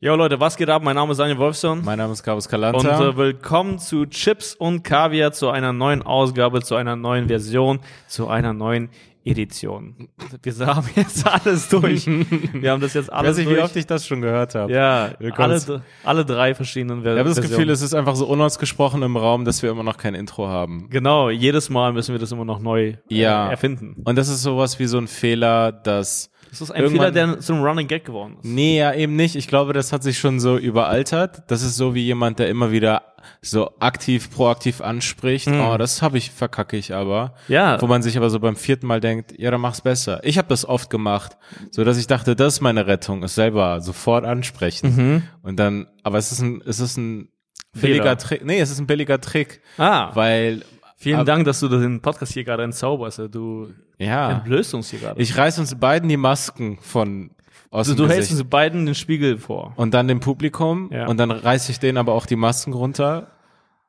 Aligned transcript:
Jo 0.00 0.16
Leute, 0.16 0.38
was 0.38 0.56
geht 0.56 0.68
ab? 0.68 0.82
Mein 0.82 0.96
Name 0.96 1.12
ist 1.12 1.18
Daniel 1.18 1.38
Wolfson. 1.38 1.82
Mein 1.84 1.96
Name 1.98 2.12
ist 2.12 2.22
Carlos 2.22 2.46
Und 2.46 2.50
Calanta. 2.50 3.08
äh, 3.08 3.16
willkommen 3.16 3.78
zu 3.78 4.04
Chips 4.06 4.54
und 4.54 4.82
Kaviar, 4.82 5.32
zu 5.32 5.48
einer 5.48 5.72
neuen 5.72 6.02
Ausgabe, 6.02 6.60
zu 6.62 6.74
einer 6.74 6.94
neuen 6.94 7.28
Version, 7.28 7.80
zu 8.06 8.28
einer 8.28 8.52
neuen 8.52 8.90
Edition. 9.24 10.10
Wir 10.42 10.66
haben 10.66 10.86
jetzt 10.96 11.26
alles 11.26 11.70
durch. 11.70 12.06
Wir 12.06 12.72
haben 12.72 12.82
das 12.82 12.92
jetzt 12.92 13.06
ich 13.08 13.12
alles 13.14 13.30
weiß 13.30 13.36
nicht, 13.38 13.46
durch. 13.48 13.56
wie 13.58 13.62
oft 13.62 13.76
ich 13.76 13.86
das 13.86 14.06
schon 14.06 14.20
gehört 14.20 14.54
habe. 14.54 14.70
ja, 14.70 15.12
alle, 15.38 15.82
alle 16.04 16.24
drei 16.26 16.54
verschiedenen 16.54 17.02
Ver 17.02 17.14
Ich 17.14 17.18
habe 17.20 17.28
das 17.30 17.38
Versionen. 17.38 17.58
Gefühl, 17.60 17.72
es 17.72 17.80
ist 17.80 17.94
einfach 17.94 18.16
so 18.16 18.26
unausgesprochen 18.26 19.00
im 19.02 19.16
Raum, 19.16 19.46
dass 19.46 19.62
wir 19.62 19.70
immer 19.70 19.84
noch 19.84 19.96
kein 19.96 20.14
Intro 20.14 20.48
haben. 20.48 20.88
Genau, 20.90 21.30
jedes 21.30 21.70
Mal 21.70 21.94
müssen 21.94 22.12
wir 22.14 22.18
das 22.18 22.30
immer 22.32 22.44
noch 22.44 22.58
neu 22.60 22.88
äh, 22.88 22.96
Ja. 23.08 23.48
erfinden. 23.48 24.02
Und 24.04 24.18
das 24.18 24.28
ist 24.28 24.42
sowas 24.42 24.78
wie 24.78 24.86
so 24.86 24.98
ein 24.98 25.08
Fehler, 25.08 25.72
dass. 25.72 26.30
Das 26.54 26.60
ist 26.60 26.70
ein 26.70 26.88
Fehler, 26.88 27.10
der 27.10 27.40
zum 27.40 27.62
Running 27.64 27.88
Gag 27.88 28.04
geworden 28.04 28.36
ist. 28.36 28.44
Nee, 28.44 28.78
ja, 28.78 28.94
eben 28.94 29.16
nicht. 29.16 29.34
Ich 29.34 29.48
glaube, 29.48 29.72
das 29.72 29.92
hat 29.92 30.04
sich 30.04 30.18
schon 30.18 30.38
so 30.38 30.56
überaltert. 30.56 31.42
Das 31.48 31.62
ist 31.62 31.76
so 31.76 31.96
wie 31.96 32.02
jemand, 32.04 32.38
der 32.38 32.48
immer 32.48 32.70
wieder 32.70 33.02
so 33.42 33.72
aktiv, 33.80 34.30
proaktiv 34.30 34.80
anspricht. 34.80 35.48
Oh, 35.48 35.76
das 35.78 36.00
habe 36.00 36.16
ich, 36.16 36.30
verkacke 36.30 36.76
ich 36.76 36.94
aber. 36.94 37.34
Ja. 37.48 37.82
Wo 37.82 37.88
man 37.88 38.02
sich 38.02 38.16
aber 38.16 38.30
so 38.30 38.38
beim 38.38 38.54
vierten 38.54 38.86
Mal 38.86 39.00
denkt, 39.00 39.34
ja, 39.36 39.50
dann 39.50 39.60
mach's 39.60 39.80
besser. 39.80 40.20
Ich 40.22 40.38
habe 40.38 40.46
das 40.46 40.64
oft 40.64 40.90
gemacht, 40.90 41.36
so 41.72 41.82
dass 41.82 41.98
ich 41.98 42.06
dachte, 42.06 42.36
das 42.36 42.54
ist 42.54 42.60
meine 42.60 42.86
Rettung, 42.86 43.24
es 43.24 43.34
selber 43.34 43.80
sofort 43.80 44.24
ansprechen. 44.24 45.28
Und 45.42 45.56
dann, 45.58 45.88
aber 46.04 46.18
es 46.18 46.30
ist 46.30 46.40
ein, 46.40 46.62
es 46.64 46.78
ist 46.78 46.96
ein 46.98 47.30
billiger 47.72 48.04
Fehler. 48.04 48.18
Trick. 48.18 48.44
Nee, 48.44 48.60
es 48.60 48.70
ist 48.70 48.78
ein 48.78 48.86
billiger 48.86 49.20
Trick, 49.20 49.60
Ah, 49.76 50.14
weil 50.14 50.62
vielen 50.96 51.20
ab- 51.20 51.26
Dank, 51.26 51.44
dass 51.44 51.60
du 51.60 51.68
den 51.68 52.00
Podcast 52.00 52.32
hier 52.32 52.44
gerade 52.44 52.62
entzauberst. 52.64 53.20
Du 53.30 53.68
ja, 53.98 54.30
entblößt 54.32 54.74
uns 54.74 54.90
hier 54.90 55.00
gerade. 55.00 55.20
ich 55.20 55.36
reiß 55.36 55.58
uns 55.58 55.74
beiden 55.76 56.08
die 56.08 56.16
Masken 56.16 56.78
von 56.80 57.30
aus 57.70 57.88
Also 57.88 57.94
du 58.06 58.08
hältst 58.12 58.30
uns 58.30 58.44
beiden 58.44 58.86
den 58.86 58.94
Spiegel 58.94 59.38
vor. 59.38 59.72
und 59.76 59.94
dann 59.94 60.06
dem 60.08 60.20
Publikum 60.20 60.90
Ja. 60.92 61.06
und 61.06 61.16
dann 61.18 61.30
reiße 61.30 61.72
ich 61.72 61.78
denen 61.80 61.98
aber 61.98 62.12
auch 62.12 62.26
die 62.26 62.36
Masken 62.36 62.72
runter. 62.72 63.28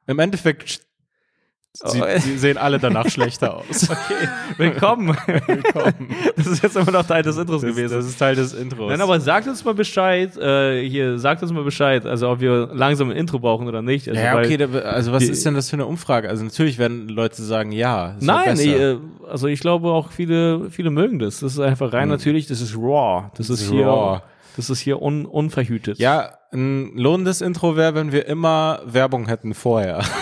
Im 0.07 0.19
Endeffekt 0.19 0.81
sie, 1.85 2.01
Oh. 2.01 2.05
sie 2.19 2.37
sehen 2.37 2.57
alle 2.57 2.79
danach 2.79 3.09
schlechter 3.09 3.55
aus. 3.57 3.89
Okay, 3.89 4.27
willkommen. 4.57 5.15
Willkommen. 5.47 6.09
Das 6.35 6.47
ist 6.47 6.63
jetzt 6.63 6.75
immer 6.75 6.91
noch 6.91 7.05
Teil 7.05 7.23
des 7.23 7.37
Intros 7.37 7.61
Das, 7.61 7.69
gewesen. 7.71 7.95
das 7.97 8.05
ist 8.05 8.17
Teil 8.19 8.35
des 8.35 8.53
Intros. 8.53 8.89
Nein, 8.91 9.01
aber 9.01 9.19
sagt 9.19 9.47
uns 9.47 9.63
mal 9.65 9.73
Bescheid, 9.73 10.35
äh, 10.37 10.87
hier, 10.87 11.17
sagt 11.19 11.41
uns 11.43 11.51
mal 11.51 11.63
Bescheid, 11.63 12.05
also 12.05 12.29
ob 12.29 12.39
wir 12.39 12.69
langsam 12.73 13.09
ein 13.09 13.15
Intro 13.17 13.39
brauchen 13.39 13.67
oder 13.67 13.81
nicht. 13.81 14.07
Also, 14.07 14.19
ja, 14.21 14.37
okay, 14.37 14.57
da, 14.57 14.67
also 14.79 15.11
was 15.11 15.23
die- 15.23 15.29
ist 15.31 15.45
denn 15.45 15.53
das 15.55 15.69
für 15.69 15.75
eine 15.75 15.85
Umfrage? 15.85 16.29
Also 16.29 16.43
natürlich 16.43 16.77
werden 16.77 17.09
Leute 17.09 17.41
sagen, 17.43 17.71
ja. 17.71 18.15
Nein, 18.19 18.59
ich, 18.59 18.67
äh, 18.67 18.97
also 19.29 19.47
ich 19.47 19.59
glaube 19.59 19.89
auch 19.91 20.11
viele, 20.11 20.69
viele 20.69 20.89
mögen 20.91 21.19
das. 21.19 21.39
Das 21.39 21.53
ist 21.53 21.59
einfach 21.59 21.91
rein 21.93 22.09
natürlich, 22.09 22.47
das 22.47 22.61
ist 22.61 22.75
raw. 22.77 23.29
Das 23.37 23.49
ist 23.49 23.61
ist 23.61 23.69
hier, 23.71 23.85
raw. 23.87 24.21
das 24.55 24.69
ist 24.69 24.79
hier 24.79 25.01
un, 25.01 25.25
unverhütet. 25.25 25.97
Ja, 25.99 26.31
ein 26.53 26.91
lohnendes 26.95 27.41
Intro 27.41 27.75
wäre, 27.75 27.95
wenn 27.95 28.11
wir 28.11 28.27
immer 28.27 28.79
Werbung 28.85 29.27
hätten 29.27 29.53
vorher. 29.53 29.99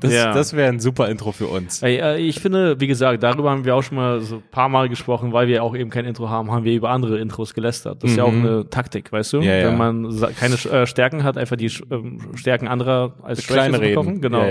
Das, 0.00 0.12
Ja. 0.12 0.32
das 0.32 0.54
wäre 0.54 0.68
ein 0.68 0.78
super 0.80 1.08
Intro 1.08 1.32
für 1.32 1.46
uns. 1.48 1.82
Ey, 1.82 1.96
äh, 1.98 2.16
ich 2.18 2.40
finde, 2.40 2.78
wie 2.80 2.86
gesagt, 2.86 3.22
darüber 3.22 3.50
haben 3.50 3.64
wir 3.64 3.74
auch 3.74 3.82
schon 3.82 3.96
mal 3.96 4.20
so 4.20 4.36
ein 4.36 4.42
paar 4.50 4.68
Mal 4.68 4.88
gesprochen, 4.88 5.32
weil 5.32 5.48
wir 5.48 5.62
auch 5.64 5.74
eben 5.74 5.90
kein 5.90 6.04
Intro 6.04 6.28
haben, 6.28 6.50
haben 6.52 6.64
wir 6.64 6.72
über 6.74 6.90
andere 6.90 7.18
Intros 7.18 7.54
gelästert. 7.54 8.02
Das 8.02 8.10
ist 8.12 8.16
ja 8.16 8.24
auch 8.24 8.28
eine 8.32 8.68
Taktik, 8.70 9.10
weißt 9.12 9.32
du? 9.32 9.36
Mhm. 9.38 9.42
Ja, 9.42 9.54
ja. 9.56 9.66
Wenn 9.68 9.78
man 9.78 10.20
keine 10.38 10.54
äh, 10.54 10.86
Stärken 10.86 11.24
hat, 11.24 11.36
einfach 11.38 11.56
die 11.56 11.70
ähm, 11.90 12.20
Stärken 12.36 12.68
anderer 12.68 13.14
als 13.22 13.46
Kleine 13.46 13.80
reden. 13.80 14.20
Genau. 14.20 14.44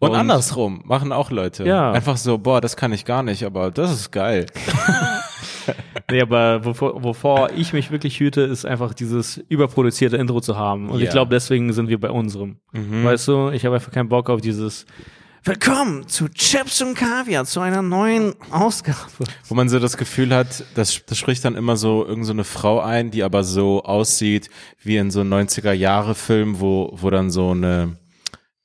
Und, 0.00 0.10
Und- 0.10 0.16
andersrum 0.16 0.82
machen 0.84 1.12
auch 1.12 1.30
Leute. 1.30 1.64
Ja. 1.64 1.92
Einfach 1.92 2.16
so, 2.16 2.38
boah, 2.38 2.60
das 2.60 2.76
kann 2.76 2.92
ich 2.92 3.04
gar 3.04 3.22
nicht, 3.22 3.44
aber 3.44 3.70
das 3.70 3.92
ist 3.92 4.10
geil. 4.10 4.46
Nee, 6.10 6.20
aber 6.20 6.64
wovor, 6.64 7.02
wovor 7.02 7.50
ich 7.56 7.72
mich 7.72 7.90
wirklich 7.90 8.20
hüte, 8.20 8.42
ist 8.42 8.64
einfach 8.66 8.94
dieses 8.94 9.38
überproduzierte 9.48 10.16
Intro 10.16 10.40
zu 10.40 10.56
haben. 10.56 10.88
Und 10.90 10.98
ich 11.00 11.06
Ja. 11.06 11.12
glaube, 11.12 11.30
deswegen 11.34 11.72
sind 11.72 11.88
wir 11.88 11.98
bei 11.98 12.10
unserem. 12.10 12.56
Weißt 12.72 13.26
du, 13.28 13.50
ich 13.50 13.64
habe 13.64 13.76
einfach 13.76 13.92
keinen 13.92 14.08
Bock 14.08 14.28
auf 14.30 14.40
dieses 14.40 14.86
Willkommen 15.46 16.08
zu 16.08 16.28
Chips 16.30 16.80
und 16.80 16.94
Kaviar, 16.94 17.44
zu 17.44 17.60
einer 17.60 17.82
neuen 17.82 18.32
Ausgabe. 18.50 18.96
Wo 19.46 19.54
man 19.54 19.68
so 19.68 19.78
das 19.78 19.98
Gefühl 19.98 20.34
hat, 20.34 20.64
das, 20.74 21.02
das 21.04 21.18
spricht 21.18 21.44
dann 21.44 21.54
immer 21.54 21.76
so 21.76 22.06
irgend 22.06 22.24
so 22.24 22.32
eine 22.32 22.44
Frau 22.44 22.80
ein, 22.80 23.10
die 23.10 23.22
aber 23.22 23.44
so 23.44 23.82
aussieht 23.82 24.48
wie 24.82 24.96
in 24.96 25.10
so 25.10 25.20
90er-Jahre-Film, 25.20 26.60
wo, 26.60 26.90
wo 26.94 27.10
dann 27.10 27.30
so 27.30 27.50
eine, 27.50 27.96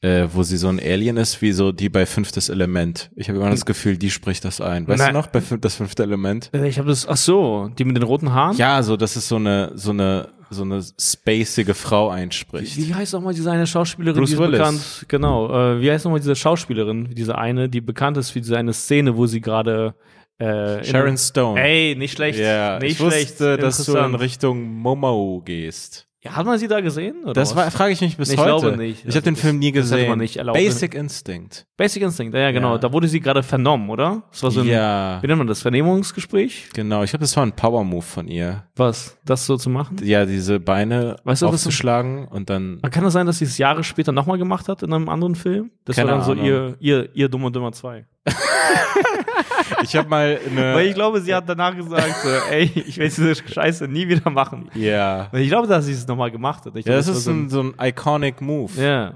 äh, 0.01 0.27
wo 0.33 0.43
sie 0.43 0.57
so 0.57 0.67
ein 0.69 0.79
Alien 0.79 1.17
ist, 1.17 1.41
wie 1.41 1.51
so 1.51 1.71
die 1.71 1.89
bei 1.89 2.05
Fünftes 2.05 2.49
Element. 2.49 3.11
Ich 3.15 3.27
habe 3.29 3.39
immer 3.39 3.49
das 3.49 3.65
Gefühl, 3.65 3.97
die 3.97 4.09
spricht 4.11 4.45
das 4.45 4.61
ein. 4.61 4.87
Weißt 4.87 4.99
Nein. 4.99 5.13
du 5.13 5.19
noch, 5.19 5.27
bei 5.27 5.39
Fün- 5.39 5.59
das 5.59 5.75
Fünfte 5.75 6.03
Element? 6.03 6.49
Äh, 6.53 6.67
Ich 6.69 6.77
habe 6.79 6.87
das, 6.89 7.07
ach 7.07 7.17
so, 7.17 7.69
die 7.77 7.83
mit 7.83 7.95
den 7.97 8.03
roten 8.03 8.31
Haaren? 8.33 8.55
Ja, 8.57 8.81
so, 8.83 8.95
dass 8.97 9.15
es 9.15 9.27
so 9.27 9.35
eine, 9.35 9.71
so 9.75 9.91
eine, 9.91 10.29
so 10.49 10.63
eine 10.63 10.81
spacige 10.99 11.73
Frau 11.73 12.09
einspricht. 12.09 12.77
Wie 12.77 12.93
heißt 12.95 13.13
nochmal 13.13 13.33
diese 13.33 13.51
eine 13.51 13.67
Schauspielerin, 13.67 14.19
Bruce 14.19 14.29
die 14.29 14.33
ist 14.35 14.39
Willis. 14.39 14.57
bekannt? 14.57 15.05
Genau. 15.09 15.73
Äh, 15.75 15.81
wie 15.81 15.91
heißt 15.91 16.05
nochmal 16.05 16.21
diese 16.21 16.35
Schauspielerin, 16.35 17.09
diese 17.13 17.37
eine, 17.37 17.67
die 17.69 17.81
bekannt 17.81 18.17
ist 18.17 18.31
für 18.31 18.39
diese 18.39 18.57
eine 18.57 18.73
Szene, 18.73 19.15
wo 19.17 19.27
sie 19.27 19.41
gerade 19.41 19.95
äh, 20.39 20.83
Sharon 20.85 21.17
Stone. 21.17 21.61
Ey, 21.61 21.95
nicht 21.97 22.13
schlecht. 22.13 22.39
Ja, 22.39 22.79
nicht 22.79 22.93
ich 22.93 22.99
wusste, 23.01 23.19
schlecht. 23.19 23.61
dass 23.63 23.85
du 23.85 23.97
in. 23.97 24.15
Richtung 24.15 24.63
Momo 24.75 25.41
gehst. 25.43 26.07
Ja, 26.21 26.35
hat 26.35 26.45
man 26.45 26.59
sie 26.59 26.67
da 26.67 26.81
gesehen? 26.81 27.23
Oder 27.23 27.31
Das 27.31 27.55
war, 27.55 27.71
frage 27.71 27.93
ich 27.93 28.01
mich 28.01 28.17
bis 28.17 28.31
Ich 28.31 28.37
heute. 28.37 28.49
glaube 28.49 28.75
nicht. 28.77 29.05
Ich 29.05 29.15
habe 29.15 29.23
den 29.23 29.37
Film 29.37 29.57
nie 29.59 29.71
gesehen. 29.71 30.09
man 30.09 30.19
nicht 30.19 30.35
erlaubt. 30.35 30.57
Basic 30.59 30.93
Instinct. 30.93 31.65
Basic 31.77 32.03
Instinct, 32.03 32.35
ja, 32.35 32.51
genau. 32.51 32.73
Ja. 32.73 32.77
Da 32.77 32.91
wurde 32.91 33.07
sie 33.07 33.21
gerade 33.21 33.41
vernommen, 33.41 33.89
oder? 33.89 34.23
Das 34.31 34.43
war 34.43 34.51
so 34.51 34.59
ein, 34.59 34.67
Ja. 34.67 35.19
wie 35.23 35.27
nennt 35.27 35.37
man 35.37 35.47
das? 35.47 35.61
Vernehmungsgespräch? 35.61 36.71
Genau, 36.73 37.03
ich 37.03 37.11
glaube, 37.11 37.21
das 37.21 37.37
war 37.37 37.45
ein 37.45 37.53
Power-Move 37.53 38.01
von 38.01 38.27
ihr. 38.27 38.65
Was? 38.75 39.17
Das 39.23 39.45
so 39.45 39.55
zu 39.55 39.69
machen? 39.69 39.97
Ja, 40.03 40.25
diese 40.25 40.59
Beine 40.59 41.15
Weißt 41.23 41.41
du, 41.41 41.47
aufzuschlagen 41.47 42.27
und 42.27 42.49
dann. 42.49 42.81
Kann 42.91 43.03
das 43.05 43.13
sein, 43.13 43.25
dass 43.25 43.37
sie 43.39 43.45
es 43.45 43.57
Jahre 43.57 43.85
später 43.85 44.11
nochmal 44.11 44.37
gemacht 44.37 44.67
hat 44.67 44.83
in 44.83 44.91
einem 44.93 45.07
anderen 45.07 45.35
Film? 45.35 45.71
Das 45.85 45.95
war 45.97 46.05
dann 46.05 46.21
so 46.23 46.33
Ahnung. 46.33 46.43
ihr, 46.45 46.75
ihr, 46.79 47.09
ihr 47.15 47.29
Dumm 47.29 47.45
und 47.45 47.55
Dümmer 47.55 47.71
2. 47.71 48.05
Ich 49.83 49.95
habe 49.95 50.09
mal 50.09 50.39
Weil 50.55 50.73
eine. 50.75 50.83
ich 50.83 50.93
glaube, 50.93 51.21
sie 51.21 51.33
hat 51.33 51.47
danach 51.47 51.75
gesagt, 51.75 52.15
so, 52.23 52.29
ey, 52.51 52.63
ich 52.75 52.97
will 52.97 53.05
diese 53.07 53.35
Scheiße 53.35 53.87
nie 53.87 54.07
wieder 54.07 54.29
machen. 54.29 54.69
Ja. 54.73 55.29
Und 55.31 55.39
ich 55.39 55.47
glaube, 55.49 55.67
dass 55.67 55.85
sie 55.85 55.93
es 55.93 56.07
nochmal 56.07 56.31
gemacht 56.31 56.65
hat. 56.65 56.75
Ich 56.75 56.85
Ja, 56.85 56.95
das 56.95 57.07
war 57.07 57.15
ist 57.15 57.23
so 57.23 57.31
ein, 57.31 57.49
so 57.49 57.61
ein 57.61 57.73
iconic 57.79 58.41
Move. 58.41 58.71
Ja. 58.81 59.13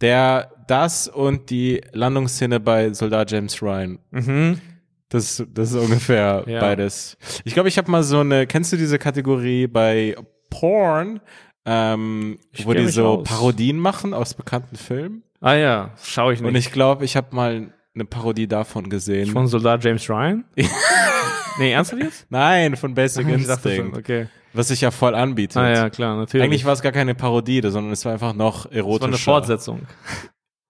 Der, 0.00 0.50
das 0.68 1.08
und 1.08 1.50
die 1.50 1.80
Landungsszene 1.92 2.60
bei 2.60 2.92
Soldat 2.92 3.30
James 3.30 3.60
Ryan. 3.62 3.98
Mhm. 4.10 4.60
Das, 5.08 5.42
das 5.52 5.70
ist 5.72 5.76
ungefähr 5.76 6.44
Ja. 6.46 6.60
beides. 6.60 7.16
Ich 7.44 7.54
glaube, 7.54 7.68
ich 7.68 7.78
habe 7.78 7.90
mal 7.90 8.02
so 8.02 8.20
eine, 8.20 8.46
kennst 8.46 8.72
du 8.72 8.76
diese 8.76 8.98
Kategorie 8.98 9.66
bei 9.66 10.16
Porn, 10.50 11.20
ähm, 11.64 12.38
wo 12.64 12.74
die 12.74 12.86
so 12.88 13.06
aus. 13.20 13.28
Parodien 13.28 13.78
machen 13.78 14.12
aus 14.14 14.34
bekannten 14.34 14.76
Filmen? 14.76 15.22
Ah 15.40 15.54
ja, 15.54 15.90
schaue 16.02 16.34
ich 16.34 16.40
nicht. 16.40 16.48
Und 16.48 16.56
ich 16.56 16.72
glaube, 16.72 17.04
ich 17.04 17.16
habe 17.16 17.34
mal 17.34 17.72
eine 17.98 18.04
Parodie 18.06 18.46
davon 18.46 18.88
gesehen. 18.88 19.30
Von 19.30 19.46
Soldat 19.46 19.84
James 19.84 20.08
Ryan? 20.08 20.44
nee, 21.58 21.72
ernsthaft 21.72 22.02
jetzt? 22.02 22.26
Nein, 22.30 22.76
von 22.76 22.94
Basic 22.94 23.26
Instinct, 23.28 23.96
okay. 23.96 24.28
was 24.52 24.68
sich 24.68 24.80
ja 24.80 24.90
voll 24.90 25.14
anbietet. 25.14 25.56
Ah 25.56 25.70
ja, 25.70 25.90
klar, 25.90 26.16
natürlich. 26.16 26.44
Eigentlich 26.44 26.64
war 26.64 26.72
es 26.72 26.82
gar 26.82 26.92
keine 26.92 27.14
Parodie, 27.14 27.60
sondern 27.64 27.92
es 27.92 28.04
war 28.04 28.12
einfach 28.12 28.34
noch 28.34 28.70
erotischer. 28.70 29.00
war 29.00 29.08
eine 29.08 29.18
Fortsetzung. 29.18 29.80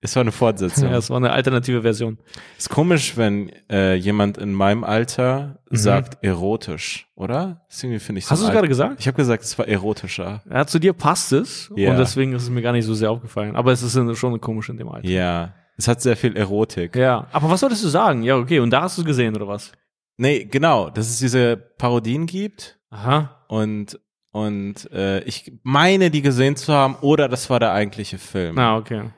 Es 0.00 0.14
war 0.14 0.20
eine 0.20 0.32
Fortsetzung. 0.32 0.88
Ja, 0.90 0.96
es 0.96 1.10
war 1.10 1.16
eine 1.16 1.32
alternative 1.32 1.82
Version. 1.82 2.18
ist 2.56 2.70
komisch, 2.70 3.16
wenn 3.16 3.50
äh, 3.68 3.94
jemand 3.94 4.38
in 4.38 4.52
meinem 4.52 4.84
Alter 4.84 5.58
sagt 5.70 6.24
erotisch, 6.24 7.08
oder? 7.16 7.66
Irgendwie 7.82 7.98
finde 7.98 8.20
ich 8.20 8.26
so 8.26 8.28
Mhm. 8.28 8.38
Hast 8.38 8.42
du 8.42 8.46
es 8.46 8.52
gerade 8.52 8.68
gesagt? 8.68 9.00
Ich 9.00 9.08
habe 9.08 9.16
gesagt, 9.16 9.42
es 9.42 9.58
war 9.58 9.66
erotischer. 9.66 10.42
Ja, 10.50 10.66
zu 10.66 10.78
dir 10.78 10.92
passt 10.92 11.32
es 11.32 11.70
Ja. 11.74 11.90
und 11.90 11.98
deswegen 11.98 12.32
ist 12.32 12.44
es 12.44 12.50
mir 12.50 12.62
gar 12.62 12.72
nicht 12.72 12.84
so 12.84 12.94
sehr 12.94 13.10
aufgefallen. 13.10 13.56
Aber 13.56 13.72
es 13.72 13.82
ist 13.82 13.98
schon 14.16 14.40
komisch 14.40 14.68
in 14.68 14.76
dem 14.78 14.88
Alter. 14.88 15.08
Ja. 15.08 15.54
Es 15.78 15.88
hat 15.88 16.02
sehr 16.02 16.16
viel 16.16 16.36
Erotik. 16.36 16.96
Ja, 16.96 17.28
aber 17.32 17.48
was 17.48 17.60
solltest 17.60 17.84
du 17.84 17.88
sagen? 17.88 18.22
Ja, 18.24 18.36
okay, 18.36 18.58
und 18.58 18.70
da 18.70 18.82
hast 18.82 18.98
du 18.98 19.02
es 19.02 19.06
gesehen, 19.06 19.34
oder 19.36 19.46
was? 19.48 19.72
Nee, 20.16 20.44
genau, 20.44 20.90
dass 20.90 21.08
es 21.08 21.20
diese 21.20 21.56
Parodien 21.56 22.26
gibt 22.26 22.78
Aha. 22.90 23.44
und 23.48 23.98
und 24.32 24.90
äh, 24.92 25.20
ich 25.20 25.52
meine, 25.62 26.10
die 26.10 26.20
gesehen 26.20 26.56
zu 26.56 26.72
haben, 26.72 26.96
oder 26.96 27.28
das 27.28 27.48
war 27.48 27.60
der 27.60 27.72
eigentliche 27.72 28.18
Film. 28.18 28.56
Na, 28.56 28.76
okay. 28.76 29.10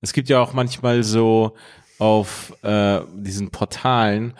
Es 0.00 0.12
gibt 0.12 0.28
ja 0.28 0.40
auch 0.40 0.52
manchmal 0.52 1.02
so 1.02 1.56
auf 1.98 2.52
äh, 2.62 3.00
diesen 3.14 3.50
Portalen 3.50 4.34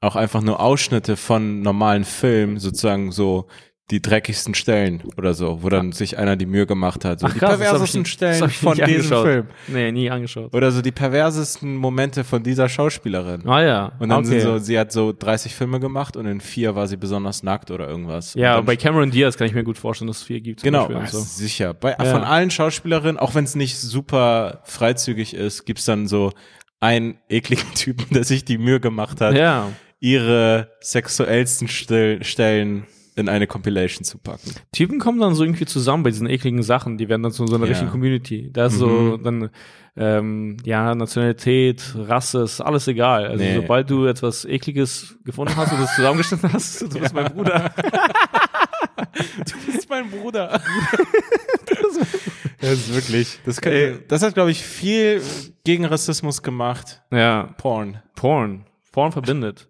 auch 0.00 0.16
einfach 0.16 0.42
nur 0.42 0.60
Ausschnitte 0.60 1.16
von 1.16 1.62
normalen 1.62 2.04
Filmen, 2.04 2.58
sozusagen 2.58 3.12
so 3.12 3.48
die 3.90 4.00
dreckigsten 4.00 4.54
Stellen 4.54 5.02
oder 5.16 5.34
so, 5.34 5.62
wo 5.62 5.68
dann 5.68 5.92
sich 5.92 6.16
einer 6.18 6.36
die 6.36 6.46
Mühe 6.46 6.66
gemacht 6.66 7.04
hat. 7.04 7.20
So 7.20 7.26
Ach, 7.26 7.32
die 7.32 7.38
krass, 7.38 7.54
ich 7.54 7.58
perversesten 7.60 8.02
das 8.04 8.10
Stellen 8.10 8.44
ich 8.46 8.56
von 8.56 8.74
diesem 8.74 8.84
angeschaut. 8.94 9.26
Film. 9.26 9.46
Nee, 9.68 9.92
nie 9.92 10.10
angeschaut. 10.10 10.54
Oder 10.54 10.70
so 10.70 10.80
die 10.82 10.92
perversesten 10.92 11.76
Momente 11.76 12.24
von 12.24 12.42
dieser 12.42 12.68
Schauspielerin. 12.68 13.46
Ah 13.48 13.62
ja. 13.62 13.92
Und 13.98 14.10
dann 14.10 14.20
okay. 14.20 14.28
sind 14.28 14.40
so, 14.42 14.58
sie 14.58 14.78
hat 14.78 14.92
so 14.92 15.12
30 15.12 15.54
Filme 15.54 15.80
gemacht 15.80 16.16
und 16.16 16.26
in 16.26 16.40
vier 16.40 16.74
war 16.74 16.86
sie 16.86 16.96
besonders 16.96 17.42
nackt 17.42 17.70
oder 17.70 17.88
irgendwas. 17.88 18.34
ja, 18.34 18.60
bei 18.60 18.76
Cameron 18.76 19.10
Diaz 19.10 19.36
kann 19.36 19.46
ich 19.46 19.54
mir 19.54 19.64
gut 19.64 19.78
vorstellen, 19.78 20.08
dass 20.08 20.18
es 20.18 20.22
viel 20.24 20.40
gibt. 20.40 20.62
Genau, 20.62 20.88
ach, 20.94 21.08
so. 21.08 21.18
sicher. 21.20 21.74
Bei, 21.74 21.96
Ja. 21.98 22.04
Von 22.06 22.22
allen 22.22 22.50
Schauspielerinnen, 22.50 23.18
auch 23.18 23.34
wenn 23.34 23.44
es 23.44 23.54
nicht 23.54 23.76
super 23.78 24.60
freizügig 24.64 25.34
ist, 25.34 25.64
gibt's 25.64 25.84
dann 25.84 26.06
so 26.06 26.32
einen 26.78 27.18
ekligen 27.28 27.66
Typen, 27.74 28.06
der 28.14 28.24
sich 28.24 28.44
die 28.44 28.58
Mühe 28.58 28.80
gemacht 28.80 29.20
hat, 29.20 29.36
Ja. 29.36 29.68
ihre 30.00 30.70
sexuellsten 30.80 31.68
Stellen 31.68 32.86
in 33.16 33.28
eine 33.28 33.46
Compilation 33.46 34.04
zu 34.04 34.18
packen. 34.18 34.52
Typen 34.72 34.98
kommen 34.98 35.20
dann 35.20 35.34
so 35.34 35.44
irgendwie 35.44 35.66
zusammen 35.66 36.02
bei 36.02 36.10
diesen 36.10 36.28
ekligen 36.28 36.62
Sachen, 36.62 36.98
die 36.98 37.08
werden 37.08 37.22
dann 37.22 37.32
zu 37.32 37.46
so 37.46 37.54
einer 37.56 37.64
Ja. 37.64 37.70
richtigen 37.70 37.90
Community. 37.90 38.50
Da 38.52 38.66
ist 38.66 38.74
so 38.74 38.86
Mhm. 38.88 39.22
dann 39.22 39.50
ähm, 39.96 40.56
ja 40.64 40.94
Nationalität, 40.94 41.94
Rasse, 41.96 42.42
ist 42.42 42.60
alles 42.60 42.86
egal. 42.88 43.26
Also 43.26 43.42
Nee. 43.44 43.56
sobald 43.56 43.90
du 43.90 44.06
etwas 44.06 44.44
ekliges 44.44 45.16
gefunden 45.24 45.54
hast 45.56 45.72
und 45.72 45.80
das 45.80 45.94
zusammengeschnitten 45.96 46.52
hast, 46.52 46.82
du 46.82 47.00
bist 47.00 47.14
mein 47.14 47.32
Bruder. 47.32 47.72
Das 49.38 49.74
ist 49.74 49.88
mein 49.90 50.08
Bruder. 50.10 50.48
das 52.60 52.70
ist 52.72 52.94
wirklich. 52.94 53.38
Das, 53.44 53.60
kann, 53.60 54.00
das 54.08 54.22
hat, 54.22 54.34
glaube 54.34 54.50
ich, 54.50 54.62
viel 54.62 55.22
gegen 55.64 55.84
Rassismus 55.84 56.42
gemacht. 56.42 57.02
Ja, 57.10 57.54
Porn. 57.58 57.98
Porn. 58.14 58.64
Porn 58.92 59.12
verbindet. 59.12 59.68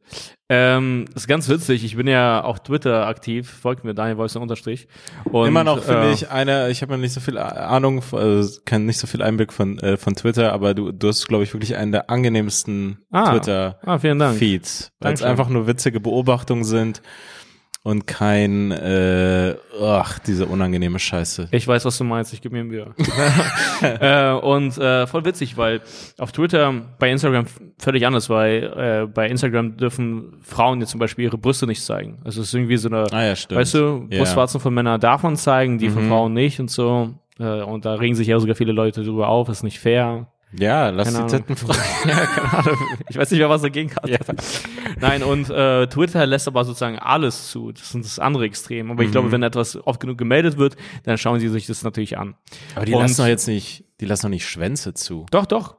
Ähm, 0.49 1.05
ist 1.15 1.29
ganz 1.29 1.49
witzig. 1.49 1.85
Ich 1.85 1.95
bin 1.97 2.07
ja 2.07 2.43
auf 2.43 2.61
Twitter 2.61 3.07
aktiv. 3.07 3.49
Folgt 3.49 3.85
mir 3.85 3.95
Daniel 3.95 4.17
Wolfson 4.17 4.43
unterstrich. 4.43 4.89
Und, 5.31 5.47
Immer 5.47 5.63
noch 5.63 5.83
finde 5.83 6.09
äh, 6.09 6.13
ich 6.13 6.31
eine, 6.31 6.71
ich 6.71 6.83
habe 6.83 6.93
ja 6.95 6.99
nicht 6.99 7.13
so 7.13 7.21
viel 7.21 7.39
Ahnung, 7.39 8.03
also 8.13 8.61
kann 8.65 8.87
nicht 8.87 8.99
so 8.99 9.07
viel 9.07 9.23
Einblick 9.23 9.53
von, 9.53 9.79
äh, 9.79 9.97
von 9.97 10.15
Twitter, 10.17 10.53
aber 10.53 10.75
du, 10.75 10.91
du 10.91 11.09
hast, 11.09 11.29
glaube 11.29 11.45
ich, 11.45 11.53
wirklich 11.53 11.77
einen 11.77 11.93
der 11.93 12.11
angenehmsten 12.11 12.99
Ah. 13.11 13.31
Twitter 13.33 13.79
Ah, 13.83 14.03
weil 14.03 15.13
es 15.13 15.23
einfach 15.23 15.49
nur 15.49 15.67
witzige 15.67 16.01
Beobachtungen 16.01 16.65
sind 16.65 17.03
und 17.83 18.07
kein, 18.07 18.71
äh, 18.73 19.55
ach, 19.83 20.19
diese 20.19 20.47
unangenehme 20.47 20.99
Scheiße. 20.99 21.49
Ich 21.51 21.67
weiß, 21.67 21.85
was 21.87 21.97
du 21.97 22.05
meinst, 22.05 22.33
ich 22.35 22.43
gebe 22.43 22.55
mir 22.55 22.65
Mühe. 22.65 22.95
äh, 23.83 24.33
und 24.33 24.77
äh, 24.79 25.07
voll 25.07 25.25
witzig, 25.25 25.57
weil 25.57 25.81
auf 26.19 26.33
Twitter, 26.33 26.73
bei 26.99 27.11
Instagram 27.11 27.47
völlig 27.79 28.07
anders, 28.07 28.29
weil 28.29 28.65
äh, 28.65 29.07
bei 29.07 29.29
Instagram 29.29 29.77
dürfen 29.79 30.35
Frauen 30.43 30.81
jetzt 30.81 30.91
zum 30.91 31.01
Beispiel 31.01 31.25
ihre 31.25 31.39
Brüste 31.39 31.67
nicht 31.67 31.83
zeigen. 31.83 32.19
Also 32.25 32.43
es 32.43 32.49
ist 32.49 32.55
irgendwie 32.55 32.77
so 32.77 32.89
eine, 32.89 33.07
Ah 33.13 33.25
ja, 33.25 33.35
weißt 33.49 33.75
du. 33.75 34.09
Brustwarzen 34.09 34.61
von 34.61 34.75
Männern 34.75 35.01
darf 35.01 35.23
man 35.23 35.37
zeigen, 35.37 35.79
die 35.79 35.89
von 35.89 36.05
Mhm. 36.05 36.09
Frauen 36.09 36.33
nicht 36.35 36.61
und 36.61 36.71
so. 36.71 37.15
Äh, 37.39 37.63
und 37.63 37.85
da 37.87 37.95
regen 37.95 38.15
sich 38.15 38.29
ja 38.29 38.39
sogar 38.39 38.57
viele 38.57 38.73
Leute 38.73 39.03
drüber 39.03 39.29
auf, 39.29 39.49
ist 39.49 39.63
nicht 39.63 39.81
fair. 39.81 40.27
Ja, 40.59 40.91
lass 40.91 41.13
Keine 41.15 41.27
die. 41.27 41.37
Titten 41.37 41.57
frei. 41.57 41.77
ja, 42.09 42.27
keine 42.27 42.53
Ahnung. 42.59 42.77
Ich 43.09 43.17
weiß 43.17 43.31
nicht, 43.31 43.39
wer 43.41 43.49
was 43.49 43.63
dagegen 43.63 43.91
hat. 43.95 44.11
Nein, 45.01 45.23
und 45.23 45.49
äh, 45.49 45.87
Twitter 45.87 46.27
lässt 46.27 46.49
aber 46.49 46.65
sozusagen 46.65 46.99
alles 46.99 47.51
zu. 47.51 47.71
Das 47.73 47.95
ist 47.95 48.05
das 48.05 48.19
andere 48.19 48.45
Extrem. 48.47 48.91
Aber 48.91 49.03
ich 49.03 49.09
Mhm. 49.09 49.13
glaube, 49.13 49.33
wenn 49.33 49.43
etwas 49.45 49.77
oft 49.87 50.01
genug 50.01 50.19
gemeldet 50.19 50.59
wird, 50.59 50.77
dann 51.05 51.19
schauen 51.19 51.39
sie 51.41 51.49
sich 51.49 51.67
das 51.67 51.83
natürlich 51.85 52.19
an. 52.19 52.35
Aber 52.75 52.85
die 52.85 52.95
Und- 52.95 53.01
lassen 53.03 53.19
doch 53.19 53.27
jetzt 53.29 53.47
nicht, 53.47 53.85
die 54.01 54.07
lassen 54.07 54.23
doch 54.23 54.31
nicht 54.31 54.47
Schwänze 54.49 54.93
zu. 54.95 55.27
Doch, 55.31 55.47
doch. 55.47 55.77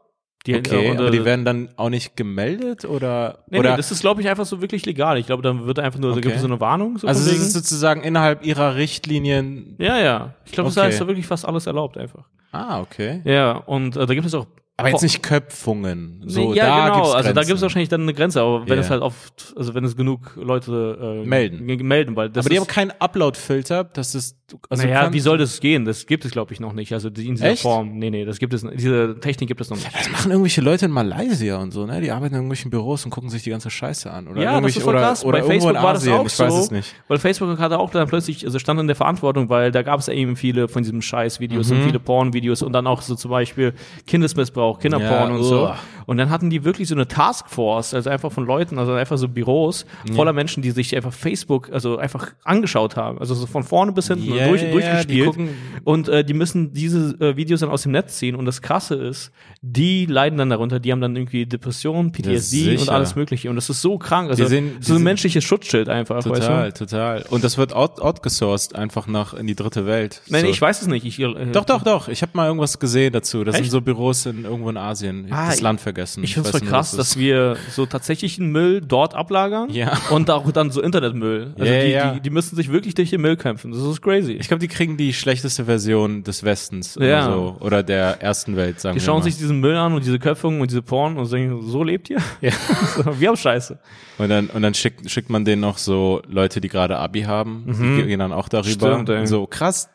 Die, 0.48 0.56
Okay, 0.56 0.88
äh, 0.88 0.98
aber 0.98 1.12
die 1.12 1.24
werden 1.24 1.46
dann 1.46 1.70
auch 1.78 1.90
nicht 1.90 2.18
gemeldet 2.18 2.86
oder? 2.86 3.44
Nee, 3.50 3.60
oder 3.60 3.72
nee, 3.72 3.78
das 3.78 3.92
ist, 3.92 4.02
glaube 4.02 4.22
ich, 4.22 4.28
einfach 4.30 4.46
so 4.48 4.60
wirklich 4.60 4.86
legal. 4.88 5.20
Ich 5.20 5.28
glaube, 5.28 5.44
dann 5.44 5.68
wird 5.68 5.78
einfach 5.78 6.00
nur, 6.00 6.10
da 6.10 6.16
gibt 6.16 6.26
Okay. 6.28 6.36
es 6.36 6.42
so 6.42 6.48
eine 6.48 6.60
Warnung. 6.60 6.98
So 6.98 7.08
also 7.08 7.30
es 7.30 7.38
ist 7.40 7.54
sozusagen 7.54 8.02
innerhalb 8.02 8.44
ihrer 8.44 8.76
Richtlinien. 8.76 9.76
ja, 9.78 10.00
ja. 10.00 10.34
Ich 10.46 10.52
glaube, 10.54 10.70
Okay. 10.70 10.80
da 10.80 10.88
ist 10.88 11.00
da 11.00 11.06
wirklich 11.08 11.28
fast 11.28 11.46
alles 11.46 11.68
erlaubt 11.68 11.98
einfach. 11.98 12.26
Ah, 12.52 12.82
okay. 12.82 13.22
Ja, 13.24 13.52
und 13.52 13.96
äh, 13.96 14.06
da 14.06 14.14
gibt 14.16 14.26
es 14.26 14.34
auch. 14.34 14.48
Aber 14.82 14.90
jetzt 14.90 15.02
nicht 15.02 15.24
Köpfungen. 15.24 16.24
So, 16.26 16.54
ja, 16.54 16.66
da 16.66 16.84
genau. 16.86 16.96
gibt's 16.98 17.16
also 17.16 17.34
da 17.34 17.42
gibt 17.44 17.56
es 17.56 17.62
wahrscheinlich 17.62 17.90
dann 17.90 18.02
eine 18.02 18.14
Grenze, 18.14 18.42
aber 18.42 18.62
wenn 18.68 18.76
Ja. 18.78 18.84
es 18.84 18.90
halt 18.90 19.02
oft, 19.02 19.54
also 19.56 19.74
wenn 19.74 19.84
es 19.86 19.96
genug 19.96 20.36
Leute 20.36 21.22
äh, 21.24 21.28
Melden. 21.28 21.66
melden, 21.88 22.16
weil 22.16 22.30
das 22.30 22.46
Aber 22.46 22.54
die 22.54 22.60
haben 22.60 22.68
keinen 22.68 22.92
Upload-Filter, 23.00 23.84
das 23.86 24.16
ist, 24.16 24.38
also 24.70 24.84
naja, 24.84 25.14
wie 25.14 25.20
soll 25.20 25.38
das 25.38 25.60
gehen? 25.60 25.86
Das 25.86 26.06
gibt 26.06 26.26
es, 26.26 26.32
glaube 26.32 26.54
ich, 26.54 26.60
noch 26.60 26.74
nicht. 26.74 26.92
Also 26.94 27.08
in 27.08 27.14
dieser 27.14 27.46
Echt? 27.52 27.62
Form. 27.62 27.98
Nee, 27.98 28.10
nee, 28.10 28.26
das 28.26 28.38
gibt 28.40 28.54
es, 28.54 28.66
diese 28.76 29.18
Technik 29.20 29.48
gibt 29.48 29.62
es 29.62 29.70
noch 29.70 29.78
nicht. 29.78 29.90
Das 29.98 30.10
machen 30.12 30.32
irgendwelche 30.32 30.62
Leute 30.62 30.86
in 30.86 30.92
Malaysia 30.92 31.58
und 31.58 31.72
so, 31.72 31.86
ne? 31.86 32.02
Die 32.02 32.12
arbeiten 32.12 32.34
in 32.34 32.40
irgendwelchen 32.42 32.70
Büros 32.72 33.06
und 33.06 33.12
gucken 33.12 33.30
sich 33.30 33.44
die 33.44 33.50
ganze 33.50 33.70
Scheiße 33.70 34.12
an. 34.12 34.28
Oder 34.28 34.42
Ja, 34.42 34.60
das 34.60 34.76
ist 34.76 34.84
voll 34.84 34.94
oder, 34.96 35.04
krass. 35.04 35.24
Oder 35.24 35.40
Bei 35.40 35.46
irgendwo 35.46 35.68
Facebook 35.68 35.84
war 35.84 35.94
das 35.94 36.08
auch 36.08 36.26
ich 36.26 36.40
weiß 36.40 36.54
so. 36.54 36.60
es 36.64 36.72
nicht. 36.72 36.96
Weil 37.08 37.18
Facebook 37.20 37.60
hatte 37.60 37.80
auch 37.80 37.90
dann 37.92 38.08
plötzlich, 38.08 38.44
also 38.46 38.60
stand 38.60 38.80
in 38.80 38.88
der 38.88 38.96
Verantwortung, 38.96 39.50
weil 39.50 39.72
da 39.72 39.82
gab 39.84 40.00
es 40.00 40.08
eben 40.08 40.36
viele 40.36 40.68
von 40.68 40.84
diesen 40.84 41.02
Scheiß-Videos 41.02 41.70
Mhm. 41.70 41.78
und 41.78 41.84
viele 41.86 42.00
Porn-Videos 42.00 42.62
und 42.62 42.74
dann 42.74 42.88
auch 42.88 43.02
so 43.02 43.16
zum 43.16 43.32
Beispiel 43.32 43.74
Kindesmissbrauch, 44.08 44.71
Kinderporn 44.80 45.32
Ja, 45.32 45.36
und 45.38 45.44
so. 45.44 45.72
Und 46.12 46.18
dann 46.18 46.30
hatten 46.30 46.50
die 46.50 46.66
wirklich 46.66 46.90
so 46.90 46.94
eine 46.96 47.08
Taskforce, 47.08 47.94
also 47.94 48.10
einfach 48.10 48.34
von 48.34 48.46
Leuten, 48.46 48.78
also 48.78 48.92
einfach 48.92 49.18
so 49.18 49.30
Büros 49.30 49.86
voller 50.14 50.34
Menschen, 50.34 50.62
die 50.62 50.72
sich 50.72 50.94
einfach 50.94 51.14
Facebook, 51.14 51.70
also 51.72 52.00
einfach 52.00 52.34
angeschaut 52.44 52.98
haben. 52.98 53.18
Also 53.18 53.34
so 53.34 53.46
von 53.48 53.64
vorne 53.64 53.94
bis 53.94 54.10
hinten 54.10 54.30
und 54.34 54.38
durch, 54.46 54.62
ja, 54.62 54.72
durchgespielt. 54.72 55.36
die 55.38 55.48
und 55.86 56.10
äh, 56.10 56.26
die 56.26 56.34
müssen 56.34 56.74
diese 56.74 57.16
äh, 57.22 57.38
Videos 57.38 57.62
dann 57.62 57.70
aus 57.70 57.84
dem 57.84 57.94
Netz 57.94 58.18
ziehen. 58.18 58.36
Und 58.36 58.44
das 58.44 58.62
Krasse 58.62 58.96
ist, 58.96 59.32
die 59.62 60.06
leiden 60.06 60.38
dann 60.38 60.50
darunter, 60.50 60.82
die 60.82 60.92
haben 60.92 61.00
dann 61.00 61.16
irgendwie 61.16 61.46
Depressionen, 61.46 62.12
PTSD 62.12 62.76
und 62.78 62.90
alles 62.90 63.16
mögliche. 63.16 63.50
Und 63.50 63.56
das 63.56 63.70
ist 63.70 63.82
so 63.82 63.98
krank. 63.98 64.30
Also 64.32 64.44
Die 64.44 64.50
sind- 64.50 64.84
so 64.84 64.96
ein 64.96 65.04
menschliches 65.04 65.46
Schutzschild 65.46 65.88
einfach. 65.88 66.18
Weißt 66.18 66.26
du? 66.26 66.32
Total, 66.32 66.74
total. 66.74 67.26
Und 67.30 67.46
das 67.46 67.58
wird 67.58 67.72
out, 67.72 68.02
outgesourced 68.02 68.76
einfach 68.76 69.08
nach 69.08 69.34
in 69.34 69.48
die 69.48 69.56
dritte 69.56 69.86
Welt. 69.86 70.22
Nein, 70.28 70.42
so. 70.42 70.48
ich 70.50 70.60
weiß 70.62 70.82
es 70.82 70.90
nicht. 70.90 71.06
Ich, 71.06 71.20
äh, 71.20 71.46
Doch, 71.54 71.64
doch, 71.64 71.84
doch. 71.84 72.10
Ich 72.10 72.22
habe 72.22 72.32
mal 72.34 72.48
irgendwas 72.48 72.80
gesehen 72.80 73.14
dazu. 73.14 73.46
Das 73.46 73.56
Echt? 73.56 73.64
sind 73.64 73.72
so 73.72 73.80
Büros 73.80 74.26
in 74.26 74.44
irgendwo 74.44 74.70
in 74.70 74.76
Asien. 74.76 75.28
Ah, 75.32 75.48
das 75.48 75.62
Land 75.62 75.80
vergessen. 75.80 76.01
Ich 76.02 76.34
finde 76.34 76.50
es 76.50 76.58
voll 76.58 76.68
krass, 76.68 76.92
das 76.92 76.98
dass 77.12 77.18
wir 77.18 77.58
so 77.72 77.86
tatsächlichen 77.86 78.52
Müll 78.52 78.82
dort 78.82 79.14
ablagern 79.16 79.70
Ja. 79.72 79.98
und 80.10 80.30
auch 80.30 80.50
dann 80.52 80.72
so 80.72 80.82
Internetmüll. 80.82 81.54
Also 81.60 81.72
Ja, 81.72 81.82
die, 81.84 81.90
ja. 81.90 82.14
Die, 82.14 82.22
die 82.22 82.30
müssen 82.30 82.56
sich 82.56 82.72
wirklich 82.72 82.94
durch 82.96 83.10
den 83.10 83.22
Müll 83.22 83.38
kämpfen. 83.38 83.72
Das 83.72 83.82
ist 83.82 84.02
crazy. 84.02 84.34
Ich 84.34 84.48
glaube, 84.48 84.60
die 84.60 84.68
kriegen 84.68 84.98
die 84.98 85.14
schlechteste 85.14 85.66
Version 85.66 86.24
des 86.24 86.44
Westens 86.44 86.96
Ja. 87.00 87.28
oder 87.28 87.34
so. 87.34 87.58
Oder 87.62 87.84
der 87.84 88.22
ersten 88.22 88.56
Welt, 88.56 88.80
sagen 88.80 88.96
die 88.96 89.02
wir 89.02 89.06
schauen 89.06 89.20
mal. 89.20 89.24
sich 89.24 89.38
diesen 89.38 89.60
Müll 89.60 89.76
an 89.76 89.94
und 89.94 90.06
diese 90.06 90.20
Köpfungen 90.20 90.62
und 90.62 90.70
diese 90.72 90.82
Porn 90.82 91.18
und 91.18 91.32
denken, 91.32 91.62
so 91.68 91.84
lebt 91.84 92.10
ihr? 92.10 92.20
Ja. 92.42 92.52
Wir 93.20 93.30
haben 93.30 93.38
Scheiße. 93.38 93.78
Und 94.18 94.30
dann, 94.30 94.48
und 94.48 94.62
dann 94.62 94.74
schickt, 94.74 95.10
schickt 95.10 95.30
man 95.30 95.46
denen 95.46 95.62
noch 95.62 95.78
so 95.78 96.22
Leute, 96.28 96.62
die 96.62 96.68
gerade 96.68 96.98
Abi 96.98 97.22
haben. 97.24 97.64
Die 97.68 98.04
gehen 98.04 98.20
dann 98.20 98.34
auch 98.34 98.50
darüber. 98.50 98.98
Mhm. 99.00 99.04
Stimmt, 99.06 99.28
so, 99.28 99.48
krass, 99.48 99.90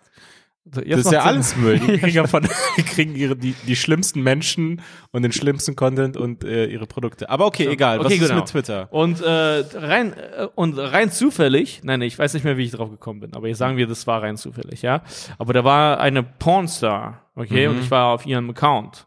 Jetzt 0.85 0.91
das 0.91 1.07
ist 1.07 1.13
ja 1.13 1.21
Sinn. 1.23 1.29
alles 1.29 1.57
Müll. 1.57 1.79
Die 1.87 1.99
kriegen 1.99 2.17
ja 2.17 2.27
von, 2.27 2.43
die 2.77 2.83
kriegen 2.83 3.15
ihre, 3.15 3.37
die, 3.37 3.55
die 3.67 3.77
schlimmsten 3.77 4.21
Menschen 4.23 4.83
und 5.13 5.23
den 5.23 5.31
schlimmsten 5.33 5.77
Content 5.77 6.17
und 6.17 6.43
äh, 6.45 6.67
ihre 6.67 6.87
Produkte. 6.87 7.31
Aber 7.31 7.47
okay, 7.47 7.69
egal. 7.69 8.01
Was 8.01 8.07
Okay, 8.07 8.17
ist 8.17 8.23
genau. 8.29 8.41
mit 8.41 8.47
Twitter? 8.49 8.93
Und 8.93 9.21
äh, 9.21 9.29
rein 9.75 10.13
äh, 10.13 10.49
und 10.57 10.77
rein 10.77 11.11
zufällig, 11.13 11.81
nein, 11.85 12.03
ich 12.03 12.19
weiß 12.19 12.35
nicht 12.35 12.43
mehr, 12.45 12.57
wie 12.57 12.65
ich 12.65 12.73
drauf 12.73 12.91
gekommen 12.91 13.21
bin, 13.21 13.35
aber 13.35 13.47
jetzt 13.49 13.59
sagen 13.59 13.77
wir, 13.77 13.87
das 13.87 14.07
war 14.09 14.23
rein 14.23 14.37
zufällig, 14.37 14.83
ja. 14.83 15.03
Aber 15.39 15.53
da 15.53 15.63
war 15.65 16.01
eine 16.01 16.23
Pornstar, 16.25 17.23
okay, 17.37 17.69
und 17.69 17.79
ich 17.81 17.91
war 17.91 18.09
auf 18.15 18.27
ihrem 18.27 18.51
Account. 18.51 19.05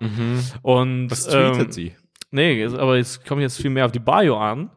Und 0.61 1.01
Mhm. 1.05 1.11
Was 1.11 1.25
tweetet 1.27 1.59
ähm, 1.65 1.71
sie? 1.71 1.95
Nee, 2.31 2.61
es- 2.63 2.73
aber 2.73 2.97
jetzt 2.97 3.25
kommt 3.27 3.41
jetzt 3.41 3.57
viel 3.61 3.69
mehr 3.69 3.85
auf 3.85 3.91
die 3.91 3.99
Bio 3.99 4.37
an, 4.37 4.69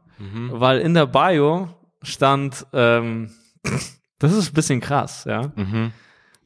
weil 0.50 0.80
in 0.80 0.94
der 0.94 1.06
Bio 1.06 1.68
stand, 2.02 2.66
ähm, 2.72 3.30
das 4.18 4.32
ist 4.32 4.50
ein 4.50 4.54
bisschen 4.54 4.80
krass, 4.80 5.24
ja. 5.28 5.52
Mhm. 5.54 5.92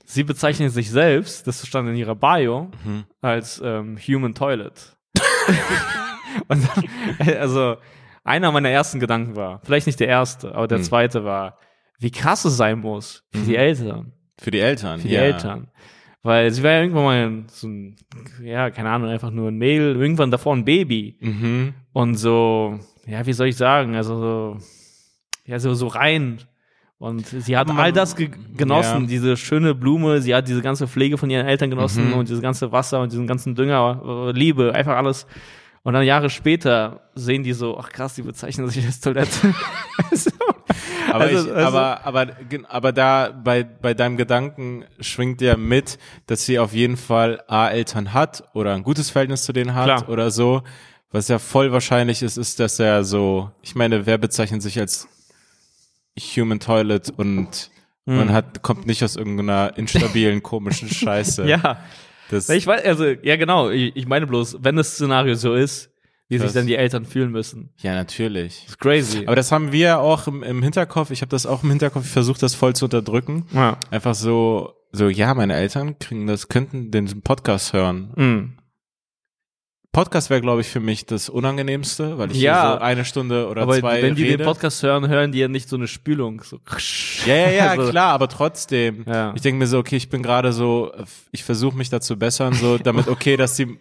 Sie 0.08 0.22
bezeichnet 0.22 0.70
sich 0.72 0.90
selbst, 0.90 1.46
das 1.46 1.66
stand 1.66 1.88
in 1.88 1.96
ihrer 1.96 2.14
Bio, 2.14 2.70
Mhm. 2.84 3.04
als 3.20 3.60
ähm, 3.64 3.98
Human 3.98 4.34
Toilet. 4.34 4.96
Und 6.48 6.62
dann, 6.68 7.36
also 7.38 7.76
einer 8.24 8.52
meiner 8.52 8.68
ersten 8.70 9.00
Gedanken 9.00 9.36
war, 9.36 9.60
vielleicht 9.64 9.86
nicht 9.86 10.00
der 10.00 10.08
erste, 10.08 10.54
aber 10.54 10.68
der 10.68 10.78
Mhm. 10.78 10.82
zweite 10.84 11.24
war, 11.24 11.58
wie 11.98 12.10
krass 12.10 12.44
es 12.44 12.56
sein 12.56 12.78
muss 12.80 13.24
für 13.32 13.40
die 13.40 13.56
Eltern, 13.56 14.12
Für 14.38 14.50
die 14.50 14.60
Eltern. 14.60 15.00
für 15.00 15.08
die 15.08 15.14
ja. 15.14 15.22
Eltern. 15.22 15.70
Weil 16.22 16.50
sie 16.50 16.62
war 16.62 16.72
ja 16.72 16.80
irgendwann 16.82 17.04
mal 17.04 17.44
so 17.48 17.68
ein, 17.68 17.96
ja, 18.42 18.70
keine 18.70 18.90
Ahnung, 18.90 19.08
einfach 19.08 19.30
nur 19.30 19.48
ein 19.48 19.56
Mädel, 19.58 19.96
irgendwann 19.96 20.30
davor 20.30 20.54
ein 20.56 20.64
Baby. 20.64 21.16
Mhm. 21.20 21.74
Und 21.92 22.16
so, 22.16 22.78
ja, 23.06 23.24
wie 23.26 23.32
soll 23.32 23.46
ich 23.48 23.56
sagen, 23.56 23.94
also 23.96 24.18
so, 24.18 24.58
ja, 25.44 25.58
so, 25.58 25.72
so 25.74 25.86
rein. 25.86 26.40
Und 26.98 27.26
sie 27.26 27.56
hat 27.58 27.68
Man- 27.68 27.78
all 27.78 27.92
das 27.92 28.16
ge 28.16 28.30
genossen, 28.56 29.02
ja. 29.02 29.06
diese 29.06 29.36
schöne 29.36 29.74
Blume, 29.74 30.22
sie 30.22 30.34
hat 30.34 30.48
diese 30.48 30.62
ganze 30.62 30.88
Pflege 30.88 31.18
von 31.18 31.28
ihren 31.28 31.46
Eltern 31.46 31.68
genossen 31.68 32.08
Mhm. 32.08 32.14
und 32.14 32.28
dieses 32.28 32.40
ganze 32.42 32.72
Wasser 32.72 33.00
und 33.00 33.12
diesen 33.12 33.26
ganzen 33.26 33.54
Dünger, 33.54 34.00
äh, 34.28 34.32
Liebe, 34.32 34.74
einfach 34.74 34.96
alles. 34.96 35.26
Und 35.82 35.92
dann 35.92 36.02
Jahre 36.04 36.30
später 36.30 37.02
sehen 37.14 37.42
die 37.44 37.52
so, 37.52 37.78
ach 37.78 37.90
krass, 37.90 38.14
die 38.14 38.22
bezeichnen 38.22 38.68
sich 38.70 38.84
als 38.86 38.98
Toilette. 39.00 39.30
so. 40.12 40.30
Aber, 41.12 41.24
Also- 41.24 41.48
ich, 41.48 41.54
also- 41.54 41.66
aber, 41.78 42.06
aber, 42.06 42.26
aber 42.68 42.92
da 42.92 43.30
bei, 43.44 43.62
bei 43.62 43.92
deinem 43.94 44.16
Gedanken 44.16 44.84
schwingt 44.98 45.40
ja 45.42 45.56
mit, 45.56 45.98
dass 46.26 46.46
sie 46.46 46.58
auf 46.58 46.72
jeden 46.72 46.96
Fall 46.96 47.42
A, 47.46 47.68
Eltern 47.68 48.14
hat 48.14 48.42
oder 48.54 48.74
ein 48.74 48.82
gutes 48.82 49.10
Verhältnis 49.10 49.44
zu 49.44 49.52
denen 49.52 49.74
hat 49.74 49.84
Klar. 49.84 50.08
oder 50.08 50.30
so. 50.30 50.62
Was 51.12 51.28
ja 51.28 51.38
voll 51.38 51.70
wahrscheinlich 51.72 52.22
ist, 52.22 52.36
ist, 52.36 52.58
dass 52.58 52.80
er 52.80 53.04
so, 53.04 53.50
ich 53.62 53.74
meine, 53.76 54.06
wer 54.06 54.18
bezeichnet 54.18 54.62
sich 54.62 54.78
als 54.80 55.08
Human 56.18 56.60
Toilet 56.60 57.10
und 57.16 57.70
Hm. 58.08 58.16
man 58.18 58.32
hat, 58.32 58.62
kommt 58.62 58.86
nicht 58.86 59.02
aus 59.02 59.16
irgendeiner 59.16 59.76
instabilen, 59.76 60.40
komischen 60.42 60.88
Scheiße. 60.92 61.46
ja. 61.48 61.78
Das, 62.30 62.48
Ich 62.48 62.66
weiß, 62.66 62.84
also, 62.84 63.04
ja 63.04 63.34
genau, 63.36 63.70
ich, 63.70 63.94
ich 63.96 64.06
meine 64.06 64.26
bloß, 64.28 64.58
wenn 64.60 64.76
das 64.76 64.92
Szenario 64.94 65.34
so 65.34 65.54
ist, 65.54 65.90
wie 66.28 66.38
sich 66.38 66.52
dann 66.52 66.66
die 66.66 66.74
Eltern 66.76 67.04
fühlen 67.04 67.30
müssen. 67.30 67.70
ja, 67.78 67.94
natürlich. 67.94 68.62
Das 68.62 68.70
ist 68.70 68.78
crazy. 68.80 69.22
Aber 69.26 69.36
das 69.36 69.50
haben 69.52 69.70
wir 69.72 70.00
auch 70.00 70.26
im, 70.26 70.42
im 70.42 70.62
Hinterkopf. 70.62 71.10
Ich 71.12 71.20
habe 71.20 71.30
das 71.30 71.46
auch 71.46 71.62
im 71.62 71.70
Hinterkopf. 71.70 72.04
Ich 72.04 72.10
versuche 72.12 72.38
das 72.40 72.54
voll 72.56 72.74
zu 72.74 72.86
unterdrücken. 72.86 73.46
ja. 73.52 73.76
Einfach 73.92 74.14
so, 74.16 74.72
so, 74.92 75.08
ja, 75.08 75.34
meine 75.34 75.54
Eltern 75.54 75.98
kriegen 76.00 76.26
das, 76.26 76.48
könnten 76.48 76.90
den 76.90 77.22
Podcast 77.22 77.72
hören. 77.72 78.12
Mm. 78.16 78.58
Podcast 79.96 80.28
wäre, 80.30 80.42
glaube 80.42 80.60
ich, 80.60 80.68
für 80.68 80.80
mich 80.80 81.06
das 81.06 81.28
Unangenehmste, 81.30 82.18
weil 82.18 82.30
ich 82.30 82.38
Ja. 82.40 82.72
so 82.74 82.78
eine 82.82 83.04
Stunde 83.06 83.48
oder 83.48 83.62
Aber 83.62 83.78
zwei 83.80 84.02
wenn 84.02 84.14
die 84.14 84.24
rede. 84.24 84.36
den 84.38 84.44
Podcast 84.46 84.82
hören, 84.82 85.08
hören 85.08 85.32
die 85.32 85.38
ja 85.38 85.48
nicht 85.48 85.68
so 85.70 85.76
eine 85.76 85.88
Spülung. 85.88 86.42
So. 86.44 86.58
ja, 87.24 87.34
ja, 87.34 87.50
ja, 87.50 87.70
Also- 87.70 87.90
klar, 87.90 88.12
aber 88.12 88.28
trotzdem. 88.28 89.04
Ja. 89.06 89.32
Ich 89.34 89.40
denke 89.40 89.58
mir 89.58 89.66
so, 89.66 89.78
okay, 89.78 89.96
ich 89.96 90.10
bin 90.10 90.22
gerade 90.22 90.52
so, 90.52 90.92
ich 91.32 91.44
versuche 91.44 91.76
mich 91.78 91.88
da 91.88 92.00
zu 92.02 92.16
bessern, 92.18 92.52
so 92.52 92.76
damit 92.76 93.08
okay, 93.08 93.38
dass 93.38 93.54
die, 93.56 93.78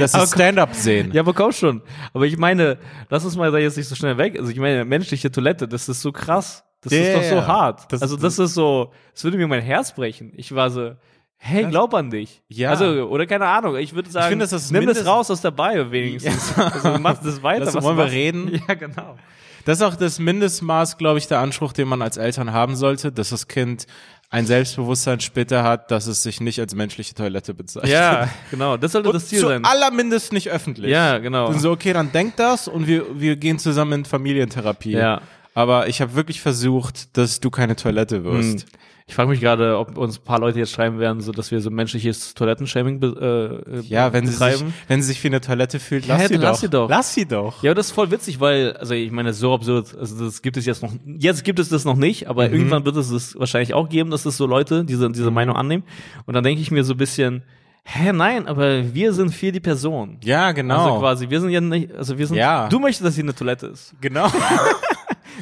dass 0.00 0.12
sie 0.12 0.26
Stand-up 0.26 0.74
sehen. 0.74 1.10
Ja, 1.12 1.20
aber 1.22 1.32
komm 1.32 1.52
schon. 1.52 1.80
Aber 2.12 2.26
ich 2.26 2.36
meine, 2.36 2.78
lass 3.08 3.24
uns 3.24 3.36
mal 3.36 3.52
da 3.52 3.58
jetzt 3.58 3.76
nicht 3.76 3.88
so 3.88 3.94
schnell 3.94 4.18
weg. 4.18 4.36
Also 4.38 4.50
ich 4.50 4.58
meine, 4.58 4.84
menschliche 4.84 5.30
Toilette, 5.30 5.68
das 5.68 5.88
ist 5.88 6.02
so 6.02 6.10
krass. 6.10 6.64
Das 6.80 6.92
Ja, 6.92 6.98
ist 7.02 7.14
doch 7.16 7.22
so 7.22 7.46
hart. 7.46 7.92
Das- 7.92 8.02
also 8.02 8.16
das 8.16 8.40
ist 8.40 8.54
so, 8.54 8.90
das 9.14 9.22
würde 9.22 9.36
mir 9.36 9.46
mein 9.46 9.62
Herz 9.62 9.94
brechen. 9.94 10.32
Ich 10.36 10.52
war 10.52 10.70
so, 10.70 10.94
hey, 11.44 11.64
glaub 11.66 11.92
an 11.94 12.10
dich. 12.10 12.40
Ja. 12.48 12.70
Also, 12.70 12.84
oder 13.08 13.26
keine 13.26 13.46
Ahnung, 13.46 13.76
ich 13.76 13.94
würde 13.94 14.10
sagen, 14.10 14.28
finde, 14.30 14.44
das 14.44 14.52
ist 14.52 14.70
nimm 14.70 14.86
das 14.86 15.04
raus 15.04 15.30
aus 15.30 15.40
der 15.40 15.50
Bio 15.50 15.90
wenigstens. 15.90 16.56
Also 16.56 16.98
mach 16.98 17.22
das 17.22 17.42
weiter. 17.42 17.64
Lass- 17.64 17.74
was 17.74 17.84
wollen 17.84 17.96
wir 17.96 18.04
machst. 18.04 18.14
reden? 18.16 18.60
Ja, 18.68 18.74
genau. 18.74 19.16
Das 19.64 19.78
ist 19.78 19.84
auch 19.84 19.94
das 19.94 20.18
Mindestmaß, 20.18 20.98
glaube 20.98 21.18
ich, 21.18 21.28
der 21.28 21.38
Anspruch, 21.38 21.72
den 21.72 21.86
man 21.88 22.02
als 22.02 22.16
Eltern 22.16 22.52
haben 22.52 22.74
sollte, 22.74 23.12
dass 23.12 23.28
das 23.30 23.46
Kind 23.46 23.86
ein 24.30 24.46
Selbstbewusstsein 24.46 25.20
später 25.20 25.62
hat, 25.62 25.90
dass 25.90 26.06
es 26.06 26.22
sich 26.22 26.40
nicht 26.40 26.58
als 26.58 26.74
menschliche 26.74 27.14
Toilette 27.14 27.54
bezeichnet. 27.54 27.92
Ja, 27.92 28.28
genau. 28.50 28.76
Das 28.76 28.92
sollte 28.92 29.08
Und 29.10 29.14
das 29.14 29.28
Ziel 29.28 29.40
zu 29.40 29.46
sein. 29.48 29.64
allermindest 29.64 30.32
nicht 30.32 30.50
öffentlich. 30.50 30.90
Ja, 30.90 31.18
genau. 31.18 31.48
Dann 31.50 31.60
so, 31.60 31.70
okay, 31.70 31.92
dann 31.92 32.10
denkt 32.12 32.38
das 32.40 32.66
und 32.66 32.86
wir, 32.86 33.04
wir 33.20 33.36
gehen 33.36 33.58
zusammen 33.58 33.92
in 33.92 34.04
Familientherapie. 34.04 34.92
Ja. 34.92 35.20
Aber 35.54 35.86
ich 35.88 36.00
habe 36.00 36.14
wirklich 36.14 36.40
versucht, 36.40 37.16
dass 37.16 37.38
du 37.40 37.50
keine 37.50 37.76
Toilette 37.76 38.24
wirst. 38.24 38.62
Hm. 38.62 38.68
Ich 39.12 39.16
frage 39.16 39.28
mich 39.28 39.40
gerade, 39.42 39.76
ob 39.78 39.98
uns 39.98 40.18
ein 40.18 40.24
paar 40.24 40.38
Leute 40.40 40.58
jetzt 40.58 40.70
schreiben 40.72 40.98
werden, 40.98 41.20
so 41.20 41.32
dass 41.32 41.50
wir 41.50 41.60
so 41.60 41.68
menschliches 41.70 42.32
Toilettenshaming 42.32 42.98
be 42.98 43.62
äh, 43.70 43.80
Ja, 43.80 44.10
wenn 44.14 44.24
sie, 44.26 44.32
sich, 44.32 44.38
betreiben. 44.40 44.72
wenn 44.88 45.02
sie 45.02 45.08
sich 45.08 45.22
wie 45.22 45.28
eine 45.28 45.42
Toilette 45.42 45.78
fühlt, 45.80 46.06
Ja, 46.06 46.16
lass, 46.16 46.28
sie 46.28 46.32
dann 46.38 46.40
doch. 46.40 46.48
lass 46.48 46.60
sie 46.62 46.68
doch. 46.70 46.88
Lass 46.88 47.14
sie 47.14 47.26
doch. 47.26 47.62
Ja, 47.62 47.74
das 47.74 47.88
ist 47.88 47.92
voll 47.92 48.10
witzig, 48.10 48.40
weil, 48.40 48.72
also 48.78 48.94
ich 48.94 49.10
meine, 49.10 49.34
so 49.34 49.52
absurd, 49.52 49.94
also 50.00 50.24
das 50.24 50.40
gibt 50.40 50.56
es 50.56 50.64
jetzt 50.64 50.82
noch, 50.82 50.94
jetzt 51.04 51.44
gibt 51.44 51.58
es 51.58 51.68
das 51.68 51.84
noch 51.84 51.96
nicht, 51.96 52.26
aber 52.30 52.48
Mhm. 52.48 52.54
irgendwann 52.54 52.84
wird 52.86 52.96
es 52.96 53.10
das 53.10 53.38
wahrscheinlich 53.38 53.74
auch 53.74 53.90
geben, 53.90 54.10
dass 54.10 54.24
es 54.24 54.38
so 54.38 54.46
Leute 54.46 54.86
diese, 54.86 55.10
diese 55.10 55.28
Mhm. 55.28 55.34
Meinung 55.34 55.56
annehmen. 55.56 55.84
Und 56.24 56.32
dann 56.32 56.42
denke 56.42 56.62
ich 56.62 56.70
mir 56.70 56.82
so 56.82 56.94
ein 56.94 56.96
bisschen, 56.96 57.42
hä, 57.84 58.12
nein, 58.14 58.46
aber 58.46 58.94
wir 58.94 59.12
sind 59.12 59.34
für 59.34 59.52
die 59.52 59.60
Person. 59.60 60.16
Ja, 60.24 60.52
genau. 60.52 60.86
Also 60.86 61.00
quasi, 61.00 61.28
wir 61.28 61.38
sind 61.42 61.50
ja 61.50 61.60
nicht, 61.60 61.92
also 61.94 62.16
wir 62.16 62.26
sind, 62.26 62.38
Ja. 62.38 62.66
du 62.68 62.78
möchtest, 62.78 63.04
dass 63.04 63.14
sie 63.14 63.20
eine 63.22 63.34
Toilette 63.34 63.66
ist. 63.66 63.92
genau. 64.00 64.26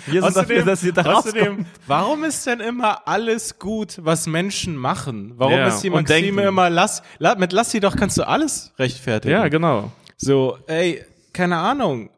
Wir 0.06 0.22
sind 0.22 0.36
dafür, 0.36 0.64
dass 0.64 0.80
sie 0.80 0.92
da 0.92 1.02
außerdem, 1.02 1.66
warum 1.86 2.24
ist 2.24 2.46
denn 2.46 2.60
immer 2.60 3.06
alles 3.08 3.58
gut, 3.58 3.98
was 4.02 4.26
Menschen 4.26 4.76
machen? 4.76 5.32
Warum 5.36 5.54
Ja, 5.54 5.68
ist 5.68 5.80
die 5.82 5.90
denken. 5.90 6.04
Maxime 6.08 6.42
immer, 6.42 6.70
lass, 6.70 7.02
la, 7.18 7.34
mit 7.34 7.52
lass 7.52 7.70
sie 7.70 7.80
doch 7.80 7.96
kannst 7.96 8.16
du 8.18 8.26
alles 8.26 8.72
rechtfertigen. 8.78 9.32
Ja, 9.32 9.48
genau. 9.48 9.90
So, 10.16 10.58
ey, 10.66 11.04
keine 11.32 11.56
Ahnung. 11.56 12.10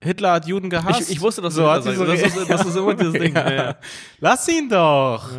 Hitler 0.00 0.32
hat 0.32 0.46
Juden 0.46 0.68
gehasst. 0.68 1.00
Ich, 1.02 1.10
ich 1.16 1.20
wusste, 1.20 1.40
dass 1.40 1.54
so 1.54 1.70
hat 1.70 1.78
das, 1.78 1.84
sie 1.96 2.04
das, 2.04 2.20
so 2.34 2.40
ist, 2.40 2.50
das 2.50 2.66
ist 2.66 2.76
immer 2.76 2.94
dieses 2.94 3.12
Ding. 3.20 3.34
Ja. 3.34 3.52
Ja. 3.52 3.76
Lass 4.20 4.46
ihn 4.48 4.68
doch. 4.68 5.30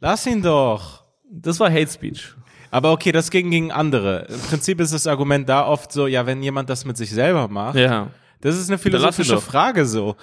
Lass 0.00 0.24
ihn 0.26 0.40
doch. 0.40 1.02
Das 1.28 1.58
war 1.58 1.68
Hate 1.70 1.88
Speech. 1.90 2.32
Aber 2.70 2.92
okay, 2.92 3.10
das 3.12 3.30
ging 3.30 3.50
gegen 3.50 3.72
andere. 3.72 4.26
Im 4.28 4.40
Prinzip 4.40 4.80
ist 4.80 4.92
das 4.92 5.06
Argument 5.06 5.48
da 5.48 5.66
oft 5.66 5.90
so, 5.92 6.06
ja, 6.06 6.26
wenn 6.26 6.42
jemand 6.42 6.70
das 6.70 6.84
mit 6.84 6.96
sich 6.96 7.10
selber 7.10 7.48
macht, 7.48 7.76
Ja. 7.76 8.08
das 8.40 8.56
ist 8.56 8.68
eine 8.68 8.78
philosophische. 8.78 9.40
Frage 9.40 9.84
so. 9.86 10.16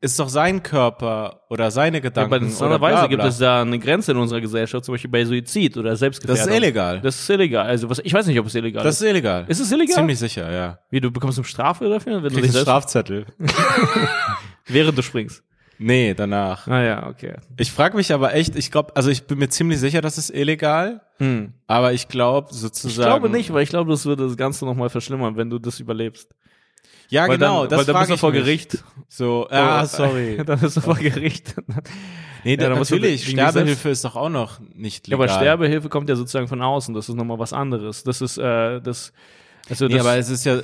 Ist 0.00 0.18
doch 0.18 0.28
sein 0.28 0.62
Körper 0.62 1.42
oder 1.50 1.70
seine 1.70 1.98
Ja, 1.98 2.02
Gedanken 2.02 2.26
aber 2.32 2.36
oder 2.36 2.44
interessanterweise 2.46 2.96
bla, 2.98 3.06
gibt 3.08 3.24
es 3.24 3.38
da 3.38 3.62
eine 3.62 3.78
Grenze 3.78 4.12
in 4.12 4.18
unserer 4.18 4.40
Gesellschaft, 4.40 4.84
zum 4.84 4.94
Beispiel 4.94 5.10
bei 5.10 5.24
Suizid 5.24 5.76
oder 5.76 5.96
Selbstgefährdung. 5.96 6.44
Das 6.46 6.52
ist 6.54 6.56
illegal. 6.62 7.00
Das 7.00 7.20
ist 7.20 7.30
illegal. 7.30 7.66
Also 7.66 7.88
was, 7.90 7.98
ich 8.00 8.12
weiß 8.12 8.26
nicht, 8.26 8.38
ob 8.38 8.46
es 8.46 8.54
illegal 8.54 8.82
Das 8.84 8.96
ist. 8.96 9.02
ist 9.02 9.08
illegal. 9.10 9.44
Ist 9.48 9.60
es 9.60 9.70
illegal? 9.72 9.94
Ziemlich 9.96 10.18
sicher, 10.18 10.50
ja. 10.52 10.78
Wie, 10.90 11.00
du 11.00 11.10
bekommst 11.10 11.38
eine 11.38 11.44
Strafe 11.44 11.88
dafür, 11.88 12.22
wenn 12.22 12.32
du 12.32 12.40
Kriegst 12.40 12.48
dich 12.50 12.56
einen 12.56 12.62
Strafzettel. 12.64 13.26
während 14.66 14.96
du 14.98 15.02
springst? 15.02 15.42
Nee, 15.82 16.12
danach. 16.12 16.66
Ah 16.68 16.82
ja, 16.82 17.06
okay. 17.08 17.36
Ich 17.56 17.72
frage 17.72 17.96
mich 17.96 18.12
aber 18.12 18.34
echt, 18.34 18.54
ich 18.54 18.70
glaube, 18.70 18.94
also 18.96 19.08
ich 19.08 19.26
bin 19.26 19.38
mir 19.38 19.48
ziemlich 19.48 19.80
sicher, 19.80 20.02
das 20.02 20.18
ist 20.18 20.28
illegal, 20.30 21.00
Hm. 21.16 21.54
aber 21.66 21.94
ich 21.94 22.08
glaube 22.08 22.48
Ich 22.50 22.58
sozusagen. 22.58 23.06
glaube 23.06 23.30
nicht, 23.30 23.50
weil 23.52 23.62
ich 23.62 23.70
glaube, 23.70 23.90
das 23.90 24.04
würde 24.04 24.26
das 24.26 24.36
Ganze 24.36 24.66
nochmal 24.66 24.90
verschlimmern, 24.90 25.36
wenn 25.36 25.48
du 25.48 25.58
das 25.58 25.80
überlebst. 25.80 26.34
Ja, 27.10 27.28
weil 27.28 27.38
genau, 27.38 27.60
dann, 27.66 27.70
das 27.70 27.78
weil 27.78 27.92
dann 27.94 28.00
bist 28.02 28.10
du 28.12 28.16
vor 28.16 28.30
mich. 28.32 28.40
Gericht. 28.40 28.84
So, 29.08 29.46
ah, 29.50 29.82
Oh, 29.82 29.86
sorry. 29.90 30.40
dann 30.46 30.58
bist 30.60 30.76
du 30.76 30.80
vor 30.80 30.94
Gericht. 30.96 31.54
Nee, 32.42 32.52
Ja, 32.52 32.56
da, 32.56 32.62
dann 32.70 32.72
du 32.72 32.78
natürlich, 32.78 33.22
dich 33.26 33.32
Sterbehilfe 33.32 33.90
ist 33.90 34.02
doch 34.02 34.16
auch 34.16 34.30
noch 34.30 34.60
nicht 34.74 35.06
Ja, 35.08 35.18
legal. 35.18 35.28
aber 35.28 35.38
Sterbehilfe 35.42 35.90
kommt 35.90 36.08
ja 36.08 36.16
sozusagen 36.16 36.48
von 36.48 36.62
außen. 36.62 36.94
Das 36.94 37.10
ist 37.10 37.14
nochmal 37.14 37.38
was 37.38 37.52
anderes. 37.52 38.02
Das 38.02 38.22
ist, 38.22 38.38
äh, 38.38 38.80
das, 38.80 39.12
also 39.68 39.86
Nee, 39.88 39.96
das, 39.98 40.06
aber 40.06 40.16
es 40.16 40.30
ist 40.30 40.46
ja, 40.46 40.60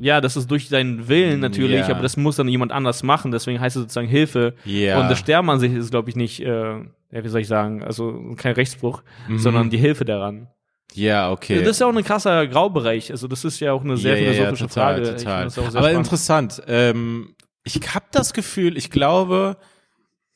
ja, 0.00 0.20
das 0.20 0.36
ist 0.36 0.50
durch 0.50 0.68
deinen 0.70 1.06
Willen 1.06 1.38
natürlich, 1.38 1.86
Ja. 1.86 1.90
aber 1.90 2.02
das 2.02 2.16
muss 2.16 2.34
dann 2.34 2.48
jemand 2.48 2.72
anders 2.72 3.04
machen. 3.04 3.30
Deswegen 3.30 3.60
heißt 3.60 3.76
es 3.76 3.82
sozusagen 3.82 4.08
Hilfe. 4.08 4.54
Ja. 4.64 5.00
Und 5.00 5.08
das 5.08 5.20
Sterben 5.20 5.48
an 5.50 5.60
sich 5.60 5.72
ist, 5.72 5.92
glaube 5.92 6.10
ich, 6.10 6.16
nicht, 6.16 6.40
äh, 6.40 6.48
ja, 6.50 6.82
wie 7.12 7.28
soll 7.28 7.42
ich 7.42 7.46
sagen, 7.48 7.84
also 7.84 8.34
kein 8.36 8.54
Rechtsbruch, 8.54 9.02
Mhm. 9.28 9.38
sondern 9.38 9.70
die 9.70 9.78
Hilfe 9.78 10.04
daran. 10.04 10.48
Ja, 10.94 11.30
okay. 11.30 11.60
Das 11.60 11.68
ist 11.70 11.80
ja 11.80 11.86
auch 11.86 11.94
ein 11.96 12.04
krasser 12.04 12.46
Graubereich. 12.46 13.10
Also 13.10 13.28
das 13.28 13.44
ist 13.44 13.60
ja 13.60 13.72
auch 13.72 13.82
eine 13.82 13.96
sehr 13.96 14.16
ja, 14.18 14.20
ja, 14.20 14.26
ja, 14.26 14.32
philosophische 14.32 14.68
total, 14.68 14.94
Frage. 14.96 15.16
Ich 15.16 15.22
total. 15.22 15.42
Aber 15.44 15.50
spannend. 15.70 15.96
interessant. 15.98 16.62
Ähm, 16.66 17.34
ich 17.64 17.80
habe 17.94 18.06
das 18.12 18.32
Gefühl, 18.32 18.76
ich 18.76 18.90
glaube, 18.90 19.56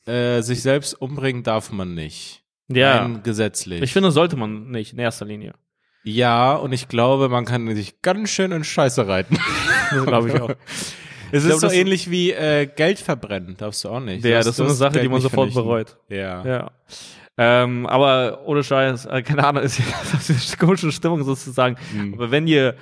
äh, 0.05 0.41
sich 0.41 0.61
selbst 0.61 0.93
umbringen 0.93 1.43
darf 1.43 1.71
man 1.71 1.93
nicht. 1.93 2.43
Ja, 2.69 2.99
Rein 2.99 3.23
gesetzlich. 3.23 3.81
ich 3.81 3.93
finde, 3.93 4.11
sollte 4.11 4.35
man 4.35 4.71
nicht 4.71 4.93
in 4.93 4.99
erster 4.99 5.25
Linie. 5.25 5.53
ja, 6.03 6.53
und 6.55 6.73
ich 6.73 6.87
glaube, 6.89 7.29
man 7.29 7.45
kann 7.45 7.73
sich 7.75 8.01
ganz 8.01 8.29
schön 8.29 8.51
in 8.51 8.63
Scheiße 8.63 9.07
reiten. 9.07 9.37
Das 9.91 10.05
glaube 10.05 10.29
ich 10.29 10.41
auch. 10.41 10.49
Es 11.29 11.43
glaub, 11.43 11.55
ist 11.55 11.61
so 11.61 11.67
das- 11.67 11.75
ähnlich 11.75 12.09
wie 12.09 12.31
äh, 12.31 12.65
Geld 12.67 12.99
verbrennen, 12.99 13.57
darfst 13.57 13.83
du 13.83 13.89
auch 13.89 13.99
nicht. 13.99 14.23
Ja, 14.23 14.37
das 14.37 14.47
ist 14.47 14.59
du 14.59 14.63
eine 14.63 14.73
Sache, 14.73 14.93
Geld 14.93 15.03
die 15.05 15.09
man 15.09 15.19
sofort 15.19 15.53
bereut. 15.53 15.97
Ja. 16.07 16.45
Ja. 16.45 16.71
Ähm, 17.37 17.85
aber 17.85 18.41
ohne 18.45 18.63
Scheiß, 18.63 19.05
äh, 19.05 19.21
keine 19.21 19.45
Ahnung, 19.45 19.63
ist 19.63 19.79
das 20.11 20.29
ist 20.29 20.53
eine 20.59 20.67
komische 20.67 20.91
Stimmung 20.91 21.23
sozusagen. 21.23 21.77
Mhm. 21.93 22.15
Aber 22.15 22.31
wenn 22.31 22.47
ihr, 22.47 22.73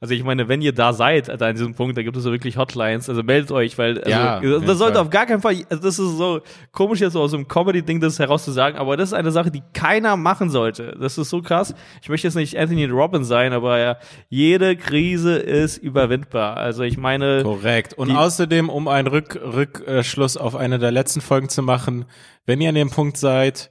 also 0.00 0.14
ich 0.14 0.22
meine, 0.22 0.46
wenn 0.48 0.62
ihr 0.62 0.72
da 0.72 0.92
seid, 0.92 1.28
also 1.28 1.44
an 1.46 1.54
diesem 1.54 1.74
Punkt, 1.74 1.96
da 1.96 2.02
gibt 2.02 2.16
es 2.16 2.22
so 2.22 2.30
wirklich 2.30 2.56
Hotlines, 2.56 3.08
also 3.08 3.24
meldet 3.24 3.50
euch, 3.50 3.76
weil 3.76 3.98
also, 3.98 4.10
Ja, 4.10 4.40
das 4.40 4.78
sollte 4.78 4.94
Fall. 4.94 5.02
auf 5.02 5.10
gar 5.10 5.26
keinen 5.26 5.40
Fall, 5.40 5.56
also 5.68 5.82
das 5.82 5.98
ist 5.98 6.16
so 6.16 6.42
komisch 6.70 7.00
jetzt 7.00 7.14
so 7.14 7.22
aus 7.22 7.32
so 7.32 7.36
einem 7.38 7.48
Comedy-Ding 7.48 8.00
das 8.00 8.20
herauszusagen, 8.20 8.78
aber 8.78 8.96
das 8.96 9.08
ist 9.08 9.14
eine 9.14 9.32
Sache, 9.32 9.50
die 9.50 9.62
keiner 9.72 10.16
machen 10.16 10.48
sollte. 10.48 10.96
Das 11.00 11.18
ist 11.18 11.30
so 11.30 11.42
krass. 11.42 11.74
Ich 12.00 12.08
möchte 12.08 12.28
jetzt 12.28 12.36
nicht 12.36 12.56
Anthony 12.56 12.84
Robbins 12.84 13.26
sein, 13.26 13.52
aber 13.52 13.78
ja, 13.78 13.96
jede 14.28 14.76
Krise 14.76 15.38
ist 15.38 15.78
überwindbar. 15.78 16.56
Also 16.56 16.84
ich 16.84 16.98
meine, 16.98 17.42
Korrekt. 17.42 17.94
Und 17.94 18.12
außerdem, 18.12 18.68
um 18.68 18.86
einen 18.86 19.08
Rück, 19.08 19.40
Rückschluss 19.42 20.36
auf 20.36 20.54
eine 20.54 20.78
der 20.78 20.92
letzten 20.92 21.20
Folgen 21.20 21.48
zu 21.48 21.62
machen, 21.62 22.04
wenn 22.46 22.60
ihr 22.60 22.68
an 22.68 22.76
dem 22.76 22.90
Punkt 22.90 23.16
seid, 23.16 23.70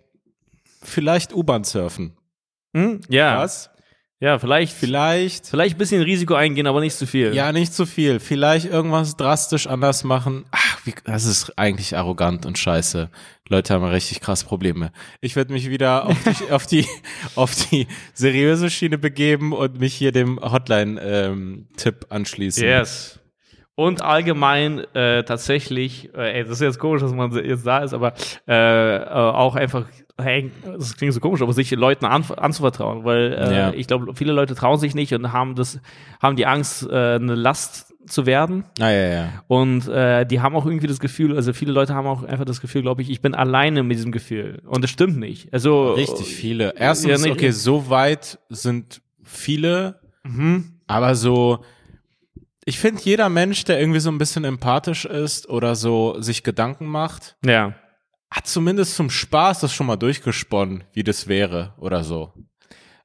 vielleicht 0.83 1.33
U-Bahn 1.33 1.63
surfen. 1.63 2.13
hm? 2.75 3.01
ja, 3.09 3.39
Was? 3.39 3.69
ja, 4.19 4.39
vielleicht, 4.39 4.73
Vielleicht. 4.73 5.47
vielleicht 5.47 5.75
ein 5.75 5.77
bisschen 5.77 6.01
Risiko 6.01 6.33
eingehen, 6.35 6.65
aber 6.67 6.79
nicht 6.79 6.95
zu 6.95 7.05
viel. 7.05 7.33
Ja, 7.35 7.51
nicht 7.51 7.73
zu 7.73 7.85
viel. 7.85 8.19
Vielleicht 8.19 8.65
irgendwas 8.65 9.17
drastisch 9.17 9.67
anders 9.67 10.03
machen. 10.03 10.45
Ach, 10.51 10.79
wie, 10.85 10.93
das 11.03 11.25
ist 11.25 11.57
eigentlich 11.57 11.97
arrogant 11.97 12.45
und 12.45 12.57
scheiße. 12.57 13.09
Leute 13.49 13.73
haben 13.73 13.83
richtig 13.83 14.21
krass 14.21 14.43
Probleme. 14.45 14.91
Ich 15.19 15.35
werde 15.35 15.51
mich 15.51 15.69
wieder 15.69 16.05
auf 16.07 16.17
die, 16.23 16.51
auf 16.51 16.65
die, 16.67 16.87
auf 17.35 17.53
die 17.69 17.87
seriöse 18.13 18.69
Schiene 18.69 18.97
begeben 18.97 19.51
und 19.51 19.79
mich 19.79 19.93
hier 19.93 20.11
dem 20.13 20.39
Hotline-Tipp 20.41 22.05
anschließen. 22.09 22.63
Yes. 22.63 23.19
Und 23.75 24.03
allgemein 24.03 24.79
äh, 24.93 25.23
tatsächlich, 25.23 26.13
äh, 26.13 26.37
ey, 26.37 26.43
das 26.43 26.51
ist 26.51 26.61
jetzt 26.61 26.79
komisch, 26.79 27.01
dass 27.01 27.11
man 27.11 27.31
jetzt 27.43 27.65
da 27.65 27.79
ist, 27.79 27.93
aber 27.93 28.13
äh, 28.47 28.97
äh, 28.97 29.07
auch 29.09 29.55
einfach, 29.55 29.87
hey, 30.21 30.51
das 30.63 30.95
klingt 30.95 31.13
so 31.13 31.19
komisch, 31.19 31.41
aber 31.41 31.53
sich 31.53 31.71
Leuten 31.71 32.05
an, 32.05 32.23
anzuvertrauen, 32.37 33.03
weil 33.03 33.33
äh, 33.33 33.55
Ja. 33.57 33.73
ich 33.73 33.87
glaube, 33.87 34.13
viele 34.15 34.31
Leute 34.33 34.53
trauen 34.55 34.77
sich 34.77 34.93
nicht 34.95 35.13
und 35.13 35.33
haben 35.33 35.55
das, 35.55 35.79
haben 36.21 36.35
die 36.35 36.45
Angst, 36.45 36.83
äh, 36.89 37.15
eine 37.15 37.35
Last 37.35 37.93
zu 38.05 38.25
werden. 38.25 38.65
Ah, 38.79 38.89
ja, 38.89 39.07
ja. 39.07 39.29
Und 39.47 39.87
äh, 39.87 40.25
die 40.25 40.41
haben 40.41 40.55
auch 40.55 40.65
irgendwie 40.65 40.87
das 40.87 40.99
Gefühl, 40.99 41.35
also 41.35 41.53
viele 41.53 41.71
Leute 41.71 41.95
haben 41.95 42.05
auch 42.05 42.23
einfach 42.23 42.45
das 42.45 42.59
Gefühl, 42.61 42.81
glaube 42.81 43.01
ich, 43.01 43.09
ich 43.09 43.21
bin 43.21 43.33
alleine 43.33 43.81
mit 43.81 43.97
diesem 43.97 44.11
Gefühl. 44.11 44.61
Und 44.65 44.83
das 44.83 44.91
stimmt 44.91 45.17
nicht. 45.17 45.51
Also 45.53 45.93
Richtig 45.93 46.27
viele. 46.35 46.75
Erstens, 46.77 47.09
Ja, 47.21 47.27
nee, 47.27 47.31
okay, 47.31 47.51
so 47.51 47.89
weit 47.89 48.39
sind 48.49 49.01
viele, 49.23 49.99
Mhm. 50.23 50.79
aber 50.85 51.15
so, 51.15 51.63
ich 52.65 52.77
finde, 52.79 53.01
jeder 53.03 53.29
Mensch, 53.29 53.63
der 53.65 53.79
irgendwie 53.79 53.99
so 53.99 54.09
ein 54.11 54.17
bisschen 54.17 54.43
empathisch 54.43 55.05
ist 55.05 55.49
oder 55.49 55.75
so 55.75 56.19
sich 56.21 56.43
Gedanken 56.43 56.85
macht, 56.87 57.35
Ja. 57.45 57.73
Hat 58.33 58.47
zumindest 58.47 58.95
zum 58.95 59.11
Spaß 59.11 59.59
das 59.59 59.73
schon 59.73 59.85
mal 59.85 59.95
durchgesponnen, 59.95 60.83
wie 60.91 61.03
das 61.03 61.27
wäre 61.27 61.75
oder 61.77 62.03
so. 62.03 62.33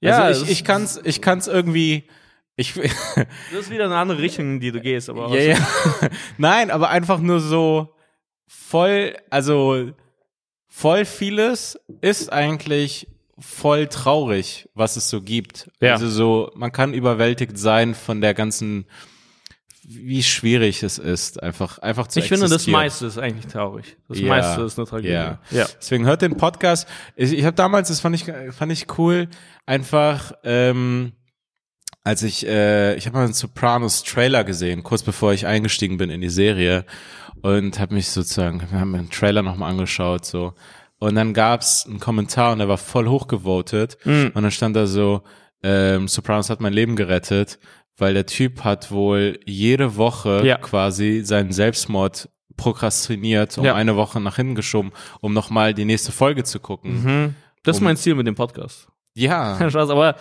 Ja, 0.01 0.23
also 0.23 0.45
ich, 0.45 0.53
ich 0.53 0.65
kann's, 0.65 0.99
ich 1.05 1.21
kann's 1.21 1.47
irgendwie, 1.47 2.09
ich, 2.57 2.73
Das 3.53 3.61
ist 3.61 3.71
wieder 3.71 3.85
eine 3.85 3.97
andere 3.97 4.21
Richtung, 4.21 4.55
in 4.55 4.61
die 4.61 4.73
du 4.73 4.81
gehst, 4.81 5.11
aber 5.11 5.29
ja, 5.39 5.53
ja. 5.53 5.59
Nein, 6.39 6.71
aber 6.71 6.89
einfach 6.89 7.19
nur 7.19 7.41
so 7.41 7.95
voll, 8.47 9.17
also 9.29 9.91
voll 10.67 11.05
vieles 11.05 11.79
ist 12.01 12.33
eigentlich 12.33 13.07
voll 13.39 13.87
traurig, 13.87 14.71
was 14.75 14.97
es 14.97 15.11
so 15.11 15.21
gibt. 15.21 15.71
Ja. 15.81 15.93
Also 15.93 16.09
so, 16.09 16.53
man 16.55 16.73
kann 16.73 16.95
überwältigt 16.95 17.59
sein 17.59 17.95
von 17.95 18.23
der 18.23 18.33
ganzen, 18.33 18.87
wie 19.91 20.23
schwierig 20.23 20.83
es 20.83 20.99
ist, 20.99 21.43
einfach, 21.43 21.79
einfach 21.79 22.09
zu 22.09 22.19
Ich 22.19 22.29
finde, 22.29 22.43
das 22.45 22.53
existieren. 22.53 22.81
meiste 22.81 23.07
ist 23.07 23.17
eigentlich 23.19 23.47
traurig. 23.47 23.97
Das 24.09 24.19
Ja. 24.21 24.29
meiste 24.29 24.61
ist 24.63 24.79
eine 24.79 24.87
Tragödie. 24.87 25.09
Ja. 25.09 25.39
ja. 25.51 25.67
Deswegen 25.81 26.05
hört 26.05 26.21
den 26.21 26.37
Podcast. 26.37 26.87
Ich, 27.17 27.33
ich 27.33 27.45
habe 27.45 27.57
damals, 27.57 27.89
das 27.89 28.01
fand 28.01 28.15
ich, 28.15 28.27
fand 28.51 28.71
ich 28.71 28.87
cool, 28.99 29.29
einfach, 29.65 30.33
ähm, 30.45 31.13
als 32.05 32.23
ich, 32.23 32.47
äh, 32.47 32.97
ich 32.97 33.07
habe 33.07 33.17
mal 33.17 33.25
einen 33.25 33.33
Sopranos 33.33 34.03
Trailer 34.03 34.45
gesehen, 34.45 34.83
kurz 34.83 35.03
bevor 35.03 35.33
ich 35.33 35.47
eingestiegen 35.47 35.97
bin 35.97 36.11
in 36.11 36.21
die 36.21 36.29
Serie 36.31 36.85
und 37.43 37.79
habe 37.79 37.95
mich 37.95 38.09
sozusagen, 38.09 38.63
wir 38.71 38.81
haben 38.81 38.93
den 38.93 39.11
Trailer 39.11 39.43
nochmal 39.43 39.71
angeschaut, 39.71 40.25
so. 40.27 40.53
Und 40.99 41.15
dann 41.15 41.33
gab's 41.33 41.87
einen 41.87 42.01
Kommentar 42.01 42.53
und 42.53 42.59
der 42.59 42.69
war 42.69 42.77
voll 42.79 43.09
hochgevotet 43.09 43.97
Mhm. 44.05 44.33
und 44.35 44.43
dann 44.43 44.51
stand 44.51 44.77
da 44.77 44.87
so, 44.87 45.23
ähm, 45.63 46.09
Sopranos 46.09 46.51
hat 46.51 46.61
mein 46.61 46.73
Leben 46.73 46.95
gerettet, 46.97 47.59
weil 47.99 48.15
der 48.15 48.27
Typ 48.27 48.65
hat 48.65 48.91
wohl 48.91 49.39
jede 49.45 49.97
Woche 49.97 50.43
Ja. 50.45 50.57
quasi 50.57 51.21
seinen 51.25 51.53
Selbstmord 51.53 52.29
prokrastiniert, 52.57 53.59
um 53.59 53.65
Ja. 53.65 53.75
eine 53.75 53.97
Woche 53.97 54.21
nach 54.21 54.37
hinten 54.37 54.55
geschoben, 54.55 54.93
um 55.21 55.33
nochmal 55.33 55.75
die 55.75 55.85
nächste 55.85 56.13
Folge 56.13 56.45
zu 56.45 56.61
gucken. 56.61 57.03
Mhm. 57.03 57.35
Das 57.65 57.77
ist 57.77 57.81
Um- 57.81 57.85
mein 57.87 57.97
Ziel 57.97 58.15
mit 58.15 58.27
dem 58.27 58.35
Podcast. 58.35 58.89
Ja, 59.15 59.57
Spaß, 59.71 59.91
aber 59.91 60.17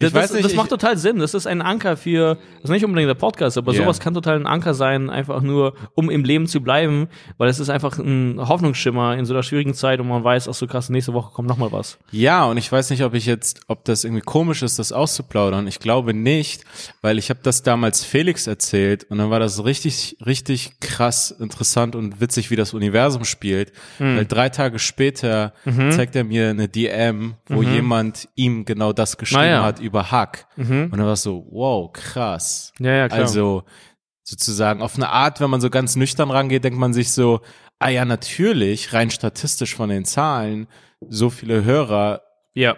das, 0.00 0.12
das, 0.12 0.32
nicht, 0.32 0.44
das 0.44 0.54
macht 0.54 0.70
total 0.70 0.96
Sinn. 0.96 1.18
Das 1.18 1.34
ist 1.34 1.46
ein 1.46 1.62
Anker 1.62 1.96
für, 1.96 2.36
das 2.56 2.64
ist 2.64 2.70
nicht 2.70 2.84
unbedingt 2.84 3.08
der 3.08 3.14
Podcast, 3.14 3.56
aber 3.58 3.72
Ja. 3.72 3.82
sowas 3.82 4.00
kann 4.00 4.14
total 4.14 4.36
ein 4.36 4.46
Anker 4.46 4.74
sein, 4.74 5.10
einfach 5.10 5.40
nur, 5.42 5.74
um 5.94 6.10
im 6.10 6.24
Leben 6.24 6.46
zu 6.46 6.60
bleiben, 6.60 7.08
weil 7.38 7.48
es 7.48 7.58
ist 7.58 7.70
einfach 7.70 7.98
ein 7.98 8.38
Hoffnungsschimmer 8.38 9.16
in 9.16 9.24
so 9.26 9.34
einer 9.34 9.42
schwierigen 9.42 9.74
Zeit 9.74 10.00
und 10.00 10.08
man 10.08 10.22
weiß, 10.24 10.48
ach 10.48 10.54
so 10.54 10.66
krass, 10.66 10.88
nächste 10.90 11.12
Woche 11.14 11.32
kommt 11.32 11.48
nochmal 11.48 11.72
was. 11.72 11.98
Ja, 12.10 12.44
und 12.46 12.56
ich 12.56 12.70
weiß 12.70 12.90
nicht, 12.90 13.02
ob 13.04 13.14
ich 13.14 13.26
jetzt, 13.26 13.60
ob 13.68 13.84
das 13.84 14.04
irgendwie 14.04 14.22
komisch 14.22 14.62
ist, 14.62 14.78
das 14.78 14.92
auszuplaudern. 14.92 15.66
Ich 15.66 15.78
glaube 15.78 16.14
nicht, 16.14 16.64
weil 17.02 17.18
ich 17.18 17.30
habe 17.30 17.40
das 17.42 17.62
damals 17.62 18.04
Felix 18.04 18.46
erzählt 18.46 19.04
und 19.10 19.18
dann 19.18 19.30
war 19.30 19.40
das 19.40 19.64
richtig, 19.64 20.16
richtig 20.24 20.80
krass 20.80 21.30
interessant 21.30 21.94
und 21.96 22.20
witzig, 22.20 22.50
wie 22.50 22.56
das 22.56 22.74
Universum 22.74 23.24
spielt. 23.24 23.72
Hm. 23.98 24.16
Weil 24.16 24.26
drei 24.26 24.48
Tage 24.48 24.78
später 24.78 25.52
Mhm. 25.64 25.90
zeigt 25.92 26.16
er 26.16 26.24
mir 26.24 26.50
eine 26.50 26.68
DM, 26.68 27.34
wo 27.48 27.62
jemand 27.62 28.28
ihm 28.34 28.64
genau 28.64 28.92
das 28.92 29.16
geschrieben 29.18 29.44
ja. 29.44 29.62
hat 29.62 29.75
über 29.80 30.10
Hack. 30.10 30.46
Und 30.90 30.90
dann 30.92 31.06
war 31.06 31.12
es 31.12 31.22
so, 31.22 31.46
wow, 31.50 31.92
krass. 31.92 32.72
Ja, 32.78 32.92
ja, 32.92 33.08
klar. 33.08 33.20
Also 33.20 33.64
sozusagen 34.22 34.82
auf 34.82 34.96
eine 34.96 35.08
Art, 35.08 35.40
wenn 35.40 35.50
man 35.50 35.60
so 35.60 35.70
ganz 35.70 35.96
nüchtern 35.96 36.30
rangeht, 36.30 36.64
denkt 36.64 36.78
man 36.78 36.92
sich 36.92 37.12
so, 37.12 37.40
ah 37.78 37.88
ja, 37.88 38.04
natürlich, 38.04 38.92
rein 38.92 39.10
statistisch 39.10 39.74
von 39.74 39.88
den 39.88 40.04
Zahlen, 40.04 40.66
so 41.08 41.30
viele 41.30 41.64
Hörer, 41.64 42.22
ja. 42.54 42.76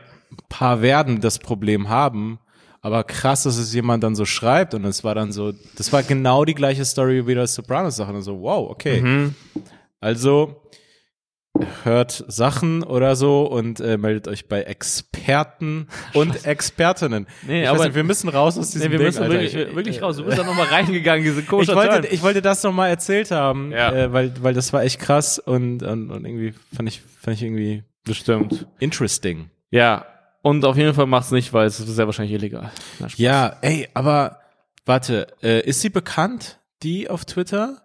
paar 0.49 0.83
werden 0.83 1.21
das 1.21 1.39
Problem 1.39 1.89
haben. 1.89 2.39
Aber 2.81 3.03
krass, 3.03 3.43
dass 3.43 3.57
es 3.57 3.75
jemand 3.75 4.05
dann 4.05 4.15
so 4.15 4.25
schreibt 4.25 4.73
und 4.73 4.85
es 4.85 5.03
war 5.03 5.15
dann 5.15 5.33
so, 5.33 5.53
das 5.77 5.93
war 5.93 6.03
genau 6.03 6.45
die 6.45 6.55
gleiche 6.55 6.85
Story 6.85 7.27
wie 7.27 7.35
das 7.35 7.55
Sopranos-Sache. 7.55 8.13
Und 8.13 8.23
so, 8.23 8.41
wow, 8.41 8.71
okay. 8.71 9.01
Mhm. 9.01 9.35
Also 10.01 10.63
hört 11.85 12.25
Sachen 12.29 12.83
oder 12.83 13.17
so 13.17 13.43
und 13.47 13.81
äh, 13.81 13.97
meldet 13.99 14.29
euch 14.29 14.49
bei 14.49 14.63
Experten 14.63 15.89
und 16.15 16.45
Expertinnen. 16.47 17.27
Nee, 17.47 17.63
ich 17.63 17.69
aber- 17.69 17.85
nicht, 17.85 17.95
wir 17.95 18.05
müssen 18.05 18.29
raus 18.29 18.59
aus 18.59 18.71
diesem 18.71 18.87
Nee, 18.87 18.93
wir 18.93 18.99
Ding, 18.99 19.07
müssen 19.07 19.23
Alter. 19.23 19.33
wirklich, 19.35 19.55
Ich- 19.55 19.75
wirklich 19.77 20.03
raus. 20.03 20.17
Du 20.17 20.25
bist 20.25 20.39
da 20.39 20.45
nochmal 20.45 20.67
reingegangen, 20.67 21.25
diese 21.25 21.41
ich 21.41 21.47
komische 21.47 21.75
wollte, 21.75 22.01
Turn. 22.03 22.07
ich 22.11 22.23
wollte 22.23 22.43
das 22.43 22.63
noch 22.63 22.73
mal 22.73 22.89
erzählt 22.89 23.31
haben, 23.31 23.73
Ja. 23.73 23.93
äh, 23.93 24.13
weil, 24.13 24.33
weil 24.43 24.55
das 24.55 24.73
war 24.73 24.83
echt 24.83 25.01
krass 25.01 25.39
und, 25.39 25.83
und, 25.83 26.11
und 26.11 26.25
irgendwie 26.25 26.55
fand 26.75 26.89
ich, 26.89 27.01
fand 27.21 27.37
ich 27.37 27.43
irgendwie 27.43 27.85
Bestimmt. 28.05 28.67
interesting. 28.79 29.51
Ja. 29.71 30.07
Und 30.43 30.65
auf 30.65 30.77
jeden 30.77 30.95
Fall 30.95 31.07
macht's 31.07 31.31
nicht, 31.33 31.53
weil 31.53 31.67
es 31.67 31.81
ist 31.81 31.89
sehr 31.89 32.07
wahrscheinlich 32.07 32.35
illegal. 32.35 32.71
Na. 33.01 33.09
Ja, 33.17 33.57
ey, 33.61 33.89
aber 33.93 34.39
warte, 34.87 35.27
äh, 35.43 35.61
ist 35.69 35.81
sie 35.81 35.91
bekannt, 35.91 36.61
die 36.83 37.11
auf 37.11 37.25
Twitter? 37.25 37.83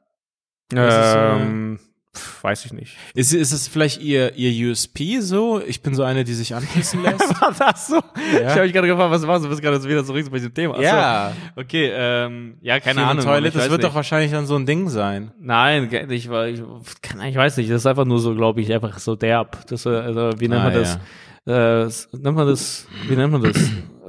ist, 0.72 0.78
äh, 0.80 1.36
Ähm, 1.42 1.80
pf, 2.16 2.44
weiß 2.44 2.66
ich 2.66 2.74
nicht. 2.74 2.96
Ist, 3.14 3.34
ist 3.34 3.52
es 3.52 3.68
vielleicht 3.68 4.02
ihr, 4.02 4.36
ihr 4.36 4.70
USP 4.72 5.20
so? 5.20 5.62
Ich 5.66 5.82
bin 5.82 5.96
so 5.96 6.04
eine, 6.04 6.24
die 6.24 6.34
sich 6.34 6.54
anpissen 6.56 7.02
lässt. 7.04 7.24
Ach 7.42 7.78
so. 7.78 8.02
Ich 8.40 8.46
habe 8.48 8.62
mich 8.64 8.74
gerade 8.74 8.88
gefragt, 8.88 9.12
was 9.12 9.22
du 9.22 9.28
machst. 9.28 9.44
Du 9.46 9.50
bist 9.50 9.62
gerade 9.62 9.84
wieder 9.84 10.04
so 10.04 10.14
richtig 10.14 10.32
bei 10.32 10.38
diesem 10.38 10.54
Thema. 10.54 10.74
Ach 10.74 10.78
so. 10.78 10.84
ja, 10.84 11.34
Okay, 11.56 11.92
ähm, 11.94 12.58
ja, 12.62 12.80
keine 12.80 13.02
Human 13.02 13.12
Ahnung. 13.20 13.26
Toilet, 13.26 13.48
ich 13.50 13.54
das 13.54 13.70
wird 13.70 13.82
nicht. 13.82 13.90
doch 13.90 13.96
wahrscheinlich 13.96 14.32
dann 14.32 14.46
so 14.46 14.56
ein 14.56 14.66
Ding 14.66 14.90
sein. 14.90 15.32
Nein, 15.40 15.90
ich, 16.10 16.30
war- 16.30 16.48
ich, 16.48 16.62
kann, 17.02 17.22
ich 17.22 17.36
weiß 17.36 17.58
nicht. 17.58 17.70
Das 17.70 17.78
ist 17.82 17.86
einfach 17.88 18.06
nur 18.06 18.20
so, 18.20 18.36
glaube 18.36 18.62
ich, 18.62 18.72
einfach 18.74 18.98
so 19.00 19.16
derb. 19.16 19.66
Das, 19.68 19.86
äh, 19.86 19.90
also, 19.90 20.32
wie 20.40 20.48
nennt 20.48 20.62
Ah, 20.62 20.66
man 20.66 20.74
das? 20.74 21.00
Äh, 21.46 21.82
s- 21.88 22.10
nennt 22.14 22.36
man 22.38 22.48
das? 22.48 22.88
Wie 23.08 23.16
nennt 23.16 23.32
man 23.32 23.42
das? 23.44 23.58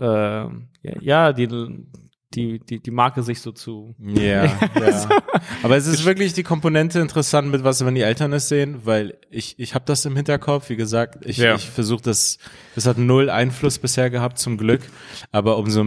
äh, 0.00 0.48
ja, 0.82 0.92
ja, 1.00 1.32
die, 1.32 1.48
die, 2.34 2.58
die, 2.58 2.80
die 2.80 2.90
Marke 2.90 3.22
sich 3.22 3.40
so 3.40 3.52
zu. 3.52 3.94
Ja, 3.98 4.44
ja. 4.46 4.58
Aber 5.62 5.76
es 5.76 5.86
ist 5.86 6.04
wirklich 6.04 6.32
die 6.32 6.42
Komponente 6.42 7.00
interessant, 7.00 7.50
mit 7.50 7.64
was, 7.64 7.84
wenn 7.84 7.94
die 7.94 8.00
Eltern 8.02 8.32
es 8.32 8.48
sehen, 8.48 8.80
weil 8.84 9.16
ich, 9.30 9.54
ich 9.58 9.74
habe 9.74 9.84
das 9.86 10.04
im 10.04 10.16
Hinterkopf, 10.16 10.68
wie 10.68 10.76
gesagt, 10.76 11.24
ich, 11.26 11.38
Ja. 11.38 11.54
ich 11.54 11.68
versuche 11.70 12.02
das, 12.02 12.38
das 12.74 12.86
hat 12.86 12.98
null 12.98 13.30
Einfluss 13.30 13.78
bisher 13.78 14.10
gehabt, 14.10 14.38
zum 14.38 14.56
Glück, 14.58 14.82
aber 15.32 15.58
umso 15.58 15.84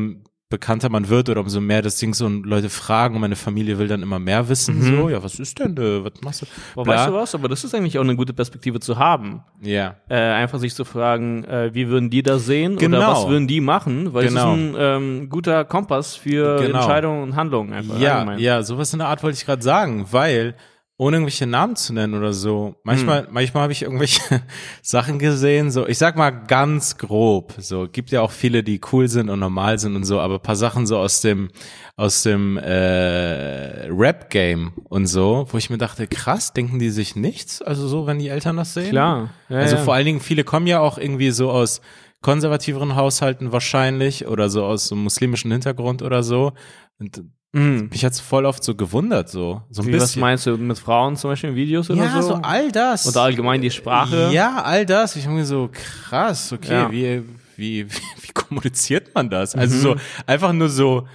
bekannter 0.49 0.87
man 0.89 1.09
wird 1.09 1.27
oder 1.29 1.41
umso 1.41 1.59
mehr 1.59 1.81
das 1.81 1.97
Ding 1.97 2.13
so 2.13 2.25
und 2.25 2.45
Leute 2.45 2.69
fragen 2.69 3.15
und 3.15 3.21
meine 3.21 3.35
Familie 3.35 3.77
will 3.79 3.87
dann 3.89 4.01
immer 4.01 4.17
mehr 4.17 4.47
wissen, 4.47 4.81
so, 4.81 5.09
ja, 5.09 5.21
was 5.21 5.39
ist 5.39 5.59
denn, 5.59 5.75
äh, 5.75 6.03
was 6.05 6.13
machst 6.23 6.41
du? 6.43 6.45
Aber 6.73 6.83
Bla. 6.83 6.95
weißt 6.95 7.09
du 7.09 7.13
was? 7.13 7.35
Aber 7.35 7.49
das 7.49 7.63
ist 7.65 7.75
eigentlich 7.75 7.97
auch 7.99 8.03
eine 8.03 8.15
gute 8.15 8.33
Perspektive 8.33 8.79
zu 8.79 8.97
haben. 8.97 9.41
Ja. 9.61 9.95
Äh, 10.07 10.15
einfach 10.15 10.59
sich 10.59 10.73
zu 10.73 10.85
fragen, 10.85 11.43
äh, 11.43 11.73
wie 11.73 11.89
würden 11.89 12.09
die 12.09 12.23
das 12.23 12.45
sehen 12.45 12.77
Genau. 12.77 12.97
oder 12.97 13.07
was 13.09 13.27
würden 13.27 13.47
die 13.47 13.59
machen? 13.59 14.13
Weil 14.13 14.27
Genau. 14.29 14.53
es 14.53 14.57
ist 14.59 14.63
ein 14.63 14.75
ähm, 14.79 15.29
guter 15.29 15.65
Kompass 15.65 16.15
für 16.15 16.61
Genau. 16.61 16.77
Entscheidungen 16.79 17.23
und 17.23 17.35
Handlungen 17.35 17.73
einfach. 17.73 17.99
Ja, 17.99 18.19
allgemein. 18.19 18.39
ja, 18.39 18.63
sowas 18.63 18.93
in 18.93 18.99
der 18.99 19.09
Art 19.09 19.23
wollte 19.23 19.37
ich 19.37 19.45
gerade 19.45 19.61
sagen, 19.61 20.05
weil 20.11 20.55
ohne 20.99 21.17
irgendwelche 21.17 21.45
Namen 21.45 21.75
zu 21.75 21.93
nennen 21.93 22.15
oder 22.15 22.33
so. 22.33 22.75
Manchmal, 22.83 23.27
Hm. 23.27 23.27
manchmal 23.31 23.63
habe 23.63 23.71
ich 23.71 23.83
irgendwelche 23.83 24.19
Sachen 24.81 25.19
gesehen, 25.19 25.69
so 25.69 25.87
ich 25.87 25.99
sag 25.99 26.15
mal 26.15 26.31
ganz 26.31 26.97
grob. 26.97 27.53
So 27.59 27.87
gibt 27.87 28.09
ja 28.09 28.21
auch 28.21 28.31
viele, 28.31 28.63
die 28.63 28.81
cool 28.91 29.07
sind 29.07 29.29
und 29.29 29.39
normal 29.39 29.77
sind 29.77 29.95
und 29.95 30.05
so, 30.05 30.19
aber 30.19 30.39
paar 30.39 30.55
Sachen 30.55 30.87
so 30.87 30.97
aus 30.97 31.21
dem 31.21 31.49
aus 31.95 32.23
dem 32.23 32.57
äh, 32.57 33.87
Rap 33.89 34.29
Game 34.31 34.73
und 34.89 35.05
so, 35.07 35.45
wo 35.51 35.57
ich 35.57 35.69
mir 35.69 35.77
dachte, 35.77 36.07
krass, 36.07 36.53
denken 36.53 36.79
die 36.79 36.89
sich 36.89 37.15
nichts? 37.15 37.61
Also 37.61 37.87
so, 37.87 38.07
wenn 38.07 38.19
die 38.19 38.29
Eltern 38.29 38.57
das 38.57 38.73
sehen? 38.73 38.89
Klar. 38.89 39.29
Ja, 39.49 39.57
also 39.57 39.75
ja. 39.75 39.81
vor 39.83 39.93
allen 39.93 40.05
Dingen 40.05 40.19
viele 40.19 40.43
kommen 40.43 40.67
ja 40.67 40.79
auch 40.79 40.97
irgendwie 40.97 41.31
so 41.31 41.51
aus 41.51 41.81
konservativeren 42.21 42.95
Haushalten 42.95 43.51
wahrscheinlich 43.51 44.27
oder 44.27 44.49
so 44.49 44.65
aus 44.65 44.87
so 44.87 44.95
einem 44.95 45.03
muslimischen 45.03 45.51
Hintergrund 45.51 46.01
oder 46.01 46.23
so. 46.23 46.53
Und 46.99 47.21
Mhm. 47.57 47.89
mich 47.91 48.05
hat's 48.05 48.19
voll 48.19 48.45
oft 48.45 48.63
so 48.63 48.75
gewundert, 48.75 49.29
so. 49.29 49.61
So 49.69 49.81
ein 49.81 49.87
Wie, 49.87 49.93
was 49.93 50.01
bisschen. 50.03 50.19
meinst 50.21 50.45
du 50.45 50.57
mit 50.57 50.77
Frauen 50.77 51.15
zum 51.15 51.31
Beispiel 51.31 51.49
in 51.51 51.55
Videos 51.55 51.89
oder 51.89 52.03
ja, 52.03 52.21
so? 52.21 52.27
so 52.29 52.33
all 52.35 52.71
das. 52.71 53.07
Oder 53.07 53.21
allgemein 53.23 53.61
die 53.61 53.71
Sprache? 53.71 54.29
Ja, 54.31 54.61
all 54.63 54.85
das. 54.85 55.15
Ich 55.15 55.27
mir 55.27 55.45
so, 55.45 55.69
krass, 55.71 56.53
okay, 56.53 56.71
Ja. 56.73 56.91
wie, 56.91 57.23
wie, 57.55 57.85
wie, 58.21 58.31
kommuniziert 58.33 59.13
man 59.15 59.29
das? 59.29 59.55
Also 59.55 59.75
Mhm. 59.75 59.81
so, 59.81 59.95
einfach 60.27 60.53
nur 60.53 60.69
so, 60.69 61.07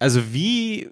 also 0.00 0.32
wie 0.32 0.88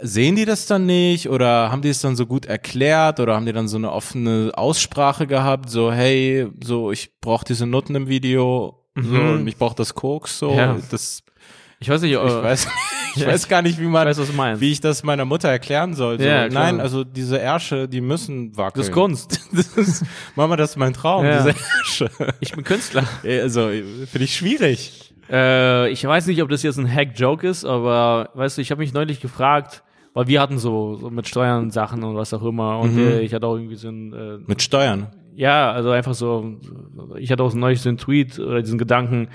sehen 0.00 0.36
die 0.36 0.44
das 0.44 0.66
dann 0.66 0.84
nicht 0.86 1.28
oder 1.30 1.70
haben 1.70 1.80
die 1.82 1.88
es 1.88 2.00
dann 2.00 2.16
so 2.16 2.26
gut 2.26 2.44
erklärt 2.46 3.20
oder 3.20 3.34
haben 3.36 3.46
die 3.46 3.52
dann 3.52 3.68
so 3.68 3.76
eine 3.78 3.90
offene 3.92 4.50
Aussprache 4.54 5.26
gehabt, 5.26 5.70
so 5.70 5.90
hey, 5.92 6.48
so 6.62 6.90
ich 6.92 7.18
brauche 7.20 7.44
diese 7.44 7.66
Noten 7.66 7.94
im 7.94 8.08
Video, 8.08 8.84
so 8.96 9.02
Mhm. 9.02 9.30
und 9.40 9.46
ich 9.48 9.56
brauche 9.56 9.74
das 9.76 9.94
Koks, 9.94 10.38
so 10.38 10.52
Ja. 10.54 10.76
das 10.90 11.22
Ich 11.80 11.88
weiß 11.88 12.02
nicht, 12.02 12.12
äh, 12.12 12.16
ich 12.26 12.42
weiß, 12.42 12.68
ich 13.16 13.26
weiß 13.26 13.48
gar 13.48 13.62
nicht, 13.62 13.78
wie 13.80 13.86
man, 13.86 14.08
ich 14.08 14.16
weiß, 14.18 14.60
wie 14.60 14.72
ich 14.72 14.80
das 14.80 15.02
meiner 15.02 15.24
Mutter 15.24 15.48
erklären 15.48 15.94
soll. 15.94 16.18
So, 16.18 16.24
Ja, 16.24 16.48
nein, 16.48 16.80
also 16.80 17.04
diese 17.04 17.38
Ärsche, 17.38 17.88
die 17.88 18.00
müssen 18.00 18.56
wackeln. 18.56 18.80
das 18.80 18.88
ist 18.88 18.92
Kunst. 18.92 19.40
Das 19.52 19.66
ist, 19.76 20.04
Mama, 20.36 20.56
das 20.56 20.70
ist 20.70 20.76
mein 20.76 20.92
Traum, 20.92 21.24
Ja. 21.24 21.38
diese 21.42 21.50
Ärsche. 21.78 22.10
Ich 22.40 22.52
bin 22.52 22.64
Künstler. 22.64 23.04
Also, 23.24 23.68
finde 23.68 24.24
ich 24.24 24.34
schwierig. 24.36 25.14
Äh, 25.30 25.90
ich 25.90 26.04
weiß 26.04 26.26
nicht, 26.26 26.42
ob 26.42 26.48
das 26.48 26.62
jetzt 26.62 26.78
ein 26.78 26.92
Hack-Joke 26.92 27.46
ist, 27.46 27.64
aber 27.64 28.30
weißt 28.34 28.58
du, 28.58 28.62
ich 28.62 28.70
habe 28.70 28.80
mich 28.80 28.92
neulich 28.92 29.20
gefragt, 29.20 29.82
weil 30.14 30.26
wir 30.26 30.40
hatten 30.42 30.58
so, 30.58 30.96
so 30.96 31.08
mit 31.10 31.26
Steuern 31.28 31.70
Sachen 31.70 32.02
und 32.04 32.16
was 32.16 32.34
auch 32.34 32.42
immer 32.42 32.78
und 32.80 32.94
Mhm. 32.96 32.98
äh, 33.08 33.20
ich 33.20 33.32
hatte 33.32 33.46
auch 33.46 33.56
irgendwie 33.56 33.76
so 33.76 33.88
ein, 33.88 34.12
äh, 34.12 34.38
Mit 34.46 34.60
Steuern. 34.62 35.06
ja, 35.34 35.72
also 35.72 35.90
einfach 35.90 36.12
so, 36.14 36.56
ich 37.18 37.30
hatte 37.32 37.42
auch 37.42 37.50
so 37.50 37.56
neulich 37.56 37.80
so 37.80 37.88
einen 37.88 37.96
Tweet 37.98 38.38
oder 38.38 38.60
diesen 38.60 38.78
Gedanken, 38.78 39.28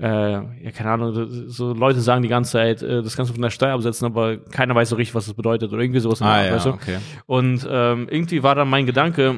äh, 0.00 0.06
ja, 0.32 0.70
keine 0.74 0.90
Ahnung, 0.90 1.28
so 1.48 1.72
Leute 1.72 2.00
sagen 2.00 2.22
die 2.22 2.28
ganze 2.28 2.52
Zeit, 2.52 2.82
äh, 2.82 3.02
das 3.02 3.16
kannst 3.16 3.30
du 3.30 3.34
von 3.34 3.42
der 3.42 3.50
Steuer 3.50 3.74
absetzen, 3.74 4.06
aber 4.06 4.38
keiner 4.38 4.74
weiß 4.74 4.88
so 4.88 4.96
richtig, 4.96 5.14
was 5.14 5.26
das 5.26 5.34
bedeutet 5.34 5.72
oder 5.72 5.80
irgendwie 5.82 6.00
sowas. 6.00 6.20
Ah, 6.22 6.44
ja, 6.44 6.52
weißt 6.54 6.66
du? 6.66 6.70
okay. 6.70 6.98
Und 7.26 7.66
ähm, 7.70 8.08
irgendwie 8.10 8.42
war 8.42 8.54
dann 8.54 8.68
mein 8.68 8.86
Gedanke, 8.86 9.36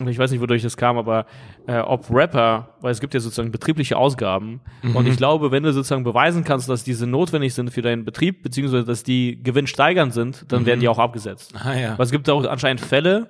und 0.00 0.06
ich 0.08 0.18
weiß 0.18 0.30
nicht, 0.32 0.40
wodurch 0.40 0.62
das 0.62 0.76
kam, 0.76 0.98
aber 0.98 1.26
äh, 1.66 1.78
ob 1.78 2.10
Rapper, 2.10 2.74
weil 2.80 2.90
es 2.92 3.00
gibt 3.00 3.14
ja 3.14 3.20
sozusagen 3.20 3.50
betriebliche 3.52 3.96
Ausgaben, 3.96 4.60
Mhm. 4.82 4.96
und 4.96 5.06
ich 5.06 5.16
glaube, 5.16 5.50
wenn 5.52 5.62
du 5.62 5.72
sozusagen 5.72 6.04
beweisen 6.04 6.42
kannst, 6.44 6.68
dass 6.68 6.82
diese 6.84 7.06
notwendig 7.06 7.54
sind 7.54 7.70
für 7.70 7.82
deinen 7.82 8.04
Betrieb, 8.04 8.42
beziehungsweise 8.42 8.84
dass 8.84 9.04
die 9.04 9.40
gewinnsteigernd 9.42 10.12
sind, 10.12 10.44
dann 10.52 10.66
werden 10.66 10.80
die 10.80 10.88
auch 10.88 10.98
abgesetzt. 10.98 11.54
Ah, 11.62 11.74
ja. 11.74 11.92
Aber 11.92 12.02
es 12.02 12.10
gibt 12.10 12.28
auch 12.28 12.44
anscheinend 12.46 12.80
Fälle, 12.80 13.28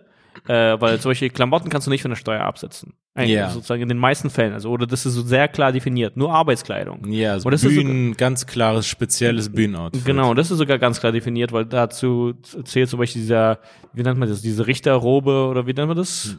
äh, 0.48 0.80
weil 0.80 1.00
solche 1.00 1.30
Klamotten 1.30 1.68
kannst 1.68 1.86
du 1.86 1.90
nicht 1.90 2.02
von 2.02 2.10
der 2.10 2.16
Steuer 2.16 2.42
absetzen. 2.42 2.94
Eigentlich 3.14 3.32
Ja. 3.32 3.50
Sozusagen 3.50 3.82
in 3.82 3.88
den 3.88 3.98
meisten 3.98 4.30
Fällen. 4.30 4.52
Also, 4.54 4.70
oder 4.70 4.86
das 4.86 5.04
ist 5.04 5.14
so 5.14 5.22
sehr 5.22 5.48
klar 5.48 5.72
definiert. 5.72 6.16
Nur 6.16 6.32
Arbeitskleidung. 6.32 7.10
Ja, 7.10 7.38
so 7.38 7.46
Und 7.46 7.52
das 7.52 7.62
ist 7.62 7.74
Bühnen, 7.74 8.16
ganz 8.16 8.46
klares, 8.46 8.86
spezielles 8.86 9.50
Bühnenoutfit. 9.52 10.04
Genau, 10.04 10.34
das 10.34 10.50
ist 10.50 10.58
sogar 10.58 10.78
ganz 10.78 11.00
klar 11.00 11.12
definiert, 11.12 11.52
weil 11.52 11.66
dazu 11.66 12.34
zählt 12.64 12.88
zum 12.88 12.98
Beispiel 12.98 13.22
dieser, 13.22 13.58
wie 13.92 14.02
nennt 14.02 14.18
man 14.18 14.28
das, 14.28 14.40
diese 14.40 14.66
Richterrobe 14.66 15.46
oder 15.48 15.66
wie 15.66 15.74
nennt 15.74 15.88
man 15.88 15.96
das? 15.96 16.38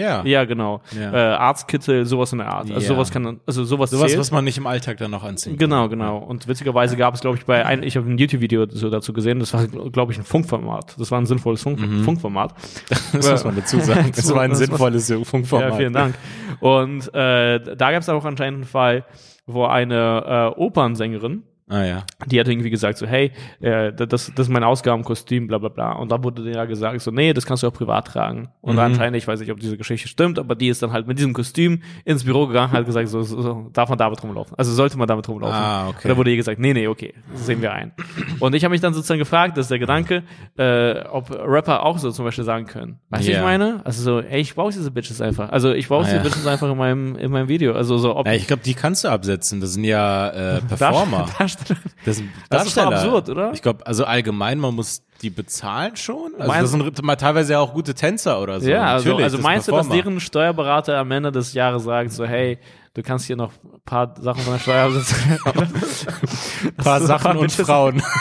Ja. 0.00 0.24
Ja, 0.24 0.44
genau. 0.44 0.80
Ja. 0.98 1.12
Äh, 1.12 1.36
Arztkittel, 1.36 2.04
sowas 2.06 2.32
in 2.32 2.38
der 2.38 2.48
Art. 2.48 2.70
Also 2.70 2.74
Ja. 2.74 2.80
sowas 2.80 3.10
kann, 3.10 3.40
also 3.46 3.64
sowas, 3.64 3.90
Sowas, 3.90 4.08
zählt. 4.08 4.18
was 4.20 4.30
man 4.30 4.44
nicht 4.44 4.58
im 4.58 4.66
Alltag 4.66 4.96
dann 4.98 5.10
noch 5.10 5.22
anziehen 5.24 5.56
Genau, 5.58 5.88
genau. 5.88 6.18
Und 6.18 6.48
witzigerweise 6.48 6.96
gab 6.96 7.14
es, 7.14 7.20
glaube 7.20 7.36
ich, 7.36 7.44
bei 7.46 7.64
ein, 7.66 7.82
ich 7.82 7.96
habe 7.96 8.08
ein 8.10 8.18
YouTube-Video 8.18 8.66
so 8.70 8.90
dazu 8.90 9.12
gesehen, 9.12 9.38
das 9.40 9.52
war, 9.54 9.66
glaube 9.66 10.12
ich, 10.12 10.18
ein 10.18 10.24
Funkformat. 10.24 10.94
Das 10.98 11.10
war 11.10 11.20
ein 11.20 11.26
sinnvolles 11.26 11.62
Funk 11.62 11.78
Mhm. 11.80 12.04
Funkformat. 12.04 12.54
Das 13.12 13.30
muss 13.30 13.44
man 13.44 13.56
dazu 13.56 13.78
sagen. 13.80 14.12
Das 14.14 14.34
war 14.34 14.42
ein 14.42 14.54
sinnvolles 14.54 15.12
Funkformat. 15.24 15.70
Ja, 15.70 15.76
vielen 15.76 15.92
Dank. 15.92 16.14
Und 16.60 17.12
äh, 17.14 17.76
da 17.76 17.90
gab 17.92 18.00
es 18.02 18.08
auch 18.08 18.24
anscheinend 18.24 18.56
einen 18.58 18.64
Fall, 18.64 19.04
wo 19.46 19.64
eine 19.64 20.52
äh, 20.56 20.60
Opernsängerin, 20.60 21.42
Ah 21.70 21.84
ja. 21.84 22.02
die 22.26 22.38
hat 22.40 22.48
irgendwie 22.48 22.68
gesagt 22.70 22.98
so, 22.98 23.06
hey, 23.06 23.30
äh, 23.60 23.92
das, 23.92 24.08
das 24.08 24.30
ist 24.38 24.48
mein 24.48 24.64
Ausgabenkostüm, 24.64 25.46
bla 25.46 25.58
bla 25.58 25.68
bla. 25.68 25.92
Und 25.92 26.10
da 26.10 26.22
wurde 26.22 26.50
ja 26.50 26.64
gesagt 26.64 27.00
so, 27.00 27.10
nee, 27.12 27.32
das 27.32 27.46
kannst 27.46 27.62
du 27.62 27.68
auch 27.68 27.72
privat 27.72 28.08
tragen. 28.08 28.48
Und 28.60 28.74
Mhm. 28.74 28.80
anscheinend, 28.80 29.16
ich 29.16 29.26
weiß 29.28 29.38
nicht, 29.40 29.52
ob 29.52 29.60
diese 29.60 29.76
Geschichte 29.76 30.08
stimmt, 30.08 30.38
aber 30.38 30.54
die 30.56 30.68
ist 30.68 30.82
dann 30.82 30.92
halt 30.92 31.06
mit 31.06 31.18
diesem 31.18 31.32
Kostüm 31.32 31.82
ins 32.04 32.24
Büro 32.24 32.46
gegangen, 32.48 32.72
hat 32.72 32.84
gesagt, 32.86 33.08
so, 33.08 33.22
so, 33.22 33.40
so 33.40 33.70
darf 33.72 33.88
man 33.88 33.98
damit 33.98 34.22
rumlaufen. 34.22 34.54
Also 34.58 34.72
sollte 34.72 34.98
man 34.98 35.06
damit 35.08 35.28
rumlaufen. 35.28 35.56
Ah, 35.56 35.88
okay. 35.88 36.00
Und 36.04 36.08
da 36.10 36.16
wurde 36.16 36.30
ihr 36.30 36.36
gesagt, 36.36 36.58
nee, 36.58 36.72
nee, 36.74 36.88
okay, 36.88 37.14
das 37.32 37.46
sehen 37.46 37.62
wir 37.62 37.72
ein. 37.72 37.92
Und 38.40 38.54
ich 38.54 38.64
habe 38.64 38.72
mich 38.72 38.80
dann 38.80 38.92
sozusagen 38.92 39.20
gefragt, 39.20 39.56
das 39.56 39.66
ist 39.66 39.70
der 39.70 39.78
Gedanke, 39.78 40.24
äh, 40.58 41.00
ob 41.10 41.30
Rapper 41.30 41.84
auch 41.84 41.98
so 41.98 42.10
zum 42.10 42.24
Beispiel 42.24 42.44
sagen 42.44 42.66
können. 42.66 42.98
Weißt 43.10 43.28
du, 43.28 43.32
Ja. 43.32 43.38
ich 43.38 43.44
meine? 43.44 43.80
Also 43.84 44.02
so, 44.02 44.20
ey, 44.20 44.40
ich 44.40 44.54
brauche 44.54 44.72
diese 44.72 44.90
Bitches 44.90 45.20
einfach. 45.20 45.50
Also 45.50 45.72
ich 45.72 45.86
brauche 45.88 46.00
Ah, 46.02 46.04
diese 46.06 46.16
ja. 46.16 46.22
Bitches 46.22 46.46
einfach 46.46 46.68
in 46.70 46.76
meinem, 46.76 47.16
in 47.16 47.30
meinem 47.30 47.48
Video. 47.48 47.74
Also 47.74 47.96
so, 47.98 48.16
ob 48.16 48.26
Ja, 48.26 48.32
ich 48.32 48.46
glaube, 48.48 48.62
die 48.64 48.74
kannst 48.74 49.04
du 49.04 49.08
absetzen. 49.08 49.60
Das 49.60 49.74
sind 49.74 49.84
ja 49.84 50.56
äh, 50.56 50.60
Performer. 50.68 51.26
Darsteller. 51.38 51.59
Das, 52.04 52.22
Das 52.48 52.66
ist 52.66 52.76
doch 52.76 52.86
absurd, 52.86 53.28
oder? 53.28 53.52
Ich 53.52 53.62
glaube, 53.62 53.86
also 53.86 54.04
allgemein, 54.04 54.58
man 54.58 54.74
muss 54.74 55.02
die 55.22 55.30
bezahlen 55.30 55.96
schon. 55.96 56.32
Also 56.38 56.48
Meinst- 56.48 56.74
das 56.74 56.80
sind 56.80 57.02
mal 57.02 57.16
teilweise 57.16 57.52
ja 57.52 57.60
auch 57.60 57.74
gute 57.74 57.94
Tänzer 57.94 58.40
oder 58.40 58.60
so. 58.60 58.68
Ja, 58.70 58.86
also, 58.94 59.08
Natürlich, 59.08 59.24
also 59.24 59.38
meinst 59.38 59.68
du, 59.68 59.72
dass 59.72 59.88
deren 59.88 60.18
Steuerberater 60.20 60.96
am 60.98 61.10
Ende 61.10 61.30
des 61.30 61.52
Jahres 61.52 61.84
sagt, 61.84 62.12
so, 62.12 62.24
hey, 62.24 62.58
du 62.94 63.02
kannst 63.02 63.26
hier 63.26 63.36
noch 63.36 63.52
ein 63.62 63.80
paar 63.84 64.14
Sachen 64.18 64.42
von 64.42 64.54
der 64.54 64.60
Steuer 64.60 64.86
absetzen? 64.86 65.38
Ein 66.64 66.74
paar 66.84 67.00
Sachen 67.00 67.36
und 67.36 67.52
Frauen. 67.52 68.02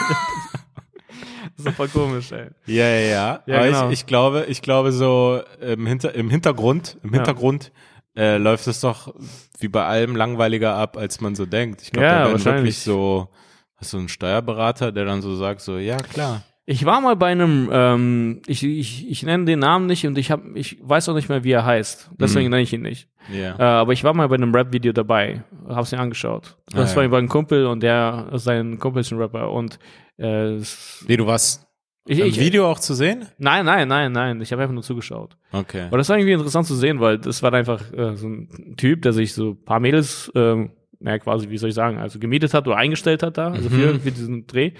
Das 1.58 1.66
ist 1.66 1.68
doch 1.68 1.74
voll 1.74 1.88
komisch, 1.90 2.32
ey. 2.32 2.48
Ja, 2.68 2.86
ja, 2.88 3.00
ja. 3.00 3.44
Ja, 3.46 3.56
Aber 3.58 3.66
genau. 3.66 3.88
ich, 3.88 3.94
ich 4.00 4.06
glaube, 4.06 4.46
ich 4.48 4.62
glaube 4.62 4.94
so 4.94 5.42
im, 5.60 5.86
Hinter, 5.86 6.16
im 6.16 6.30
Hintergrund, 6.30 6.98
im 7.04 7.12
Hintergrund 7.12 7.74
äh, 8.16 8.38
läuft 8.38 8.68
es 8.68 8.82
doch 8.82 9.14
wie 9.60 9.68
bei 9.68 9.86
allem 9.86 10.16
langweiliger 10.16 10.76
ab, 10.76 10.98
als 10.98 11.22
man 11.22 11.36
so 11.36 11.46
denkt. 11.46 11.82
Ich 11.82 11.92
glaube, 11.92 12.06
Ja, 12.06 12.12
da 12.14 12.20
werden 12.26 12.32
wahrscheinlich. 12.34 12.64
wirklich 12.64 12.80
so, 12.80 13.30
hast 13.78 13.94
du 13.94 13.98
einen 13.98 14.10
Steuerberater, 14.10 14.92
der 14.92 15.06
dann 15.06 15.22
so 15.22 15.36
sagt, 15.36 15.62
so, 15.62 15.78
ja, 15.78 15.98
klar. 15.98 16.44
Ich 16.66 16.86
war 16.86 17.02
mal 17.02 17.16
bei 17.16 17.32
einem, 17.32 17.68
ähm, 17.72 18.42
ich, 18.46 18.64
ich, 18.64 19.10
ich 19.10 19.24
nenne 19.24 19.46
den 19.46 19.58
Namen 19.58 19.88
nicht 19.88 20.06
und 20.06 20.18
ich 20.20 20.30
hab, 20.30 20.42
ich 20.54 20.78
weiß 20.82 21.10
auch 21.10 21.16
nicht 21.16 21.28
mehr, 21.28 21.44
wie 21.44 21.52
er 21.52 21.66
heißt. 21.66 22.12
Deswegen 22.20 22.46
Mhm. 22.46 22.52
nenne 22.52 22.62
ich 22.62 22.74
ihn 22.74 22.84
nicht. 22.84 23.08
Ja. 23.34 23.58
Äh, 23.58 23.62
aber 23.64 23.94
ich 23.94 24.04
war 24.04 24.14
mal 24.14 24.28
bei 24.30 24.36
einem 24.36 24.54
Rap-Video 24.54 24.92
dabei, 24.92 25.44
hab's 25.68 25.92
mir 25.92 26.00
angeschaut. 26.00 26.58
Das 26.72 26.92
Ah, 26.94 26.96
war 26.98 27.04
ja. 27.04 27.08
über 27.08 27.18
einen 27.18 27.28
Kumpel 27.28 27.66
und 27.66 27.82
der, 27.82 28.28
sein 28.34 28.78
Kumpel 28.78 29.02
ist 29.02 29.12
ein 29.12 29.18
Rapper 29.18 29.50
und 29.52 29.80
äh, 30.20 30.58
es- 30.58 31.04
Nee, 31.08 31.18
du 31.18 31.26
warst 31.26 31.66
ich, 32.06 32.20
im 32.20 32.36
Video 32.36 32.70
auch 32.70 32.80
zu 32.80 32.94
sehen? 32.94 33.26
Nein, 33.38 33.66
nein, 33.66 33.88
nein, 33.88 34.12
nein. 34.12 34.42
Ich 34.42 34.52
habe 34.52 34.62
einfach 34.62 34.74
nur 34.74 34.84
zugeschaut. 34.84 35.38
Okay. 35.52 35.84
Aber 35.84 35.98
das 35.98 36.10
war 36.10 36.18
irgendwie 36.18 36.34
interessant 36.34 36.66
zu 36.68 36.76
sehen, 36.76 37.00
weil 37.00 37.20
das 37.20 37.44
war 37.44 37.54
einfach 37.54 37.92
äh, 37.94 38.16
so 38.16 38.28
ein 38.28 38.76
Typ, 38.78 39.02
der 39.04 39.14
sich 39.14 39.34
so 39.34 39.52
ein 39.52 39.64
paar 39.64 39.80
Mädels, 39.80 40.32
ähm, 40.36 40.72
naja, 41.00 41.20
quasi, 41.20 41.50
wie 41.50 41.58
soll 41.58 41.70
ich 41.70 41.76
sagen, 41.76 41.98
also 41.98 42.20
gemietet 42.20 42.54
hat 42.54 42.68
oder 42.68 42.78
eingestellt 42.78 43.24
hat 43.24 43.38
da, 43.38 43.52
also 43.52 43.70
für, 43.70 44.00
für 44.00 44.12
diesen 44.12 44.48
Dreh. 44.48 44.72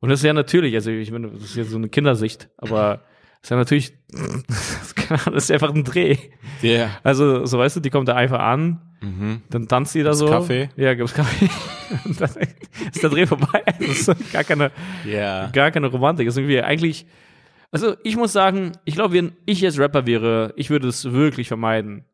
Und 0.00 0.08
das 0.08 0.20
ist 0.20 0.24
ja 0.24 0.32
natürlich, 0.32 0.74
also 0.74 0.90
ich 0.90 1.10
meine, 1.10 1.28
das 1.30 1.42
ist 1.42 1.56
jetzt 1.56 1.70
so 1.70 1.76
eine 1.76 1.88
Kindersicht, 1.88 2.48
aber 2.56 3.02
ist 3.42 3.50
ja 3.50 3.56
natürlich, 3.56 3.92
das 5.08 5.26
ist 5.44 5.50
einfach 5.50 5.72
ein 5.74 5.84
Dreh. 5.84 6.16
Ja. 6.62 6.90
Also, 7.02 7.46
so 7.46 7.58
weißt 7.58 7.76
du, 7.76 7.80
die 7.80 7.90
kommt 7.90 8.08
da 8.08 8.14
einfach 8.16 8.40
an, 8.40 8.80
Mhm. 9.02 9.40
dann 9.48 9.66
tanzt 9.66 9.94
die 9.94 10.02
da 10.02 10.12
so. 10.12 10.28
Kaffee? 10.28 10.68
Ja, 10.76 10.92
gibt's 10.92 11.14
Kaffee. 11.14 11.48
Und 12.04 12.20
dann 12.20 12.28
ist 12.92 13.02
der 13.02 13.08
Dreh 13.08 13.24
vorbei. 13.26 13.62
Das 13.78 13.88
ist 13.88 14.04
so 14.04 14.12
gar 14.30 14.44
keine, 14.44 14.70
Ja. 15.06 15.46
gar 15.48 15.70
keine 15.70 15.86
Romantik. 15.86 16.26
Das 16.26 16.34
ist 16.34 16.38
irgendwie 16.38 16.60
eigentlich, 16.60 17.06
also 17.70 17.94
ich 18.04 18.16
muss 18.16 18.32
sagen, 18.34 18.72
ich 18.84 18.94
glaube, 18.96 19.14
wenn 19.14 19.32
ich 19.46 19.62
jetzt 19.62 19.78
Rapper 19.78 20.04
wäre, 20.06 20.52
ich 20.56 20.68
würde 20.68 20.88
es 20.88 21.10
wirklich 21.12 21.48
vermeiden. 21.48 22.04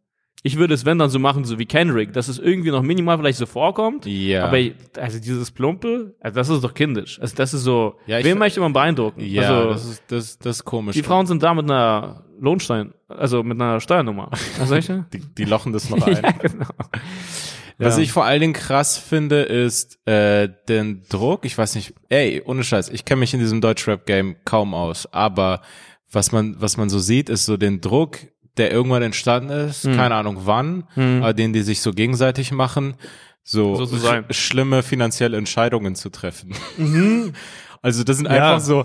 Ich 0.47 0.57
würde 0.57 0.75
es, 0.75 0.85
wenn 0.85 0.99
dann 0.99 1.11
so 1.11 1.19
machen, 1.19 1.45
so 1.45 1.59
wie 1.59 1.67
Kendrick, 1.67 2.13
dass 2.13 2.29
es 2.29 2.39
irgendwie 2.39 2.71
noch 2.71 2.83
minimal 2.83 3.19
vielleicht 3.19 3.39
so 3.39 3.47
vorkommt. 3.47 4.07
Ja. 4.07 4.45
Aber 4.47 4.59
ich- 4.59 4.75
also 4.97 5.19
dieses 5.19 5.51
Plumpe, 5.51 6.15
also 6.21 6.35
das 6.37 6.49
ist 6.49 6.63
doch 6.63 6.73
kindisch. 6.73 7.21
Also 7.21 7.35
das 7.35 7.53
ist 7.53 7.63
so, 7.63 7.97
Ja, 8.07 8.19
ich 8.21 8.25
wen 8.25 8.39
möchte 8.39 8.61
man 8.61 8.73
beeindrucken? 8.73 9.21
Ja, 9.25 9.43
also, 9.51 9.71
das 9.71 9.85
ist, 9.87 10.03
das, 10.09 10.39
das 10.39 10.57
ist 10.59 10.65
komisch. 10.65 10.95
die 10.95 11.03
Frauen 11.03 11.27
sind 11.27 11.43
da 11.43 11.53
mit 11.53 11.65
einer 11.65 12.25
Lohnstein, 12.39 12.93
also 13.09 13.43
mit 13.43 13.61
einer 13.61 13.81
Steuernummer. 13.81 14.31
Also 14.61 14.75
ja, 14.93 15.05
die, 15.13 15.19
die 15.37 15.45
lochen 15.45 15.73
das 15.73 15.91
noch 15.91 16.07
ein. 16.07 16.23
genau. 16.41 16.67
Was 17.79 17.97
Ja. 17.97 18.03
ich 18.05 18.13
vor 18.13 18.25
allen 18.25 18.41
Dingen 18.41 18.53
krass 18.55 18.97
finde, 18.97 19.43
ist 19.43 19.99
äh, 20.09 20.49
den 20.69 21.03
Druck. 21.11 21.45
Ich 21.45 21.59
weiß 21.59 21.75
nicht, 21.75 21.93
ey, 22.09 22.41
ohne 22.45 22.63
Scheiß, 22.63 22.89
ich 22.89 23.05
kenne 23.05 23.21
mich 23.21 23.35
in 23.35 23.41
diesem 23.41 23.61
Deutschrap-Game 23.61 24.37
kaum 24.45 24.75
aus, 24.75 25.13
aber 25.13 25.61
was 26.11 26.33
man, 26.33 26.57
was 26.59 26.77
man 26.77 26.89
so 26.89 26.99
sieht, 27.01 27.29
ist 27.29 27.45
so 27.47 27.57
den 27.57 27.81
Druck, 27.81 28.19
der 28.59 28.71
irgendwann 28.73 29.03
entstanden 29.03 29.51
ist, 29.51 29.85
Hm. 29.85 29.97
keine 29.97 30.15
Ahnung 30.15 30.39
wann, 30.45 30.85
aber 30.97 31.35
den 31.35 31.53
die 31.53 31.63
sich 31.63 31.81
so 31.81 31.93
gegenseitig 31.93 32.53
machen, 32.53 32.95
so, 33.43 33.85
So 33.85 33.97
schlimme 34.31 34.83
finanzielle 34.83 35.37
Entscheidungen 35.37 35.95
zu 35.95 36.11
treffen. 36.11 36.53
Also 37.83 38.03
das 38.03 38.17
sind 38.17 38.27
Mhm. 38.29 38.35
Ja. 38.35 38.41
Mhm. 38.41 38.55
einfach 38.55 38.67
so, 38.67 38.85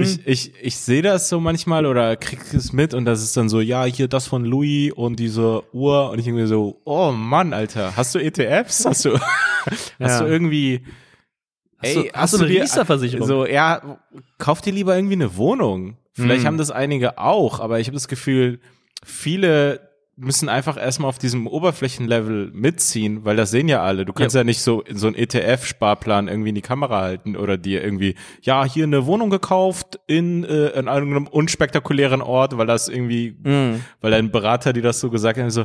ich, 0.00 0.26
ich, 0.26 0.52
ich 0.60 0.76
sehe 0.76 1.02
das 1.02 1.28
so 1.28 1.38
manchmal 1.38 1.86
oder 1.86 2.16
krieg 2.16 2.40
es 2.52 2.72
mit 2.72 2.94
und 2.94 3.04
das 3.04 3.22
ist 3.22 3.36
dann 3.36 3.48
so, 3.48 3.60
ja, 3.60 3.84
hier 3.84 4.08
das 4.08 4.26
von 4.26 4.44
Louis 4.44 4.92
und 4.92 5.20
diese 5.20 5.62
Uhr 5.72 6.10
und 6.10 6.18
ich 6.18 6.26
irgendwie 6.26 6.46
so, 6.46 6.80
oh 6.84 7.12
Mann, 7.12 7.52
Alter, 7.52 7.96
hast 7.96 8.12
du 8.14 8.18
ETFs? 8.18 8.84
Hast 8.86 9.04
du, 9.04 9.16
hast 9.68 9.92
Ja. 10.00 10.20
du 10.20 10.26
irgendwie, 10.26 10.82
Hast 11.78 11.94
du- 11.96 12.08
hast 12.12 12.34
du 12.34 12.38
eine 12.38 12.48
Riester-Versicherung? 12.48 13.26
So, 13.28 13.46
ja, 13.46 13.98
kauf 14.38 14.60
dir 14.62 14.72
lieber 14.72 14.96
irgendwie 14.96 15.14
eine 15.14 15.36
Wohnung. 15.36 15.96
Vielleicht 16.12 16.42
Mhm. 16.42 16.46
haben 16.48 16.58
das 16.58 16.72
einige 16.72 17.18
auch, 17.18 17.60
aber 17.60 17.78
ich 17.78 17.86
habe 17.86 17.94
das 17.94 18.08
Gefühl, 18.08 18.58
viele 19.04 19.88
müssen 20.16 20.50
einfach 20.50 20.76
erstmal 20.76 21.08
auf 21.08 21.16
diesem 21.18 21.46
Oberflächenlevel 21.46 22.50
mitziehen, 22.52 23.24
weil 23.24 23.36
das 23.36 23.50
sehen 23.50 23.68
ja 23.68 23.82
alle. 23.82 24.04
Du 24.04 24.12
kannst 24.12 24.36
ja, 24.36 24.44
nicht 24.44 24.60
so 24.60 24.84
so 24.92 25.06
einen 25.06 25.16
ETF-Sparplan 25.16 26.28
irgendwie 26.28 26.50
in 26.50 26.54
die 26.54 26.60
Kamera 26.60 27.00
halten 27.00 27.36
oder 27.36 27.56
dir 27.56 27.82
irgendwie, 27.82 28.16
ja, 28.42 28.66
hier 28.66 28.84
eine 28.84 29.06
Wohnung 29.06 29.30
gekauft 29.30 29.98
in, 30.06 30.44
äh, 30.44 30.68
in 30.78 30.88
einem 30.88 31.26
unspektakulären 31.26 32.20
Ort, 32.20 32.58
weil 32.58 32.66
das 32.66 32.88
irgendwie, 32.88 33.34
Mhm. 33.42 33.82
weil 34.02 34.12
ein 34.12 34.30
Berater 34.30 34.74
dir 34.74 34.82
das 34.82 35.00
so 35.00 35.08
gesagt 35.08 35.38
hat, 35.38 35.50
so, 35.52 35.64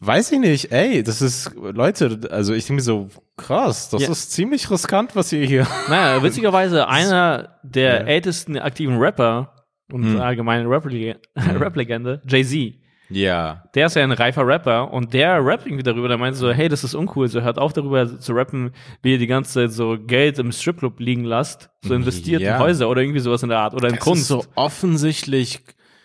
weiß 0.00 0.32
ich 0.32 0.40
nicht, 0.40 0.72
ey, 0.72 1.04
das 1.04 1.22
ist, 1.22 1.52
Leute, 1.54 2.18
also 2.30 2.54
ich 2.54 2.64
denke 2.66 2.80
mir 2.80 2.82
so, 2.84 3.08
krass, 3.36 3.88
das 3.90 4.02
Ja. 4.02 4.10
ist 4.10 4.32
ziemlich 4.32 4.68
riskant, 4.70 5.14
was 5.14 5.32
ihr 5.32 5.44
hier. 5.46 5.66
Naja, 5.88 6.22
witzigerweise 6.24 6.88
einer 6.88 7.60
der 7.62 8.00
Ja. 8.00 8.06
ältesten 8.06 8.58
aktiven 8.58 8.98
Rapper 8.98 9.54
und 9.92 10.04
Hm. 10.04 10.20
allgemeine 10.20 10.68
Rap-Legende, 10.68 11.20
Rap-Legende, 11.36 12.22
Jay-Z. 12.28 12.74
Ja. 13.10 13.64
Der 13.74 13.86
ist 13.86 13.96
ja 13.96 14.02
ein 14.02 14.12
reifer 14.12 14.46
Rapper 14.46 14.92
und 14.92 15.14
der 15.14 15.42
rappt 15.42 15.64
irgendwie 15.64 15.82
darüber, 15.82 16.08
der 16.08 16.18
meint 16.18 16.36
so, 16.36 16.52
hey, 16.52 16.68
das 16.68 16.84
ist 16.84 16.94
uncool, 16.94 17.26
so 17.28 17.40
hört 17.40 17.58
auf 17.58 17.72
darüber 17.72 18.20
zu 18.20 18.32
rappen, 18.34 18.72
wie 19.00 19.12
ihr 19.12 19.18
die 19.18 19.26
ganze 19.26 19.54
Zeit 19.54 19.72
so 19.72 19.96
Geld 19.98 20.38
im 20.38 20.52
Stripclub 20.52 21.00
liegen 21.00 21.24
lasst, 21.24 21.70
so 21.80 21.94
investiert 21.94 22.42
Ja. 22.42 22.56
in 22.56 22.62
Häuser 22.62 22.86
oder 22.90 23.00
irgendwie 23.00 23.20
sowas 23.20 23.42
in 23.42 23.48
der 23.48 23.60
Art 23.60 23.72
oder 23.72 23.88
in 23.88 23.94
Das 23.94 24.04
Kunst. 24.04 24.22
ist 24.22 24.28
so 24.28 24.44
offensichtlich 24.56 25.60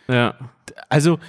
ja. 0.07 0.35
also 0.89 1.19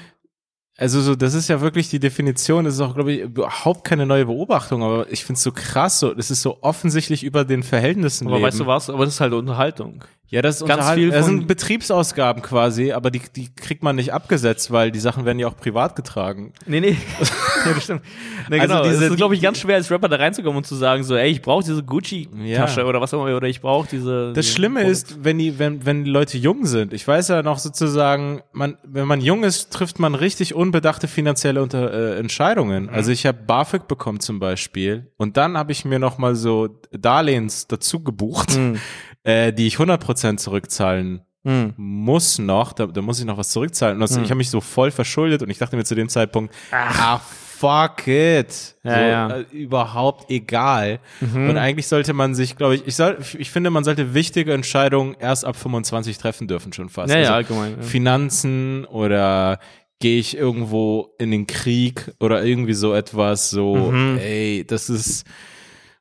also 0.77 1.01
so, 1.01 1.15
das 1.15 1.35
ist 1.35 1.49
ja 1.49 1.61
wirklich 1.61 1.89
die 1.89 2.01
Definition, 2.01 2.65
das 2.65 2.75
ist 2.75 2.81
auch, 2.81 2.95
glaube 2.95 3.13
ich, 3.13 3.21
überhaupt 3.21 3.85
keine 3.85 4.07
neue 4.07 4.27
Beobachtung, 4.27 4.83
aber 4.83 5.11
ich 5.11 5.25
finde 5.25 5.39
es 5.39 5.43
so 5.45 5.53
krass, 5.53 6.01
so, 6.01 6.15
das 6.15 6.31
ist 6.33 6.43
so 6.43 6.59
offensichtlich 6.63 7.23
über 7.23 7.45
den 7.45 7.63
Verhältnissen 7.63 8.27
Aber 8.27 8.37
leben. 8.37 8.49
weißt 8.49 8.61
du 8.61 8.67
was? 8.67 8.91
Aber 8.91 9.05
das 9.05 9.15
ist 9.15 9.21
halt 9.21 9.33
Unterhaltung. 9.35 10.05
Ja, 10.29 10.43
das 10.43 10.61
ist 10.61 10.67
ganz 10.67 10.91
viel 10.91 11.11
das 11.11 11.27
sind 11.27 11.47
Betriebsausgaben 11.47 12.43
quasi, 12.43 12.91
aber 12.91 13.13
die, 13.13 13.21
die 13.37 13.55
kriegt 13.55 13.85
man 13.85 13.95
nicht 13.95 14.13
abgesetzt, 14.13 14.73
weil 14.73 14.91
die 14.91 14.99
Sachen 14.99 15.25
werden 15.25 15.39
ja 15.39 15.47
auch 15.47 15.57
privat 15.57 15.95
getragen. 15.95 16.53
Nee, 16.67 16.81
nee. 16.81 16.97
ja, 17.67 17.73
das 17.75 17.85
stimmt. 17.85 18.03
Nee, 18.51 18.61
Also 18.61 18.75
genau. 18.75 18.85
diese- 18.89 19.05
es 19.05 19.11
ist, 19.11 19.17
glaube 19.17 19.35
ich, 19.35 19.41
ganz 19.43 19.59
schwer 19.59 19.77
als 19.77 19.91
Rapper 19.91 20.09
da 20.09 20.17
reinzukommen 20.17 20.57
und 20.59 20.67
zu 20.67 20.75
sagen 20.75 21.03
so, 21.05 21.17
ey, 21.17 21.31
ich 21.31 21.43
brauche 21.43 21.65
diese 21.65 21.83
Gucci-Tasche 21.83 22.81
Ja. 22.81 22.87
oder 22.87 23.01
was 23.01 23.13
auch 23.15 23.27
immer, 23.27 23.37
oder 23.37 23.49
ich 23.49 23.61
brauche 23.61 23.89
diese. 23.91 24.33
Das 24.33 24.47
die- 24.47 24.53
Schlimme 24.53 24.83
ist, 24.85 25.25
wenn 25.25 25.39
die, 25.39 25.59
wenn, 25.59 25.85
wenn 25.87 26.05
die 26.05 26.11
Leute 26.11 26.39
jung 26.39 26.67
sind. 26.67 26.93
Ich 26.93 27.07
weiß 27.07 27.29
ja 27.29 27.43
noch 27.43 27.59
sozusagen, 27.59 28.43
man, 28.53 28.77
wenn 28.85 29.07
man 29.07 29.21
jung 29.21 29.45
ist, 29.45 29.73
trifft 29.73 29.99
man 29.99 30.15
richtig 30.15 30.55
unbedachte 30.55 31.09
finanzielle 31.09 31.63
unter, 31.63 31.93
äh, 31.93 32.19
Entscheidungen. 32.19 32.89
Also 32.91 33.11
ich 33.11 33.27
habe 33.27 33.39
BAföG 33.47 33.89
bekommen 33.89 34.21
zum 34.21 34.39
Beispiel 34.39 35.11
und 35.17 35.37
dann 35.37 35.57
habe 35.57 35.73
ich 35.73 35.85
mir 35.85 35.99
noch 35.99 36.19
mal 36.19 36.35
so 36.35 36.69
Darlehens 36.93 37.67
dazu 37.67 38.03
gebucht, 38.03 38.59
äh, 39.25 39.53
die 39.53 39.67
ich 39.67 39.77
100% 39.77 40.37
zurückzahlen 40.37 41.23
Hm. 41.47 41.75
muss 41.77 42.39
noch, 42.39 42.73
da, 42.73 42.87
da 42.87 43.03
muss 43.03 43.19
ich 43.19 43.27
noch 43.27 43.37
was 43.37 43.51
zurückzahlen. 43.51 43.97
Und 43.97 44.01
das, 44.01 44.13
ich 44.17 44.23
habe 44.31 44.37
mich 44.37 44.49
so 44.49 44.63
voll 44.63 44.91
verschuldet 44.91 45.43
und 45.43 45.51
ich 45.51 45.59
dachte 45.59 45.77
mir 45.77 45.85
zu 45.85 45.95
dem 45.95 46.09
Zeitpunkt, 46.09 46.55
ah, 46.73 47.21
fuck 47.59 48.07
it. 48.07 48.75
Ja, 48.83 48.95
so, 48.95 49.01
ja. 49.01 49.29
Äh, 49.39 49.45
überhaupt 49.53 50.31
egal. 50.31 50.99
Und 51.21 51.57
eigentlich 51.57 51.87
sollte 51.87 52.13
man 52.13 52.35
sich, 52.35 52.57
glaube 52.57 52.75
ich, 52.77 52.87
ich, 52.87 52.97
soll, 52.97 53.19
ich, 53.21 53.39
ich 53.39 53.51
finde, 53.51 53.71
man 53.71 53.85
sollte 53.85 54.15
wichtige 54.15 54.53
Entscheidungen 54.53 55.17
erst 55.19 55.45
ab 55.45 55.57
25 55.57 56.19
treffen 56.19 56.49
dürfen 56.49 56.73
schon 56.73 56.89
fast. 56.89 57.13
Ja, 57.13 57.19
ja, 57.21 57.35
Also 57.35 57.55
allgemein. 57.55 57.77
Ja. 57.79 57.83
Finanzen 57.83 58.85
oder 58.87 59.59
gehe 60.01 60.19
ich 60.19 60.37
irgendwo 60.37 61.15
in 61.19 61.31
den 61.31 61.47
Krieg 61.47 62.11
oder 62.21 62.45
irgendwie 62.45 62.75
so 62.75 62.93
etwas, 62.95 63.51
so, 63.51 63.75
Mhm. 63.77 64.19
ey, 64.19 64.65
das 64.67 64.91
ist, 64.91 65.25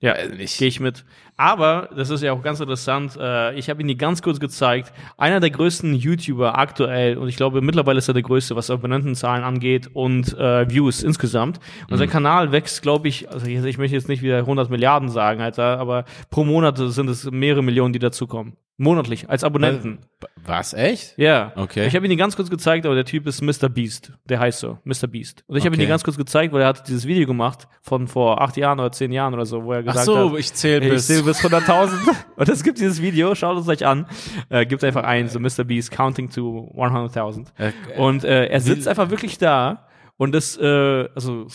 Ja, 0.01 0.15
nicht. 0.27 0.57
gehe 0.57 0.67
ich 0.67 0.79
mit. 0.81 1.05
Aber, 1.43 1.89
das 1.93 2.09
ist 2.09 2.23
ja 2.23 2.31
auch 2.31 2.41
ganz 2.41 2.61
interessant, 2.61 3.17
äh, 3.19 3.53
ich 3.55 3.69
habe 3.69 3.81
ihn 3.81 3.89
dir 3.89 3.97
ganz 3.97 4.21
kurz 4.21 4.39
gezeigt, 4.39 4.93
einer 5.17 5.41
der 5.41 5.49
größten 5.49 5.93
YouTuber 5.93 6.57
aktuell, 6.57 7.17
und 7.17 7.27
ich 7.27 7.35
glaube 7.35 7.59
mittlerweile 7.59 7.97
ist 7.97 8.07
er 8.07 8.13
der 8.13 8.23
größte, 8.23 8.55
was 8.55 8.69
Abonnentenzahlen 8.69 9.43
angeht 9.43 9.89
und 9.93 10.37
äh, 10.37 10.69
Views 10.69 11.03
insgesamt. 11.03 11.59
Und 11.89 11.95
Mhm. 11.95 11.97
sein 11.97 12.09
Kanal 12.09 12.53
wächst, 12.53 12.81
glaube 12.81 13.09
ich, 13.09 13.29
also 13.29 13.45
ich, 13.45 13.61
ich 13.61 13.77
möchte 13.77 13.93
jetzt 13.93 14.07
nicht 14.07 14.21
wieder 14.21 14.37
100 14.37 14.69
Milliarden 14.69 15.09
sagen, 15.09 15.41
Alter, 15.41 15.79
aber 15.79 16.05
pro 16.29 16.45
Monat 16.45 16.77
sind 16.77 17.09
es 17.09 17.29
mehrere 17.29 17.61
Millionen, 17.61 17.91
die 17.91 17.99
dazukommen. 17.99 18.53
Monatlich, 18.77 19.29
als 19.29 19.43
Abonnenten. 19.43 19.99
was, 20.35 20.73
echt? 20.73 21.13
Ja. 21.17 21.53
Okay. 21.55 21.85
Ich 21.85 21.95
habe 21.95 22.05
ihn 22.07 22.09
dir 22.09 22.17
ganz 22.17 22.35
kurz 22.35 22.49
gezeigt, 22.49 22.85
aber 22.87 22.95
der 22.95 23.05
Typ 23.05 23.27
ist 23.27 23.41
Mr. 23.41 23.69
Beast. 23.69 24.13
Der 24.25 24.39
heißt 24.39 24.59
so, 24.59 24.79
Mr. 24.83 25.05
Beast. 25.07 25.43
Und 25.45 25.57
ich 25.57 25.63
habe 25.65 25.75
ihn 25.75 25.79
Okay. 25.79 25.85
dir 25.85 25.89
ganz 25.89 26.03
kurz 26.03 26.17
gezeigt, 26.17 26.53
weil 26.53 26.61
er 26.61 26.67
hat 26.69 26.87
dieses 26.87 27.05
Video 27.05 27.27
gemacht 27.27 27.67
von 27.83 28.07
vor 28.07 28.41
acht 28.41 28.57
Jahren 28.57 28.79
oder 28.79 28.91
zehn 28.91 29.11
Jahren 29.11 29.33
oder 29.35 29.45
so, 29.45 29.63
wo 29.63 29.73
er 29.73 29.79
Ach 29.81 29.85
gesagt 29.93 30.05
so, 30.05 30.31
hat, 30.31 30.39
ich 30.39 30.51
zähle 30.53 30.85
ich 30.85 30.91
bis. 30.91 31.05
zähle 31.07 31.21
bis 31.23 31.39
100.000. 31.45 31.91
Und 32.35 32.49
es 32.49 32.63
gibt 32.63 32.79
dieses 32.79 32.99
Video, 32.99 33.35
schaut 33.35 33.59
es 33.59 33.67
euch 33.67 33.85
an. 33.85 34.07
Äh, 34.49 34.65
gibt 34.65 34.83
einfach 34.83 35.03
ein, 35.03 35.29
so 35.29 35.39
Mr. 35.39 35.63
Beast 35.65 35.91
counting 35.91 36.31
to 36.31 36.71
100.000. 36.75 37.47
Äh, 37.59 37.71
Und 37.99 38.23
äh, 38.23 38.47
er 38.47 38.59
sitzt 38.59 38.87
einfach 38.87 39.11
wirklich 39.11 39.37
da 39.37 39.85
und 40.17 40.33
das, 40.33 40.57
äh, 40.57 41.07
also 41.13 41.45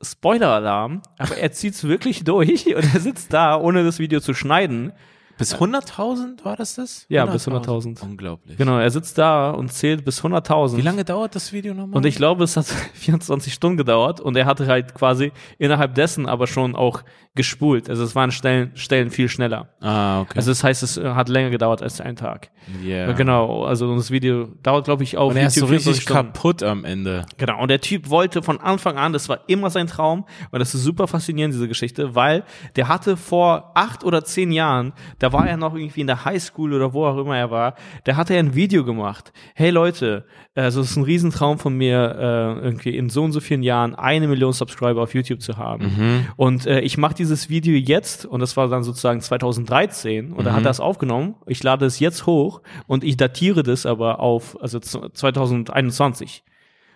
Spoiler-Alarm, 0.00 1.02
aber 1.18 1.36
er 1.38 1.52
zieht's 1.52 1.84
wirklich 1.84 2.24
durch 2.24 2.66
und 2.66 2.94
er 2.94 3.00
sitzt 3.00 3.32
da, 3.32 3.56
ohne 3.60 3.84
das 3.84 3.98
Video 3.98 4.20
zu 4.20 4.32
schneiden. 4.34 4.92
Bis 5.38 5.54
100.000 5.54 6.44
war 6.44 6.56
das 6.56 6.74
das? 6.74 7.06
Ja, 7.08 7.24
bis 7.26 7.46
100.000. 7.48 8.02
Unglaublich. 8.02 8.56
Genau, 8.56 8.78
er 8.78 8.90
sitzt 8.90 9.18
da 9.18 9.50
und 9.50 9.72
zählt 9.72 10.04
bis 10.04 10.22
100.000. 10.22 10.76
Wie 10.76 10.82
lange 10.82 11.04
dauert 11.04 11.34
das 11.34 11.52
Video 11.52 11.74
nochmal? 11.74 11.96
Und 11.96 12.06
ich 12.06 12.16
glaube, 12.16 12.44
es 12.44 12.56
hat 12.56 12.66
24 12.94 13.52
Stunden 13.52 13.76
gedauert 13.76 14.20
und 14.20 14.36
er 14.36 14.46
hatte 14.46 14.66
halt 14.66 14.94
quasi 14.94 15.32
innerhalb 15.58 15.94
dessen 15.94 16.26
aber 16.26 16.46
schon 16.46 16.74
auch 16.74 17.02
gespult. 17.34 17.88
Also 17.88 18.02
es 18.02 18.16
waren 18.16 18.32
Stellen, 18.32 18.72
Stellen 18.74 19.10
viel 19.10 19.28
schneller. 19.28 19.68
ah, 19.80 20.22
okay. 20.22 20.32
Also 20.36 20.50
das 20.50 20.64
heißt, 20.64 20.82
es 20.82 20.96
äh, 20.96 21.10
hat 21.10 21.28
länger 21.28 21.50
gedauert 21.50 21.82
als 21.82 22.00
ein 22.00 22.16
Tag. 22.16 22.50
yeah. 22.84 23.12
Genau, 23.12 23.64
also 23.64 23.94
das 23.94 24.10
Video 24.10 24.48
dauert, 24.62 24.86
glaube 24.86 25.04
ich, 25.04 25.16
auf 25.16 25.30
Und 25.30 25.36
er 25.36 25.46
ist 25.46 25.54
so 25.54 25.66
24 25.66 25.92
richtig 26.00 26.06
kaputt 26.06 26.64
am 26.64 26.84
Ende. 26.84 27.26
Genau, 27.36 27.62
und 27.62 27.70
der 27.70 27.80
Typ 27.80 28.10
wollte 28.10 28.42
von 28.42 28.60
Anfang 28.60 28.98
an, 28.98 29.12
das 29.12 29.28
war 29.28 29.40
immer 29.46 29.70
sein 29.70 29.86
Traum, 29.86 30.24
und 30.50 30.58
das 30.58 30.74
ist 30.74 30.82
super 30.82 31.06
faszinierend, 31.06 31.54
diese 31.54 31.68
Geschichte, 31.68 32.16
weil 32.16 32.42
der 32.74 32.88
hatte 32.88 33.16
vor 33.16 33.70
acht 33.74 34.02
oder 34.02 34.24
zehn 34.24 34.50
Jahren, 34.50 34.92
da 35.20 35.27
war 35.32 35.46
er 35.48 35.56
noch 35.56 35.74
irgendwie 35.74 36.00
in 36.00 36.06
der 36.06 36.24
Highschool 36.24 36.72
oder 36.72 36.92
wo 36.92 37.04
auch 37.06 37.18
immer 37.18 37.36
er 37.36 37.50
war, 37.50 37.74
da 38.04 38.16
hat 38.16 38.30
er 38.30 38.38
ein 38.38 38.54
Video 38.54 38.84
gemacht. 38.84 39.32
Hey 39.54 39.70
Leute, 39.70 40.24
also 40.54 40.80
es 40.80 40.90
ist 40.90 40.96
ein 40.96 41.04
Riesentraum 41.04 41.58
von 41.58 41.74
mir, 41.76 42.16
äh, 42.18 42.64
irgendwie 42.64 42.96
in 42.96 43.08
so 43.10 43.22
und 43.24 43.32
so 43.32 43.40
vielen 43.40 43.62
Jahren 43.62 43.94
eine 43.94 44.26
Million 44.28 44.52
Subscriber 44.52 45.02
auf 45.02 45.14
YouTube 45.14 45.40
zu 45.40 45.56
haben. 45.56 46.26
Und 46.36 46.66
äh, 46.66 46.80
ich 46.80 46.98
mache 46.98 47.14
dieses 47.14 47.48
Video 47.48 47.74
jetzt, 47.76 48.26
und 48.26 48.40
das 48.40 48.56
war 48.56 48.68
dann 48.68 48.82
sozusagen 48.82 49.20
2013, 49.20 50.32
und 50.32 50.44
da 50.44 50.52
hat 50.52 50.64
er 50.64 50.70
es 50.70 50.80
aufgenommen. 50.80 51.34
Ich 51.46 51.62
lade 51.62 51.86
es 51.86 51.98
jetzt 52.00 52.26
hoch 52.26 52.60
und 52.86 53.04
ich 53.04 53.16
datiere 53.16 53.62
das 53.62 53.86
aber 53.86 54.20
auf, 54.20 54.60
also 54.60 54.78
z- 54.80 55.16
2021. 55.16 56.42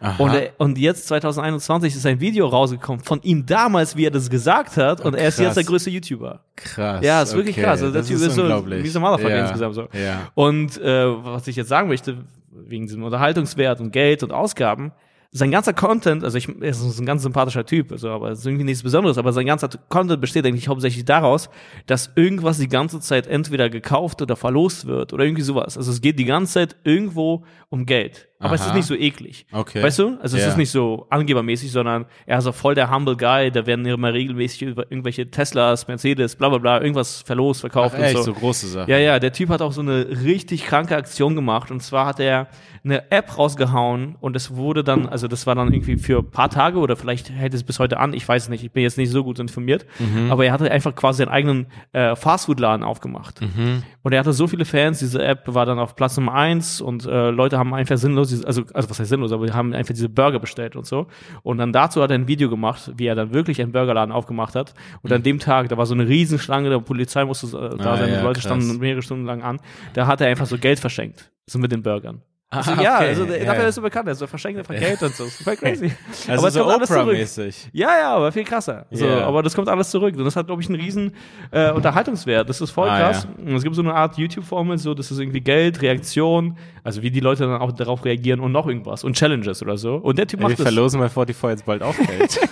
Aha. 0.02 0.22
Und, 0.22 0.34
er, 0.34 0.50
und 0.58 0.78
jetzt 0.78 1.06
2021 1.06 1.94
ist 1.94 2.04
ein 2.06 2.20
Video 2.20 2.48
rausgekommen 2.48 3.04
von 3.04 3.22
ihm 3.22 3.46
damals, 3.46 3.96
wie 3.96 4.06
er 4.06 4.10
das 4.10 4.28
gesagt 4.28 4.76
hat, 4.76 5.00
und 5.00 5.14
er 5.14 5.28
ist 5.28 5.38
jetzt 5.38 5.56
der 5.56 5.64
größte 5.64 5.90
YouTuber. 5.90 6.40
krass. 6.56 7.04
Ja, 7.04 7.22
ist 7.22 7.34
wirklich 7.34 7.56
okay. 7.56 7.64
krass. 7.64 7.82
Also 7.82 7.92
der 7.92 8.02
das 8.02 8.08
Typ 8.08 8.16
ist 8.16 8.34
so 8.34 8.42
unglaublich. 8.42 8.82
wie 8.82 8.88
so 8.88 8.98
Motherfucker 8.98 9.36
ja. 9.36 9.42
insgesamt 9.42 9.74
so. 9.76 9.88
Ja. 9.92 10.30
Und 10.34 10.76
äh, 10.80 11.06
was 11.24 11.46
ich 11.46 11.54
jetzt 11.54 11.68
sagen 11.68 11.86
möchte, 11.86 12.18
wegen 12.50 12.86
diesem 12.86 13.04
Unterhaltungswert 13.04 13.80
und 13.80 13.92
Geld 13.92 14.24
und 14.24 14.32
Ausgaben, 14.32 14.92
sein 15.34 15.50
ganzer 15.50 15.72
Content, 15.72 16.24
also 16.24 16.36
ich, 16.36 16.46
er 16.46 16.68
ist 16.68 16.98
ein 16.98 17.06
ganz 17.06 17.22
sympathischer 17.22 17.64
Typ, 17.64 17.90
also, 17.90 18.10
aber 18.10 18.30
es 18.30 18.40
ist 18.40 18.46
irgendwie 18.46 18.64
nichts 18.64 18.82
Besonderes, 18.82 19.16
aber 19.16 19.32
sein 19.32 19.46
ganzer 19.46 19.70
Content 19.88 20.20
besteht 20.20 20.44
eigentlich 20.44 20.68
hauptsächlich 20.68 21.06
daraus, 21.06 21.48
dass 21.86 22.10
irgendwas 22.16 22.58
die 22.58 22.68
ganze 22.68 23.00
Zeit 23.00 23.26
entweder 23.26 23.70
gekauft 23.70 24.20
oder 24.20 24.36
verlost 24.36 24.86
wird 24.86 25.14
oder 25.14 25.24
irgendwie 25.24 25.42
sowas. 25.42 25.78
Also 25.78 25.90
es 25.90 26.02
geht 26.02 26.18
die 26.18 26.26
ganze 26.26 26.52
Zeit 26.52 26.76
irgendwo 26.84 27.44
um 27.70 27.86
Geld. 27.86 28.28
Aber 28.42 28.54
es 28.54 28.60
Aha. 28.62 28.68
ist 28.70 28.74
nicht 28.74 28.86
so 28.86 28.94
eklig. 28.94 29.46
Okay. 29.52 29.82
Weißt 29.82 29.98
du? 30.00 30.18
Also 30.20 30.36
es 30.36 30.42
Ja. 30.42 30.48
ist 30.50 30.56
nicht 30.56 30.70
so 30.70 31.06
angebermäßig, 31.10 31.70
sondern 31.72 32.06
er 32.26 32.38
ist 32.38 32.46
auch 32.46 32.54
voll 32.54 32.74
der 32.74 32.90
humble 32.94 33.16
Guy, 33.16 33.50
da 33.50 33.64
werden 33.66 33.86
immer 33.86 34.12
regelmäßig 34.12 34.62
über 34.62 34.90
irgendwelche 34.90 35.30
Teslas, 35.30 35.86
Mercedes, 35.88 36.36
bla 36.36 36.48
bla 36.48 36.58
bla, 36.58 36.80
irgendwas 36.80 37.22
verlost, 37.22 37.60
verkauft 37.60 37.94
Ach, 37.94 37.98
und 37.98 38.04
echt, 38.04 38.16
so. 38.16 38.22
so 38.24 38.34
große 38.34 38.66
Sachen. 38.66 38.90
Ja, 38.90 38.98
ja, 38.98 39.18
der 39.18 39.32
Typ 39.32 39.48
hat 39.48 39.62
auch 39.62 39.72
so 39.72 39.80
eine 39.80 40.06
richtig 40.24 40.64
kranke 40.66 40.96
Aktion 40.96 41.34
gemacht. 41.34 41.70
Und 41.70 41.82
zwar 41.82 42.06
hat 42.06 42.20
er 42.20 42.48
eine 42.84 43.10
App 43.12 43.38
rausgehauen 43.38 44.16
und 44.20 44.34
es 44.34 44.56
wurde 44.56 44.82
dann, 44.82 45.08
also 45.08 45.28
das 45.28 45.46
war 45.46 45.54
dann 45.54 45.72
irgendwie 45.72 45.96
für 45.96 46.18
ein 46.18 46.30
paar 46.30 46.50
Tage 46.50 46.78
oder 46.78 46.96
vielleicht 46.96 47.30
hält 47.30 47.54
es 47.54 47.62
bis 47.62 47.78
heute 47.78 48.00
an, 48.00 48.12
ich 48.12 48.26
weiß 48.28 48.44
es 48.44 48.48
nicht, 48.48 48.64
ich 48.64 48.72
bin 48.72 48.82
jetzt 48.82 48.98
nicht 48.98 49.10
so 49.10 49.22
gut 49.22 49.38
informiert. 49.38 49.86
Mhm. 50.00 50.32
Aber 50.32 50.44
er 50.44 50.52
hatte 50.52 50.68
einfach 50.70 50.94
quasi 50.94 51.18
seinen 51.18 51.28
eigenen 51.28 51.66
äh, 51.92 52.16
Fastfood-Laden 52.16 52.82
aufgemacht. 52.84 53.40
Mhm. 53.40 53.84
Und 54.02 54.12
er 54.12 54.18
hatte 54.18 54.32
so 54.32 54.48
viele 54.48 54.64
Fans, 54.64 54.98
diese 54.98 55.22
App 55.24 55.42
war 55.46 55.64
dann 55.64 55.78
auf 55.78 55.94
Platz 55.94 56.16
Nummer 56.16 56.34
eins 56.34 56.80
und 56.80 57.06
äh, 57.06 57.30
Leute 57.30 57.56
haben 57.56 57.72
einfach 57.72 57.96
sinnlos, 57.98 58.30
diese- 58.32 58.46
also, 58.46 58.62
also 58.74 58.90
was 58.90 58.98
heißt 58.98 59.08
sinnlos, 59.10 59.30
aber 59.32 59.46
die 59.46 59.52
haben 59.52 59.72
einfach 59.74 59.94
diese 59.94 60.08
Burger 60.08 60.38
bestellt 60.38 60.74
und 60.76 60.86
so. 60.86 61.06
Und 61.42 61.58
dann 61.58 61.72
dazu 61.72 62.02
hat 62.02 62.10
er 62.10 62.14
ein 62.16 62.26
Video 62.28 62.50
gemacht, 62.50 62.92
wie 62.96 63.06
er 63.06 63.14
dann 63.14 63.32
wirklich 63.32 63.60
einen 63.62 63.72
Burgerladen 63.72 64.12
aufgemacht 64.12 64.54
hat. 64.54 64.74
Und 65.02 65.12
an 65.12 65.22
dem 65.22 65.38
Tag, 65.38 65.68
da 65.68 65.76
war 65.76 65.86
so 65.86 65.94
eine 65.94 66.08
Riesenschlange, 66.08 66.68
der 66.70 66.78
Polizei 66.80 67.24
musste 67.24 67.46
äh, 67.46 67.76
da 67.78 67.92
Ah, 67.92 67.96
sein, 67.96 68.08
die 68.08 68.14
ja, 68.14 68.22
Leute 68.22 68.40
krass. 68.40 68.44
standen 68.44 68.78
mehrere 68.78 69.02
Stunden 69.02 69.24
lang 69.26 69.42
an. 69.42 69.60
Da 69.94 70.06
hat 70.06 70.20
er 70.20 70.28
einfach 70.28 70.46
so 70.46 70.58
Geld 70.58 70.80
verschenkt. 70.80 71.30
So 71.46 71.58
mit 71.58 71.70
den 71.72 71.82
Burgern. 71.82 72.22
Also, 72.54 72.72
Ah, 72.72 72.82
ja, 72.82 72.96
okay, 72.96 73.08
also 73.08 73.24
der, 73.24 73.38
ja, 73.38 73.44
dafür 73.46 73.62
ja. 73.62 73.68
ist 73.68 73.76
er 73.78 73.82
bekannt. 73.82 74.08
Also 74.08 74.24
er 74.26 74.28
verschenkt 74.28 74.58
einfach 74.58 74.74
Geld 74.74 75.02
und 75.02 75.14
so. 75.14 75.24
Das 75.24 75.32
ist 75.34 75.42
voll 75.42 75.56
crazy. 75.62 75.90
Also 76.28 76.32
aber 76.40 76.48
es 76.48 76.54
so 76.54 76.60
kommt 76.60 76.72
alles 76.74 76.88
zurück. 76.90 77.06
Oprah-mäßig. 77.08 77.68
Ja, 77.72 77.98
ja, 77.98 78.14
aber 78.16 78.30
viel 78.30 78.44
krasser. 78.44 78.84
So, 78.90 79.06
Ja. 79.06 79.26
Aber 79.26 79.42
das 79.42 79.54
kommt 79.54 79.68
alles 79.70 79.90
zurück. 79.90 80.14
Und 80.16 80.24
das 80.24 80.36
hat, 80.36 80.46
glaube 80.46 80.60
ich, 80.60 80.68
einen 80.68 80.78
riesen 80.78 81.14
äh, 81.50 81.70
Unterhaltungswert. 81.72 82.48
Das 82.48 82.60
ist 82.60 82.70
voll 82.70 82.90
Ah, 82.90 82.98
krass. 82.98 83.26
Und 83.38 83.54
es 83.54 83.62
gibt 83.62 83.74
so 83.74 83.80
eine 83.80 83.94
Art 83.94 84.18
YouTube-Formel, 84.18 84.76
so, 84.76 84.92
das 84.92 85.10
ist 85.10 85.18
irgendwie 85.18 85.40
Geld, 85.40 85.80
Reaktion, 85.80 86.58
also 86.84 87.00
wie 87.02 87.10
die 87.10 87.20
Leute 87.20 87.44
dann 87.46 87.60
auch 87.60 87.72
darauf 87.72 88.04
reagieren 88.04 88.40
und 88.40 88.52
noch 88.52 88.66
irgendwas. 88.66 89.02
Und 89.02 89.16
Challenges 89.16 89.62
oder 89.62 89.78
so. 89.78 89.94
Und 89.94 90.18
der 90.18 90.26
Typ 90.26 90.40
wir 90.40 90.48
macht 90.48 90.58
das. 90.58 90.66
verlosen 90.66 91.00
bei 91.00 91.08
44 91.08 91.50
jetzt 91.58 91.64
bald 91.66 91.82
auch 91.82 91.96
Geld. 91.96 92.38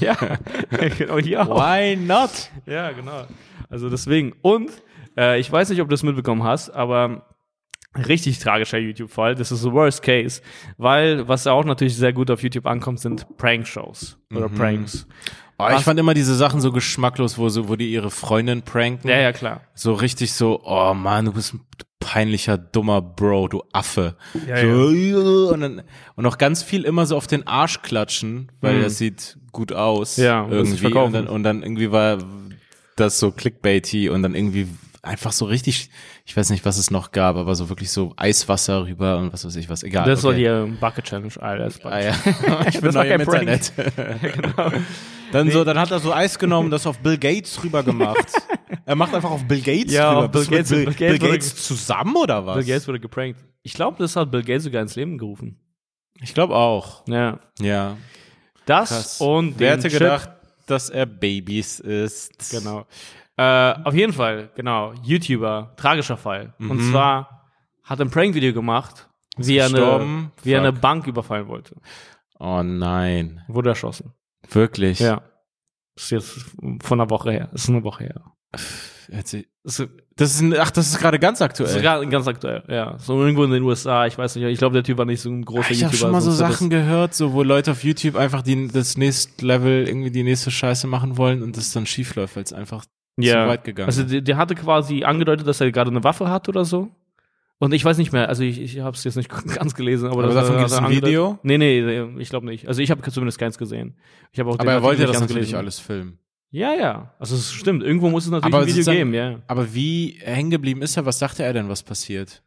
Ja, 0.00 0.16
genau, 0.98 1.18
hier 1.18 1.42
auch. 1.42 1.56
Why 1.60 1.96
not? 1.96 2.30
Ja, 2.66 2.92
genau. 2.92 3.24
Also 3.68 3.90
deswegen. 3.90 4.32
Und 4.42 4.70
äh, 5.16 5.40
ich 5.40 5.50
weiß 5.50 5.68
nicht, 5.70 5.80
ob 5.80 5.88
du 5.88 5.92
das 5.92 6.02
mitbekommen 6.04 6.44
hast, 6.44 6.70
aber 6.70 7.26
richtig 7.96 8.38
tragischer 8.38 8.78
YouTube-Fall. 8.78 9.34
Das 9.34 9.50
ist 9.52 9.62
the 9.62 9.72
worst 9.72 10.02
case, 10.02 10.40
weil 10.76 11.26
was 11.28 11.46
auch 11.46 11.64
natürlich 11.64 11.96
sehr 11.96 12.12
gut 12.12 12.30
auf 12.30 12.42
YouTube 12.42 12.66
ankommt, 12.66 13.00
sind 13.00 13.26
Prank-Shows 13.38 14.18
oder 14.34 14.48
Pranks. 14.48 15.06
Oh, 15.60 15.66
ich 15.68 15.74
Was? 15.76 15.82
fand 15.82 15.98
immer 15.98 16.14
diese 16.14 16.36
Sachen 16.36 16.60
so 16.60 16.70
geschmacklos, 16.70 17.36
wo, 17.36 17.48
so, 17.48 17.68
wo 17.68 17.74
die 17.74 17.90
ihre 17.90 18.10
Freundin 18.12 18.62
pranken. 18.62 19.08
Ja, 19.08 19.18
ja, 19.18 19.32
klar. 19.32 19.62
So 19.74 19.92
richtig 19.92 20.32
so, 20.32 20.60
oh 20.64 20.94
Mann, 20.94 21.24
du 21.24 21.32
bist 21.32 21.54
ein 21.54 21.60
peinlicher, 21.98 22.56
dummer 22.56 23.02
Bro, 23.02 23.48
du 23.48 23.62
Affe. 23.72 24.16
Ja, 24.46 24.60
so, 24.60 25.48
Und, 25.52 25.60
dann, 25.60 25.82
und 26.14 26.26
auch 26.26 26.38
ganz 26.38 26.62
viel 26.62 26.84
immer 26.84 27.06
so 27.06 27.16
auf 27.16 27.26
den 27.26 27.44
Arsch 27.48 27.82
klatschen, 27.82 28.52
weil 28.60 28.76
Mhm. 28.78 28.82
das 28.82 28.98
sieht 28.98 29.36
gut 29.50 29.72
aus. 29.72 30.16
Ja, 30.16 30.46
irgendwie. 30.48 30.86
Und 30.94 31.12
dann, 31.12 31.26
und 31.26 31.42
dann 31.42 31.64
irgendwie 31.64 31.90
war 31.90 32.18
das 32.94 33.18
so 33.18 33.32
clickbaity 33.32 34.10
und 34.10 34.22
dann 34.22 34.36
irgendwie 34.36 34.68
einfach 35.02 35.32
so 35.32 35.44
richtig, 35.44 35.90
ich 36.24 36.36
weiß 36.36 36.50
nicht, 36.50 36.64
was 36.64 36.76
es 36.78 36.90
noch 36.90 37.12
gab, 37.12 37.36
aber 37.36 37.54
so 37.54 37.68
wirklich 37.68 37.90
so 37.90 38.12
Eiswasser 38.16 38.84
rüber 38.84 39.18
und 39.18 39.32
was 39.32 39.44
weiß 39.44 39.56
ich 39.56 39.68
was, 39.68 39.82
egal. 39.82 40.06
Das 40.06 40.22
war 40.24 40.30
okay. 40.32 40.38
die 40.40 40.44
äh, 40.46 40.66
Bucket 40.80 41.04
Challenge, 41.04 41.32
Alter. 41.40 41.64
das 41.64 41.80
Ah, 41.84 41.90
Bucket 41.90 42.04
ja. 42.48 42.66
ich 42.68 42.74
bin 42.74 42.84
Das 42.84 42.94
war 42.94 43.04
neu 43.04 43.10
im 43.12 43.18
kein 43.18 43.26
Prank. 43.26 43.48
Internet. 43.48 44.32
genau. 44.56 44.72
Dann 45.32 45.50
so, 45.50 45.62
dann 45.64 45.78
hat 45.78 45.90
er 45.90 45.98
so 46.00 46.12
Eis 46.12 46.38
genommen, 46.38 46.70
das 46.70 46.86
auf 46.86 46.98
Bill 47.00 47.18
Gates 47.18 47.62
rüber 47.62 47.82
gemacht. 47.82 48.26
er 48.86 48.94
macht 48.96 49.14
einfach 49.14 49.30
auf 49.30 49.44
Bill 49.44 49.60
Gates 49.60 49.92
Ja, 49.92 50.10
rüber. 50.12 50.24
auf 50.26 50.30
Bill 50.30 50.46
Gates- 50.46 50.70
Bill, 50.70 50.84
Bill 50.86 50.94
Bill 50.94 51.08
Gates 51.08 51.20
wurde- 51.22 51.32
Gates 51.32 51.66
zusammen 51.66 52.16
oder 52.16 52.46
was? 52.46 52.56
Bill 52.56 52.64
Gates 52.74 52.88
wurde 52.88 53.00
geprankt. 53.00 53.38
Ich 53.62 53.74
glaube, 53.74 53.96
das 53.98 54.16
hat 54.16 54.30
Bill 54.30 54.42
Gates 54.42 54.64
sogar 54.64 54.82
ins 54.82 54.96
Leben 54.96 55.18
gerufen. 55.18 55.58
Ich 56.20 56.32
glaube 56.34 56.54
auch. 56.56 57.06
Ja. 57.06 57.38
Ja. 57.60 57.96
Das 58.66 58.88
Krass. 58.88 59.20
und 59.20 59.58
Wer 59.58 59.76
den 59.76 59.82
hätte 59.82 59.88
Chip- 59.90 59.98
gedacht, 60.00 60.30
dass 60.66 60.90
er 60.90 61.06
Babys 61.06 61.78
ist? 61.80 62.50
Genau. 62.50 62.86
Äh, 63.38 63.74
auf 63.84 63.94
jeden 63.94 64.12
Fall, 64.12 64.50
genau. 64.56 64.92
YouTuber, 65.04 65.72
tragischer 65.76 66.16
Fall. 66.16 66.54
Und 66.58 66.82
zwar 66.82 67.44
hat 67.84 68.00
ein 68.00 68.10
Prank-Video 68.10 68.52
gemacht, 68.52 69.08
wie 69.36 69.56
er, 69.56 69.66
eine, 69.66 70.30
wie 70.42 70.52
er 70.52 70.60
eine. 70.60 70.72
Bank 70.72 71.06
überfallen 71.06 71.46
wollte. 71.46 71.76
Oh 72.40 72.62
nein. 72.64 73.42
Wurde 73.46 73.70
erschossen. 73.70 74.12
Wirklich? 74.50 74.98
Ja. 74.98 75.22
Das 75.94 76.04
ist 76.04 76.10
jetzt 76.10 76.46
von 76.82 77.00
einer 77.00 77.10
Woche 77.10 77.30
her. 77.30 77.48
Das 77.52 77.62
ist 77.62 77.70
eine 77.70 77.84
Woche 77.84 78.04
her. 78.04 78.24
Das 79.10 79.32
ist, 80.32 80.40
ein, 80.40 80.54
ach, 80.58 80.70
das 80.72 80.88
ist 80.88 80.98
gerade 80.98 81.18
ganz 81.18 81.40
aktuell. 81.40 81.68
Das 81.68 81.76
ist 81.76 81.82
gerade 81.82 82.06
ganz 82.08 82.26
aktuell, 82.26 82.64
ja. 82.68 82.98
So 82.98 83.20
irgendwo 83.20 83.44
in 83.44 83.52
den 83.52 83.62
USA, 83.62 84.06
ich 84.06 84.18
weiß 84.18 84.34
nicht, 84.34 84.44
ich 84.44 84.58
glaube, 84.58 84.74
der 84.74 84.82
Typ 84.82 84.98
war 84.98 85.04
nicht 85.04 85.20
so 85.20 85.30
ein 85.30 85.44
großer 85.44 85.70
ich 85.70 85.80
YouTuber. 85.80 85.80
Ich 85.80 85.84
habe 85.84 85.96
schon 85.96 86.10
mal 86.10 86.20
so 86.20 86.32
Sachen 86.32 86.70
gehört, 86.70 87.14
so 87.14 87.32
wo 87.32 87.42
Leute 87.42 87.70
auf 87.70 87.84
YouTube 87.84 88.16
einfach 88.16 88.42
die, 88.42 88.68
das 88.68 88.96
nächste 88.96 89.46
Level 89.46 89.88
irgendwie 89.88 90.10
die 90.10 90.24
nächste 90.24 90.50
Scheiße 90.50 90.88
machen 90.88 91.16
wollen 91.16 91.42
und 91.42 91.56
das 91.56 91.72
dann 91.72 91.86
schief 91.86 92.16
läuft, 92.16 92.36
weil 92.36 92.42
es 92.42 92.52
einfach 92.52 92.84
ja. 93.24 93.44
zu 93.44 93.48
weit 93.50 93.64
gegangen 93.64 93.86
Also 93.86 94.02
der, 94.02 94.20
der 94.20 94.36
hatte 94.36 94.54
quasi 94.54 95.04
angedeutet, 95.04 95.46
dass 95.46 95.60
er 95.60 95.70
gerade 95.72 95.90
eine 95.90 96.04
Waffe 96.04 96.28
hat 96.28 96.48
oder 96.48 96.64
so. 96.64 96.90
Und 97.60 97.74
ich 97.74 97.84
weiß 97.84 97.98
nicht 97.98 98.12
mehr, 98.12 98.28
also 98.28 98.44
ich, 98.44 98.60
ich 98.60 98.78
habe 98.80 98.96
es 98.96 99.02
jetzt 99.02 99.16
nicht 99.16 99.28
ganz 99.54 99.74
gelesen, 99.74 100.08
aber, 100.08 100.24
Aber 100.24 100.34
das 100.34 100.46
davon 100.46 100.54
hat 100.54 100.60
gibt's 100.60 100.74
er 100.74 100.84
ein. 100.84 100.90
Video? 100.90 101.38
Nee, 101.42 101.58
nee, 101.58 102.02
ich 102.18 102.30
glaube 102.30 102.46
nicht. 102.46 102.68
Also 102.68 102.80
ich 102.82 102.90
habe 102.90 103.02
zumindest 103.10 103.38
keins 103.38 103.58
gesehen. 103.58 103.96
Ich 104.32 104.38
habe 104.38 104.50
auch 104.50 104.58
Aber 104.58 104.72
er 104.72 104.82
wollte 104.82 105.06
das 105.06 105.20
natürlich 105.20 105.48
gelesen. 105.48 105.56
alles 105.56 105.80
filmen. 105.80 106.18
Ja, 106.50 106.74
ja. 106.74 107.14
Also 107.18 107.34
es 107.34 107.52
stimmt. 107.52 107.82
Irgendwo 107.82 108.08
muss 108.10 108.24
es 108.24 108.30
natürlich 108.30 108.54
Aber 108.54 108.64
ein 108.64 108.68
Video 108.68 108.92
geben, 108.92 109.12
ja. 109.12 109.40
Aber 109.48 109.74
wie 109.74 110.18
hängen 110.22 110.50
geblieben 110.50 110.82
ist 110.82 110.96
er? 110.96 111.04
Was 111.04 111.18
dachte 111.18 111.42
er 111.42 111.52
denn, 111.52 111.68
was 111.68 111.82
passiert? 111.82 112.42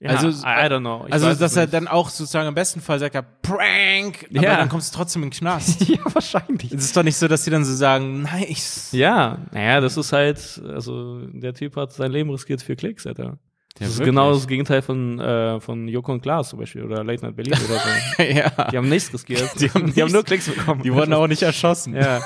Ja 0.00 0.10
Also, 0.10 0.28
I, 0.28 0.32
I 0.42 0.68
don't 0.68 0.80
know. 0.80 1.04
Ich 1.06 1.12
also, 1.12 1.34
dass 1.34 1.56
er 1.56 1.62
nicht. 1.62 1.74
dann 1.74 1.88
auch 1.88 2.08
sozusagen 2.08 2.48
im 2.48 2.54
besten 2.54 2.80
Fall 2.80 2.98
sagt, 2.98 3.14
er, 3.14 3.22
Prank, 3.22 4.26
aber 4.30 4.42
Ja. 4.42 4.56
dann 4.56 4.68
kommst 4.68 4.92
du 4.94 4.98
trotzdem 4.98 5.22
in 5.22 5.30
den 5.30 5.36
Knast. 5.38 5.80
ja, 5.88 5.98
wahrscheinlich. 6.12 6.72
es 6.72 6.84
ist 6.84 6.96
doch 6.96 7.02
nicht 7.02 7.16
so, 7.16 7.26
dass 7.28 7.44
die 7.44 7.50
dann 7.50 7.64
so 7.64 7.74
sagen, 7.74 8.22
nice. 8.22 8.90
Ja, 8.92 9.38
naja, 9.52 9.80
das 9.80 9.96
ist 9.96 10.12
halt, 10.12 10.60
also 10.72 11.20
der 11.32 11.54
Typ 11.54 11.76
hat 11.76 11.92
sein 11.92 12.12
Leben 12.12 12.30
riskiert 12.30 12.62
für 12.62 12.76
Klicks, 12.76 13.06
Alter. 13.06 13.38
Ja, 13.80 13.84
das 13.84 13.90
ist 13.90 13.98
wirklich. 13.98 14.06
genau 14.14 14.32
das 14.32 14.48
Gegenteil 14.48 14.82
von, 14.82 15.20
äh, 15.20 15.60
von 15.60 15.86
Joko 15.86 16.10
und 16.10 16.20
Klaas 16.20 16.48
zum 16.48 16.58
Beispiel 16.58 16.82
oder 16.82 17.04
Late 17.04 17.24
Night 17.24 17.36
Berlin 17.36 17.54
oder 17.54 17.78
so. 17.78 18.22
ja. 18.24 18.50
Die 18.72 18.76
haben 18.76 18.88
nichts 18.88 19.12
riskiert. 19.14 19.48
Die 19.60 19.70
haben 19.70 19.92
die 19.94 20.02
haben 20.02 20.10
nur 20.10 20.24
Klicks 20.24 20.48
bekommen. 20.48 20.82
Die 20.82 20.92
wurden 20.92 21.12
auch 21.12 21.28
nicht 21.28 21.42
erschossen. 21.42 21.94
Ja. 21.94 22.20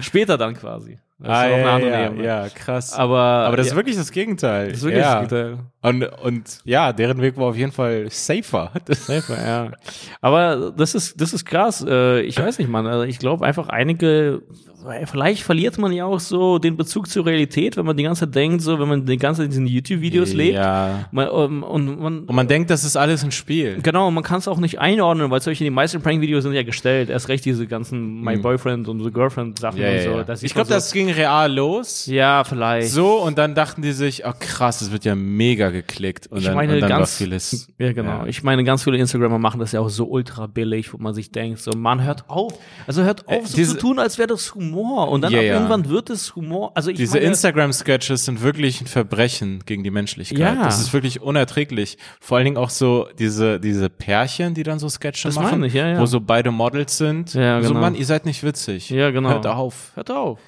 Später 0.00 0.36
dann 0.36 0.54
quasi. 0.54 0.98
Ah, 1.26 1.48
ja, 1.48 1.78
ja, 1.78 2.12
ja, 2.12 2.48
krass. 2.48 2.92
Aber, 2.92 3.18
Aber 3.18 3.56
das 3.56 3.66
ja, 3.66 3.72
ist 3.72 3.76
wirklich 3.76 3.96
das 3.96 4.10
Gegenteil. 4.10 4.68
das 4.68 4.78
ist 4.78 4.84
wirklich 4.84 5.02
ja. 5.02 5.20
das 5.20 5.30
Gegenteil. 5.30 5.58
Und, 5.82 6.02
und 6.22 6.60
ja, 6.64 6.92
deren 6.92 7.20
Weg 7.20 7.36
war 7.36 7.46
auf 7.46 7.56
jeden 7.56 7.72
Fall 7.72 8.06
safer. 8.10 8.70
Safer, 8.88 9.46
ja. 9.46 9.72
Aber 10.20 10.72
das 10.76 10.94
ist, 10.94 11.20
das 11.20 11.32
ist 11.34 11.44
krass. 11.44 11.84
Äh, 11.86 12.22
Ich 12.22 12.38
weiß 12.38 12.58
nicht, 12.58 12.68
Mann. 12.70 12.86
Also 12.86 13.04
ich 13.04 13.18
glaube 13.18 13.44
einfach 13.44 13.68
einige, 13.68 14.42
vielleicht 15.06 15.42
verliert 15.42 15.78
man 15.78 15.92
ja 15.92 16.04
auch 16.04 16.20
so 16.20 16.58
den 16.58 16.76
Bezug 16.76 17.08
zur 17.08 17.26
Realität, 17.26 17.76
wenn 17.76 17.86
man 17.86 17.96
die 17.96 18.02
ganze 18.02 18.26
Zeit 18.26 18.34
denkt, 18.34 18.62
so, 18.62 18.78
wenn 18.78 18.88
man 18.88 19.06
die 19.06 19.16
ganze 19.16 19.40
Zeit 19.42 19.46
in 19.46 19.50
diesen 19.50 19.66
YouTube-Videos 19.66 20.32
lebt. 20.32 20.56
Ja. 20.56 21.06
Man, 21.10 21.28
um, 21.28 21.62
und 21.62 22.00
man, 22.00 22.18
Und 22.24 22.34
man 22.34 22.48
denkt, 22.48 22.70
das 22.70 22.84
ist 22.84 22.96
alles 22.96 23.24
ein 23.24 23.32
Spiel. 23.32 23.78
Genau, 23.82 24.10
man 24.10 24.22
kann 24.22 24.38
es 24.38 24.48
auch 24.48 24.58
nicht 24.58 24.80
einordnen, 24.80 25.30
weil 25.30 25.40
solche 25.40 25.64
die 25.64 25.70
meisten 25.70 26.02
Prank-Videos 26.02 26.44
sind 26.44 26.52
ja 26.52 26.62
gestellt. 26.62 27.08
Erst 27.10 27.28
recht 27.28 27.44
diese 27.44 27.66
ganzen 27.66 28.20
My 28.20 28.36
Boyfriend 28.36 28.88
und 28.88 29.02
The 29.02 29.10
Girlfriend 29.10 29.58
Sachen. 29.58 29.80
Ja, 29.80 29.90
und 29.90 30.26
so. 30.26 30.34
Ich 30.42 30.54
glaube, 30.54 30.68
man 30.68 30.76
das 30.76 30.92
ging 30.92 31.08
real 31.16 31.52
los. 31.52 32.06
Ja, 32.06 32.44
vielleicht. 32.44 32.90
So, 32.90 33.22
und 33.22 33.38
dann 33.38 33.54
dachten 33.54 33.82
die 33.82 33.92
sich, 33.92 34.24
oh 34.26 34.32
krass, 34.38 34.80
das 34.80 34.92
wird 34.92 35.04
ja 35.04 35.14
mega 35.14 35.70
geklickt. 35.70 36.26
Und 36.28 36.38
Ich 36.38 36.44
dann, 36.44 36.54
meine, 36.54 36.74
und 36.74 36.80
dann 36.80 36.90
war 36.90 36.98
ganz- 36.98 37.16
vieles. 37.16 37.68
Ja, 37.78 37.92
genau. 37.92 38.10
Ja. 38.22 38.26
Ich 38.26 38.42
meine, 38.42 38.64
ganz 38.64 38.82
viele 38.84 38.98
Instagrammer 38.98 39.38
machen 39.38 39.60
das 39.60 39.72
ja 39.72 39.80
auch 39.80 39.88
so 39.88 40.06
ultra 40.06 40.46
billig, 40.46 40.92
wo 40.92 40.98
man 40.98 41.14
sich 41.14 41.30
denkt, 41.32 41.60
so, 41.60 41.70
Mann, 41.76 42.02
hört 42.02 42.28
auf. 42.28 42.52
Also 42.86 43.02
hört 43.02 43.28
auf, 43.28 43.46
so 43.46 43.56
diese- 43.56 43.72
zu 43.72 43.78
tun, 43.78 43.98
als 43.98 44.18
wäre 44.18 44.28
das 44.28 44.54
Humor. 44.54 45.08
Und 45.10 45.22
dann 45.22 45.32
Ja, 45.32 45.40
ja. 45.40 45.54
irgendwann 45.54 45.88
wird 45.88 46.10
es 46.10 46.34
Humor. 46.36 46.72
Also 46.74 46.90
ich 46.90 46.96
Diese 46.96 47.18
Instagram-Sketches 47.18 48.24
sind 48.24 48.42
wirklich 48.42 48.80
ein 48.80 48.86
Verbrechen 48.86 49.62
gegen 49.66 49.84
die 49.84 49.90
Menschlichkeit. 49.90 50.38
Ja. 50.38 50.54
Das 50.64 50.80
ist 50.80 50.92
wirklich 50.92 51.20
unerträglich. 51.22 51.98
Vor 52.20 52.36
allen 52.38 52.44
Dingen 52.46 52.56
auch 52.56 52.70
so 52.70 53.06
diese, 53.18 53.60
diese 53.60 53.88
Pärchen, 53.90 54.54
die 54.54 54.62
dann 54.62 54.78
so 54.78 54.88
Sketche 54.88 55.28
Das 55.28 55.36
machen, 55.36 55.62
ich, 55.64 55.74
ja, 55.74 55.88
ja. 55.88 56.00
wo 56.00 56.06
so 56.06 56.20
beide 56.20 56.50
Models 56.50 56.98
sind. 56.98 57.34
Ja, 57.34 57.62
So, 57.62 57.68
genau. 57.68 57.80
Mann, 57.80 57.94
ihr 57.94 58.06
seid 58.06 58.26
nicht 58.26 58.42
witzig. 58.42 58.90
Ja, 58.90 59.10
genau. 59.10 59.30
Hört 59.30 59.46
auf. 59.46 59.92
Hört 59.94 60.10
auf. 60.10 60.38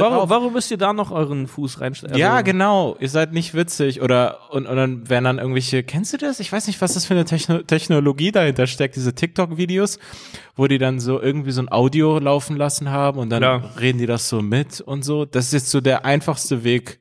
Warum, 0.00 0.28
warum 0.28 0.52
müsst 0.52 0.70
ihr 0.70 0.76
da 0.76 0.92
noch 0.92 1.10
euren 1.10 1.46
Fuß 1.46 1.80
reinstellen? 1.80 2.16
ja, 2.16 2.32
Also- 2.34 2.44
genau. 2.44 2.96
Ihr 3.00 3.08
seid 3.08 3.32
nicht 3.32 3.54
witzig. 3.54 4.02
Oder, 4.02 4.38
und, 4.50 4.66
und 4.66 4.76
dann 4.76 5.08
werden 5.08 5.24
dann 5.24 5.38
irgendwelche, 5.38 5.82
kennst 5.84 6.12
du 6.12 6.16
das? 6.16 6.40
Ich 6.40 6.50
weiß 6.52 6.66
nicht, 6.66 6.80
was 6.82 6.94
das 6.94 7.06
für 7.06 7.14
eine 7.14 7.24
Techno 7.24 7.58
Technologie 7.62 8.32
dahinter 8.32 8.66
steckt, 8.66 8.96
diese 8.96 9.14
TikTok-Videos, 9.14 9.98
wo 10.56 10.66
die 10.66 10.78
dann 10.78 10.98
so 11.00 11.20
irgendwie 11.20 11.52
so 11.52 11.62
ein 11.62 11.70
Audio 11.70 12.18
laufen 12.18 12.56
lassen 12.56 12.90
haben 12.90 13.18
und 13.18 13.30
dann 13.30 13.40
Klar. 13.40 13.70
reden 13.80 13.98
die 13.98 14.06
das 14.06 14.28
so 14.28 14.42
mit 14.42 14.80
und 14.80 15.04
so. 15.04 15.24
Das 15.24 15.46
ist 15.46 15.52
jetzt 15.52 15.70
so 15.70 15.80
der 15.80 16.04
einfachste 16.04 16.64
Weg, 16.64 17.00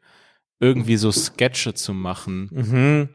irgendwie 0.60 0.98
so 0.98 1.12
Sketche 1.12 1.74
zu 1.74 1.94
machen. 1.94 2.50
Mhm. 2.52 3.10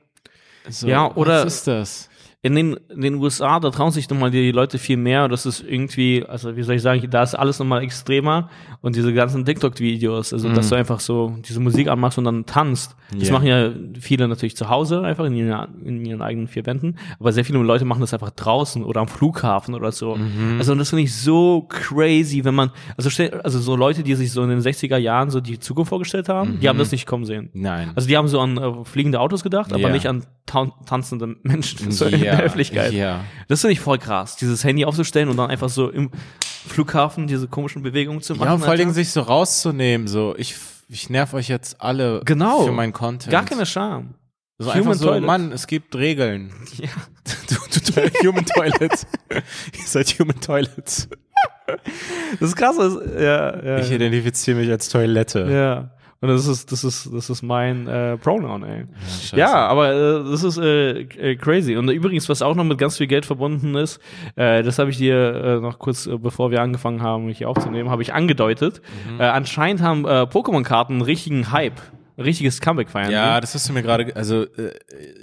So, 0.68 0.86
Ja, 0.88 1.14
oder- 1.14 1.44
Was 1.46 1.54
ist 1.54 1.66
das? 1.66 2.07
In 2.40 2.54
den, 2.54 2.74
in 2.94 3.00
den 3.00 3.14
USA, 3.16 3.58
da 3.58 3.68
trauen 3.70 3.90
sich 3.90 4.08
nochmal 4.08 4.30
die 4.30 4.52
Leute 4.52 4.78
viel 4.78 4.96
mehr. 4.96 5.26
Das 5.26 5.44
ist 5.44 5.60
irgendwie, 5.60 6.24
also 6.24 6.56
wie 6.56 6.62
soll 6.62 6.76
ich 6.76 6.82
sagen, 6.82 7.04
da 7.10 7.24
ist 7.24 7.34
alles 7.34 7.58
nochmal 7.58 7.82
extremer. 7.82 8.48
Und 8.80 8.94
diese 8.94 9.12
ganzen 9.12 9.44
TikTok-Videos, 9.44 10.32
also 10.32 10.48
dass 10.54 10.68
du 10.68 10.76
einfach 10.76 11.00
so 11.00 11.34
diese 11.48 11.58
Musik 11.58 11.88
anmachst 11.88 12.16
und 12.16 12.24
dann 12.24 12.46
tanzt. 12.46 12.94
Das 13.18 13.30
machen 13.32 13.46
ja 13.48 13.70
viele 13.98 14.28
natürlich 14.28 14.54
zu 14.54 14.68
Hause, 14.68 15.02
einfach 15.02 15.24
in 15.24 15.34
ihren, 15.34 15.82
in 15.84 16.04
ihren 16.04 16.22
eigenen 16.22 16.46
vier 16.46 16.64
Wänden. 16.64 16.96
Aber 17.18 17.32
sehr 17.32 17.44
viele 17.44 17.58
Leute 17.58 17.84
machen 17.84 18.02
das 18.02 18.14
einfach 18.14 18.30
draußen 18.30 18.84
oder 18.84 19.00
am 19.00 19.08
Flughafen 19.08 19.74
oder 19.74 19.90
so. 19.90 20.16
Also 20.58 20.70
und 20.72 20.78
das 20.78 20.90
finde 20.90 21.02
ich 21.04 21.14
so 21.16 21.66
crazy, 21.68 22.44
wenn 22.44 22.54
man, 22.54 22.70
also, 22.96 23.10
stell, 23.10 23.32
also 23.40 23.58
so 23.58 23.74
Leute, 23.74 24.04
die 24.04 24.14
sich 24.14 24.30
so 24.30 24.44
in 24.44 24.50
den 24.50 24.60
60er 24.60 24.96
Jahren 24.96 25.30
so 25.30 25.40
die 25.40 25.58
Zukunft 25.58 25.88
vorgestellt 25.88 26.28
haben, 26.28 26.60
die 26.60 26.68
haben 26.68 26.78
das 26.78 26.92
nicht 26.92 27.06
kommen 27.06 27.24
sehen. 27.24 27.50
Nein. 27.52 27.90
Also 27.96 28.06
die 28.06 28.16
haben 28.16 28.28
so 28.28 28.38
an 28.38 28.58
äh, 28.58 28.84
fliegende 28.84 29.18
Autos 29.18 29.42
gedacht, 29.42 29.72
aber 29.72 29.82
Ja. 29.82 29.90
nicht 29.90 30.06
an 30.06 30.22
tan 30.46 30.70
tanzende 30.86 31.34
Menschen 31.42 31.90
in 32.28 32.32
Ja, 32.34 32.36
der 32.36 32.46
Öffentlichkeit. 32.46 32.92
ja. 32.92 33.24
Das 33.48 33.60
finde 33.60 33.72
ich 33.72 33.80
voll 33.80 33.98
krass, 33.98 34.36
dieses 34.36 34.64
Handy 34.64 34.84
aufzustellen 34.84 35.28
und 35.28 35.36
dann 35.36 35.50
einfach 35.50 35.68
so 35.68 35.88
im 35.90 36.10
Flughafen 36.66 37.26
diese 37.26 37.48
komischen 37.48 37.82
Bewegungen 37.82 38.20
zu 38.22 38.34
machen. 38.34 38.46
ja, 38.46 38.54
und 38.54 38.60
vor 38.60 38.68
allen 38.70 38.78
Dingen 38.78 38.92
sich 38.94 39.10
so 39.10 39.20
rauszunehmen, 39.22 40.06
so, 40.08 40.34
ich, 40.36 40.54
ich 40.88 41.08
nerv 41.10 41.32
euch 41.34 41.48
jetzt 41.48 41.80
alle 41.80 42.20
Genau. 42.24 42.64
für 42.64 42.72
meinen 42.72 42.92
Content. 42.92 43.30
Gar 43.32 43.44
keine 43.44 43.64
Scham. 43.66 44.14
So 44.60 44.66
Human 44.74 44.78
einfach 44.88 44.94
so, 44.94 45.06
Toilet. 45.08 45.24
Mann, 45.26 45.52
es 45.52 45.66
gibt 45.66 45.94
Regeln. 45.96 46.52
Ja. 46.78 46.88
Du, 47.48 47.56
du, 47.80 47.92
du 47.92 48.10
Human 48.28 48.44
Toilet. 48.46 49.06
Ihr 49.30 49.86
seid 49.86 50.08
Human 50.18 50.40
Toilets. 50.40 51.08
Das 52.40 52.48
ist 52.50 52.56
krass. 52.56 52.76
Das, 52.76 52.94
ja, 53.20 53.62
ja. 53.64 53.78
Ich 53.80 53.90
identifiziere 53.90 54.58
mich 54.58 54.70
als 54.70 54.88
Toilette. 54.88 55.46
ja. 55.50 55.90
Und 56.20 56.28
das 56.28 56.48
ist, 56.48 56.72
das 56.72 56.82
ist, 56.82 57.10
das 57.12 57.30
ist 57.30 57.42
mein 57.42 57.86
äh, 57.86 58.16
Pronoun, 58.16 58.64
ey. 58.64 58.86
scheiße. 59.20 59.36
Ja, 59.36 59.68
aber 59.68 59.92
äh, 59.92 60.30
das 60.30 60.42
ist 60.42 60.58
äh, 60.58 61.02
äh, 61.02 61.36
crazy. 61.36 61.76
Und 61.76 61.88
übrigens, 61.90 62.28
was 62.28 62.42
auch 62.42 62.56
noch 62.56 62.64
mit 62.64 62.76
ganz 62.78 62.96
viel 62.98 63.06
Geld 63.06 63.24
verbunden 63.24 63.76
ist, 63.76 64.00
äh, 64.34 64.64
das 64.64 64.80
habe 64.80 64.90
ich 64.90 64.96
dir 64.96 65.14
äh, 65.16 65.60
noch 65.60 65.78
kurz, 65.78 66.06
äh, 66.06 66.18
bevor 66.18 66.50
wir 66.50 66.60
angefangen 66.60 67.02
haben, 67.02 67.28
hier 67.28 67.48
aufzunehmen, 67.48 67.88
habe 67.90 68.02
ich 68.02 68.14
angedeutet. 68.14 68.82
Mhm. 69.12 69.20
Äh, 69.20 69.24
anscheinend 69.24 69.80
haben 69.80 70.04
äh, 70.06 70.22
Pokémon-Karten 70.22 70.94
einen 70.94 71.02
richtigen 71.02 71.52
Hype, 71.52 71.80
ein 72.16 72.22
richtiges 72.24 72.60
Comeback 72.60 72.90
feiern. 72.90 73.12
Ja, 73.12 73.40
das 73.40 73.54
hast 73.54 73.68
du 73.68 73.72
mir 73.72 73.82
gerade, 73.82 74.16
also 74.16 74.42
äh, 74.42 74.72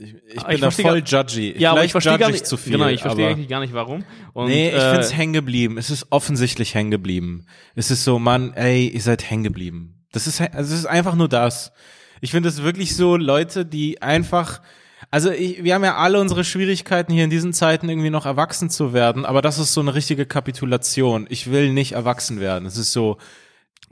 ich, 0.01 0.15
ich 0.33 0.39
Ah, 0.39 0.47
bin 0.47 0.55
ich 0.55 0.61
da 0.61 0.71
voll 0.71 1.03
judgy. 1.05 1.55
ja, 1.57 1.71
aber 1.71 1.83
ich 1.83 1.91
verstehe 1.91 2.17
gar 2.17 2.29
ich 2.29 2.35
nicht, 2.35 2.47
zu 2.47 2.55
viel. 2.55 2.71
genau, 2.71 2.87
ich 2.87 3.01
verstehe 3.01 3.27
eigentlich 3.27 3.49
gar 3.49 3.59
nicht 3.59 3.73
warum. 3.73 4.05
Und, 4.31 4.47
Nee, 4.47 4.69
ich 4.69 4.75
äh, 4.75 4.91
find's 4.93 5.13
hängen 5.13 5.33
geblieben. 5.33 5.77
Es 5.77 5.89
ist 5.89 6.07
offensichtlich 6.11 6.73
hängen 6.73 6.91
geblieben. 6.91 7.47
Es 7.75 7.91
ist 7.91 8.05
so, 8.05 8.17
Mann, 8.17 8.53
ey, 8.53 8.87
ihr 8.87 9.01
seid 9.01 9.29
hängen 9.29 9.43
geblieben. 9.43 9.91
Das 10.15 10.27
ist, 10.27 10.39
also 10.39 10.73
es 10.73 10.79
ist 10.79 10.85
einfach 10.85 11.15
nur 11.15 11.27
das. 11.27 11.73
Ich 12.21 12.31
finde 12.31 12.47
es 12.47 12.63
wirklich 12.63 12.95
so 12.95 13.17
Leute, 13.17 13.65
die 13.65 14.01
einfach, 14.01 14.61
also 15.11 15.29
ich, 15.29 15.61
wir 15.65 15.75
haben 15.75 15.83
ja 15.83 15.97
alle 15.97 16.21
unsere 16.21 16.45
Schwierigkeiten 16.45 17.11
hier 17.11 17.25
in 17.25 17.29
diesen 17.29 17.51
Zeiten 17.51 17.89
irgendwie 17.89 18.09
noch 18.09 18.25
erwachsen 18.25 18.69
zu 18.69 18.93
werden, 18.93 19.25
aber 19.25 19.41
das 19.41 19.59
ist 19.59 19.73
so 19.73 19.81
eine 19.81 19.93
richtige 19.93 20.25
Kapitulation. 20.25 21.27
Ich 21.29 21.51
will 21.51 21.73
nicht 21.73 21.91
erwachsen 21.91 22.39
werden. 22.39 22.65
Es 22.65 22.77
ist 22.77 22.93
so, 22.93 23.17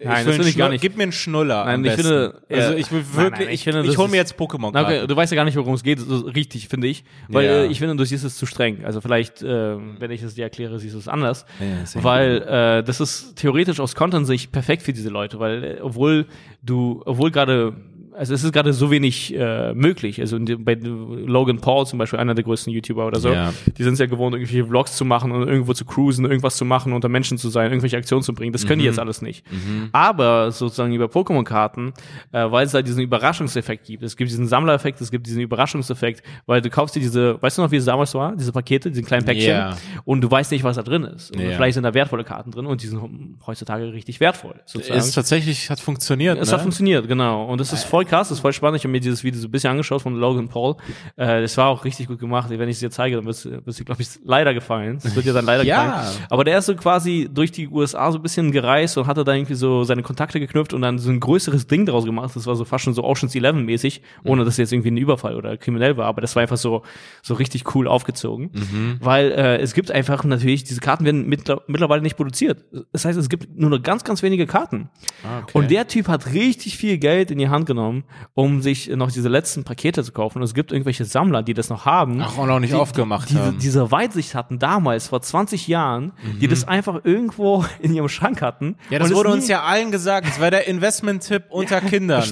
Nein, 0.05 0.25
das 0.25 0.37
will 0.37 0.47
ich 0.47 0.57
gar 0.57 0.69
nicht. 0.69 0.81
Gib 0.81 0.97
mir 0.97 1.03
einen 1.03 1.11
Schnuller. 1.11 1.65
Nein, 1.65 1.83
ich 1.85 1.91
besten. 1.95 2.01
finde, 2.03 2.41
äh, 2.49 2.55
also 2.59 2.73
ich 2.75 2.91
will 2.91 2.99
nein, 3.01 3.15
wirklich, 3.15 3.39
nein, 3.39 3.47
ich 3.47 3.53
ich, 3.53 3.63
finde, 3.63 3.89
ich, 3.91 3.97
hole 3.97 4.09
mir 4.09 4.17
jetzt 4.17 4.35
Pokémon. 4.35 4.67
Okay, 4.79 5.07
du 5.07 5.15
weißt 5.15 5.31
ja 5.31 5.35
gar 5.35 5.45
nicht, 5.45 5.55
worum 5.57 5.73
es 5.73 5.83
geht, 5.83 5.99
so 5.99 6.17
richtig, 6.19 6.67
finde 6.67 6.87
ich. 6.87 7.03
Weil 7.29 7.45
Ja. 7.45 7.51
äh, 7.63 7.65
ich 7.67 7.79
finde, 7.79 7.95
du 7.95 8.03
siehst 8.05 8.23
es 8.23 8.37
zu 8.37 8.45
streng. 8.45 8.85
Also 8.85 9.01
vielleicht, 9.01 9.41
äh, 9.41 9.75
wenn 9.99 10.11
ich 10.11 10.21
es 10.23 10.35
dir 10.35 10.43
erkläre, 10.43 10.79
siehst 10.79 10.95
du 10.95 10.99
es 10.99 11.07
anders. 11.07 11.45
Ja, 11.59 12.03
weil 12.03 12.41
äh, 12.41 12.83
das 12.83 12.99
ist 12.99 13.35
theoretisch 13.35 13.79
aus 13.79 13.95
Content-Sicht 13.95 14.51
perfekt 14.51 14.83
für 14.83 14.93
diese 14.93 15.09
Leute, 15.09 15.39
weil 15.39 15.63
äh, 15.63 15.81
obwohl 15.81 16.27
du, 16.61 17.01
obwohl 17.05 17.31
gerade 17.31 17.73
also 18.15 18.33
es 18.33 18.43
ist 18.43 18.51
gerade 18.53 18.73
so 18.73 18.91
wenig 18.91 19.33
äh, 19.35 19.73
möglich. 19.73 20.19
Also 20.19 20.37
bei 20.59 20.75
Logan 20.75 21.59
Paul 21.59 21.85
zum 21.85 21.99
Beispiel, 21.99 22.19
einer 22.19 22.33
der 22.35 22.43
größten 22.43 22.71
YouTuber 22.73 23.05
oder 23.07 23.19
so, 23.19 23.29
Ja. 23.29 23.53
die 23.77 23.83
sind 23.83 23.93
es 23.93 23.99
ja 23.99 24.05
gewohnt, 24.05 24.35
irgendwelche 24.35 24.65
Vlogs 24.65 24.95
zu 24.95 25.05
machen 25.05 25.31
und 25.31 25.47
irgendwo 25.47 25.73
zu 25.73 25.85
cruisen, 25.85 26.25
irgendwas 26.25 26.57
zu 26.57 26.65
machen, 26.65 26.93
unter 26.93 27.09
Menschen 27.09 27.37
zu 27.37 27.49
sein, 27.49 27.71
irgendwelche 27.71 27.97
Aktionen 27.97 28.23
zu 28.23 28.33
bringen. 28.33 28.53
Das 28.53 28.65
können 28.65 28.79
Mhm. 28.79 28.83
die 28.83 28.85
jetzt 28.87 28.99
alles 28.99 29.21
nicht. 29.21 29.45
Aber 29.91 30.51
sozusagen 30.51 30.93
über 30.93 31.05
Pokémon-Karten, 31.05 31.93
äh, 32.31 32.49
weil 32.51 32.65
es 32.65 32.71
da 32.71 32.81
diesen 32.81 33.01
Überraschungseffekt 33.03 33.85
gibt. 33.85 34.03
Es 34.03 34.15
gibt 34.17 34.29
diesen 34.31 34.47
Sammlereffekt, 34.47 35.01
es 35.01 35.11
gibt 35.11 35.27
diesen 35.27 35.41
Überraschungseffekt, 35.41 36.23
weil 36.45 36.61
du 36.61 36.69
kaufst 36.69 36.95
dir 36.95 36.99
diese, 36.99 37.41
weißt 37.41 37.57
du 37.57 37.61
noch, 37.63 37.71
wie 37.71 37.77
es 37.77 37.85
damals 37.85 38.13
war, 38.15 38.35
diese 38.35 38.51
Pakete, 38.51 38.89
diese 38.89 39.03
kleinen 39.03 39.25
Päckchen, 39.25 39.49
Ja. 39.49 39.77
und 40.05 40.21
du 40.21 40.29
weißt 40.29 40.51
nicht, 40.51 40.63
was 40.63 40.75
da 40.75 40.83
drin 40.83 41.03
ist. 41.03 41.31
Und 41.35 41.41
Ja. 41.41 41.51
vielleicht 41.55 41.75
sind 41.75 41.83
da 41.83 41.93
wertvolle 41.93 42.23
Karten 42.23 42.51
drin 42.51 42.65
und 42.65 42.81
die 42.83 42.87
sind 42.87 43.01
heutzutage 43.45 43.91
richtig 43.93 44.19
wertvoll. 44.19 44.55
Sozusagen. 44.65 44.99
Es 44.99 45.11
tatsächlich 45.11 45.69
hat 45.69 45.79
funktioniert. 45.79 46.37
Es 46.39 46.49
ne? 46.49 46.53
hat 46.55 46.61
funktioniert, 46.61 47.07
genau. 47.07 47.45
Und 47.45 47.61
es 47.61 47.73
ist 47.73 47.83
voll 47.83 48.02
krass, 48.05 48.29
das 48.29 48.37
ist 48.37 48.41
voll 48.41 48.53
spannend. 48.53 48.77
Ich 48.77 48.83
habe 48.83 48.91
mir 48.91 48.99
dieses 48.99 49.23
Video 49.23 49.39
so 49.39 49.47
ein 49.47 49.51
bisschen 49.51 49.71
angeschaut 49.71 50.01
von 50.01 50.15
Logan 50.15 50.47
Paul. 50.49 50.75
Äh, 51.15 51.41
das 51.41 51.55
war 51.57 51.67
auch 51.67 51.85
richtig 51.85 52.07
gut 52.07 52.19
gemacht. 52.19 52.49
Wenn 52.49 52.69
ich 52.69 52.75
es 52.75 52.79
dir 52.79 52.89
zeige, 52.91 53.15
dann 53.15 53.25
wird 53.25 53.35
es 53.35 53.75
dir, 53.77 53.85
glaube 53.85 54.01
ich, 54.01 54.07
leider 54.23 54.53
gefallen. 54.53 54.99
Das 55.01 55.15
wird 55.15 55.25
dir 55.25 55.33
dann 55.33 55.45
leider 55.45 55.63
Ja. 55.65 55.83
gefallen. 56.01 56.17
Aber 56.29 56.43
der 56.43 56.57
ist 56.59 56.65
so 56.65 56.75
quasi 56.75 57.29
durch 57.31 57.51
die 57.51 57.67
USA 57.67 58.11
so 58.11 58.19
ein 58.19 58.21
bisschen 58.21 58.51
gereist 58.51 58.97
und 58.97 59.07
hatte 59.07 59.23
da 59.23 59.33
irgendwie 59.33 59.55
so 59.55 59.83
seine 59.83 60.03
Kontakte 60.03 60.39
geknüpft 60.39 60.73
und 60.73 60.81
dann 60.81 60.97
so 60.99 61.09
ein 61.09 61.19
größeres 61.19 61.67
Ding 61.67 61.85
draus 61.85 62.05
gemacht. 62.05 62.35
Das 62.35 62.45
war 62.47 62.55
so 62.55 62.65
fast 62.65 62.83
schon 62.85 62.93
so 62.93 63.03
Ocean's 63.03 63.35
Eleven 63.35 63.65
mäßig, 63.65 64.01
ohne 64.23 64.45
dass 64.45 64.57
jetzt 64.57 64.73
irgendwie 64.73 64.91
ein 64.91 64.97
Überfall 64.97 65.35
oder 65.35 65.57
kriminell 65.57 65.97
war. 65.97 66.05
Aber 66.07 66.21
das 66.21 66.35
war 66.35 66.41
einfach 66.41 66.57
so, 66.57 66.83
so 67.21 67.33
richtig 67.35 67.75
cool 67.75 67.87
aufgezogen. 67.87 68.97
Weil 69.01 69.31
äh, 69.31 69.57
es 69.57 69.73
gibt 69.73 69.91
einfach 69.91 70.23
natürlich, 70.23 70.63
diese 70.63 70.81
Karten 70.81 71.05
werden 71.05 71.27
mittler- 71.29 71.61
mittlerweile 71.67 72.01
nicht 72.01 72.17
produziert. 72.17 72.63
Das 72.91 73.05
heißt, 73.05 73.17
es 73.19 73.29
gibt 73.29 73.57
nur 73.57 73.69
noch 73.69 73.81
ganz, 73.81 74.03
ganz 74.03 74.23
wenige 74.23 74.47
Karten. 74.47 74.89
Ah, 75.23 75.39
okay. 75.43 75.51
Und 75.53 75.71
der 75.71 75.87
Typ 75.87 76.07
hat 76.07 76.33
richtig 76.33 76.77
viel 76.77 76.97
Geld 76.97 77.31
in 77.31 77.37
die 77.37 77.49
Hand 77.49 77.65
genommen, 77.65 77.92
um 78.33 78.61
sich 78.61 78.89
noch 78.89 79.11
diese 79.11 79.29
letzten 79.29 79.63
Pakete 79.63 80.03
zu 80.03 80.11
kaufen. 80.11 80.39
Und 80.39 80.43
es 80.43 80.53
gibt 80.53 80.71
irgendwelche 80.71 81.05
Sammler, 81.05 81.43
die 81.43 81.53
das 81.53 81.69
noch 81.69 81.85
haben. 81.85 82.21
Ach, 82.21 82.37
und 82.37 82.49
auch 82.49 82.59
nicht 82.59 82.73
die, 82.73 82.77
aufgemacht 82.77 83.29
die, 83.29 83.33
diese, 83.33 83.45
haben. 83.45 83.59
diese 83.59 83.91
Weitsicht 83.91 84.35
hatten 84.35 84.59
damals, 84.59 85.07
vor 85.09 85.21
20 85.21 85.67
Jahren, 85.67 86.13
die 86.41 86.47
das 86.47 86.67
einfach 86.67 87.01
irgendwo 87.03 87.65
in 87.79 87.93
ihrem 87.93 88.09
Schrank 88.09 88.41
hatten. 88.41 88.65
Mhm. 88.65 88.75
ja, 88.89 88.99
das 88.99 89.13
wurde 89.13 89.29
uns 89.29 89.47
ja 89.47 89.63
allen 89.63 89.91
gesagt. 89.91 90.27
Das 90.27 90.39
war 90.39 90.49
der 90.49 90.67
Investment-Tipp 90.67 91.43
unter 91.49 91.81
Kindern. 91.81 92.23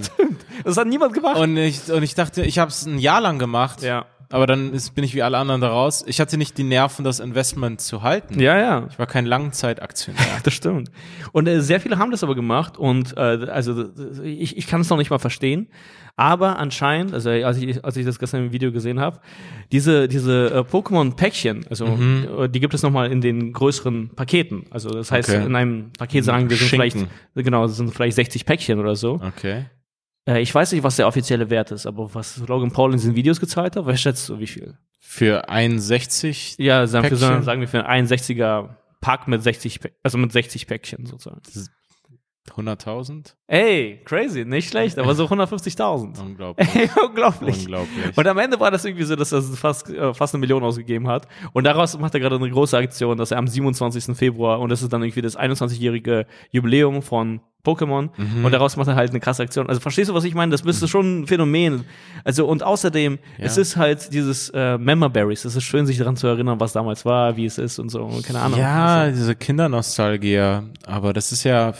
Das 0.64 0.78
hat 0.78 0.88
niemand 0.88 1.14
gemacht. 1.14 1.38
Und 1.38 1.57
ich, 1.57 1.91
und 1.91 2.03
ich 2.03 2.16
dachte, 2.16 2.43
ich 2.43 2.59
habe 2.59 2.70
es 2.72 2.86
ein 2.86 2.97
Jahr 2.97 3.22
lang 3.22 3.39
gemacht. 3.39 3.82
ja. 3.82 4.05
Aber 4.32 4.48
dann 4.48 4.74
ist, 4.74 4.96
bin 4.96 5.04
ich 5.04 5.14
wie 5.16 5.22
alle 5.24 5.38
anderen 5.38 5.62
da 5.62 5.70
raus. 5.70 6.04
Ich 6.08 6.20
hatte 6.20 6.38
nicht 6.38 6.58
die 6.58 6.64
Nerven, 6.64 7.04
das 7.06 7.20
Investment 7.20 7.82
zu 7.82 8.02
halten. 8.02 8.40
Ja, 8.40 8.58
ja. 8.58 8.88
Ich 8.90 8.98
war 8.98 9.06
kein 9.08 9.26
Langzeitaktionär. 9.26 10.22
Das 10.44 10.54
stimmt. 10.54 10.90
Und 11.34 11.48
äh, 11.48 11.62
sehr 11.62 11.80
viele 11.80 11.98
haben 11.98 12.12
das 12.12 12.24
aber 12.24 12.36
gemacht 12.36 12.78
und 12.78 13.16
äh, 13.18 13.20
also 13.20 13.86
ich, 14.24 14.58
ich 14.58 14.68
kann 14.68 14.82
es 14.82 14.90
noch 14.90 14.98
nicht 14.98 15.10
mal 15.12 15.20
verstehen. 15.20 15.68
Aber 16.18 16.60
anscheinend, 16.60 17.14
also 17.14 17.30
als 17.30 17.58
ich, 17.58 17.84
als 17.84 17.96
ich 17.98 18.06
das 18.06 18.20
gestern 18.20 18.46
im 18.46 18.52
Video 18.52 18.72
gesehen 18.72 19.00
habe, 19.00 19.20
diese, 19.72 20.08
diese 20.08 20.48
äh, 20.54 20.60
Pokémon-Päckchen, 20.60 21.66
also 21.70 21.86
äh, 21.86 22.50
die 22.50 22.60
gibt 22.60 22.74
es 22.74 22.84
nochmal 22.84 23.12
in 23.12 23.22
den 23.22 23.54
größeren 23.54 24.10
Paketen. 24.16 24.66
Also 24.72 24.90
das 24.90 25.12
heißt, 25.12 25.30
Okay. 25.30 25.46
in 25.46 25.56
einem 25.56 25.92
Paket 25.98 26.24
sagen 26.26 26.50
wir, 26.50 26.58
sind 26.58 26.68
vielleicht, 26.70 26.98
Schinken. 26.98 27.12
genau, 27.36 27.66
es 27.66 27.78
sind 27.78 27.94
vielleicht 27.94 28.16
60 28.16 28.46
Päckchen 28.46 28.80
oder 28.80 28.96
so. 28.96 29.22
Okay. 29.36 29.66
Äh, 30.28 30.41
ich 30.41 30.53
weiß 30.53 30.72
nicht, 30.72 30.84
was 30.84 30.95
der 30.97 31.07
offizielle 31.07 31.49
Wert 31.49 31.72
ist, 31.72 31.86
aber 31.86 32.13
was 32.13 32.38
Logan 32.47 32.72
Paul 32.72 32.91
in 32.91 32.97
diesen 32.97 33.15
Videos 33.15 33.39
gezahlt 33.39 33.76
hat, 33.76 33.86
wer 33.86 33.97
schätzt 33.97 34.28
du, 34.30 34.39
wie 34.39 34.47
viel? 34.47 34.78
Für 34.99 35.49
61 35.49 36.55
Ja, 36.59 36.86
sagen, 36.88 37.03
wir, 37.03 37.09
Päckchen? 37.17 37.43
sagen 37.43 37.61
wir 37.61 37.67
für 37.67 37.86
einen 37.86 38.07
61er 38.07 38.69
Pack 39.01 39.28
mit 39.28 39.41
60, 39.41 39.78
Pä- 39.80 39.91
also 40.03 40.17
mit 40.17 40.32
60 40.32 40.67
Päckchen 40.67 41.05
sozusagen. 41.05 41.41
100.000? 42.56 43.34
Ey, 43.48 44.02
crazy, 44.06 44.46
nicht 44.46 44.70
schlecht, 44.70 44.98
aber 44.98 45.14
so 45.16 45.26
150.000. 45.28 46.20
Unglaublich. 46.22 46.68
Ey, 46.76 46.89
unglaublich. 47.06 47.60
Unglaublich. 47.60 48.18
Und 48.18 48.28
am 48.28 48.38
Ende 48.38 48.60
war 48.60 48.72
das 48.72 48.84
irgendwie 48.86 49.04
so, 49.04 49.16
dass 49.16 49.32
er 49.32 49.42
fast, 49.42 49.89
äh, 49.89 50.14
fast 50.14 50.34
eine 50.34 50.39
Million 50.39 50.64
ausgegeben 50.64 51.08
hat. 51.08 51.28
Und 51.54 51.66
daraus 51.66 51.98
macht 52.00 52.14
er 52.14 52.20
gerade 52.20 52.36
eine 52.38 52.50
große 52.50 52.78
Aktion, 52.78 53.18
dass 53.18 53.32
er 53.32 53.38
am 53.38 53.48
27. 53.48 54.16
Februar, 54.18 54.60
und 54.60 54.70
das 54.70 54.82
ist 54.82 54.92
dann 54.92 55.04
irgendwie 55.04 55.22
das 55.22 55.38
21-jährige 55.38 56.26
Jubiläum 56.52 57.02
von 57.02 57.42
Pokémon, 57.64 58.10
Mhm. 58.18 58.44
und 58.44 58.52
daraus 58.52 58.76
macht 58.76 58.88
er 58.88 58.96
halt 58.96 59.12
eine 59.12 59.20
krasse 59.20 59.44
Aktion. 59.44 59.70
Also 59.70 59.80
verstehst 59.82 60.10
du, 60.10 60.16
was 60.16 60.24
ich 60.24 60.34
meine? 60.34 60.52
Das 60.52 60.62
ist 60.62 60.89
schon 60.89 61.22
ein 61.22 61.28
Phänomen. 61.28 61.86
Also, 62.24 62.48
und 62.48 62.64
außerdem, 62.64 63.20
es 63.38 63.58
ist 63.58 63.78
halt 63.78 64.12
dieses 64.14 64.50
äh, 64.50 64.80
Memberberries. 64.80 65.46
Es 65.46 65.56
ist 65.56 65.64
schön, 65.64 65.86
sich 65.86 66.00
daran 66.00 66.16
zu 66.18 66.26
erinnern, 66.26 66.60
was 66.60 66.74
damals 66.74 67.06
war, 67.06 67.38
wie 67.38 67.46
es 67.46 67.60
ist 67.60 67.78
und 67.78 67.89
so. 67.89 68.10
Keine 68.26 68.39
Ahnung. 68.39 68.58
Ja, 68.60 69.02
Also, 69.02 69.16
diese 69.20 69.36
Kindernostalgie. 69.36 70.39
Aber 70.88 71.14
das 71.14 71.32
ist 71.32 71.44
ja, 71.44 71.74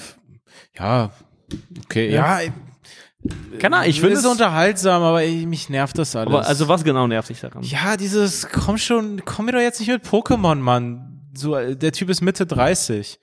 ja, 0.78 1.11
okay, 1.86 2.09
ja. 2.11 2.39
keine 3.59 3.78
Ahnung, 3.78 3.89
ich 3.89 3.99
finde 3.99 4.15
finde 4.15 4.19
es 4.19 4.26
es 4.26 4.32
unterhaltsam, 4.32 5.01
aber 5.03 5.24
ich, 5.24 5.45
mich 5.45 5.69
nervt 5.69 5.97
das 5.97 6.15
alles. 6.15 6.28
aber 6.34 6.45
also 6.47 6.67
was 6.67 6.84
genau 6.84 7.07
nervt 7.07 7.30
dich 7.30 7.39
daran? 7.41 7.63
ja, 7.63 7.97
dieses, 7.97 8.47
komm 8.49 8.78
schon, 8.78 9.24
komm 9.26 9.45
mir 9.45 9.51
doch 9.53 9.59
jetzt 9.59 9.80
nicht 9.80 9.89
mit 9.89 10.03
Pokémon, 10.05 10.55
Mann. 10.55 11.07
So, 11.34 11.55
äh, 11.55 11.76
der 11.76 11.91
Typ 11.91 12.09
ist 12.09 12.22
Mitte 12.22 12.45
30. 12.45 13.19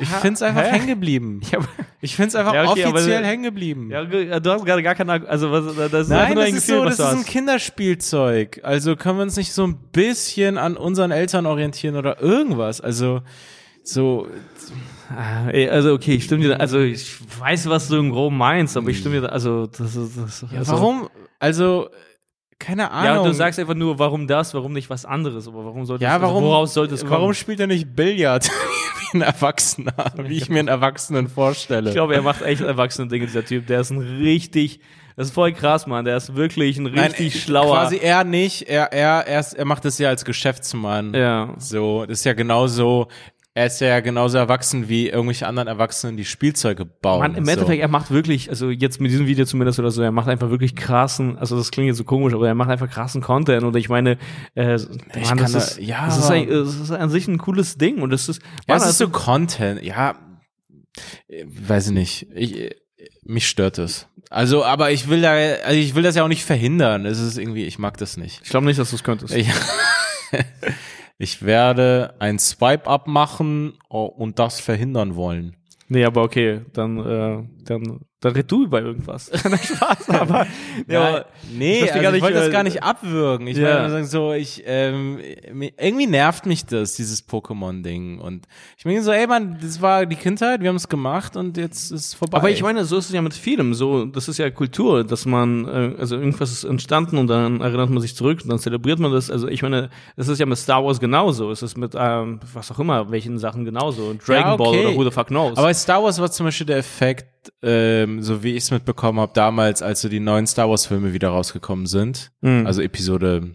Ich 0.00 0.08
find's 0.08 0.42
einfach 0.42 0.62
hä? 0.62 0.70
hängen 0.70 0.86
geblieben. 0.86 1.40
Ja, 1.50 1.58
Ich 2.00 2.14
find's 2.14 2.36
einfach 2.36 2.54
Ja, 2.54 2.70
okay, 2.70 2.84
offiziell 2.86 3.24
hängen 3.24 3.42
geblieben. 3.42 3.90
Ja, 3.90 4.04
ge- 4.04 4.38
du 4.38 4.52
hast 4.52 4.64
gerade 4.64 4.80
gar 4.84 4.94
keine, 4.94 5.28
also 5.28 5.50
was, 5.50 5.74
das 5.90 6.02
ist 6.02 6.08
Nein, 6.10 6.34
nur 6.34 6.42
das 6.44 6.52
ein 6.52 6.54
ist 6.56 6.66
Gefühl, 6.66 6.80
so, 6.82 6.84
was 6.84 6.96
das 6.98 7.12
ist 7.14 7.18
ein. 7.18 7.24
Kinderspielzeug. 7.24 8.60
Also 8.62 8.94
können 8.94 9.18
wir 9.18 9.22
uns 9.24 9.36
nicht 9.36 9.52
so 9.52 9.66
ein 9.66 9.76
bisschen 9.90 10.56
an 10.56 10.76
unseren 10.76 11.10
Eltern 11.10 11.46
orientieren 11.46 11.96
oder 11.96 12.20
irgendwas. 12.22 12.80
Also 12.80 13.22
so, 13.82 14.28
Also 15.10 15.92
okay, 15.94 16.14
ich 16.14 16.24
stimme 16.24 16.42
dir, 16.44 16.60
also 16.60 16.80
ich 16.80 17.16
weiß, 17.40 17.68
was 17.68 17.88
du 17.88 17.96
im 17.96 18.10
Groben 18.10 18.36
meinst, 18.36 18.76
aber 18.76 18.90
ich 18.90 18.98
stimme 18.98 19.20
dir, 19.20 19.32
also 19.32 19.66
das 19.66 19.96
ist, 19.96 20.18
das, 20.18 20.44
ja, 20.52 20.58
also, 20.58 20.72
warum? 20.72 21.08
Also 21.38 21.88
keine 22.58 22.90
Ahnung. 22.90 23.16
Ja, 23.16 23.22
du 23.22 23.32
sagst 23.32 23.58
einfach 23.60 23.74
nur, 23.74 23.98
warum 24.00 24.26
das, 24.26 24.52
warum 24.52 24.72
nicht 24.72 24.90
was 24.90 25.04
anderes, 25.04 25.46
aber 25.46 25.64
warum 25.64 25.84
sollte 25.86 26.02
Ja, 26.04 26.16
es, 26.16 26.22
warum, 26.22 26.36
also 26.38 26.46
woraus 26.48 26.74
sollte 26.74 26.94
es 26.94 27.00
kommen? 27.02 27.12
warum 27.12 27.32
spielt 27.34 27.60
er 27.60 27.68
nicht 27.68 27.94
Billard 27.94 28.50
wie 29.12 29.18
ein 29.18 29.22
Erwachsener, 29.22 29.94
wie 30.16 30.36
ich 30.36 30.48
mir 30.48 30.58
einen 30.58 30.68
Erwachsenen 30.68 31.28
vorstelle? 31.28 31.90
ich 31.90 31.94
glaube, 31.94 32.14
er 32.14 32.22
macht 32.22 32.42
echt 32.42 32.60
erwachsene 32.60 33.06
Dinge, 33.08 33.26
dieser 33.26 33.44
Typ. 33.44 33.66
Der 33.68 33.80
ist 33.80 33.90
ein 33.90 33.98
richtig, 34.00 34.80
das 35.16 35.28
ist 35.28 35.34
voll 35.34 35.52
krass, 35.52 35.86
Mann. 35.86 36.04
Der 36.04 36.16
ist 36.16 36.34
wirklich 36.34 36.78
ein 36.78 36.82
Nein, 36.82 36.98
richtig 37.12 37.40
schlauer. 37.42 37.76
Quasi 37.76 37.98
er 37.98 38.24
nicht, 38.24 38.62
er, 38.68 38.92
er, 38.92 39.26
er, 39.26 39.38
ist, 39.40 39.54
er 39.54 39.64
macht 39.64 39.84
das 39.84 39.98
ja 39.98 40.08
als 40.08 40.24
Geschäftsmann. 40.24 41.14
ja. 41.14 41.54
So, 41.58 42.06
das 42.06 42.18
ist 42.18 42.24
ja 42.24 42.32
genauso, 42.32 43.06
er 43.58 43.66
ist 43.66 43.80
ja 43.80 43.98
genauso 44.00 44.38
erwachsen 44.38 44.88
wie 44.88 45.08
irgendwelche 45.08 45.46
anderen 45.48 45.66
Erwachsenen, 45.66 46.16
die 46.16 46.24
Spielzeuge 46.24 46.84
bauen. 46.84 47.20
Mann, 47.20 47.34
im 47.34 47.44
so. 47.44 47.50
Endeffekt, 47.50 47.82
er 47.82 47.88
macht 47.88 48.10
wirklich, 48.12 48.50
also 48.50 48.70
jetzt 48.70 49.00
mit 49.00 49.10
diesem 49.10 49.26
Video 49.26 49.44
zumindest 49.44 49.78
oder 49.80 49.90
so, 49.90 50.00
er 50.00 50.12
macht 50.12 50.28
einfach 50.28 50.50
wirklich 50.50 50.76
krassen, 50.76 51.36
also 51.38 51.56
das 51.56 51.70
klingt 51.72 51.88
jetzt 51.88 51.96
so 51.96 52.04
komisch, 52.04 52.34
aber 52.34 52.46
er 52.46 52.54
macht 52.54 52.70
einfach 52.70 52.88
krassen 52.88 53.20
Content 53.20 53.64
und 53.64 53.74
ich 53.76 53.88
meine, 53.88 54.16
äh, 54.54 54.76
Mann, 54.78 54.88
kann 55.14 55.38
das, 55.38 55.52
da- 55.52 55.58
ist, 55.58 55.78
ja, 55.80 56.06
das, 56.06 56.18
ist 56.18 56.30
ein, 56.30 56.48
das 56.48 56.76
ist 56.76 56.90
an 56.92 57.10
sich 57.10 57.26
ein 57.26 57.38
cooles 57.38 57.76
Ding 57.76 58.00
und 58.00 58.10
das 58.10 58.28
ist, 58.28 58.40
Ja, 58.42 58.74
Mann, 58.74 58.76
es 58.78 58.82
ist 58.84 58.88
das 58.88 58.98
so 58.98 59.08
Content, 59.08 59.82
ja, 59.82 60.14
weiß 61.44 61.88
ich 61.88 61.92
nicht. 61.94 62.26
Ich, 62.34 62.70
mich 63.24 63.48
stört 63.48 63.78
es. 63.78 64.06
Also, 64.30 64.64
aber 64.64 64.90
ich 64.90 65.08
will 65.08 65.20
da, 65.22 65.32
also 65.32 65.78
ich 65.78 65.94
will 65.94 66.02
das 66.02 66.14
ja 66.14 66.22
auch 66.22 66.28
nicht 66.28 66.44
verhindern. 66.44 67.06
Es 67.06 67.18
ist 67.18 67.38
irgendwie, 67.38 67.64
ich 67.64 67.78
mag 67.78 67.96
das 67.96 68.16
nicht. 68.16 68.40
ich 68.42 68.50
glaube 68.50 68.66
nicht, 68.66 68.78
dass 68.78 68.90
du 68.90 68.96
es 68.96 69.04
könntest. 69.04 69.34
Ich, 69.34 69.48
ich 71.18 71.44
werde 71.44 72.14
ein 72.20 72.38
Swipe-Up 72.38 73.08
machen 73.08 73.74
oh, 73.88 74.04
und 74.04 74.38
das 74.38 74.60
verhindern 74.60 75.16
wollen. 75.16 75.56
Nee, 75.88 76.04
aber 76.04 76.22
okay, 76.22 76.62
dann, 76.72 76.98
äh, 76.98 77.44
dann, 77.64 78.00
dann 78.20 78.32
red 78.32 78.50
du 78.50 78.64
über 78.64 78.82
irgendwas. 78.82 79.30
Nein, 79.44 79.58
Spaß, 79.58 80.08
aber, 80.10 80.46
ja, 80.88 81.08
aber 81.08 81.26
nee, 81.52 81.78
verstehe 81.78 82.00
also 82.00 82.02
gar 82.02 82.14
ich 82.16 82.22
wollte 82.22 82.38
äh, 82.38 82.40
das 82.40 82.50
gar 82.50 82.62
nicht 82.64 82.82
abwürgen. 82.82 83.46
Ich 83.46 83.56
ja. 83.56 83.64
wollte 83.64 83.80
nur 83.82 83.90
sagen, 83.90 84.06
so, 84.06 84.32
ich, 84.32 84.64
ähm, 84.66 85.20
irgendwie 85.78 86.06
nervt 86.06 86.44
mich 86.44 86.66
das, 86.66 86.94
dieses 86.94 87.28
Pokémon-Ding. 87.28 88.18
Und 88.18 88.46
ich 88.76 88.84
meine 88.84 89.02
so, 89.02 89.12
ey 89.12 89.26
Mann, 89.28 89.58
das 89.62 89.80
war 89.80 90.04
die 90.04 90.16
Kindheit, 90.16 90.62
wir 90.62 90.68
haben 90.68 90.76
es 90.76 90.88
gemacht 90.88 91.36
und 91.36 91.56
jetzt 91.56 91.92
ist 91.92 92.06
es 92.06 92.14
vorbei. 92.14 92.38
Aber 92.38 92.50
ich 92.50 92.62
meine, 92.62 92.84
so 92.84 92.96
ist 92.96 93.06
es 93.06 93.12
ja 93.12 93.22
mit 93.22 93.34
vielem. 93.34 93.72
So, 93.74 94.06
das 94.06 94.28
ist 94.28 94.38
ja 94.38 94.50
Kultur, 94.50 95.04
dass 95.04 95.24
man, 95.24 95.66
äh, 95.66 95.94
also 95.98 96.16
irgendwas 96.16 96.50
ist 96.50 96.64
entstanden 96.64 97.18
und 97.18 97.28
dann 97.28 97.60
erinnert 97.60 97.90
man 97.90 98.00
sich 98.00 98.16
zurück 98.16 98.40
und 98.42 98.50
dann 98.50 98.58
zelebriert 98.58 98.98
man 98.98 99.12
das. 99.12 99.30
Also 99.30 99.46
ich 99.46 99.62
meine, 99.62 99.90
das 100.16 100.26
ist 100.26 100.40
ja 100.40 100.46
mit 100.46 100.58
Star 100.58 100.84
Wars 100.84 100.98
genauso. 100.98 101.52
Es 101.52 101.62
ist 101.62 101.78
mit 101.78 101.94
ähm, 101.96 102.40
was 102.52 102.70
auch 102.72 102.80
immer, 102.80 103.12
welchen 103.12 103.38
Sachen 103.38 103.64
genauso. 103.64 104.14
Dragon 104.14 104.50
Ja, 104.50 104.56
Ball 104.56 104.68
okay. 104.68 104.86
oder 104.86 104.96
who 104.96 105.04
the 105.04 105.10
fuck 105.12 105.28
knows. 105.28 105.56
Aber 105.56 105.68
bei 105.68 105.74
Star 105.74 106.02
Wars 106.02 106.20
war 106.20 106.30
zum 106.32 106.46
Beispiel 106.46 106.66
der 106.66 106.78
Effekt, 106.78 107.26
ähm, 107.62 108.22
so 108.22 108.42
wie 108.42 108.52
ich 108.52 108.64
es 108.64 108.70
mitbekommen 108.70 109.20
habe, 109.20 109.32
damals, 109.34 109.82
als 109.82 110.00
so 110.00 110.08
die 110.08 110.20
neuen 110.20 110.46
Star 110.46 110.68
Wars-Filme 110.68 111.12
wieder 111.12 111.28
rausgekommen 111.28 111.86
sind. 111.86 112.30
Mhm. 112.40 112.66
Also 112.66 112.82
Episode, 112.82 113.54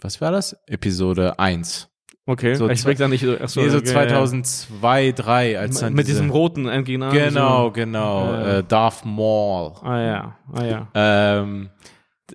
was 0.00 0.20
war 0.20 0.32
das? 0.32 0.56
Episode 0.66 1.38
1. 1.38 1.88
okay, 2.26 2.54
so 2.54 2.68
ich 2.68 2.82
da 2.82 3.08
nicht. 3.08 3.24
Ach 3.24 3.48
so, 3.48 3.60
nee, 3.60 3.68
so 3.68 3.78
okay, 3.78 3.86
2002, 3.86 5.12
3, 5.12 5.58
als 5.58 5.80
ja. 5.80 5.86
dann 5.86 5.94
Mit 5.94 6.06
diese, 6.06 6.20
diesem 6.20 6.30
roten 6.30 6.66
Endgegner. 6.68 7.10
Genau, 7.10 7.66
So. 7.66 7.72
genau. 7.72 8.32
Äh. 8.32 8.58
Äh, 8.58 8.64
Darth 8.64 9.04
Maul. 9.04 9.72
Ah 9.82 10.00
ja, 10.00 10.36
ah 10.52 10.64
ja. 10.64 10.88
Ähm, 10.94 11.70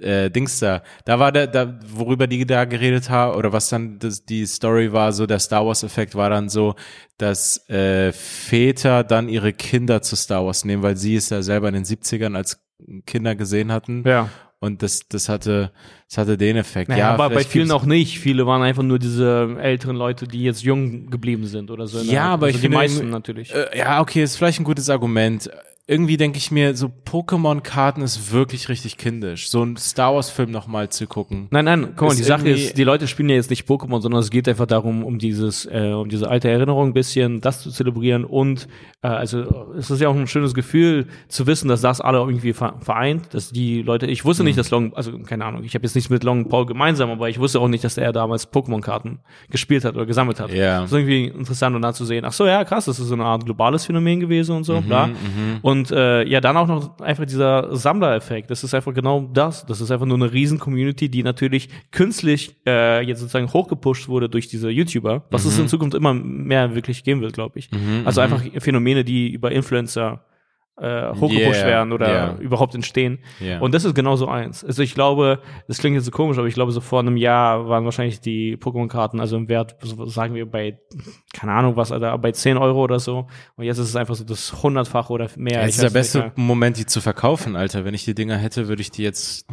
äh, 0.02 0.30
Dings 0.30 0.60
da. 0.60 0.84
Da 1.06 1.20
war 1.20 1.32
der, 1.32 1.48
da, 1.48 1.80
worüber 1.88 2.28
die 2.28 2.46
da 2.46 2.66
geredet 2.66 3.10
haben, 3.10 3.38
oder 3.38 3.54
was 3.54 3.70
dann 3.70 4.00
das, 4.00 4.26
die 4.26 4.46
Story 4.46 4.92
war, 4.92 5.12
so 5.14 5.26
der 5.26 5.40
Star 5.40 5.66
Wars-Effekt 5.66 6.16
war 6.16 6.30
dann 6.30 6.50
so, 6.50 6.76
dass 7.18 7.70
äh, 7.70 8.12
Väter 8.12 9.04
dann 9.04 9.30
ihre 9.30 9.54
Kinder 9.54 10.02
zu 10.02 10.16
Star 10.16 10.46
Wars 10.46 10.66
nehmen, 10.66 10.84
weil 10.84 10.98
sie 10.98 11.16
es 11.16 11.30
ja 11.30 11.42
selber 11.42 11.68
in 11.68 11.76
den 11.76 11.86
70ern 11.86 12.36
als 12.36 12.60
Kinder 13.06 13.36
gesehen 13.36 13.72
hatten. 13.72 14.04
Ja. 14.06 14.30
Und 14.60 14.82
das, 14.82 15.10
das 15.10 15.28
hatte, 15.28 15.74
das 16.08 16.18
hatte 16.18 16.38
den 16.38 16.56
Effekt. 16.56 16.88
Naja, 16.88 17.08
ja, 17.08 17.14
aber 17.14 17.30
bei 17.30 17.44
vielen 17.44 17.70
auch 17.72 17.84
nicht. 17.84 18.20
Viele 18.20 18.48
waren 18.48 18.62
einfach 18.62 18.82
nur 18.82 18.98
diese 18.98 19.58
älteren 19.60 19.98
Leute, 19.98 20.26
die 20.26 20.42
jetzt 20.42 20.64
jung 20.64 21.10
geblieben 21.10 21.46
sind 21.48 21.70
oder 21.70 21.86
so. 21.86 22.00
Ja, 22.00 22.28
aber 22.28 22.46
also 22.46 22.56
ich 22.56 22.62
die 22.62 22.62
finde 22.62 22.78
meisten 22.78 23.10
natürlich. 23.10 23.54
Äh, 23.54 23.78
ja, 23.78 24.00
okay, 24.00 24.24
ist 24.24 24.38
vielleicht 24.38 24.62
ein 24.62 24.64
gutes 24.64 24.90
Argument. 24.90 25.50
Irgendwie 25.86 26.16
denke 26.16 26.38
ich 26.38 26.50
mir, 26.50 26.76
so 26.78 26.88
Pokémon-Karten 26.88 28.02
ist 28.02 28.32
wirklich 28.32 28.70
richtig 28.70 28.96
kindisch. 28.96 29.50
So 29.50 29.64
ein 29.64 29.76
Star 29.76 30.16
Wars-Film 30.16 30.50
nochmal 30.50 30.88
zu 30.88 31.08
gucken. 31.08 31.48
Nein, 31.52 31.66
nein, 31.66 31.94
guck 31.98 32.08
mal, 32.08 32.16
die 32.16 32.24
Sache 32.24 32.48
ist, 32.50 32.78
die 32.78 32.86
Leute 32.86 33.06
spielen 33.08 33.28
ja 33.28 33.36
jetzt 33.36 33.50
nicht 33.50 33.68
Pokémon, 33.68 34.00
sondern 34.02 34.22
es 34.22 34.30
geht 34.30 34.48
einfach 34.48 34.66
darum, 34.66 35.04
um 35.04 35.20
dieses, 35.20 35.66
äh, 35.66 35.92
um 35.94 36.08
diese 36.08 36.30
alte 36.30 36.50
Erinnerung 36.50 36.90
ein 36.90 36.94
bisschen, 36.94 37.42
das 37.42 37.62
zu 37.62 37.70
zelebrieren 37.70 38.24
und 38.24 38.70
äh, 39.02 39.08
also 39.08 39.74
es 39.78 39.92
ist 39.92 40.00
ja 40.00 40.08
auch 40.08 40.16
ein 40.16 40.26
schönes 40.28 40.54
Gefühl 40.54 41.08
zu 41.28 41.48
wissen, 41.48 41.68
dass 41.68 41.82
das 41.82 42.00
alle 42.00 42.20
irgendwie 42.20 42.54
ver 42.54 42.76
vereint, 42.80 43.34
dass 43.34 43.52
die 43.52 43.82
Leute, 43.82 44.06
ich 44.08 44.24
wusste 44.24 44.44
Mhm. 44.44 44.48
nicht, 44.48 44.58
dass 44.60 44.72
Long, 44.72 44.94
also 44.94 45.20
keine 45.20 45.44
Ahnung, 45.44 45.66
ich 45.66 45.76
habe 45.76 45.84
jetzt 45.86 45.96
nichts 45.96 46.10
mit 46.10 46.24
Long 46.24 46.48
Paul 46.48 46.66
gemeinsam, 46.66 47.10
aber 47.10 47.28
ich 47.28 47.40
wusste 47.40 47.60
auch 47.60 47.68
nicht, 47.68 47.84
dass 47.84 47.98
er 47.98 48.14
damals 48.14 48.50
Pokémon-Karten 48.54 49.20
gespielt 49.50 49.84
hat 49.84 49.96
oder 49.96 50.06
gesammelt 50.06 50.40
hat. 50.40 50.50
Ja. 50.54 50.80
Das 50.82 50.92
ist 50.94 50.98
irgendwie 50.98 51.26
interessant 51.26 51.76
und 51.76 51.82
da 51.82 51.92
zu 51.94 52.06
sehen, 52.06 52.24
ach 52.24 52.32
so, 52.32 52.46
ja, 52.48 52.64
krass, 52.64 52.86
das 52.86 53.00
ist 53.02 53.08
so 53.08 53.14
eine 53.16 53.26
Art 53.26 53.44
globales 53.46 53.86
Phänomen 53.86 54.22
gewesen 54.22 54.56
und 54.56 54.64
so, 54.64 54.80
Mhm, 54.80 54.86
bla. 54.86 55.10
Und 55.62 55.83
äh, 55.92 56.24
ja, 56.28 56.42
dann 56.42 56.56
auch 56.58 56.68
noch 56.68 57.00
einfach 57.00 57.26
dieser 57.26 57.76
Sammlereffekt. 57.76 58.50
Das 58.52 58.64
ist 58.64 58.74
einfach 58.74 58.94
genau 58.94 59.30
das. 59.34 59.66
Das 59.66 59.82
ist 59.82 59.92
einfach 59.92 60.06
nur 60.06 60.18
eine 60.18 60.32
riesen 60.32 60.60
Community, 60.60 61.10
die 61.10 61.24
natürlich 61.24 61.70
künstlich 61.92 62.56
äh, 62.68 63.02
jetzt 63.06 63.20
sozusagen 63.20 63.52
hochgepusht 63.52 64.08
wurde 64.08 64.30
durch 64.30 64.48
diese 64.48 64.70
YouTuber, 64.70 65.24
was 65.32 65.44
Mhm. 65.44 65.50
es 65.50 65.60
in 65.60 65.68
Zukunft 65.68 65.96
immer 65.96 66.14
mehr 66.14 66.76
wirklich 66.76 67.04
geben 67.04 67.22
wird, 67.22 67.34
glaube 67.34 67.60
ich. 67.60 67.70
Also 68.06 68.22
einfach 68.22 68.42
Phänomene, 68.60 69.04
die 69.04 69.32
über 69.32 69.52
Influencer 69.52 70.24
äh, 70.78 71.14
hochgepusht 71.14 71.60
Yeah, 71.60 71.68
werden 71.68 71.92
oder 71.94 72.08
yeah. 72.08 72.38
überhaupt 72.40 72.74
entstehen. 72.74 73.20
Yeah. 73.40 73.62
Und 73.62 73.74
das 73.74 73.86
ist 73.86 73.94
genau 73.94 74.16
so 74.16 74.28
eins. 74.28 74.64
Also 74.64 74.82
ich 74.82 74.96
glaube, 74.96 75.40
das 75.68 75.78
klingt 75.78 75.96
jetzt 75.96 76.06
so 76.06 76.12
komisch, 76.12 76.38
aber 76.38 76.48
ich 76.48 76.56
glaube, 76.56 76.72
so 76.72 76.82
vor 76.82 77.00
einem 77.00 77.18
Jahr 77.18 77.68
waren 77.68 77.86
wahrscheinlich 77.86 78.22
die 78.22 78.58
Pokémon-Karten, 78.58 79.20
also 79.20 79.38
im 79.38 79.50
Wert, 79.50 79.76
sagen 79.82 80.34
wir 80.34 80.50
bei, 80.50 80.80
keine 81.34 81.54
Ahnung 81.54 81.76
was, 81.76 81.92
Alter, 81.92 82.18
bei 82.18 82.32
10 82.32 82.58
Euro 82.58 82.84
oder 82.84 83.00
so. 83.00 83.28
Und 83.56 83.66
jetzt 83.66 83.78
ist 83.78 83.90
es 83.90 83.96
einfach 83.96 84.16
so 84.16 84.24
das 84.24 84.64
hundertfache 84.64 85.14
oder 85.14 85.30
mehr. 85.36 85.60
Ja, 85.60 85.62
es 85.62 85.76
ist 85.76 85.84
der 85.84 85.90
beste. 85.90 86.32
Moment, 86.36 86.78
die 86.78 86.86
zu 86.86 87.02
verkaufen, 87.02 87.56
Alter. 87.56 87.86
Wenn 87.86 87.94
ich 87.94 88.06
die 88.06 88.16
Dinger 88.16 88.38
hätte, 88.38 88.68
würde 88.68 88.82
ich 88.82 88.92
die 88.92 89.04
jetzt 89.04 89.48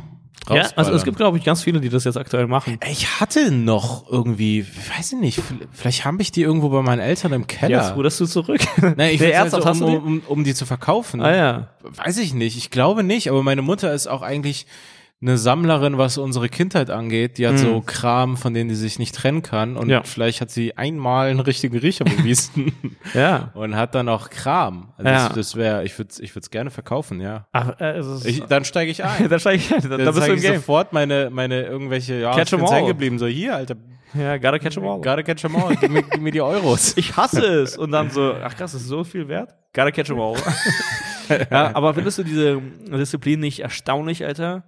Ja, 0.49 0.69
also 0.75 0.93
es 0.93 1.05
gibt, 1.05 1.17
glaube 1.17 1.39
ich, 1.39 1.45
ganz 1.45 1.63
viele, 1.63 1.81
die 1.81 1.89
das 1.89 2.05
jetzt 2.05 2.17
aktuell 2.17 2.47
machen. 2.47 2.79
Ich 2.91 3.21
hatte 3.21 3.51
noch 3.51 4.11
irgendwie, 4.11 4.67
weiß 4.97 5.13
ich 5.13 5.19
nicht, 5.19 5.43
vielleicht 5.73 6.05
habe 6.05 6.23
ich 6.23 6.33
die 6.33 6.43
irgendwo 6.43 6.71
bei 6.71 6.83
meinen 6.83 7.01
Eltern 7.01 7.33
im 7.33 7.47
Keller. 7.47 7.83
Jetzt 7.83 7.97
ruderst 7.97 8.19
du 8.21 8.27
zurück. 8.27 8.61
Nein, 8.81 9.13
ich 9.13 9.19
Der 9.19 9.29
will 9.29 9.39
halt 9.39 9.77
so, 9.77 9.87
um, 9.87 10.05
um, 10.05 10.23
um 10.27 10.45
die 10.45 10.55
zu 10.55 10.67
verkaufen. 10.67 11.21
Ah 11.21 11.37
ja. 11.37 11.69
Weiß 11.83 12.19
ich 12.19 12.35
nicht. 12.35 12.57
Ich 12.57 12.71
glaube 12.71 13.05
nicht, 13.05 13.29
aber 13.29 13.43
meine 13.43 13.63
Mutter 13.63 13.93
ist 13.93 14.07
auch 14.07 14.23
eigentlich 14.23 14.67
eine 15.23 15.37
Sammlerin, 15.37 15.99
was 15.99 16.17
unsere 16.17 16.49
Kindheit 16.49 16.89
angeht. 16.89 17.37
Die 17.37 17.47
hat 17.47 17.59
so 17.59 17.83
Kram, 17.83 18.39
von 18.39 18.55
denen 18.55 18.71
die 18.71 18.75
sich 18.75 18.99
nicht 18.99 19.15
trennen 19.15 19.43
kann. 19.43 19.77
Und 19.77 19.85
Mhm. 19.87 19.91
Ja. 19.91 20.03
vielleicht 20.03 20.41
hat 20.41 20.51
sie 20.51 20.79
einmal 20.79 21.29
einen 21.29 21.41
richtigen 21.41 21.77
Riecher 21.77 22.05
bewiesen 22.07 22.73
Ja. 23.15 23.51
und 23.53 23.77
hat 23.77 23.95
dann 23.95 24.09
auch 24.09 24.31
Kram. 24.31 24.95
Also 24.97 25.11
Ja. 25.11 25.27
Das, 25.29 25.35
das 25.37 25.57
wäre, 25.57 25.85
ich 25.85 25.99
würde 25.99 26.15
ich 26.21 26.31
würde 26.35 26.45
es 26.45 26.51
gerne 26.51 26.71
verkaufen, 26.71 27.21
ja. 27.21 27.47
Ach, 27.53 27.79
äh, 27.81 27.99
es 27.99 28.07
ist, 28.07 28.27
Ich, 28.27 28.41
dann 28.49 28.65
steige 28.65 28.91
ich 28.91 29.05
ein. 29.05 29.29
da 29.29 29.39
steig 29.39 29.57
ich 29.57 29.75
ein. 29.75 29.83
Da, 29.83 29.89
da 29.89 29.97
Dann 29.99 30.15
bist 30.15 30.27
du 30.27 30.31
im 30.33 30.37
ich 30.39 30.43
Game. 30.43 30.55
sofort 30.57 30.93
meine, 30.95 31.29
meine 31.31 31.65
irgendwelche, 31.65 32.15
ja, 32.15 32.35
Catch 32.35 32.55
ich 32.55 32.63
all. 32.63 32.75
hängen 32.75 32.87
geblieben. 32.89 33.19
So, 33.19 33.27
hier, 33.27 33.57
Alter, 33.57 33.77
Ja, 34.15 34.39
gotta 34.39 34.59
catch 34.59 34.77
'em 34.79 34.85
all. 34.89 34.97
gotta 35.03 35.23
catch 35.23 35.45
'em 35.45 35.55
all, 35.57 35.77
gib 35.77 35.91
mir, 35.91 36.03
gib 36.03 36.21
mir 36.23 36.33
die 36.33 36.41
Euros. 36.41 36.95
Ich 36.97 37.15
hasse 37.17 37.45
es. 37.45 37.77
Und 37.77 37.93
dann 37.93 38.09
so, 38.11 38.33
ach 38.43 38.57
krass, 38.57 38.73
das 38.73 38.81
ist 38.81 38.89
so 38.89 39.05
viel 39.05 39.29
wert. 39.29 39.55
Gotta 39.75 39.91
catch 39.91 40.11
'em 40.11 40.19
all. 40.19 40.37
ja, 41.51 41.75
aber 41.75 41.93
findest 41.95 42.19
du 42.19 42.25
diese 42.25 42.61
Disziplin 42.91 43.41
nicht 43.41 43.61
erstaunlich, 43.61 44.25
Alter? 44.25 44.65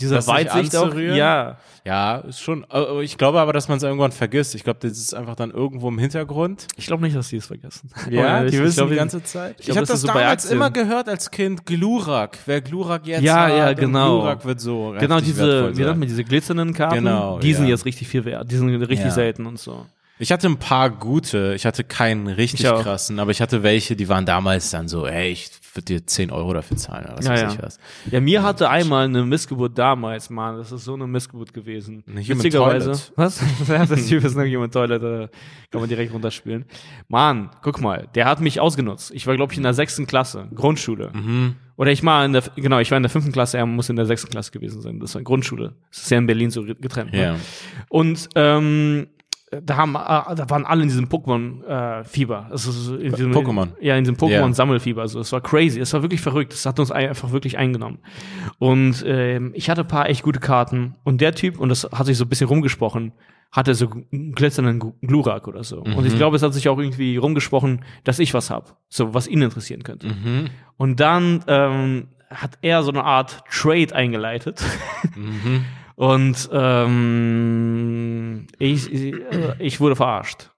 Diese 0.00 0.14
Das 0.14 0.26
sich 0.26 0.34
Weitsicht 0.34 0.76
auch? 0.76 0.84
anzurühren? 0.84 1.16
Ja. 1.16 1.56
Ja, 1.84 2.18
ist 2.18 2.40
schon. 2.40 2.66
äh, 2.72 3.02
Ich 3.02 3.16
glaube 3.18 3.40
aber, 3.40 3.52
dass 3.52 3.68
man 3.68 3.78
es 3.78 3.82
irgendwann 3.82 4.12
vergisst. 4.12 4.54
Ich 4.54 4.62
glaube, 4.62 4.78
das 4.82 4.92
ist 4.92 5.14
einfach 5.14 5.34
dann 5.36 5.50
irgendwo 5.50 5.88
im 5.88 5.98
Hintergrund. 5.98 6.66
Ich 6.76 6.86
glaube 6.86 7.02
nicht, 7.02 7.16
dass 7.16 7.28
die 7.28 7.36
es 7.38 7.46
vergessen. 7.46 7.90
Ja, 8.10 8.44
die 8.44 8.58
wissen 8.60 8.76
glaub, 8.76 8.90
die 8.90 8.96
ganze 8.96 9.22
Zeit. 9.22 9.56
ich 9.58 9.68
Ich, 9.68 9.76
habe 9.76 9.86
das 9.86 10.02
das 10.02 10.02
damals 10.02 10.44
Aktien. 10.44 10.52
immer 10.56 10.70
gehört 10.70 11.08
als 11.08 11.30
Kind. 11.30 11.64
Glurak. 11.66 12.38
Wer 12.46 12.60
Glurak 12.60 13.06
jetzt 13.06 13.22
Ja, 13.22 13.42
hat, 13.44 13.50
ja, 13.56 13.72
genau. 13.72 14.18
Glurak 14.20 14.44
wird 14.44 14.60
so 14.60 14.94
Genau, 14.98 15.20
diese, 15.20 15.76
wie 15.76 15.82
nennt 15.82 15.98
man 15.98 16.08
diese 16.08 16.24
glitzernden 16.24 16.74
Karten? 16.74 16.96
Genau, 16.96 17.38
Die 17.38 17.54
sind 17.54 17.64
ja. 17.64 17.70
jetzt 17.70 17.84
richtig 17.86 18.06
viel 18.08 18.24
wert. 18.24 18.50
Die 18.50 18.56
sind 18.56 18.68
richtig 18.68 19.06
Ja. 19.06 19.10
selten 19.10 19.46
und 19.46 19.58
so. 19.58 19.86
Ich 20.18 20.32
hatte 20.32 20.48
ein 20.48 20.58
paar 20.58 20.90
gute. 20.90 21.54
Ich 21.54 21.64
hatte 21.66 21.84
keinen 21.84 22.26
richtig 22.26 22.64
krassen, 22.66 23.18
aber 23.18 23.30
ich 23.30 23.40
hatte 23.40 23.62
welche, 23.62 23.94
die 23.96 24.08
waren 24.08 24.26
damals 24.26 24.70
dann 24.70 24.88
so, 24.88 25.06
ey, 25.06 25.30
ich 25.30 25.50
würde 25.74 25.84
dir 25.84 26.06
10 26.06 26.30
Euro 26.32 26.52
dafür 26.54 26.76
zahlen 26.76 27.04
oder 27.06 27.18
was 27.18 27.24
Ja, 27.26 27.32
weiß 27.32 27.40
ja. 27.42 27.52
ich 27.52 27.62
was. 27.62 27.78
Ja, 28.10 28.20
mir 28.20 28.42
hatte 28.42 28.68
einmal 28.68 29.04
eine 29.04 29.24
Missgeburt 29.24 29.78
damals, 29.78 30.28
Mann. 30.30 30.56
Das 30.56 30.72
ist 30.72 30.84
so 30.84 30.94
eine 30.94 31.06
Missgeburt 31.06 31.52
gewesen. 31.54 32.02
Eine 32.08 32.20
Human 32.22 32.38
Witzigerweise. 32.38 32.86
Toilet. 32.92 33.12
Was? 33.16 33.40
Ja, 33.68 33.86
das 33.86 34.06
Typ 34.06 34.24
ist 34.24 34.36
eine 34.36 34.50
Human 34.52 34.70
Toilet, 34.70 35.00
da 35.02 35.28
kann 35.70 35.80
man 35.80 35.88
direkt 35.88 36.12
runterspielen. 36.12 36.64
Mann, 37.06 37.50
guck 37.62 37.80
mal, 37.80 38.08
der 38.14 38.24
hat 38.26 38.40
mich 38.40 38.58
ausgenutzt. 38.60 39.12
Ich 39.14 39.26
war, 39.26 39.36
glaube 39.36 39.52
ich, 39.52 39.56
in 39.58 39.62
der 39.62 39.74
sechsten 39.74 40.06
Klasse, 40.06 40.48
Grundschule. 40.54 41.10
Mhm. 41.12 41.54
Oder 41.76 41.92
ich 41.92 42.04
war 42.04 42.24
in 42.24 42.32
der, 42.32 42.42
genau, 42.56 42.80
ich 42.80 42.90
war 42.90 42.96
in 42.96 43.04
der 43.04 43.10
fünften 43.10 43.30
Klasse, 43.30 43.58
er 43.58 43.66
muss 43.66 43.88
in 43.88 43.94
der 43.94 44.06
sechsten 44.06 44.30
Klasse 44.30 44.50
gewesen 44.50 44.80
sein. 44.82 44.98
Das 44.98 45.14
war 45.14 45.22
Grundschule. 45.22 45.74
Das 45.90 46.02
ist 46.02 46.10
ja 46.10 46.18
in 46.18 46.26
Berlin 46.26 46.50
so 46.50 46.64
getrennt. 46.64 47.12
ne? 47.12 47.22
Ja. 47.22 47.36
Und 47.88 48.28
ähm, 48.34 49.06
da 49.62 49.76
haben, 49.76 49.94
äh, 49.94 50.34
da 50.36 50.50
waren 50.50 50.66
alle 50.66 50.82
in 50.82 50.88
diesem 50.88 51.06
Pokémon-Fieber. 51.08 52.46
In 53.00 53.12
diesem, 53.14 53.32
Pokémon. 53.32 53.68
Ja, 53.80 53.96
in 53.96 54.04
diesem. 54.04 54.16
Pokémon-Sammelfieber. 54.16 55.00
Also 55.02 55.20
es 55.20 55.32
war 55.32 55.40
crazy. 55.40 55.80
Es 55.80 55.92
war 55.92 56.02
wirklich 56.02 56.20
verrückt. 56.20 56.52
Es 56.52 56.66
hat 56.66 56.78
uns 56.78 56.90
ein- 56.90 57.08
einfach 57.08 57.32
wirklich 57.32 57.56
eingenommen. 57.58 57.98
Und 58.58 59.02
ähm, 59.06 59.52
ich 59.54 59.70
hatte 59.70 59.82
ein 59.82 59.88
paar 59.88 60.08
echt 60.08 60.22
gute 60.22 60.40
Karten. 60.40 60.96
Und 61.04 61.20
der 61.20 61.34
Typ, 61.34 61.58
und 61.58 61.68
das 61.70 61.88
hat 61.92 62.06
sich 62.06 62.16
so 62.18 62.24
ein 62.24 62.28
bisschen 62.28 62.48
rumgesprochen, 62.48 63.12
hatte 63.50 63.74
so 63.74 63.88
einen 64.12 64.32
glitzernden 64.32 64.78
Glu- 64.80 64.94
Glurak 65.00 65.48
oder 65.48 65.64
so. 65.64 65.80
Und 65.80 66.04
ich 66.04 66.14
glaube, 66.16 66.36
es 66.36 66.42
hat 66.42 66.52
sich 66.52 66.68
auch 66.68 66.78
irgendwie 66.78 67.16
rumgesprochen, 67.16 67.82
dass 68.04 68.18
ich 68.18 68.34
was 68.34 68.50
hab. 68.50 68.76
So, 68.90 69.14
was 69.14 69.26
ihn 69.26 69.40
interessieren 69.40 69.82
könnte. 69.82 70.08
Mhm. 70.08 70.48
Und 70.76 71.00
dann 71.00 71.42
ähm, 71.46 72.08
hat 72.28 72.58
er 72.60 72.82
so 72.82 72.90
eine 72.90 73.04
Art 73.04 73.42
Trade 73.50 73.94
eingeleitet. 73.94 74.62
Mhm. 75.16 75.64
Und 75.98 76.48
ähm, 76.52 78.46
ich, 78.60 78.92
ich, 79.58 79.80
wurde 79.80 79.96
verarscht. 79.96 80.50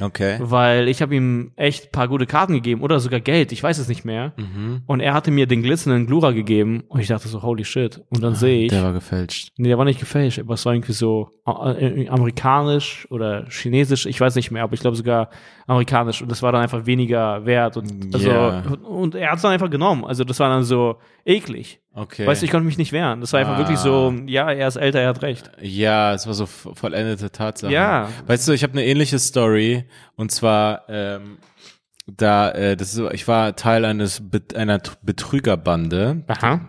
Okay. 0.00 0.38
Weil 0.40 0.88
ich 0.88 1.00
habe 1.02 1.14
ihm 1.14 1.52
echt 1.54 1.86
ein 1.86 1.92
paar 1.92 2.08
gute 2.08 2.26
Karten 2.26 2.52
gegeben 2.52 2.82
oder 2.82 2.98
sogar 2.98 3.20
Geld, 3.20 3.52
ich 3.52 3.62
weiß 3.62 3.78
es 3.78 3.86
nicht 3.86 4.04
mehr. 4.04 4.32
Mhm. 4.36 4.82
Und 4.86 4.98
er 4.98 5.14
hatte 5.14 5.30
mir 5.30 5.46
den 5.46 5.62
glitzernden 5.62 6.08
Glura 6.08 6.32
gegeben 6.32 6.82
und 6.88 6.98
ich 6.98 7.06
dachte 7.06 7.28
so, 7.28 7.42
holy 7.42 7.64
shit. 7.64 8.02
Und 8.10 8.24
dann 8.24 8.34
sehe 8.34 8.64
ich, 8.64 8.70
Der 8.70 8.82
war 8.82 8.92
gefälscht. 8.92 9.52
nee, 9.56 9.68
der 9.68 9.78
war 9.78 9.84
nicht 9.84 10.00
gefälscht, 10.00 10.40
aber 10.40 10.54
es 10.54 10.66
war 10.66 10.74
irgendwie 10.74 10.92
so 10.92 11.30
äh, 11.46 12.02
äh, 12.02 12.08
amerikanisch 12.08 13.06
oder 13.08 13.46
chinesisch, 13.50 14.04
ich 14.04 14.20
weiß 14.20 14.34
nicht 14.34 14.50
mehr, 14.50 14.64
aber 14.64 14.74
ich 14.74 14.80
glaube 14.80 14.96
sogar 14.96 15.30
amerikanisch 15.68 16.20
und 16.22 16.30
das 16.30 16.42
war 16.42 16.50
dann 16.50 16.62
einfach 16.62 16.86
weniger 16.86 17.44
wert 17.46 17.76
und 17.76 18.12
also 18.14 18.28
Ja. 18.30 18.62
und 18.82 19.14
er 19.14 19.30
hat 19.30 19.36
es 19.36 19.42
dann 19.42 19.52
einfach 19.52 19.70
genommen. 19.70 20.04
Also 20.04 20.24
das 20.24 20.40
war 20.40 20.48
dann 20.48 20.64
so 20.64 20.96
eklig. 21.24 21.78
Okay. 21.94 22.26
Weißt 22.26 22.42
du, 22.42 22.46
ich 22.46 22.50
konnte 22.50 22.64
mich 22.66 22.78
nicht 22.78 22.90
wehren. 22.92 23.20
Das 23.20 23.32
war 23.32 23.40
einfach 23.40 23.54
Ah. 23.54 23.58
wirklich 23.58 23.78
so, 23.78 24.12
ja, 24.26 24.50
er 24.50 24.66
ist 24.66 24.76
älter, 24.76 25.00
er 25.00 25.08
hat 25.10 25.22
recht. 25.22 25.50
Ja, 25.60 26.14
es 26.14 26.26
war 26.26 26.34
so 26.34 26.46
vollendete 26.46 27.30
Tatsache. 27.30 27.72
Ja. 27.72 28.08
Weißt 28.26 28.48
du, 28.48 28.52
ich 28.52 28.62
habe 28.62 28.72
eine 28.72 28.84
ähnliche 28.84 29.18
Story 29.18 29.84
und 30.16 30.32
zwar 30.32 30.82
ähm, 30.88 31.38
da 32.06 32.50
äh, 32.52 32.74
das 32.76 32.94
ist, 32.94 33.12
ich 33.12 33.28
war 33.28 33.54
Teil 33.54 33.84
eines 33.84 34.22
einer 34.54 34.80
Betrügerbande, 35.02 36.24
Aha. 36.28 36.60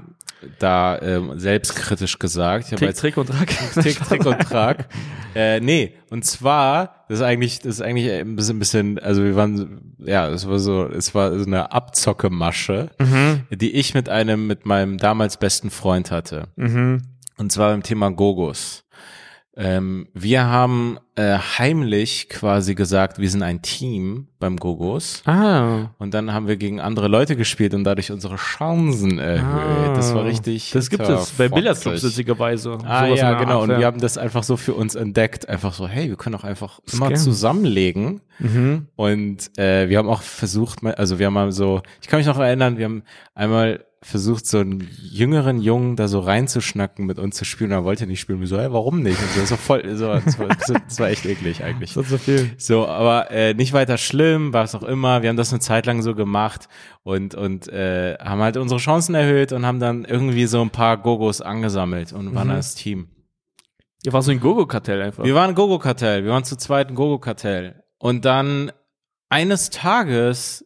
Da 0.59 0.99
ähm, 1.01 1.37
selbstkritisch 1.39 2.17
gesagt. 2.19 2.69
Tick, 2.75 2.95
Trick 2.95 3.17
und 3.17 3.27
Track. 3.27 3.53
Tick, 3.81 3.99
Trick 3.99 4.25
und 4.25 4.39
Trag. 4.39 4.87
äh, 5.35 5.59
nee, 5.59 5.93
und 6.09 6.23
zwar, 6.25 7.05
das 7.09 7.19
ist 7.19 7.25
eigentlich, 7.25 7.59
das 7.59 7.75
ist 7.75 7.81
eigentlich 7.81 8.11
ein 8.11 8.35
bisschen, 8.35 8.55
ein 8.55 8.59
bisschen, 8.59 8.99
also 8.99 9.23
wir 9.23 9.35
waren, 9.35 9.95
ja, 9.99 10.27
es 10.29 10.47
war 10.47 10.59
so, 10.59 10.85
es 10.85 11.13
war 11.13 11.37
so 11.37 11.45
eine 11.45 11.71
Abzockemasche, 11.71 12.89
Mhm. 12.99 13.43
die 13.51 13.71
ich 13.75 13.93
mit 13.93 14.09
einem, 14.09 14.47
mit 14.47 14.65
meinem 14.65 14.97
damals 14.97 15.37
besten 15.37 15.69
Freund 15.69 16.11
hatte. 16.11 16.47
Mhm. 16.55 17.03
Und 17.37 17.51
zwar 17.51 17.71
beim 17.71 17.83
Thema 17.83 18.09
Gogos. 18.11 18.83
Ähm, 19.61 20.07
wir 20.13 20.45
haben 20.45 20.99
äh, 21.15 21.37
heimlich 21.37 22.29
quasi 22.29 22.75
gesagt, 22.75 23.19
wir 23.19 23.29
sind 23.29 23.43
ein 23.43 23.61
Team 23.61 24.29
beim 24.39 24.55
Gogos. 24.55 25.21
Ah. 25.25 25.89
Und 25.97 26.13
dann 26.13 26.31
haben 26.31 26.47
wir 26.47 26.55
gegen 26.55 26.79
andere 26.79 27.09
Leute 27.09 27.35
gespielt 27.35 27.73
und 27.73 27.83
dadurch 27.83 28.09
unsere 28.09 28.37
Chancen 28.37 29.19
erhöht. 29.19 29.97
Das 29.97 30.15
war 30.15 30.23
richtig. 30.23 30.71
Ah. 30.71 30.77
Das 30.77 30.89
gibt 30.89 31.03
es 31.03 31.31
bei 31.31 31.49
Billardclubs 31.49 32.05
witzigerweise. 32.05 32.77
Ah 32.85 33.07
ja, 33.07 33.33
genau. 33.33 33.55
Art, 33.55 33.63
Und 33.63 33.69
ja. 33.71 33.79
wir 33.79 33.85
haben 33.85 33.99
das 33.99 34.17
einfach 34.17 34.43
so 34.43 34.55
für 34.55 34.75
uns 34.75 34.95
entdeckt. 34.95 35.49
Einfach 35.49 35.73
so, 35.73 35.89
hey, 35.89 36.07
wir 36.07 36.15
können 36.15 36.35
auch 36.35 36.45
einfach 36.45 36.79
immer 36.93 37.07
Scam. 37.07 37.15
zusammenlegen. 37.17 38.21
Mhm. 38.39 38.87
Und 38.95 39.59
äh, 39.59 39.89
wir 39.89 39.97
haben 39.97 40.07
auch 40.07 40.21
versucht, 40.21 40.85
also 40.85 41.19
wir 41.19 41.25
haben 41.25 41.33
mal 41.33 41.51
so, 41.51 41.81
ich 42.01 42.07
kann 42.07 42.19
mich 42.19 42.27
noch 42.27 42.39
erinnern, 42.39 42.77
wir 42.77 42.85
haben 42.85 43.03
einmal 43.35 43.83
versucht, 44.01 44.45
so 44.45 44.59
einen 44.59 44.87
jüngeren 45.01 45.59
Jungen 45.61 45.95
da 45.97 46.07
so 46.07 46.21
reinzuschnacken, 46.21 47.05
mit 47.05 47.19
uns 47.19 47.35
zu 47.35 47.43
spielen. 47.43 47.71
Und 47.71 47.77
er 47.79 47.83
wollte 47.83 48.07
nicht 48.07 48.21
spielen. 48.21 48.39
Wir 48.39 48.47
so, 48.47 48.57
hey, 48.57 48.71
warum 48.71 49.01
nicht? 49.01 49.19
Und 49.21 49.45
so, 49.45 49.51
war 49.51 49.57
voll, 49.57 49.95
so, 49.97 50.07
das, 50.13 50.39
war, 50.39 50.47
das 50.47 50.99
war 50.99 51.09
echt 51.09 51.25
eklig 51.25 51.63
eigentlich. 51.63 51.95
Ist 51.97 52.09
so 52.09 52.17
viel. 52.17 52.51
So, 52.57 52.87
aber 52.87 53.29
äh, 53.31 53.53
nicht 53.53 53.73
weiter 53.73 53.97
schlimm, 53.97 54.53
was 54.53 54.73
auch 54.73 54.83
immer. 54.83 55.21
Wir 55.21 55.29
haben 55.29 55.35
das 55.37 55.51
eine 55.51 55.59
Zeit 55.59 55.85
lang 55.85 56.01
so 56.01 56.15
gemacht 56.15 56.69
und 57.03 57.35
und 57.35 57.67
äh, 57.67 58.15
haben 58.19 58.41
halt 58.41 58.55
unsere 58.55 58.79
Chancen 58.79 59.15
erhöht 59.15 59.51
und 59.51 59.65
haben 59.65 59.79
dann 59.79 60.05
irgendwie 60.05 60.45
so 60.45 60.61
ein 60.61 60.69
paar 60.69 60.97
Gogos 60.97 61.41
angesammelt 61.41 62.13
und 62.13 62.33
waren 62.35 62.47
Mhm. 62.47 62.53
als 62.53 62.75
Team. 62.75 63.09
Ihr 64.05 64.13
war 64.13 64.21
so 64.21 64.31
ein 64.31 64.39
Gogo-Kartell 64.39 65.01
einfach. 65.01 65.25
Wir 65.25 65.35
waren 65.35 65.49
ein 65.49 65.55
Gogo-Kartell, 65.55 66.23
wir 66.23 66.31
waren 66.31 66.45
zu 66.45 66.55
zweit 66.55 66.87
ein 66.87 66.95
Gogo-Kartell. 66.95 67.83
Und 67.97 68.23
dann 68.23 68.71
eines 69.27 69.69
Tages 69.71 70.65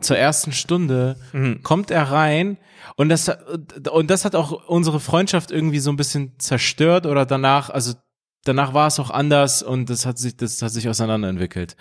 zur 0.00 0.16
ersten 0.18 0.52
Stunde 0.52 1.16
Mhm. 1.32 1.62
kommt 1.62 1.90
er 1.90 2.04
rein 2.10 2.58
und 2.96 3.08
das 3.08 3.30
und 3.92 4.10
das 4.10 4.24
hat 4.24 4.34
auch 4.34 4.68
unsere 4.68 4.98
Freundschaft 5.00 5.50
irgendwie 5.50 5.78
so 5.78 5.90
ein 5.90 5.96
bisschen 5.96 6.38
zerstört 6.38 7.06
oder 7.06 7.24
danach, 7.26 7.70
also 7.70 7.94
danach 8.44 8.74
war 8.74 8.86
es 8.88 8.98
auch 8.98 9.10
anders 9.10 9.62
und 9.62 9.88
das 9.90 10.04
hat 10.06 10.18
sich 10.18 10.36
das 10.36 10.60
hat 10.62 10.72
sich 10.72 10.88
auseinanderentwickelt. 10.88 11.76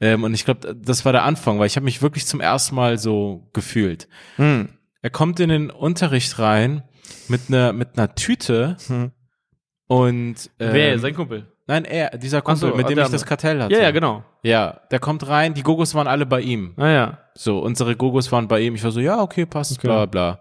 Ähm, 0.00 0.24
und 0.24 0.32
ich 0.34 0.44
glaube, 0.44 0.74
das 0.74 1.04
war 1.04 1.12
der 1.12 1.24
Anfang, 1.24 1.58
weil 1.58 1.66
ich 1.66 1.76
habe 1.76 1.84
mich 1.84 2.00
wirklich 2.00 2.26
zum 2.26 2.40
ersten 2.40 2.74
Mal 2.74 2.96
so 2.98 3.48
gefühlt. 3.52 4.08
Hm. 4.36 4.68
Er 5.02 5.10
kommt 5.10 5.40
in 5.40 5.48
den 5.50 5.70
Unterricht 5.70 6.38
rein 6.38 6.84
mit 7.28 7.42
einer 7.48 7.72
mit 7.72 7.98
einer 7.98 8.14
Tüte 8.14 8.76
Hm. 8.86 9.10
und 9.88 10.50
ähm, 10.58 10.72
Wer? 10.72 10.98
Sein 10.98 11.14
Kumpel. 11.14 11.51
Nein, 11.72 11.84
er, 11.84 12.18
dieser 12.18 12.42
Kumpel, 12.42 12.70
so, 12.70 12.76
mit 12.76 12.88
dem 12.88 12.98
ich 12.98 13.08
das. 13.08 13.24
Kartell 13.26 13.62
hatte. 13.62 13.74
Ja, 13.74 13.80
ja, 13.82 13.90
genau. 13.90 14.22
Ja, 14.42 14.80
der 14.90 14.98
kommt 14.98 15.26
rein, 15.28 15.54
die 15.54 15.62
Gogos 15.62 15.94
waren 15.94 16.06
alle 16.06 16.26
bei 16.26 16.40
ihm. 16.40 16.74
Ah 16.76 16.88
ja. 16.88 17.18
So, 17.34 17.58
unsere 17.60 17.96
Gogos 17.96 18.30
waren 18.30 18.46
bei 18.48 18.60
ihm. 18.60 18.74
Ich 18.74 18.84
war 18.84 18.90
so, 18.90 19.00
ja, 19.00 19.20
okay, 19.20 19.46
passt, 19.46 19.78
Okay. 19.78 19.86
bla 19.88 20.06
bla. 20.06 20.40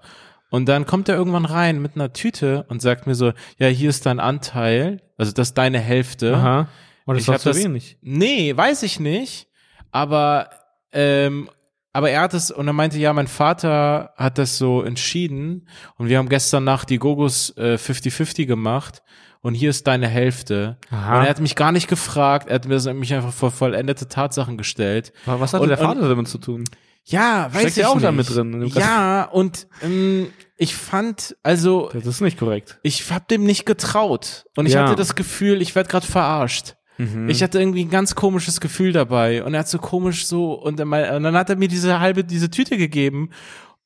Und 0.49 0.67
dann 0.67 0.85
kommt 0.85 1.07
er 1.07 1.15
irgendwann 1.15 1.45
rein 1.45 1.81
mit 1.81 1.95
einer 1.95 2.11
Tüte 2.11 2.65
und 2.67 2.81
sagt 2.81 3.07
mir 3.07 3.15
so, 3.15 3.31
ja, 3.57 3.67
hier 3.67 3.89
ist 3.89 4.05
dein 4.05 4.19
Anteil, 4.19 5.01
also 5.17 5.31
das 5.31 5.49
ist 5.49 5.57
deine 5.57 5.79
Hälfte. 5.79 6.35
Aha. 6.35 6.67
Und 7.05 7.15
das 7.15 7.27
Ich 7.27 7.37
zu 7.41 7.49
das- 7.49 7.63
wenig. 7.63 7.97
Nee, 8.01 8.55
weiß 8.55 8.83
ich 8.83 8.99
nicht. 8.99 9.47
Aber, 9.91 10.49
ähm, 10.91 11.49
aber 11.93 12.09
er 12.11 12.21
hat 12.21 12.33
es, 12.33 12.51
und 12.51 12.67
er 12.67 12.73
meinte, 12.73 12.97
ja, 12.99 13.13
mein 13.13 13.27
Vater 13.27 14.13
hat 14.17 14.37
das 14.37 14.57
so 14.57 14.81
entschieden 14.81 15.67
und 15.97 16.07
wir 16.09 16.17
haben 16.17 16.29
gestern 16.29 16.63
Nacht 16.63 16.89
die 16.89 16.99
Gogos 16.99 17.55
äh, 17.57 17.77
50-50 17.77 18.45
gemacht 18.45 19.01
und 19.41 19.53
hier 19.53 19.69
ist 19.69 19.87
deine 19.87 20.07
Hälfte. 20.07 20.77
Aha. 20.89 21.17
Und 21.19 21.23
er 21.25 21.29
hat 21.29 21.39
mich 21.39 21.55
gar 21.55 21.71
nicht 21.71 21.87
gefragt, 21.87 22.47
er 22.49 22.55
hat 22.55 22.65
mich 22.67 23.13
einfach 23.13 23.33
vor 23.33 23.51
vollendete 23.51 24.07
Tatsachen 24.07 24.57
gestellt. 24.57 25.13
Was 25.25 25.53
hatte 25.53 25.63
Und- 25.63 25.69
der 25.69 25.79
und- 25.79 25.85
Vater 25.85 26.07
damit 26.09 26.27
zu 26.27 26.37
tun? 26.37 26.63
Ja, 27.05 27.45
weiß 27.51 27.61
Steckt 27.61 27.77
ich 27.77 27.81
ja 27.83 27.87
auch 27.89 27.95
nicht. 27.95 28.03
da 28.05 28.11
mit 28.11 28.29
drin 28.29 28.71
Ja, 28.75 29.23
und 29.23 29.67
ähm, 29.81 30.27
ich 30.55 30.75
fand, 30.75 31.35
also 31.41 31.89
Das 31.93 32.05
ist 32.05 32.21
nicht 32.21 32.37
korrekt. 32.37 32.79
ich 32.83 33.09
hab 33.11 33.27
dem 33.27 33.43
nicht 33.43 33.65
getraut 33.65 34.45
und 34.55 34.67
ich 34.67 34.73
Ja. 34.73 34.83
hatte 34.83 34.95
das 34.95 35.15
Gefühl, 35.15 35.63
ich 35.63 35.73
werd 35.73 35.89
gerade 35.89 36.05
verarscht. 36.05 36.75
Mhm. 36.99 37.27
Ich 37.27 37.41
hatte 37.41 37.57
irgendwie 37.59 37.83
ein 37.85 37.89
ganz 37.89 38.13
komisches 38.13 38.61
Gefühl 38.61 38.91
dabei 38.93 39.43
und 39.43 39.55
er 39.55 39.61
hat 39.61 39.67
so 39.67 39.79
komisch 39.79 40.27
so 40.27 40.53
und, 40.53 40.77
mal, 40.85 41.15
und 41.15 41.23
dann 41.23 41.35
hat 41.35 41.49
er 41.49 41.55
mir 41.55 41.67
diese 41.67 41.99
halbe 41.99 42.23
diese 42.23 42.51
Tüte 42.51 42.77
gegeben 42.77 43.31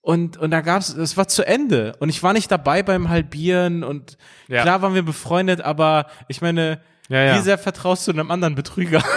und 0.06 0.38
und 0.38 0.52
da 0.52 0.62
gab's 0.62 0.94
es 0.94 1.18
war 1.18 1.28
zu 1.28 1.46
Ende 1.46 1.94
und 2.00 2.10
ich 2.10 2.22
war 2.22 2.32
nicht 2.32 2.52
dabei 2.52 2.84
beim 2.84 3.10
Halbieren 3.10 3.84
und 3.84 4.18
Ja. 4.48 4.62
klar 4.62 4.82
waren 4.84 4.94
wir 4.94 5.02
befreundet, 5.04 5.62
aber 5.62 6.06
ich 6.28 6.42
meine, 6.42 6.80
Ja, 7.10 7.24
ja. 7.24 7.36
wie 7.38 7.42
sehr 7.42 7.58
vertraust 7.58 8.08
du 8.08 8.12
einem 8.12 8.32
anderen 8.32 8.56
Betrüger? 8.56 9.04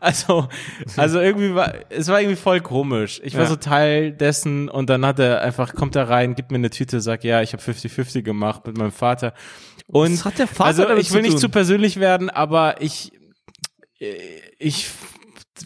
Also, 0.00 0.48
also 0.96 1.20
irgendwie 1.20 1.54
war, 1.54 1.74
es 1.90 2.08
war 2.08 2.20
irgendwie 2.20 2.40
voll 2.40 2.60
komisch. 2.60 3.20
Ich 3.22 3.36
war 3.36 3.46
so 3.46 3.56
Teil 3.56 4.10
dessen 4.10 4.68
und 4.70 4.88
dann 4.88 5.04
hat 5.04 5.18
er 5.18 5.42
einfach, 5.42 5.74
kommt 5.74 5.94
er 5.96 6.08
rein, 6.08 6.34
gibt 6.34 6.50
mir 6.50 6.56
eine 6.56 6.70
Tüte, 6.70 7.00
sagt, 7.02 7.22
ja, 7.22 7.42
ich 7.42 7.52
habe 7.52 7.62
50-50 7.62 8.22
gemacht 8.22 8.66
mit 8.66 8.76
meinem 8.78 8.90
Vater. 8.90 9.34
Und 9.86 10.12
Was 10.14 10.24
hat 10.24 10.38
der 10.38 10.46
Vater 10.48 10.88
also 10.88 10.96
ich 10.96 11.12
will 11.12 11.22
nicht 11.22 11.38
zu 11.38 11.50
persönlich 11.50 12.00
werden, 12.00 12.30
aber 12.30 12.80
ich, 12.80 13.12
ich 14.58 14.90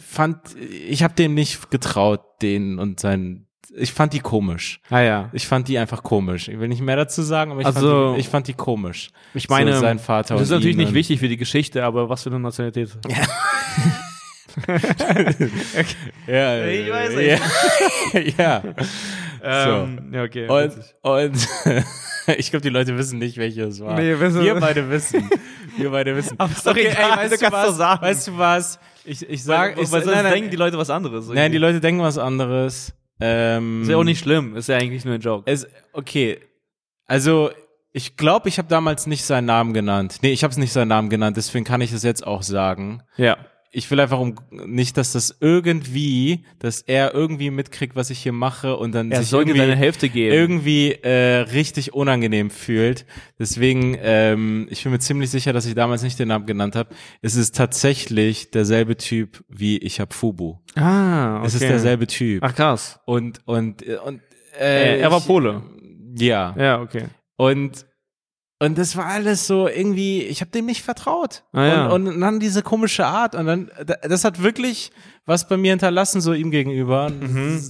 fand, 0.01 0.39
ich 0.57 1.01
habe 1.03 1.13
dem 1.15 1.33
nicht 1.33 1.71
getraut, 1.71 2.21
den 2.41 2.77
und 2.79 2.99
seinen, 2.99 3.46
ich 3.77 3.93
fand 3.93 4.13
die 4.13 4.19
komisch. 4.19 4.79
Ah 4.89 4.99
ja. 5.01 5.29
Ich 5.33 5.47
fand 5.47 5.67
die 5.67 5.77
einfach 5.77 6.03
komisch. 6.03 6.47
Ich 6.47 6.59
will 6.59 6.67
nicht 6.67 6.81
mehr 6.81 6.95
dazu 6.95 7.21
sagen, 7.21 7.51
aber 7.51 7.61
ich, 7.61 7.67
Also- 7.67 8.05
fand, 8.07 8.15
die, 8.17 8.19
ich 8.21 8.29
fand 8.29 8.47
die 8.47 8.53
komisch. 8.53 9.09
Ich 9.33 9.47
meine, 9.49 9.73
so 9.73 9.79
sein 9.81 9.99
Vater 9.99 10.33
das 10.35 10.43
ist 10.43 10.49
natürlich 10.51 10.77
nicht 10.77 10.93
wichtig 10.93 11.19
für 11.19 11.27
die 11.29 11.37
Geschichte, 11.37 11.83
aber 11.83 12.09
was 12.09 12.23
für 12.23 12.29
eine 12.29 12.39
Nationalität? 12.39 12.89
Ja, 16.27 16.65
Ich 16.65 16.89
weiß 16.89 17.15
nicht. 17.15 18.37
ja. 18.39 18.63
Ähm, 19.43 20.09
ja, 20.11 20.23
okay. 20.23 20.47
Und, 20.47 20.73
und 21.01 21.47
ich 22.37 22.49
glaube, 22.49 22.61
die 22.63 22.69
Leute 22.69 22.97
wissen 22.97 23.19
nicht, 23.19 23.37
welche 23.37 23.63
es 23.65 23.79
war. 23.79 23.95
Nee, 23.99 24.19
wissen- 24.19 24.41
wir 24.43 24.55
beide 24.55 24.89
wissen. 24.89 25.29
Wir 25.77 25.91
beide 25.91 26.15
wissen. 26.15 26.39
Aber 26.39 26.51
ist 26.51 26.65
doch 26.65 26.75
egal, 26.75 27.29
du 27.29 27.37
kannst 27.37 27.51
was? 27.51 27.67
doch 27.67 27.75
sagen. 27.75 28.01
Weißt 28.01 28.27
du 28.27 28.37
was? 28.37 28.79
Ich, 29.05 29.29
ich 29.29 29.43
sag, 29.43 29.77
Weil- 29.77 29.77
weil 29.77 29.85
sonst 29.85 30.05
nein, 30.07 30.23
nein, 30.23 30.33
denken 30.33 30.49
die 30.49 30.57
Leute 30.57 30.77
was 30.77 30.89
anderes. 30.89 31.27
nein, 31.29 31.51
die 31.51 31.59
Leute 31.59 31.79
denken 31.79 32.01
was 32.01 32.17
anderes. 32.17 32.93
Ähm, 33.19 33.81
Ist 33.83 33.89
ja 33.89 33.97
auch 33.97 34.03
nicht 34.03 34.19
schlimm, 34.19 34.55
ist 34.55 34.69
ja 34.69 34.77
eigentlich 34.77 35.05
nur 35.05 35.15
ein 35.15 35.21
Joke. 35.21 35.49
Es, 35.49 35.67
okay, 35.93 36.39
also 37.05 37.51
ich 37.91 38.15
glaube, 38.15 38.47
ich 38.49 38.59
habe 38.59 38.67
damals 38.67 39.07
nicht 39.07 39.23
seinen 39.25 39.45
Namen 39.45 39.73
genannt. 39.73 40.17
Nee, 40.21 40.31
ich 40.31 40.43
habe 40.43 40.51
es 40.51 40.57
nicht 40.57 40.71
seinen 40.71 40.89
Namen 40.89 41.09
genannt, 41.09 41.35
deswegen 41.37 41.65
kann 41.65 41.81
ich 41.81 41.91
es 41.91 42.03
jetzt 42.03 42.25
auch 42.25 42.43
sagen. 42.43 43.01
Ja. 43.15 43.37
Ich 43.71 43.91
will 43.91 43.99
einfach 43.99 44.19
um 44.19 44.35
nicht, 44.51 44.97
dass 44.97 45.11
das 45.11 45.37
irgendwie, 45.39 46.45
dass 46.59 46.81
er 46.81 47.13
irgendwie 47.13 47.51
mitkriegt, 47.51 47.95
was 47.95 48.09
ich 48.09 48.19
hier 48.19 48.31
mache 48.31 48.75
und 48.77 48.93
dann 48.93 49.11
Er 49.11 49.21
sich 49.21 49.33
irgendwie 49.33 49.57
deine 49.57 49.75
Hälfte 49.75 50.09
geben. 50.09 50.33
irgendwie 50.33 50.91
äh, 50.93 51.39
richtig 51.51 51.93
unangenehm 51.93 52.49
fühlt. 52.49 53.05
Deswegen, 53.37 53.97
ähm, 54.01 54.67
ich 54.69 54.83
bin 54.83 54.91
mir 54.93 54.99
ziemlich 54.99 55.29
sicher, 55.29 55.53
dass 55.53 55.65
ich 55.65 55.75
damals 55.75 56.01
nicht 56.01 56.17
den 56.17 56.29
Namen 56.29 56.45
genannt 56.45 56.75
habe. 56.75 56.95
Es 57.21 57.35
ist 57.35 57.55
tatsächlich 57.55 58.51
derselbe 58.51 58.95
Typ 58.97 59.43
wie 59.49 59.77
ich 59.77 59.99
hab 59.99 60.13
Fubu. 60.13 60.55
ah, 60.75 61.37
okay. 61.37 61.47
Es 61.47 61.53
ist 61.55 61.61
derselbe 61.63 62.07
Typ. 62.07 62.43
Ach 62.43 62.55
krass. 62.55 62.99
Und 63.05 63.41
und 63.45 63.83
und 64.05 64.21
Äh, 64.59 64.99
er 65.01 65.11
war 65.11 65.21
Pole. 65.21 65.61
Ja. 66.17 66.55
Ja, 66.57 66.81
okay. 66.81 67.05
Und 67.35 67.85
und 68.59 68.77
das 68.77 68.95
war 68.95 69.05
alles 69.05 69.45
so 69.45 69.67
irgendwie, 69.67 70.23
ich 70.23 70.41
habe 70.41 70.51
dem 70.51 70.65
nicht 70.65 70.81
vertraut. 70.81 71.43
Ah, 71.53 71.65
ja. 71.65 71.87
und, 71.87 72.07
und 72.07 72.19
dann 72.19 72.39
diese 72.39 72.63
komische 72.63 73.05
Art 73.05 73.35
und 73.35 73.45
dann 73.45 73.71
das 74.01 74.23
hat 74.23 74.41
wirklich 74.41 74.91
was 75.25 75.47
bei 75.47 75.57
mir 75.57 75.71
hinterlassen 75.71 76.21
so 76.21 76.33
ihm 76.33 76.49
gegenüber. 76.51 77.09
Mhm. 77.09 77.61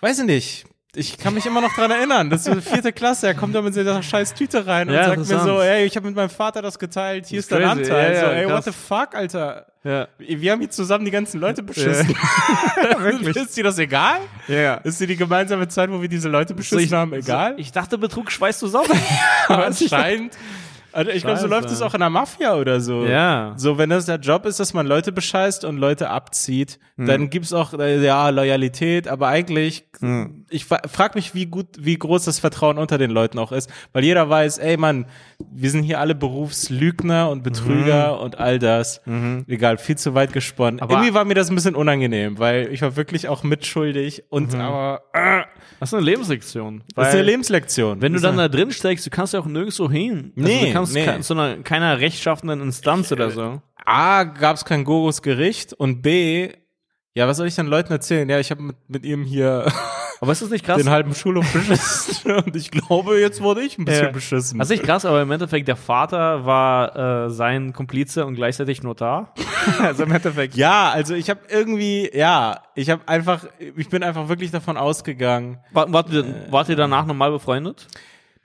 Weiß 0.00 0.18
ich 0.18 0.24
nicht. 0.24 0.66
Ich 0.96 1.18
kann 1.18 1.34
mich 1.34 1.44
immer 1.44 1.60
noch 1.60 1.74
dran 1.74 1.90
erinnern. 1.90 2.30
Das 2.30 2.46
ist 2.46 2.54
so 2.54 2.60
vierte 2.60 2.90
Klasse. 2.90 3.26
Er 3.26 3.34
kommt 3.34 3.54
da 3.54 3.60
mit 3.60 3.74
seiner 3.74 4.02
scheiß 4.02 4.32
Tüte 4.32 4.66
rein 4.66 4.88
und 4.88 4.94
Ja, 4.94 5.08
sagt 5.08 5.28
mir 5.28 5.40
so, 5.40 5.60
ey, 5.60 5.84
ich 5.84 5.94
habe 5.94 6.06
mit 6.06 6.16
meinem 6.16 6.30
Vater 6.30 6.62
das 6.62 6.78
geteilt. 6.78 7.26
Hier 7.26 7.38
ist 7.38 7.44
ist 7.44 7.52
dein 7.52 7.62
crazy. 7.62 7.90
Anteil. 7.90 8.14
Ja, 8.14 8.20
so, 8.20 8.26
ja, 8.26 8.32
ey, 8.32 8.46
krass. 8.46 8.56
what 8.56 8.64
the 8.64 8.72
fuck, 8.72 9.14
Alter? 9.14 9.66
Ja. 9.84 10.08
Wir 10.18 10.52
haben 10.52 10.60
hier 10.60 10.70
zusammen 10.70 11.04
die 11.04 11.10
ganzen 11.10 11.38
Leute 11.38 11.62
beschissen. 11.62 12.08
Wirklich? 12.98 13.36
Ist 13.36 13.56
dir 13.56 13.64
das 13.64 13.78
egal? 13.78 14.20
Ja. 14.48 14.76
Ist 14.76 14.98
dir 14.98 15.06
die 15.06 15.16
gemeinsame 15.16 15.68
Zeit, 15.68 15.90
wo 15.90 16.00
wir 16.00 16.08
diese 16.08 16.30
Leute 16.30 16.54
beschissen 16.54 16.84
ich, 16.84 16.92
haben, 16.92 17.12
egal? 17.12 17.52
So, 17.52 17.58
ich 17.58 17.72
dachte, 17.72 17.98
Betrug 17.98 18.32
schweißt 18.32 18.62
du 18.62 18.66
sauber. 18.66 18.94
Aber 19.48 19.66
anscheinend. 19.66 20.32
Also 20.96 21.10
ich 21.10 21.22
glaube, 21.22 21.38
so 21.38 21.46
läuft 21.46 21.70
es 21.70 21.82
auch 21.82 21.92
in 21.94 22.00
der 22.00 22.08
Mafia 22.10 22.54
oder 22.56 22.80
so. 22.80 23.04
Ja. 23.04 23.52
So, 23.56 23.76
wenn 23.76 23.90
das 23.90 24.06
der 24.06 24.16
Job 24.18 24.46
ist, 24.46 24.58
dass 24.60 24.72
man 24.74 24.86
Leute 24.86 25.12
bescheißt 25.12 25.64
und 25.66 25.76
Leute 25.76 26.08
abzieht, 26.08 26.78
Hm. 26.96 27.06
dann 27.06 27.30
gibt's 27.30 27.52
auch, 27.52 27.74
äh, 27.74 28.02
ja, 28.02 28.30
Loyalität, 28.30 29.06
aber 29.06 29.28
eigentlich, 29.28 29.84
Hm. 30.00 30.46
ich 30.48 30.64
fra- 30.64 30.80
frag 30.90 31.14
mich, 31.14 31.34
wie 31.34 31.44
gut, 31.46 31.66
wie 31.78 31.98
groß 31.98 32.24
das 32.24 32.38
Vertrauen 32.38 32.78
unter 32.78 32.96
den 32.96 33.10
Leuten 33.10 33.38
auch 33.38 33.52
ist, 33.52 33.70
weil 33.92 34.04
jeder 34.04 34.28
weiß, 34.30 34.56
ey 34.58 34.78
Mann, 34.78 35.04
wir 35.52 35.70
sind 35.70 35.82
hier 35.82 36.00
alle 36.00 36.14
Berufslügner 36.14 37.28
und 37.30 37.42
Betrüger 37.42 38.20
und 38.20 38.38
all 38.38 38.58
das. 38.58 39.02
Egal, 39.46 39.76
viel 39.78 39.98
zu 39.98 40.14
weit 40.14 40.32
gesponnen. 40.32 40.76
Mhm. 40.76 40.82
Aber- 40.82 40.92
Irgendwie 40.94 41.12
war 41.14 41.24
mir 41.26 41.34
das 41.34 41.50
ein 41.50 41.54
bisschen 41.54 41.74
unangenehm, 41.74 42.38
weil 42.38 42.72
ich 42.72 42.80
war 42.82 42.96
wirklich 42.96 43.28
auch 43.28 43.42
mitschuldig 43.42 44.24
und 44.30 44.54
Mhm. 44.54 44.60
aber 44.60 45.02
äh, 45.12 45.42
Das 45.80 45.90
ist 45.90 45.94
eine 45.94 46.04
Lebenslektion. 46.04 46.82
das 46.94 47.08
ist 47.08 47.14
eine 47.14 47.22
Lebenslektion. 47.22 48.00
Wenn 48.00 48.12
du 48.12 48.20
dann 48.20 48.36
da 48.36 48.48
drin 48.48 48.70
steckst, 48.70 49.06
du 49.06 49.10
kannst 49.10 49.34
ja 49.34 49.40
auch 49.40 49.46
nirgendwo 49.46 49.90
hin. 49.90 50.32
Also 50.36 50.48
Nee, 50.48 50.66
du 50.66 50.72
kannst 50.72 50.94
nee. 50.94 51.20
zu 51.20 51.34
einer, 51.34 51.58
keiner 51.62 52.00
rechtschaffenden 52.00 52.60
Instanz 52.60 53.12
oder 53.12 53.30
so. 53.30 53.60
A, 53.84 54.24
gab 54.24 54.56
es 54.56 54.64
kein 54.64 54.84
Gogos 54.84 55.22
Gericht 55.22 55.72
und 55.72 56.02
B, 56.02 56.50
ja, 57.14 57.26
was 57.28 57.36
soll 57.38 57.46
ich 57.46 57.54
dann 57.54 57.66
Leuten 57.66 57.92
erzählen? 57.92 58.28
Ja, 58.28 58.38
ich 58.40 58.50
habe 58.50 58.62
mit, 58.62 58.76
mit 58.88 59.04
ihm 59.04 59.22
hier 59.24 59.66
Aber 60.20 60.32
ist 60.32 60.42
das 60.42 60.50
nicht 60.50 60.64
krass? 60.64 60.78
den 60.78 60.90
halben 60.90 61.14
Schulhof 61.14 61.50
beschissen 61.52 62.32
und 62.44 62.56
ich 62.56 62.70
glaube, 62.70 63.20
jetzt 63.20 63.40
wurde 63.42 63.62
ich 63.62 63.78
ein 63.78 63.84
bisschen 63.84 64.06
Ja. 64.06 64.10
beschissen. 64.12 64.58
Das 64.58 64.68
ist 64.68 64.76
nicht 64.78 64.84
krass, 64.84 65.04
aber 65.04 65.22
im 65.22 65.30
Endeffekt, 65.30 65.68
der 65.68 65.76
Vater 65.76 66.44
war 66.46 67.26
äh, 67.26 67.30
sein 67.30 67.72
Komplize 67.72 68.24
und 68.26 68.34
gleichzeitig 68.34 68.82
Notar. 68.82 69.34
also 69.80 70.04
im 70.04 70.12
Endeffekt. 70.12 70.54
ja, 70.56 70.90
also 70.90 71.14
ich 71.14 71.28
habe 71.30 71.40
irgendwie, 71.48 72.10
ja, 72.14 72.60
ich 72.74 72.90
habe 72.90 73.02
einfach, 73.06 73.44
ich 73.58 73.88
bin 73.88 74.02
einfach 74.02 74.28
wirklich 74.28 74.50
davon 74.50 74.76
ausgegangen. 74.76 75.58
War, 75.72 75.92
wart, 75.92 76.10
ihr, 76.10 76.24
wart 76.50 76.68
ihr 76.68 76.76
danach 76.76 77.06
normal 77.06 77.30
befreundet? 77.30 77.86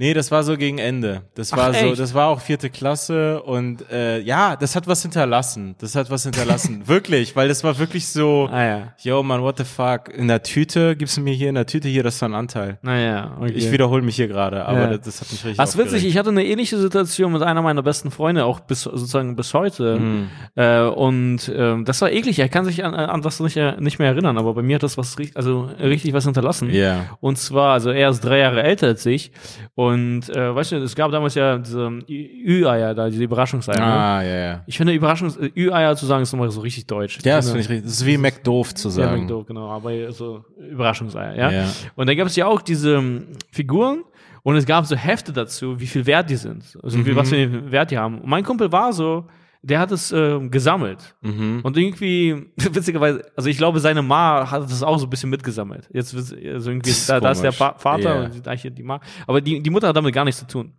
Nee, 0.02 0.16
das 0.16 0.32
war 0.32 0.42
so 0.42 0.58
gegen 0.58 0.80
Ende. 0.80 1.22
Das 1.36 1.54
Ach, 1.54 1.58
war 1.58 1.74
so, 1.76 1.86
echt? 1.86 2.00
das 2.00 2.16
war 2.16 2.30
auch 2.30 2.42
vierte 2.42 2.72
Klasse 2.72 3.40
und 3.44 3.88
äh, 3.92 4.20
ja, 4.22 4.56
das 4.56 4.76
hat 4.76 4.88
was 4.88 5.04
hinterlassen. 5.04 5.76
Das 5.78 5.94
hat 5.94 6.10
was 6.10 6.24
hinterlassen, 6.24 6.82
wirklich, 6.88 7.36
weil 7.36 7.48
das 7.48 7.64
war 7.64 7.78
wirklich 7.78 8.08
so. 8.08 8.50
Ah 8.52 8.64
ja. 8.64 8.94
Yo, 8.98 9.22
man, 9.22 9.44
what 9.44 9.60
the 9.60 9.64
fuck? 9.64 10.10
In 10.10 10.28
der 10.28 10.42
Tüte, 10.42 10.96
gibst 10.96 11.18
du 11.18 11.22
mir 11.22 11.36
hier 11.36 11.50
in 11.50 11.54
der 11.54 11.68
Tüte 11.68 11.88
hier, 11.88 12.02
das 12.02 12.16
ist 12.16 12.24
ein 12.24 12.34
Anteil. 12.34 12.80
Naja, 12.82 13.38
okay. 13.40 13.52
Ich 13.54 13.72
wiederhole 13.72 14.02
mich 14.02 14.16
hier 14.16 14.28
gerade, 14.28 14.66
aber 14.66 14.82
Ja. 14.82 14.88
das, 14.98 15.02
das 15.02 15.22
hat 15.22 15.32
mich 15.34 15.46
richtig 15.46 15.58
Das 15.58 15.76
ist 15.76 15.78
witzig, 15.78 16.04
ich 16.04 16.18
hatte 16.18 16.30
eine 16.30 16.46
ähnliche 16.46 16.80
Situation 16.80 17.32
mit 17.34 17.44
einer 17.44 17.62
meiner 17.62 17.84
besten 17.84 18.10
Freunde, 18.10 18.46
auch 18.46 18.60
bis 18.60 18.82
sozusagen 18.82 19.36
bis 19.36 19.54
heute. 19.54 20.00
Mhm. 20.00 20.30
Äh, 20.56 20.82
und 20.82 21.52
ähm, 21.56 21.86
das 21.86 22.02
war 22.02 22.12
eklig. 22.12 22.40
Er 22.40 22.50
kann 22.50 22.66
sich 22.66 22.84
an, 22.84 22.96
an 22.96 23.22
das 23.22 23.40
nicht, 23.40 23.56
äh, 23.56 23.80
nicht 23.80 24.00
mehr 24.00 24.08
erinnern, 24.08 24.40
aber 24.40 24.56
bei 24.56 24.64
mir 24.64 24.78
hat 24.78 24.84
das 24.84 24.98
was 24.98 25.16
also 25.36 25.70
richtig 25.80 26.14
was 26.14 26.24
hinterlassen. 26.24 26.72
Ja. 26.72 27.06
Und 27.20 27.38
zwar, 27.38 27.74
also 27.74 27.92
er 27.92 28.10
ist 28.10 28.22
drei 28.22 28.40
Jahre 28.40 28.64
älter 28.64 28.88
als 28.88 29.06
ich 29.06 29.32
und 29.76 29.91
Und 29.92 30.30
äh, 30.30 30.56
weißt 30.56 30.72
du, 30.74 30.76
es 30.78 30.96
gab 30.96 31.12
damals 31.12 31.36
ja 31.36 31.58
diese 31.58 31.90
Ü-Eier 32.10 32.94
da, 32.94 33.10
diese 33.10 33.24
Überraschungseier. 33.24 33.78
ne? 33.78 33.84
Ah, 33.86 34.24
ja, 34.24 34.36
ja. 34.36 34.64
Ich 34.68 34.78
finde 34.78 34.94
Überraschungs 34.94 35.38
äh, 35.38 35.52
Ü-Eier 35.56 35.96
zu 35.96 36.06
sagen 36.06 36.24
ist 36.24 36.32
nochmal 36.32 36.50
so 36.52 36.62
richtig 36.62 36.86
deutsch. 36.88 37.20
Ja, 37.24 37.38
das 37.38 37.48
finde 37.48 37.62
ich 37.62 37.70
richtig. 37.70 37.86
Das 37.86 37.94
ist 37.94 38.06
wie 38.06 38.18
McDoof 38.18 38.74
zu 38.74 38.88
Ja, 38.90 38.94
sagen. 38.94 39.22
McDo, 39.22 39.44
genau, 39.44 39.70
aber 39.70 40.12
so 40.12 40.44
Überraschungseier, 40.70 41.36
ja. 41.36 41.52
Ja. 41.52 41.66
Und 41.96 42.08
da 42.08 42.14
gab 42.16 42.28
es 42.28 42.36
ja 42.36 42.46
auch 42.48 42.62
diese 42.62 42.96
ähm, 42.96 43.28
Figuren 43.52 44.04
und 44.44 44.56
es 44.56 44.66
gab 44.66 44.86
so 44.86 44.96
Hefte 44.96 45.32
dazu, 45.34 45.80
wie 45.80 45.88
viel 45.88 46.06
wert 46.06 46.30
die 46.30 46.36
sind, 46.36 46.64
also 46.82 47.06
wie, 47.06 47.16
was 47.16 47.30
für 47.30 47.36
einen 47.36 47.72
Wert 47.72 47.92
die 47.92 47.98
haben. 47.98 48.20
Und 48.20 48.28
mein 48.30 48.44
Kumpel 48.44 48.72
war 48.72 48.92
so, 48.94 49.26
der 49.64 49.80
hat 49.80 49.92
es 49.92 50.12
ähm, 50.12 50.50
gesammelt. 50.50 51.14
Mhm. 51.22 51.60
Und 51.62 51.78
irgendwie, 51.78 52.48
witzigerweise, 52.58 53.24
also 53.36 53.48
ich 53.50 53.58
glaube, 53.58 53.80
seine 53.80 54.02
Ma 54.02 54.50
hat 54.50 54.64
das 54.64 54.82
auch 54.82 54.98
so 54.98 55.06
ein 55.06 55.10
bisschen 55.10 55.30
mitgesammelt. 55.30 55.88
Jetzt 55.94 56.16
also 56.16 56.36
irgendwie, 56.36 56.90
ist 56.90 57.08
da, 57.10 57.20
da 57.20 57.32
ist 57.32 57.42
der. 57.44 57.52
Pa- 57.52 57.76
Vater 57.78 58.16
Ja. 58.22 58.26
und 58.26 58.46
da 58.48 58.52
hier 58.54 58.72
die 58.72 58.82
Ma. 58.84 59.00
Aber 59.28 59.40
die, 59.42 59.62
die 59.62 59.70
Mutter 59.70 59.90
hat 59.90 59.96
damit 59.96 60.14
gar 60.16 60.26
nichts 60.26 60.40
zu 60.40 60.48
tun. 60.48 60.72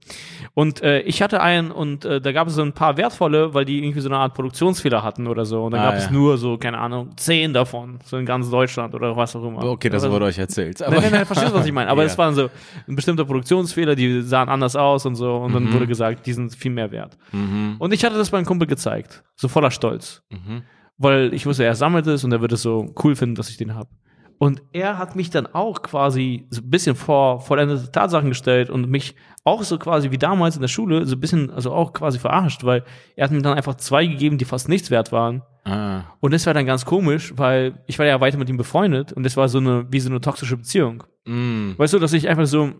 Und 0.54 0.82
äh, 0.82 1.00
ich 1.02 1.22
hatte 1.22 1.40
einen 1.40 1.70
und 1.70 2.04
äh, 2.04 2.20
da 2.20 2.32
gab 2.32 2.48
es 2.48 2.54
so 2.54 2.62
ein 2.62 2.72
paar 2.72 2.96
wertvolle, 2.96 3.54
weil 3.54 3.64
die 3.64 3.78
irgendwie 3.84 4.00
so 4.00 4.08
eine 4.08 4.18
Art 4.18 4.34
Produktionsfehler 4.34 5.02
hatten 5.02 5.26
oder 5.28 5.44
so. 5.44 5.64
Und 5.64 5.72
dann 5.72 5.80
Ah, 5.80 5.84
gab 5.90 5.94
ja. 5.94 6.00
es 6.00 6.10
nur 6.10 6.36
so, 6.38 6.58
keine 6.58 6.78
Ahnung, 6.78 7.10
zehn 7.16 7.52
davon, 7.52 7.98
so 8.04 8.16
in 8.16 8.26
ganz 8.26 8.50
Deutschland 8.50 8.94
oder 8.94 9.16
was 9.16 9.36
auch 9.36 9.44
immer. 9.44 9.62
Okay, 9.64 9.88
das 9.90 10.02
Aber- 10.04 10.14
wurde 10.14 10.24
euch 10.26 10.38
erzählt. 10.38 10.80
Nein, 10.80 10.92
nein, 11.00 11.12
nein, 11.12 11.26
verstehst 11.26 11.52
du, 11.52 11.56
was 11.58 11.66
ich 11.66 11.72
meine? 11.72 11.88
Aber 11.90 12.02
es 12.04 12.18
waren 12.18 12.34
so 12.34 12.50
ein 12.88 12.96
bestimmter 12.96 13.24
Produktionsfehler, 13.24 13.94
die 13.94 14.22
sahen 14.22 14.48
anders 14.48 14.74
aus 14.76 15.06
und 15.06 15.14
so. 15.14 15.36
Und 15.36 15.54
dann 15.54 15.64
Mhm. 15.64 15.72
wurde 15.74 15.86
gesagt, 15.86 16.26
die 16.26 16.32
sind 16.32 16.52
viel 16.54 16.72
mehr 16.72 16.90
wert. 16.90 17.16
Und 17.78 17.92
ich 17.94 18.04
hatte 18.04 18.16
das 18.16 18.32
meinem 18.32 18.44
Kumpel 18.44 18.66
gezeigt. 18.72 19.22
So 19.36 19.48
voller 19.48 19.70
Stolz. 19.70 20.22
Mhm. 20.30 20.62
Weil 20.98 21.34
ich 21.34 21.46
wusste, 21.46 21.64
er 21.64 21.74
sammelt 21.74 22.06
es 22.06 22.24
und 22.24 22.32
er 22.32 22.40
wird 22.40 22.52
es 22.52 22.62
so 22.62 22.94
cool 23.02 23.16
finden, 23.16 23.34
dass 23.34 23.50
ich 23.50 23.56
den 23.56 23.74
habe. 23.74 23.88
Und 24.38 24.60
er 24.72 24.98
hat 24.98 25.14
mich 25.14 25.30
dann 25.30 25.46
auch 25.46 25.82
quasi 25.82 26.48
so 26.50 26.62
ein 26.62 26.70
bisschen 26.70 26.96
vor 26.96 27.40
vollendete 27.40 27.92
Tatsachen 27.92 28.28
gestellt 28.28 28.70
und 28.70 28.90
mich 28.90 29.14
auch 29.44 29.62
so 29.62 29.78
quasi 29.78 30.10
wie 30.10 30.18
damals 30.18 30.56
in 30.56 30.62
der 30.62 30.68
Schule 30.68 31.06
so 31.06 31.14
ein 31.14 31.20
bisschen, 31.20 31.50
also 31.50 31.72
auch 31.72 31.92
quasi 31.92 32.18
verarscht, 32.18 32.64
weil 32.64 32.82
er 33.14 33.24
hat 33.24 33.30
mir 33.30 33.40
dann 33.42 33.56
einfach 33.56 33.76
zwei 33.76 34.04
gegeben, 34.04 34.38
die 34.38 34.44
fast 34.44 34.68
nichts 34.68 34.90
wert 34.90 35.12
waren. 35.12 35.42
Ah. 35.64 36.02
Und 36.18 36.32
das 36.32 36.44
war 36.46 36.54
dann 36.54 36.66
ganz 36.66 36.84
komisch, 36.84 37.32
weil 37.36 37.84
ich 37.86 38.00
war 38.00 38.06
ja 38.06 38.20
weiter 38.20 38.36
mit 38.36 38.48
ihm 38.48 38.56
befreundet 38.56 39.12
und 39.12 39.22
das 39.22 39.36
war 39.36 39.48
so 39.48 39.58
eine, 39.58 39.86
wie 39.92 40.00
so 40.00 40.10
eine 40.10 40.20
toxische 40.20 40.56
Beziehung. 40.56 41.04
Mm. 41.24 41.74
Weißt 41.76 41.94
du, 41.94 42.00
dass 42.00 42.12
ich 42.12 42.28
einfach 42.28 42.46
so 42.46 42.72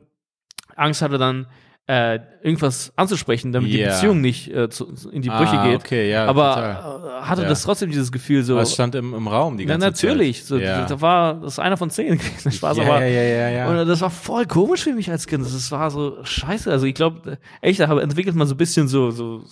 Angst 0.74 1.00
hatte, 1.00 1.18
dann 1.18 1.46
äh, 1.88 2.20
irgendwas 2.42 2.92
anzusprechen, 2.96 3.50
damit 3.52 3.72
die 3.72 3.78
Ja. 3.78 3.88
Beziehung 3.88 4.20
nicht 4.20 4.48
äh, 4.54 4.68
zu, 4.70 4.86
in 5.10 5.20
die 5.20 5.28
Brüche 5.28 5.58
Ah, 5.58 5.66
geht. 5.66 5.80
okay, 5.80 6.10
ja, 6.10 6.26
Aber 6.26 7.20
äh, 7.20 7.24
hatte 7.26 7.42
Ja. 7.42 7.48
das 7.48 7.62
trotzdem 7.64 7.90
dieses 7.90 8.12
Gefühl 8.12 8.44
so. 8.44 8.56
Es 8.58 8.72
stand 8.72 8.94
im, 8.94 9.12
im 9.14 9.26
Raum 9.26 9.58
die 9.58 9.66
na, 9.66 9.76
ganze 9.76 9.86
natürlich. 10.06 10.38
Zeit. 10.38 10.46
So, 10.46 10.58
ja. 10.58 10.86
Da 10.86 11.00
war 11.00 11.34
das 11.34 11.54
ist 11.54 11.58
einer 11.58 11.76
von 11.76 11.90
zehn 11.90 12.16
gewesen. 12.18 12.52
Spaß, 12.52 12.76
ja, 12.76 12.84
aber 12.84 13.04
ja, 13.04 13.22
ja, 13.22 13.48
ja, 13.50 13.68
und 13.68 13.88
das 13.88 14.00
war 14.00 14.10
voll 14.10 14.46
komisch 14.46 14.84
für 14.84 14.92
mich 14.94 15.10
als 15.10 15.26
Kind. 15.26 15.44
Das 15.44 15.70
war 15.72 15.90
so 15.90 16.18
scheiße. 16.22 16.70
Also 16.70 16.86
ich 16.86 16.94
glaube, 16.94 17.38
echt, 17.60 17.80
da 17.80 17.98
entwickelt 17.98 18.36
man 18.36 18.46
so 18.46 18.54
ein 18.54 18.58
bisschen 18.58 18.86
so, 18.86 19.10
so 19.10 19.42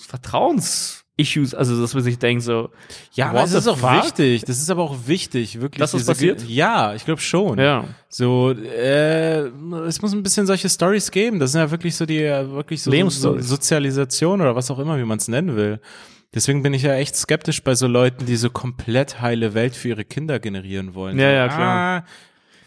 Vertrauens-Issues, 1.24 1.54
also 1.54 1.80
dass 1.80 1.94
man 1.94 2.02
sich 2.02 2.18
denkt 2.18 2.42
so, 2.42 2.70
Ja, 3.12 3.30
aber 3.30 3.40
das 3.40 3.52
ist 3.52 3.68
auch 3.68 3.78
fuck? 3.78 4.04
wichtig. 4.04 4.44
Das 4.44 4.58
ist 4.58 4.70
aber 4.70 4.82
auch 4.82 4.96
wichtig, 5.06 5.60
wirklich. 5.60 5.80
Dass 5.80 5.92
das 5.92 6.06
passiert? 6.06 6.42
Ja, 6.48 6.94
ich 6.94 7.04
glaube 7.04 7.20
schon. 7.20 7.58
Ja. 7.58 7.84
So, 8.08 8.50
äh, 8.52 9.46
es 9.86 10.02
muss 10.02 10.12
ein 10.12 10.22
bisschen 10.22 10.46
solche 10.46 10.68
Stories 10.68 11.10
geben. 11.10 11.38
Das 11.38 11.52
sind 11.52 11.60
ja 11.60 11.70
wirklich 11.70 11.94
so 11.96 12.06
die, 12.06 12.22
äh, 12.22 12.50
wirklich 12.50 12.82
so, 12.82 12.90
so. 13.10 13.38
Sozialisation 13.38 14.40
oder 14.40 14.56
was 14.56 14.70
auch 14.70 14.78
immer, 14.78 14.98
wie 14.98 15.04
man 15.04 15.18
es 15.18 15.28
nennen 15.28 15.56
will. 15.56 15.80
Deswegen 16.32 16.62
bin 16.62 16.74
ich 16.74 16.82
ja 16.82 16.94
echt 16.94 17.16
skeptisch 17.16 17.62
bei 17.64 17.74
so 17.74 17.88
Leuten, 17.88 18.24
die 18.24 18.36
so 18.36 18.50
komplett 18.50 19.20
heile 19.20 19.54
Welt 19.54 19.74
für 19.74 19.88
ihre 19.88 20.04
Kinder 20.04 20.38
generieren 20.38 20.94
wollen. 20.94 21.18
Ja, 21.18 21.30
ja, 21.30 21.48
klar. 21.48 22.02
Ah, 22.02 22.04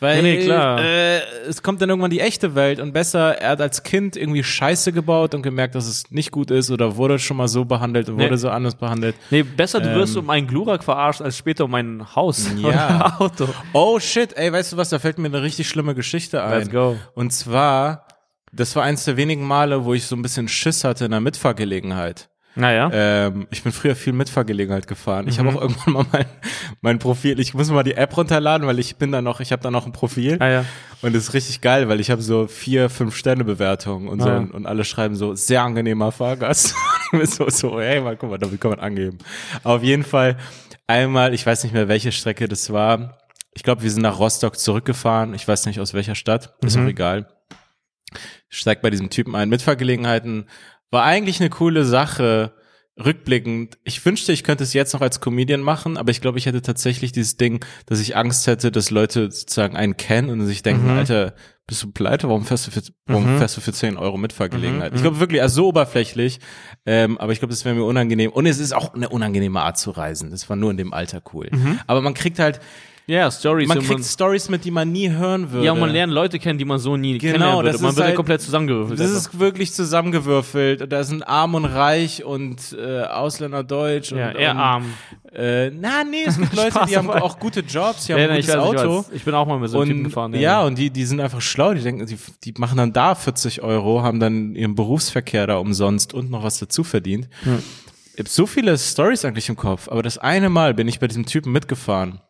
weil 0.04 0.22
Nee, 0.22 0.38
nee, 0.38 0.44
klar. 0.46 0.80
Äh, 0.80 1.20
es 1.48 1.64
kommt 1.64 1.82
dann 1.82 1.90
irgendwann 1.90 2.12
die 2.12 2.20
echte 2.20 2.54
Welt 2.54 2.80
und 2.80 2.94
besser, 2.94 3.42
er 3.42 3.50
hat 3.52 3.62
als 3.62 3.82
Kind 3.82 4.16
irgendwie 4.16 4.44
Scheiße 4.44 4.92
gebaut 4.94 5.34
und 5.34 5.42
gemerkt, 5.42 5.74
dass 5.74 5.88
es 5.88 6.12
nicht 6.12 6.30
gut 6.30 6.52
ist 6.52 6.70
oder 6.70 6.96
wurde 6.98 7.18
schon 7.18 7.38
mal 7.38 7.48
so 7.48 7.66
behandelt 7.66 8.10
und 8.10 8.18
Nee. 8.18 8.26
wurde 8.26 8.38
so 8.38 8.50
anders 8.50 8.76
behandelt. 8.76 9.16
nee, 9.32 9.42
besser 9.42 9.80
du 9.80 9.96
wirst 9.96 10.16
Ähm. 10.16 10.24
um 10.24 10.30
einen 10.30 10.46
Glurak 10.46 10.84
verarscht, 10.84 11.22
als 11.22 11.36
später 11.36 11.66
um 11.66 11.74
ein 11.74 12.16
Haus 12.16 12.48
Ja. 12.58 13.16
Auto. 13.18 13.48
Oh 13.74 14.00
shit, 14.00 14.38
ey, 14.38 14.54
weißt 14.54 14.74
du 14.74 14.78
was, 14.78 14.90
da 14.90 15.00
fällt 15.00 15.18
mir 15.18 15.28
eine 15.30 15.42
richtig 15.42 15.68
schlimme 15.68 15.96
Geschichte 15.96 16.44
ein. 16.44 16.60
Let's 16.60 16.70
go. 16.70 16.98
Und 17.16 17.32
zwar, 17.34 18.06
das 18.52 18.76
war 18.76 18.84
eins 18.84 19.06
der 19.06 19.18
wenigen 19.18 19.48
Male, 19.48 19.86
wo 19.86 19.94
ich 19.96 20.06
so 20.06 20.16
ein 20.16 20.22
bisschen 20.22 20.48
Schiss 20.48 20.84
hatte 20.84 21.06
in 21.06 21.12
der 21.12 21.22
Mitfahrgelegenheit. 21.22 22.30
Naja. 22.56 22.90
Ähm, 22.94 23.48
ich 23.50 23.64
bin 23.64 23.72
früher 23.72 23.96
viel 23.96 24.14
Mitfahrgelegenheit 24.14 24.88
gefahren. 24.88 25.28
Ich 25.28 25.40
Mhm. 25.40 25.48
habe 25.48 25.58
auch 25.58 25.62
irgendwann 25.64 25.94
mal 25.94 26.06
mein, 26.12 26.26
mein 26.82 27.00
Profil, 27.00 27.40
ich 27.40 27.54
muss 27.56 27.70
mal 27.72 27.84
die 27.84 27.96
App 27.96 28.16
runterladen, 28.16 28.68
weil 28.68 28.78
ich 28.80 28.98
bin 28.98 29.12
da 29.12 29.22
noch, 29.24 29.40
ich 29.40 29.52
habe 29.52 29.64
da 29.64 29.72
noch 29.72 29.86
ein 29.88 29.92
Profil. 29.92 30.38
ah, 30.40 30.48
ja. 30.50 30.66
Und 31.02 31.14
das 31.16 31.24
ist 31.24 31.34
richtig 31.34 31.62
geil, 31.62 31.90
weil 31.90 32.00
ich 32.00 32.12
habe 32.12 32.22
so 32.22 32.48
vier, 32.48 32.90
fünf 32.90 33.16
Sterne 33.16 33.44
Bewertungen 33.44 34.08
und 34.08 34.22
so 34.22 34.30
Ah, 34.30 34.34
ja. 34.34 34.48
und, 34.54 34.66
alle 34.66 34.86
schreiben 34.86 35.16
so 35.16 35.34
sehr 35.36 35.62
angenehmer 35.64 36.12
Fahrgast. 36.12 36.76
Ich 37.22 37.30
so 37.30 37.48
so, 37.50 37.80
hey, 37.80 38.02
mal 38.02 38.18
guck 38.18 38.32
mal, 38.32 38.38
damit 38.40 38.60
kann 38.60 38.72
man 38.72 38.80
angeben. 38.80 39.20
Auf 39.64 39.84
jeden 39.84 40.04
Fall 40.04 40.36
einmal, 40.88 41.34
ich 41.36 41.46
weiß 41.46 41.64
nicht 41.64 41.72
mehr 41.74 41.88
welche 41.88 42.12
Strecke 42.12 42.48
das 42.48 42.74
war. 42.74 43.20
Ich 43.54 43.62
glaube, 43.62 43.84
wir 43.84 43.92
sind 43.92 44.02
nach 44.02 44.18
Rostock 44.18 44.58
zurückgefahren. 44.58 45.36
Ich 45.36 45.48
weiß 45.48 45.68
nicht 45.68 45.80
aus 45.80 45.94
welcher 45.94 46.16
Stadt, 46.16 46.56
ist 46.64 46.76
Mhm. 46.76 46.86
auch 46.86 46.90
egal. 46.90 47.28
Steigt 48.50 48.82
bei 48.82 48.90
diesem 48.90 49.10
Typen 49.10 49.36
ein. 49.36 49.50
Mitfahrgelegenheiten 49.50 50.48
war 50.94 51.04
eigentlich 51.04 51.40
eine 51.42 51.50
coole 51.50 51.84
Sache. 51.84 52.54
Rückblickend, 53.04 53.80
ich 53.84 54.06
wünschte, 54.06 54.32
ich 54.34 54.44
könnte 54.44 54.64
es 54.64 54.74
jetzt 54.74 54.94
noch 54.94 55.02
als 55.02 55.20
Comedian 55.20 55.62
machen, 55.62 55.98
aber 55.98 56.12
ich 56.12 56.22
glaube, 56.22 56.38
ich 56.38 56.46
hätte 56.46 56.62
tatsächlich 56.62 57.12
dieses 57.12 57.38
Ding, 57.38 57.66
dass 57.88 58.00
ich 58.00 58.16
Angst 58.16 58.46
hätte, 58.46 58.72
dass 58.72 58.92
Leute 58.92 59.32
sozusagen 59.32 59.76
einen 59.76 59.98
kennen 59.98 60.30
und 60.30 60.46
sich 60.46 60.62
denken, 60.62 60.92
Mhm. 60.92 60.98
Alter, 61.00 61.34
bist 61.66 61.82
du 61.82 61.92
pleite? 61.92 62.28
Warum 62.30 62.46
fährst 62.46 62.68
du 62.68 62.72
für, 62.72 62.84
warum 63.08 63.34
Mhm. 63.34 63.38
fährst 63.40 63.58
du 63.58 63.62
für 63.62 63.74
10 63.74 63.98
Euro 63.98 64.18
Mitfahrgelegenheit? 64.18 64.92
Mhm. 64.92 64.96
Ich 64.98 65.02
glaube 65.02 65.20
wirklich, 65.20 65.42
also 65.42 65.56
so 65.64 65.68
oberflächlich, 65.70 66.40
ähm, 66.86 67.18
aber 67.18 67.32
ich 67.32 67.40
glaube, 67.40 67.52
das 67.52 67.66
wäre 67.66 67.74
mir 67.74 67.84
unangenehm. 67.84 68.32
Und 68.32 68.46
es 68.46 68.60
ist 68.60 68.74
auch 68.74 68.94
eine 68.94 69.10
unangenehme 69.10 69.62
Art 69.62 69.80
zu 69.80 69.90
reisen. 69.90 70.30
Das 70.30 70.48
war 70.50 70.56
nur 70.56 70.70
in 70.70 70.78
dem 70.78 70.94
Alter 70.94 71.24
cool. 71.34 71.50
Aber 71.88 72.02
man 72.02 72.14
kriegt 72.14 72.38
halt, 72.38 72.60
Ja, 73.06 73.30
Stories. 73.30 73.68
man 73.68 73.80
und 73.80 73.86
kriegt 73.86 74.06
Stories 74.06 74.48
mit, 74.50 74.64
die 74.64 74.72
man 74.72 74.90
nie 74.92 75.10
hören 75.10 75.52
würde. 75.52 75.66
ja, 75.66 75.74
und 75.74 75.80
man 75.82 75.90
lernt 75.92 76.14
Leute 76.14 76.40
kennen, 76.40 76.58
die 76.58 76.64
man 76.64 76.80
so 76.80 76.96
nie 76.96 77.18
Genau, 77.18 77.32
kennenlernen 77.34 77.56
würde. 77.58 77.72
das 77.74 77.82
Man 77.82 77.90
ist 77.92 77.96
wird 77.98 78.04
ja 78.04 78.08
halt- 78.08 78.16
komplett 78.16 78.42
zusammengewürfelt. 78.42 78.98
Das 79.00 79.08
einfach. 79.14 79.34
ist 79.34 79.40
wirklich 79.40 79.74
zusammengewürfelt. 79.74 80.92
Da 80.92 81.04
sind 81.04 81.24
arm 81.28 81.56
und 81.56 81.66
reich 81.66 82.24
und 82.24 82.76
äh, 82.80 83.02
Ausländer 83.02 83.64
deutsch. 83.64 84.12
Und, 84.14 84.20
ja, 84.20 84.32
eher 84.32 84.52
und, 84.52 84.58
arm. 84.58 84.86
Äh, 85.34 85.72
na, 85.72 86.04
nee, 86.04 86.24
es 86.28 86.38
gibt 86.38 86.54
Leute, 86.56 86.80
die 86.88 86.96
haben 86.96 87.10
auch 87.10 87.40
gute 87.40 87.60
Jobs, 87.62 88.06
die 88.06 88.14
haben 88.14 88.20
Ja, 88.22 88.26
ein 88.28 88.34
nee, 88.34 88.40
ich, 88.40 88.46
gutes 88.46 88.62
weiß, 88.62 88.72
ich, 88.74 88.80
Auto. 88.80 88.98
weiß. 89.00 89.06
ich 89.14 89.24
bin 89.26 89.34
auch 89.34 89.48
mal 89.48 89.60
mit 89.60 89.70
so 89.70 89.80
einem 89.80 89.88
Typen 89.88 90.00
Und 90.00 90.04
gefahren. 90.06 90.34
ja, 90.36 90.64
und 90.64 90.78
die, 90.78 90.90
die 90.90 91.06
sind 91.06 91.20
einfach 91.20 91.42
schlau, 91.42 91.74
die 91.74 91.82
denken, 91.82 92.06
die, 92.06 92.18
die 92.46 92.54
machen 92.58 92.78
dann 92.78 92.94
da 92.94 93.16
40 93.16 93.62
Euro, 93.64 94.02
haben 94.04 94.20
dann 94.22 94.56
ihren 94.56 94.76
Berufsverkehr 94.76 95.46
da 95.48 95.58
umsonst 95.58 96.14
und 96.14 96.30
noch 96.32 96.44
was 96.44 96.60
dazu 96.60 96.84
verdient. 96.86 97.28
Ich 98.14 98.20
hab 98.20 98.28
so 98.30 98.46
viele 98.46 98.78
Stories 98.78 99.26
eigentlich 99.26 99.50
im 99.50 99.56
Kopf, 99.58 99.90
aber 99.90 100.04
das 100.04 100.18
eine 100.20 100.50
Mal 100.50 100.74
bin 100.74 100.88
ich 100.88 101.00
bei 101.00 101.08
diesem 101.08 101.26
Typen 101.26 101.52
mitgefahren. 101.52 102.22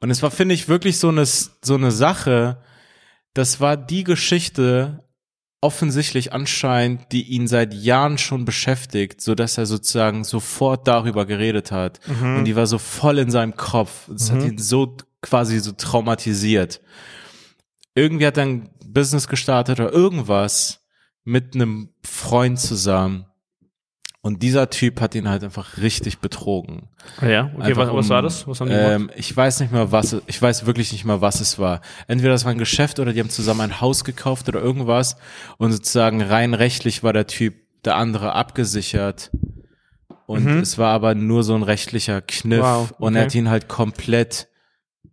Und 0.00 0.10
es 0.10 0.22
war, 0.22 0.30
finde 0.30 0.54
ich, 0.54 0.68
wirklich 0.68 0.98
so 0.98 1.08
eine, 1.08 1.24
so 1.26 1.74
eine 1.74 1.90
Sache, 1.90 2.62
das 3.34 3.60
war 3.60 3.76
die 3.76 4.04
Geschichte, 4.04 5.04
offensichtlich 5.60 6.32
anscheinend, 6.32 7.10
die 7.10 7.22
ihn 7.24 7.48
seit 7.48 7.74
Jahren 7.74 8.16
schon 8.16 8.44
beschäftigt, 8.44 9.20
so 9.20 9.34
dass 9.34 9.58
er 9.58 9.66
sozusagen 9.66 10.22
sofort 10.22 10.86
darüber 10.86 11.26
geredet 11.26 11.72
hat. 11.72 11.98
Und 12.38 12.44
die 12.44 12.54
war 12.54 12.66
so 12.68 12.78
voll 12.78 13.18
in 13.18 13.30
seinem 13.30 13.56
Kopf. 13.56 14.08
Das 14.08 14.30
hat 14.30 14.42
ihn 14.44 14.58
so 14.58 14.96
quasi 15.20 15.58
so 15.58 15.72
traumatisiert. 15.72 16.80
Irgendwie 17.96 18.26
hat 18.26 18.36
er 18.36 18.44
ein 18.44 18.70
Business 18.86 19.26
gestartet 19.26 19.80
oder 19.80 19.92
irgendwas 19.92 20.84
mit 21.24 21.56
einem 21.56 21.88
Freund 22.04 22.60
zusammen. 22.60 23.26
Und 24.20 24.42
dieser 24.42 24.68
Typ 24.68 25.00
hat 25.00 25.14
ihn 25.14 25.28
halt 25.28 25.44
einfach 25.44 25.78
richtig 25.78 26.18
betrogen. 26.18 26.88
Ja, 27.22 27.52
okay, 27.54 27.68
Einfach 27.68 27.88
was, 27.88 27.94
was 27.94 28.08
war 28.08 28.22
das? 28.22 28.48
Was 28.48 28.60
haben 28.60 28.68
die 28.68 28.74
gemacht? 28.74 28.92
ähm, 28.92 29.10
ich 29.16 29.34
weiß 29.34 29.60
nicht 29.60 29.72
mehr, 29.72 29.92
was, 29.92 30.16
ich 30.26 30.42
weiß 30.42 30.66
wirklich 30.66 30.92
nicht 30.92 31.04
mehr, 31.04 31.20
was 31.20 31.40
es 31.40 31.58
war. 31.58 31.80
Entweder 32.08 32.32
das 32.32 32.44
war 32.44 32.50
ein 32.50 32.58
Geschäft 32.58 32.98
oder 32.98 33.12
die 33.12 33.20
haben 33.20 33.30
zusammen 33.30 33.60
ein 33.60 33.80
Haus 33.80 34.02
gekauft 34.04 34.48
oder 34.48 34.60
irgendwas. 34.60 35.16
Und 35.58 35.72
sozusagen 35.72 36.20
rein 36.20 36.54
rechtlich 36.54 37.04
war 37.04 37.12
der 37.12 37.28
Typ 37.28 37.54
der 37.84 37.94
andere 37.94 38.32
abgesichert. 38.32 39.30
Und 40.26 40.46
es 40.46 40.76
war 40.76 40.92
aber 40.92 41.14
nur 41.14 41.42
so 41.42 41.54
ein 41.54 41.62
rechtlicher 41.62 42.20
Kniff. 42.20 42.58
Mhm. 42.58 42.62
Wow, 42.64 42.92
Und 42.98 43.14
er 43.14 43.20
okay. 43.22 43.26
hat 43.26 43.34
ihn 43.36 43.48
halt 43.48 43.68
komplett, 43.68 44.48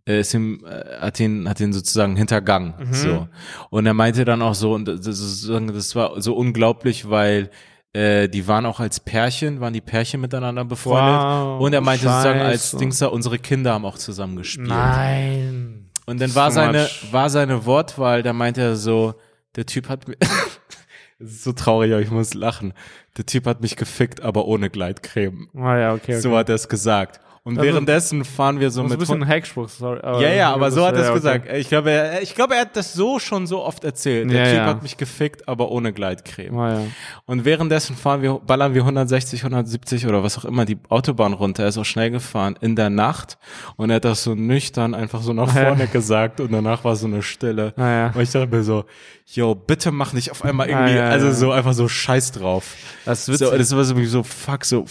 äh, 0.06 0.20
ist 0.20 0.34
ihm, 0.34 0.62
äh, 0.66 1.00
hat 1.00 1.20
ihn, 1.20 1.48
hat 1.48 1.60
ihn 1.60 1.72
sozusagen 1.72 2.16
hintergangen. 2.16 2.74
Mhm. 2.78 2.92
So. 2.92 3.28
Und 3.70 3.86
er 3.86 3.94
meinte 3.94 4.24
dann 4.26 4.42
auch 4.42 4.54
so, 4.54 4.74
und 4.74 4.84
das, 4.86 5.06
ist, 5.06 5.48
das 5.48 5.94
war 5.94 6.20
so 6.20 6.34
unglaublich, 6.34 7.08
weil 7.08 7.50
äh, 7.96 8.28
die 8.28 8.46
waren 8.46 8.66
auch 8.66 8.78
als 8.78 9.00
Pärchen, 9.00 9.60
waren 9.60 9.72
die 9.72 9.80
Pärchen 9.80 10.20
miteinander 10.20 10.64
befreundet. 10.66 11.18
Wow, 11.18 11.60
und 11.60 11.72
er 11.72 11.80
meinte 11.80 12.04
sozusagen 12.04 12.40
als 12.40 12.70
Scheiße. 12.70 12.76
Dings 12.76 12.98
da, 12.98 13.06
unsere 13.06 13.38
Kinder 13.38 13.72
haben 13.72 13.86
auch 13.86 13.96
zusammen 13.96 14.36
gespielt. 14.36 14.68
Nein. 14.68 15.90
Und 16.04 16.20
dann 16.20 16.34
war 16.34 16.50
seine, 16.50 16.82
much. 16.82 17.08
war 17.10 17.30
seine 17.30 17.64
Wortwahl, 17.64 18.22
da 18.22 18.34
meinte 18.34 18.60
er 18.60 18.76
so, 18.76 19.14
der 19.56 19.64
Typ 19.64 19.88
hat 19.88 20.08
mir, 20.08 20.16
das 20.20 20.30
ist 21.18 21.44
so 21.44 21.52
traurig, 21.52 21.92
aber 21.92 22.02
ich 22.02 22.10
muss 22.10 22.34
lachen. 22.34 22.74
Der 23.16 23.24
Typ 23.24 23.46
hat 23.46 23.62
mich 23.62 23.76
gefickt, 23.76 24.20
aber 24.20 24.44
ohne 24.44 24.68
Gleitcreme. 24.68 25.48
Ah 25.56 25.78
ja, 25.78 25.92
okay, 25.94 26.12
okay. 26.12 26.20
So 26.20 26.36
hat 26.36 26.50
er 26.50 26.56
es 26.56 26.68
gesagt. 26.68 27.20
Und 27.46 27.58
Also- 27.58 27.70
währenddessen 27.70 28.24
fahren 28.24 28.58
wir 28.58 28.72
so 28.72 28.82
Das 28.82 28.86
ist 28.86 28.92
ein 28.92 28.98
mit 28.98 28.98
bisschen 28.98 29.22
ein 29.22 29.28
Hackspruch, 29.28 29.68
sorry. 29.68 30.00
Ja, 30.20 30.30
ja, 30.32 30.52
aber 30.52 30.72
so 30.72 30.84
hat 30.84 30.94
er 30.96 31.02
es 31.02 31.04
ja, 31.06 31.10
okay. 31.12 31.18
gesagt. 31.20 31.48
Ich 31.58 31.68
glaube, 31.68 31.92
er, 31.92 32.20
ich 32.20 32.34
glaube, 32.34 32.56
er 32.56 32.62
hat 32.62 32.74
das 32.76 32.92
so 32.92 33.20
schon 33.20 33.46
so 33.46 33.62
oft 33.62 33.84
erzählt. 33.84 34.28
Der 34.32 34.38
Ja, 34.40 34.50
Typ 34.50 34.56
ja. 34.56 34.66
hat 34.66 34.82
mich 34.82 34.96
gefickt, 34.96 35.46
aber 35.46 35.70
ohne 35.70 35.92
Gleitcreme. 35.92 36.58
Ah, 36.58 36.72
ja. 36.72 36.80
Und 37.24 37.44
währenddessen 37.44 37.94
fahren 37.94 38.20
wir, 38.20 38.40
ballern 38.44 38.74
wir 38.74 38.82
160, 38.82 39.44
170 39.44 40.08
oder 40.08 40.24
was 40.24 40.36
auch 40.38 40.44
immer 40.44 40.64
die 40.64 40.76
Autobahn 40.88 41.34
runter. 41.34 41.62
Er 41.62 41.68
ist 41.68 41.78
auch 41.78 41.84
schnell 41.84 42.10
gefahren 42.10 42.56
in 42.60 42.74
der 42.74 42.90
Nacht 42.90 43.38
und 43.76 43.90
er 43.90 43.96
hat 43.96 44.04
das 44.04 44.24
so 44.24 44.34
nüchtern 44.34 44.92
einfach 44.94 45.22
so 45.22 45.32
nach 45.32 45.54
Ja. 45.54 45.66
vorne 45.66 45.86
gesagt 45.86 46.40
und 46.40 46.50
danach 46.50 46.82
war 46.82 46.96
so 46.96 47.06
eine 47.06 47.22
Stille. 47.22 47.74
Ah. 47.76 48.08
Und 48.12 48.22
ich 48.22 48.30
dachte 48.32 48.48
mir 48.48 48.64
so, 48.64 48.86
yo, 49.24 49.54
bitte 49.54 49.92
mach 49.92 50.12
nicht 50.12 50.32
auf 50.32 50.44
einmal 50.44 50.68
irgendwie, 50.68 50.98
Ah, 50.98 51.10
also 51.10 51.30
so 51.30 51.52
einfach 51.52 51.74
so 51.74 51.86
Scheiß 51.86 52.32
drauf. 52.32 52.74
Das 53.04 53.28
ist 53.28 53.38
So, 53.38 53.46
witzig. 53.46 53.58
das 53.58 53.76
war 53.76 53.84
so, 53.84 54.04
so 54.04 54.22
fuck, 54.24 54.64
so 54.64 54.84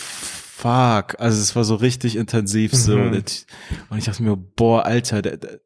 fuck. 0.57 1.19
Also 1.19 1.41
es 1.41 1.55
war 1.55 1.63
so 1.63 1.75
richtig 1.75 2.15
intensiv 2.15 2.73
so. 2.73 2.95
Mhm. 2.97 3.23
Und 3.89 3.97
ich 3.97 4.05
dachte 4.05 4.23
mir, 4.23 4.35
boah, 4.37 4.85
Alter, 4.85 5.21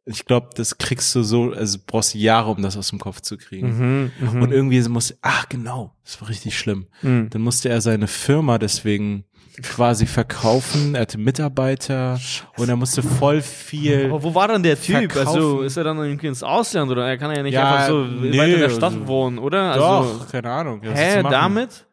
ich 0.05 0.25
glaube, 0.25 0.49
das 0.55 0.77
kriegst 0.77 1.13
du 1.15 1.23
so, 1.23 1.51
also 1.51 1.77
du 1.77 1.83
brauchst 1.85 2.15
Jahre, 2.15 2.49
um 2.51 2.61
das 2.61 2.75
aus 2.75 2.89
dem 2.89 2.99
Kopf 2.99 3.21
zu 3.21 3.37
kriegen. 3.37 4.11
Mhm, 4.19 4.33
mhm. 4.33 4.41
Und 4.41 4.51
irgendwie 4.51 4.81
muss, 4.89 5.13
ach 5.21 5.47
genau, 5.49 5.93
das 6.03 6.19
war 6.21 6.29
richtig 6.29 6.57
schlimm. 6.57 6.87
Mhm. 7.01 7.29
Dann 7.29 7.41
musste 7.41 7.69
er 7.69 7.81
seine 7.81 8.07
Firma 8.07 8.57
deswegen 8.57 9.25
quasi 9.61 10.05
verkaufen. 10.05 10.95
Er 10.95 11.01
hatte 11.01 11.17
Mitarbeiter 11.17 12.19
und 12.57 12.69
er 12.69 12.75
musste 12.77 13.03
voll 13.03 13.41
viel. 13.41 14.05
Aber 14.05 14.23
wo 14.23 14.33
war 14.33 14.47
dann 14.47 14.63
der 14.63 14.79
Typ? 14.81 15.11
Verkaufen. 15.11 15.27
Also 15.27 15.61
ist 15.61 15.75
er 15.77 15.83
dann 15.83 15.97
irgendwie 15.97 16.27
ins 16.27 16.43
Ausland 16.43 16.89
oder 16.91 17.07
er 17.07 17.17
kann 17.17 17.35
ja 17.35 17.43
nicht 17.43 17.53
Ja, 17.53 17.73
einfach 17.75 17.87
so 17.89 18.05
nee, 18.05 18.37
weiter 18.37 18.53
in 18.53 18.59
der 18.61 18.69
Stadt 18.69 18.93
also- 18.93 19.07
wohnen, 19.07 19.37
oder? 19.37 19.75
Doch, 19.75 20.13
Also, 20.13 20.25
keine 20.31 20.49
Ahnung. 20.49 20.81
hä, 20.81 21.23
damit? 21.23 21.85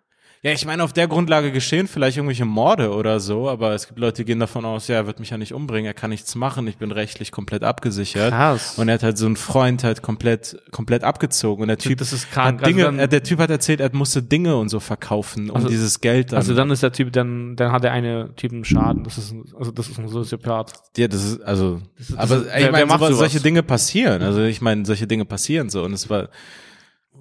Ja, 0.47 0.53
ich 0.53 0.65
meine, 0.65 0.85
auf 0.85 0.93
der 0.93 1.09
Grundlage 1.09 1.51
geschehen 1.51 1.89
vielleicht 1.89 2.19
irgendwelche 2.19 2.45
Morde 2.45 2.93
oder 2.93 3.19
so, 3.19 3.49
aber 3.51 3.75
es 3.75 3.89
gibt 3.89 3.99
Leute, 3.99 4.23
die 4.23 4.27
gehen 4.27 4.39
davon 4.39 4.65
aus, 4.65 4.87
ja, 4.87 4.95
er 4.95 5.07
wird 5.09 5.19
mich 5.19 5.31
ja 5.31 5.39
nicht 5.39 5.53
umbringen, 5.53 5.87
er 5.87 5.95
kann 5.95 6.11
nichts 6.11 6.37
machen, 6.37 6.69
ich 6.69 6.77
bin 6.79 6.93
rechtlich 6.93 7.33
komplett 7.33 7.65
abgesichert. 7.65 8.31
Krass. 8.31 8.79
Und 8.79 8.89
er 8.89 8.95
hat 8.95 9.03
halt 9.03 9.19
so 9.19 9.27
einen 9.27 9.35
Freund 9.35 9.83
halt 9.83 10.03
komplett, 10.03 10.57
komplett 10.71 11.03
abgezogen. 11.03 11.63
Und 11.63 11.69
der 11.69 11.79
Typ 11.79 11.99
das 11.99 12.13
ist 12.13 12.31
krank. 12.31 12.61
hat 12.61 12.67
Dinge, 12.69 12.85
Also 12.87 12.97
dann- 12.97 13.05
äh, 13.05 13.09
der 13.09 13.25
Typ 13.25 13.41
hat 13.41 13.51
erzählt, 13.51 13.81
er 13.81 13.91
musste 13.93 14.23
Dinge 14.23 14.57
und 14.57 14.69
so 14.69 14.79
verkaufen, 14.79 15.51
um 15.51 15.57
Also- 15.57 15.69
dieses 15.69 16.01
Geld 16.01 16.31
dann. 16.31 16.37
Also 16.39 16.55
dann 16.55 16.71
ist 16.71 16.83
der 16.85 16.93
Typ, 16.93 17.13
dann, 17.13 17.57
dann 17.57 17.73
hat 17.73 17.83
der 17.83 17.91
eine 17.91 18.33
Typen 18.37 18.65
Schaden. 18.65 19.03
Das 19.03 19.19
ist, 19.19 19.35
also 19.59 19.73
das 19.73 19.89
ist 19.89 19.99
ein 19.99 20.07
Soziopath. 20.07 20.75
ja, 20.97 21.09
das 21.09 21.25
ist, 21.25 21.41
also, 21.43 21.81
ist- 21.99 22.17
aber 22.17 22.37
das 22.37 22.47
ist- 22.47 22.55
ich 22.57 22.71
meine, 22.71 23.15
solche 23.17 23.41
Dinge 23.41 23.65
passieren. 23.65 24.23
Also 24.23 24.43
ich 24.43 24.61
meine, 24.61 24.87
solche 24.87 25.09
Dinge 25.09 25.25
passieren 25.25 25.71
so. 25.71 25.83
Und 25.83 25.93
es 25.93 26.09
war, 26.09 26.29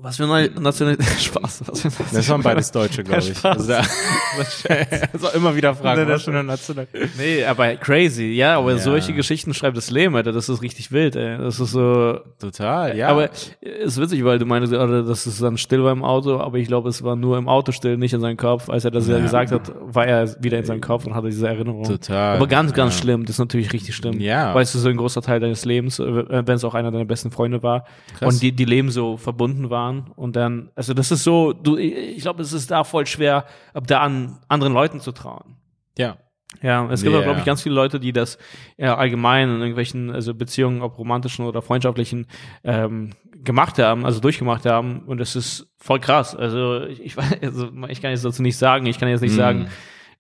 Was 0.02 0.18
für 0.18 0.24
eine 0.32 0.50
Nationalität? 0.60 1.08
Spaß. 1.20 1.64
Was 1.68 1.82
für 1.82 1.88
eine 1.88 2.10
das 2.14 2.30
waren 2.30 2.42
beides 2.44 2.72
Deutsche, 2.72 3.04
glaube 3.04 3.22
ich. 3.22 3.38
Spaß. 3.38 3.70
Also 3.70 3.74
da, 4.68 4.76
also 5.14 5.30
immer 5.36 5.56
wieder 5.56 5.74
fragen, 5.74 6.08
was 6.08 6.24
für 6.24 6.32
eine 6.32 6.44
Nationalität. 6.44 7.10
Nee, 7.18 7.44
aber 7.46 7.76
crazy. 7.76 8.26
Ja, 8.34 8.58
aber 8.58 8.74
Ja. 8.74 8.78
solche 8.78 9.14
Geschichten 9.14 9.54
schreibt 9.54 9.78
das 9.78 9.90
Leben, 9.90 10.16
Alter. 10.16 10.32
Das 10.32 10.48
ist 10.50 10.62
richtig 10.62 10.92
wild, 10.92 11.16
ey. 11.16 11.38
Das 11.38 11.60
ist 11.60 11.72
so, 11.72 12.20
Total, 12.40 12.96
ja. 12.96 13.08
Aber 13.08 13.30
es 13.32 13.52
ist 13.62 14.00
witzig, 14.00 14.24
weil 14.26 14.38
du 14.38 14.46
meinst, 14.46 14.72
oder, 14.74 15.04
dass 15.04 15.26
es 15.26 15.40
dann 15.40 15.58
still 15.58 15.84
war 15.84 15.92
im 15.92 16.04
Auto, 16.04 16.40
aber 16.40 16.58
ich 16.58 16.68
glaube, 16.68 16.90
es 16.90 17.02
war 17.04 17.16
nur 17.16 17.38
im 17.38 17.48
Auto 17.48 17.72
still, 17.72 17.98
nicht 17.98 18.14
in 18.14 18.22
seinem 18.22 18.38
Kopf. 18.38 18.70
Als 18.70 18.86
er 18.86 18.92
das 18.92 19.08
ja. 19.08 19.16
Ja. 19.18 19.22
gesagt 19.24 19.52
hat, 19.52 19.72
war 19.82 20.06
er 20.06 20.36
wieder 20.44 20.58
in 20.60 20.66
seinem 20.66 20.82
Kopf 20.82 21.06
und 21.06 21.16
hatte 21.16 21.28
diese 21.28 21.48
Erinnerung. 21.48 21.84
Total, 21.84 22.36
Aber 22.36 22.48
ganz, 22.48 22.74
ganz 22.74 22.96
ja. 22.96 23.02
schlimm. 23.02 23.26
Das 23.26 23.36
ist 23.36 23.40
natürlich 23.40 23.72
richtig 23.74 23.96
schlimm. 23.96 24.20
Ja. 24.20 24.54
Weißt 24.54 24.76
du, 24.76 24.80
so 24.80 24.90
ein 24.90 24.98
großer 24.98 25.22
Teil 25.22 25.40
deines 25.40 25.66
Lebens, 25.66 26.00
äh, 26.00 26.26
wenn 26.46 26.56
es 26.56 26.64
auch 26.64 26.74
einer 26.76 26.92
deiner 26.92 27.06
besten 27.06 27.32
Freunde 27.32 27.64
war 27.64 27.86
Krass. 28.20 28.34
und 28.36 28.44
die, 28.44 28.52
die 28.52 28.66
Leben 28.66 28.92
so 28.92 29.18
verbunden 29.18 29.70
waren 29.70 29.85
und 30.16 30.36
dann, 30.36 30.72
also 30.76 30.94
das 30.94 31.12
ist 31.12 31.24
so, 31.24 31.54
du, 31.54 31.78
ich 31.78 32.22
glaube, 32.22 32.42
es 32.42 32.54
ist 32.54 32.72
da 32.72 32.84
voll 32.84 33.06
schwer, 33.06 33.46
ab 33.74 33.88
da 33.88 34.00
an 34.02 34.40
anderen 34.48 34.74
Leuten 34.74 35.00
zu 35.00 35.12
trauen. 35.12 35.56
ja. 35.98 36.18
Ja, 36.62 36.90
es 36.90 37.02
gibt 37.04 37.14
Ja. 37.14 37.22
glaube 37.22 37.40
ich, 37.40 37.46
ganz 37.46 37.64
viele 37.64 37.76
Leute, 37.76 38.00
die 38.00 38.14
das 38.14 38.38
ja, 38.78 38.96
allgemein 38.96 39.50
in 39.50 39.56
irgendwelchen 39.60 40.10
also 40.10 40.34
Beziehungen, 40.34 40.82
ob 40.84 40.98
romantischen 40.98 41.44
oder 41.44 41.62
freundschaftlichen, 41.62 42.28
ähm, 42.64 43.10
gemacht 43.44 43.78
haben, 43.78 44.06
also 44.06 44.22
durchgemacht 44.22 44.66
haben. 44.66 45.00
Und 45.06 45.18
das 45.18 45.36
ist 45.36 45.68
voll 45.78 46.00
krass. 46.00 46.34
Also 46.34 46.84
ich, 46.86 47.02
ich, 47.04 47.16
weiß- 47.16 47.44
also 47.44 47.72
ich 47.90 48.02
kann 48.02 48.12
jetzt 48.12 48.24
dazu 48.24 48.42
nicht 48.42 48.56
sagen, 48.58 48.86
ich 48.86 48.98
kann 49.00 49.10
jetzt 49.10 49.20
nicht 49.22 49.34
Mhm. 49.34 49.38
sagen, 49.38 49.68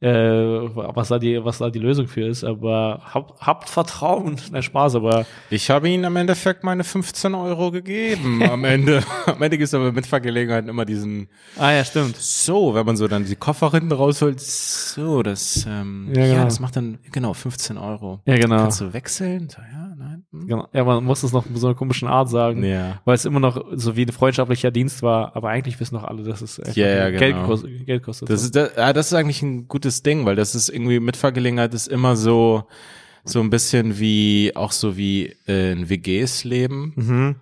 äh, 0.01 0.09
was 0.09 1.07
da 1.09 1.19
die, 1.19 1.43
was 1.43 1.59
da 1.59 1.69
die 1.69 1.79
Lösung 1.79 2.07
für 2.07 2.27
ist, 2.27 2.43
aber 2.43 3.01
habt, 3.13 3.39
habt 3.41 3.69
Vertrauen, 3.69 4.37
na 4.51 4.61
Spaß, 4.61 4.95
aber 4.95 5.25
Ich 5.49 5.69
habe 5.69 5.89
ihnen 5.89 6.05
am 6.05 6.15
Endeffekt 6.15 6.63
meine 6.63 6.83
15 6.83 7.33
Euro 7.35 7.71
gegeben. 7.71 8.43
Am 8.43 8.63
Ende. 8.65 9.01
am 9.25 9.41
Ende 9.41 9.57
gibt 9.57 9.67
es 9.67 9.73
aber 9.73 9.91
mit 9.91 10.05
Vergelegenheiten 10.05 10.69
immer 10.69 10.85
diesen, 10.85 11.27
ah 11.57 11.71
ja, 11.71 11.83
stimmt. 11.85 12.15
so, 12.17 12.73
wenn 12.75 12.85
man 12.85 12.97
so 12.97 13.07
dann 13.07 13.25
die 13.25 13.35
Koffer 13.35 13.71
hinten 13.71 13.91
rausholt, 13.91 14.39
so, 14.41 15.23
das, 15.23 15.65
ähm, 15.67 16.09
Ja, 16.13 16.21
ja, 16.25 16.33
genau. 16.33 16.43
das 16.45 16.59
macht 16.59 16.75
dann, 16.75 16.99
genau, 17.11 17.33
15 17.33 17.77
Euro. 17.77 18.19
Ja, 18.25 18.35
genau. 18.37 18.57
Kannst 18.57 18.81
du 18.81 18.93
wechseln? 18.93 19.49
So, 19.49 19.61
ja. 19.61 19.84
Genau. 20.45 20.67
Ja, 20.73 20.83
man 20.83 21.03
muss 21.03 21.23
es 21.23 21.31
noch 21.31 21.47
mit 21.47 21.57
so 21.57 21.67
einer 21.67 21.75
komischen 21.75 22.07
Art 22.07 22.29
sagen. 22.29 22.63
Ja. 22.63 23.01
Weil 23.05 23.15
es 23.15 23.25
immer 23.25 23.39
noch 23.39 23.63
so 23.73 23.95
wie 23.95 24.05
ein 24.05 24.11
freundschaftlicher 24.11 24.71
Dienst 24.71 25.01
war, 25.01 25.36
aber 25.36 25.49
eigentlich 25.49 25.79
wissen 25.79 25.95
doch 25.95 26.03
alle, 26.03 26.23
dass 26.23 26.41
es 26.41 26.59
einfach 26.59 26.75
Ja, 26.75 26.88
ja, 26.88 27.09
Geld, 27.09 27.36
genau. 27.36 27.47
kostet, 27.47 27.86
Geld 27.86 28.03
kostet. 28.03 28.29
Das 28.29 28.43
ist, 28.43 28.55
das, 28.55 28.71
ja, 28.75 28.93
das 28.93 29.07
ist 29.07 29.13
eigentlich 29.13 29.41
ein 29.41 29.67
gutes 29.67 30.03
Ding, 30.03 30.25
weil 30.25 30.36
das 30.36 30.55
ist 30.55 30.69
irgendwie 30.69 30.99
Mitfahrgelegenheit 30.99 31.73
ist 31.73 31.88
immer 31.88 32.15
so, 32.15 32.65
so 33.23 33.39
ein 33.39 33.49
bisschen 33.49 33.99
wie, 33.99 34.51
auch 34.55 34.71
so 34.71 34.97
wie 34.97 35.36
äh, 35.47 35.71
in 35.71 35.89
WGs 35.89 36.43
leben. 36.43 36.93
mhm. 36.95 37.36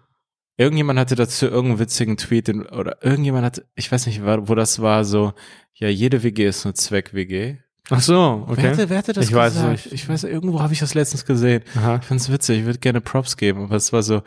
Irgendjemand 0.55 0.99
hatte 0.99 1.15
dazu 1.15 1.47
irgendeinen 1.47 1.79
witzigen 1.79 2.15
Tweet 2.15 2.47
oder 2.47 3.03
irgendjemand 3.03 3.43
hat, 3.43 3.65
ich 3.73 3.91
weiß 3.91 4.05
nicht, 4.05 4.23
wo 4.23 4.47
wo 4.47 4.53
das 4.53 4.79
war, 4.79 5.03
so, 5.03 5.33
ja, 5.73 5.87
jede 5.89 6.21
WG 6.21 6.45
ist 6.45 6.63
nur 6.63 6.75
Zweck-WG. 6.75 7.57
Ach 7.89 7.99
so, 7.99 8.45
okay. 8.47 8.61
Wer, 8.63 8.71
hatte, 8.71 8.89
wer 8.89 8.97
hatte 8.97 9.13
das 9.13 9.25
Ich 9.27 9.33
weiß 9.33 9.53
es 9.55 9.61
gesagt? 9.61 9.71
nicht. 9.85 9.91
Ich 9.93 10.07
weiß, 10.07 10.23
irgendwo 10.23 10.61
habe 10.61 10.71
ich 10.71 10.79
das 10.79 10.93
letztens 10.93 11.25
gesehen. 11.25 11.63
Aha. 11.75 11.97
Ich 12.01 12.05
find's 12.07 12.31
witzig, 12.31 12.59
ich 12.59 12.65
würde 12.65 12.79
gerne 12.79 13.01
Props 13.01 13.35
geben, 13.35 13.63
aber 13.65 13.75
es 13.75 13.91
war 13.91 14.03
so, 14.03 14.21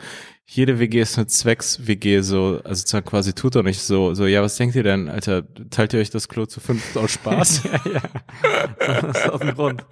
jede 0.45 0.77
WG 0.79 1.01
ist 1.01 1.17
eine 1.17 1.25
Zwecks-WG, 1.25 2.21
so, 2.21 2.61
also 2.63 2.83
zwar 2.85 3.01
quasi 3.01 3.33
tut 3.33 3.55
doch 3.55 3.63
nicht 3.63 3.81
so, 3.81 4.13
so, 4.13 4.27
ja, 4.27 4.43
was 4.43 4.57
denkt 4.57 4.75
ihr 4.75 4.83
denn, 4.83 5.09
Alter, 5.09 5.43
teilt 5.71 5.93
ihr 5.93 5.99
euch 5.99 6.11
das 6.11 6.27
Klo 6.29 6.45
zu 6.45 6.59
fünft 6.59 6.95
aus 6.97 7.11
Spaß? 7.11 7.63
ja, 7.85 7.91
ja. 7.93 8.01
Das 9.01 9.17
ist 9.17 9.29
aus 9.31 9.39
dem 9.41 9.55
Grund. 9.55 9.83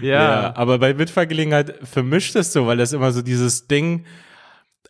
Ja, 0.00 0.42
Ja. 0.42 0.56
aber 0.56 0.78
bei 0.78 0.94
Mitfahrgelegenheit 0.94 1.74
vermischt 1.86 2.34
es 2.34 2.52
so, 2.52 2.66
weil 2.66 2.78
das 2.78 2.94
immer 2.94 3.12
so 3.12 3.20
dieses 3.20 3.66
Ding, 3.68 4.06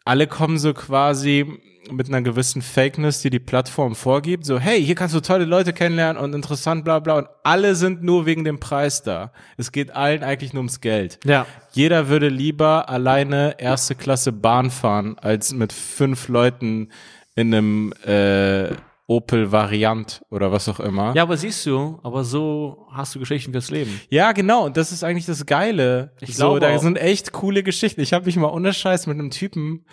alle 0.05 0.29
kommen 0.29 0.59
so 0.59 0.73
quasi 0.75 1.59
mit 1.91 2.09
einer 2.09 2.23
gewissen 2.23 2.63
Fakeness, 2.63 3.23
die 3.23 3.31
die 3.31 3.39
Plattform 3.39 3.95
vorgibt, 3.95 4.45
so, 4.45 4.59
hey, 4.59 4.85
hier 4.85 4.95
kannst 4.95 5.15
du 5.15 5.21
tolle 5.21 5.45
Leute 5.45 5.73
kennenlernen 5.73 6.23
und 6.23 6.35
interessant, 6.35 6.85
bla, 6.85 6.99
bla, 6.99 7.19
und 7.19 7.29
alle 7.43 7.75
sind 7.75 8.03
nur 8.03 8.27
wegen 8.27 8.45
dem 8.45 8.61
Preis 8.61 9.03
da. 9.03 9.33
Es 9.57 9.73
geht 9.73 9.95
allen 9.95 10.23
eigentlich 10.23 10.53
nur 10.53 10.61
ums 10.61 10.81
Geld. 10.81 11.19
Ja. 11.25 11.47
Jeder 11.73 12.09
würde 12.09 12.29
lieber 12.29 12.89
alleine 12.89 13.57
erste 13.59 13.95
Klasse 13.95 14.33
Bahn 14.33 14.71
fahren, 14.71 15.17
als 15.19 15.53
mit 15.53 15.73
fünf 15.73 16.29
Leuten 16.29 16.91
in 17.35 17.55
einem, 17.55 17.93
äh, 18.05 18.75
Opel 19.11 19.51
Variant 19.51 20.23
oder 20.31 20.53
was 20.53 20.69
auch 20.69 20.79
immer. 20.79 21.13
Ja, 21.17 21.25
aber 21.25 21.37
siehst 21.37 21.67
du, 21.67 21.99
aber 22.05 22.23
so 22.23 22.87
hast 22.93 23.13
du 23.13 23.19
Geschichten 23.19 23.51
fürs 23.51 23.69
Leben. 23.69 24.01
Ja, 24.09 24.31
genau. 24.31 24.67
Und 24.67 24.77
das 24.77 24.93
ist 24.93 25.03
eigentlich 25.03 25.27
das 25.27 25.47
Geile. 25.47 26.13
Ich 26.21 26.37
so, 26.37 26.45
glaube 26.45 26.61
da 26.61 26.77
auch. 26.77 26.81
sind 26.81 26.97
echt 26.97 27.33
coole 27.33 27.65
Geschichten. 27.65 28.01
Ich 28.03 28.13
habe 28.13 28.27
mich 28.27 28.37
mal 28.37 28.47
ohne 28.47 28.73
Scheiß 28.73 29.09
mit 29.09 29.19
einem 29.19 29.33
Typen 29.33 29.85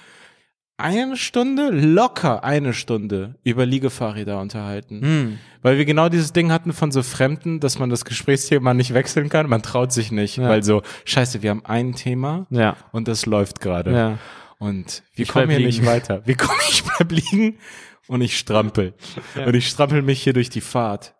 eine 0.78 1.18
Stunde, 1.18 1.70
locker 1.72 2.44
eine 2.44 2.74
Stunde 2.74 3.36
über 3.44 3.66
Liegefahrräder 3.66 4.40
unterhalten. 4.40 5.02
Hm. 5.02 5.38
Weil 5.64 5.78
wir 5.78 5.86
genau 5.86 6.08
dieses 6.08 6.34
Ding 6.34 6.52
hatten 6.52 6.72
von 6.72 6.92
so 6.92 7.02
Fremden, 7.04 7.60
dass 7.60 7.80
man 7.80 7.90
das 7.90 8.06
Gesprächsthema 8.06 8.74
nicht 8.76 8.94
wechseln 8.94 9.30
kann. 9.30 9.50
Man 9.50 9.64
traut 9.64 9.92
sich 9.92 10.12
nicht, 10.12 10.38
Ja. 10.38 10.48
weil 10.50 10.64
so, 10.64 10.84
scheiße, 11.06 11.42
wir 11.42 11.50
haben 11.50 11.66
ein 11.66 11.94
Thema 11.96 12.46
Ja. 12.52 12.78
und 12.92 13.08
das 13.08 13.26
läuft 13.26 13.60
gerade. 13.60 13.92
Ja. 13.92 14.18
Und 14.60 15.04
wir 15.16 15.24
Ich 15.24 15.30
kommen 15.30 15.50
hier 15.50 15.60
nicht 15.60 15.78
liegen. 15.82 15.88
weiter. 15.88 16.22
Wir 16.26 16.36
kommen, 16.38 16.60
ich 16.70 16.84
bleib 16.84 17.12
liegen 17.12 17.58
und 18.08 18.22
ich 18.22 18.38
strampel. 18.38 18.94
Und 19.46 19.56
ich 19.56 19.68
strampel 19.68 20.02
mich 20.04 20.22
hier 20.24 20.34
durch 20.34 20.50
die 20.50 20.62
Fahrt. 20.62 21.14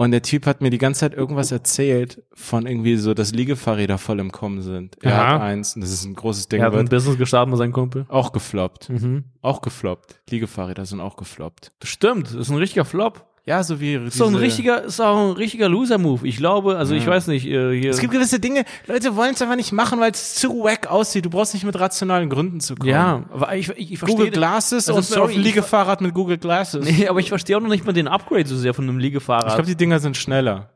Und 0.00 0.12
der 0.12 0.22
Typ 0.22 0.46
hat 0.46 0.60
mir 0.60 0.70
die 0.70 0.78
ganze 0.78 1.00
Zeit 1.00 1.12
irgendwas 1.14 1.50
erzählt 1.50 2.22
von 2.32 2.66
irgendwie 2.66 2.96
so, 2.96 3.14
dass 3.14 3.32
Liegefahrräder 3.32 3.98
voll 3.98 4.20
im 4.20 4.30
Kommen 4.30 4.62
sind. 4.62 4.96
Er 5.02 5.12
Aha. 5.20 5.32
hat 5.34 5.40
eins 5.42 5.74
und 5.74 5.80
das 5.80 5.90
ist 5.90 6.04
ein 6.04 6.14
großes 6.14 6.46
Ding, 6.48 6.60
Er 6.60 6.66
hat 6.66 6.74
ein 6.76 6.88
Business 6.88 7.18
gestartet 7.18 7.50
mit 7.50 7.58
seinem 7.58 7.72
Kumpel. 7.72 8.06
auch 8.08 8.30
gefloppt. 8.30 8.90
Mhm. 8.90 9.24
Auch 9.42 9.60
gefloppt. 9.60 10.20
Liegefahrräder 10.30 10.86
sind 10.86 11.00
auch 11.00 11.16
gefloppt. 11.16 11.72
Stimmt, 11.82 12.28
das 12.28 12.34
ist 12.34 12.48
ein 12.50 12.56
richtiger 12.58 12.84
Flop. 12.84 13.26
Ja, 13.48 13.62
so 13.62 13.80
wie 13.80 13.94
Ist 13.94 14.20
doch 14.20 14.26
ein 14.26 14.32
diese- 14.32 14.42
richtiger, 14.44 14.84
ist 14.84 15.00
auch 15.00 15.30
ein 15.30 15.32
richtiger 15.32 15.70
Loser-Move. 15.70 16.28
Ich 16.28 16.36
glaube, 16.36 16.76
also 16.76 16.94
ich 16.94 17.04
Ja. 17.04 17.10
weiß 17.12 17.28
nicht, 17.28 17.46
äh, 17.46 17.80
hier. 17.80 17.90
Es 17.90 17.98
gibt 17.98 18.12
gewisse 18.12 18.38
Dinge, 18.40 18.64
Leute 18.86 19.16
wollen 19.16 19.32
es 19.32 19.40
einfach 19.40 19.56
nicht 19.56 19.72
machen, 19.72 19.98
weil 20.00 20.10
es 20.10 20.34
zu 20.34 20.64
wack 20.64 20.86
aussieht. 20.88 21.24
Du 21.24 21.30
brauchst 21.30 21.54
nicht 21.54 21.64
mit 21.64 21.80
rationalen 21.80 22.28
Gründen 22.28 22.60
zu 22.60 22.74
kommen. 22.74 22.90
ja, 22.90 23.22
aber 23.32 23.56
ich, 23.56 23.70
ich, 23.70 23.92
ich 23.92 23.98
verstehe. 23.98 24.16
Google 24.18 24.30
Glasses 24.32 24.88
Also 24.88 24.98
und 24.98 25.02
sorry, 25.04 25.20
auf 25.22 25.28
ein 25.30 25.38
ich- 25.40 25.44
Liegefahrrad 25.46 26.02
mit 26.02 26.12
Google 26.12 26.36
Glasses. 26.36 26.84
Nee, 26.84 27.08
aber 27.08 27.20
ich 27.20 27.30
verstehe 27.30 27.56
auch 27.56 27.62
noch 27.62 27.70
nicht 27.70 27.86
mal 27.86 27.92
den 27.92 28.06
Upgrade 28.06 28.46
so 28.46 28.54
sehr 28.56 28.74
von 28.74 28.86
einem 28.86 28.98
Liegefahrrad. 28.98 29.46
Ich 29.48 29.54
glaube, 29.54 29.66
die 29.68 29.76
Dinger 29.76 29.98
sind 29.98 30.18
schneller. 30.18 30.68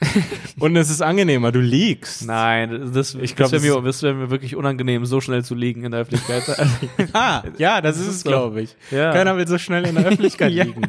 Und 0.60 0.76
es 0.76 0.90
ist 0.90 1.02
angenehmer, 1.02 1.52
du 1.52 1.60
liegst. 1.60 2.26
Nein, 2.26 2.90
das, 2.92 3.14
Ich 3.14 3.34
glaub, 3.36 3.50
das 3.50 3.62
wäre 3.62 3.82
mir, 3.82 4.02
wär 4.02 4.14
mir 4.14 4.30
wirklich 4.30 4.54
unangenehm, 4.56 5.04
so 5.06 5.20
schnell 5.20 5.44
zu 5.44 5.54
liegen 5.54 5.84
in 5.84 5.90
der 5.92 6.00
Öffentlichkeit. 6.00 6.42
Ah, 7.12 7.42
ja, 7.58 7.80
das, 7.80 7.96
Das 7.96 8.06
ist 8.06 8.14
es, 8.14 8.20
so. 8.22 8.28
glaube 8.28 8.60
ich. 8.62 8.76
Ja. 8.90 9.12
Keiner 9.12 9.36
will 9.36 9.46
so 9.48 9.58
schnell 9.58 9.86
in 9.86 9.94
der 9.94 10.04
Öffentlichkeit 10.06 10.52
Ja. 10.52 10.64
liegen. 10.64 10.82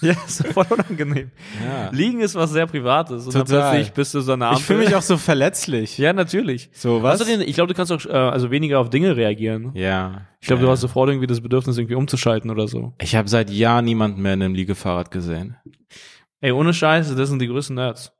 ja, 0.00 0.14
ist 0.26 0.46
voll 0.48 0.66
unangenehm. 0.70 1.30
Ja. 1.64 1.90
Liegen 1.90 2.20
ist 2.20 2.34
was 2.34 2.50
sehr 2.52 2.66
Privates. 2.66 3.26
Und 3.26 3.34
dann 3.34 3.44
Total. 3.46 3.70
plötzlich 3.72 3.92
bist 3.92 4.14
du 4.14 4.20
so 4.20 4.32
eine 4.32 4.52
Ich 4.54 4.64
fühle 4.64 4.80
mich 4.80 4.94
auch 4.94 5.02
so 5.02 5.16
verletzlich. 5.16 5.98
Ja, 5.98 6.12
natürlich. 6.12 6.70
So, 6.72 7.02
was? 7.02 7.20
Außerdem, 7.20 7.40
ich 7.42 7.54
glaube, 7.54 7.68
du 7.72 7.74
kannst 7.76 7.92
auch 7.92 8.04
äh, 8.06 8.12
also 8.12 8.50
weniger 8.50 8.80
auf 8.80 8.90
Dinge 8.90 9.16
reagieren. 9.16 9.72
Ja. 9.74 10.22
Ich 10.40 10.46
glaube, 10.46 10.62
ja. 10.62 10.66
du 10.66 10.72
hast 10.72 10.80
sofort 10.80 11.08
irgendwie 11.08 11.26
das 11.26 11.40
Bedürfnis, 11.40 11.76
irgendwie 11.78 11.94
umzuschalten 11.96 12.50
oder 12.50 12.68
so. 12.68 12.94
Ich 13.00 13.16
habe 13.16 13.28
seit 13.28 13.50
Jahren 13.50 13.84
niemanden 13.84 14.22
mehr 14.22 14.34
in 14.34 14.42
einem 14.42 14.54
Liegefahrrad 14.54 15.10
gesehen. 15.10 15.56
Ey, 16.40 16.52
ohne 16.52 16.72
Scheiße, 16.74 17.16
das 17.16 17.28
sind 17.30 17.40
die 17.40 17.48
größten 17.48 17.74
Nerds. 17.76 18.12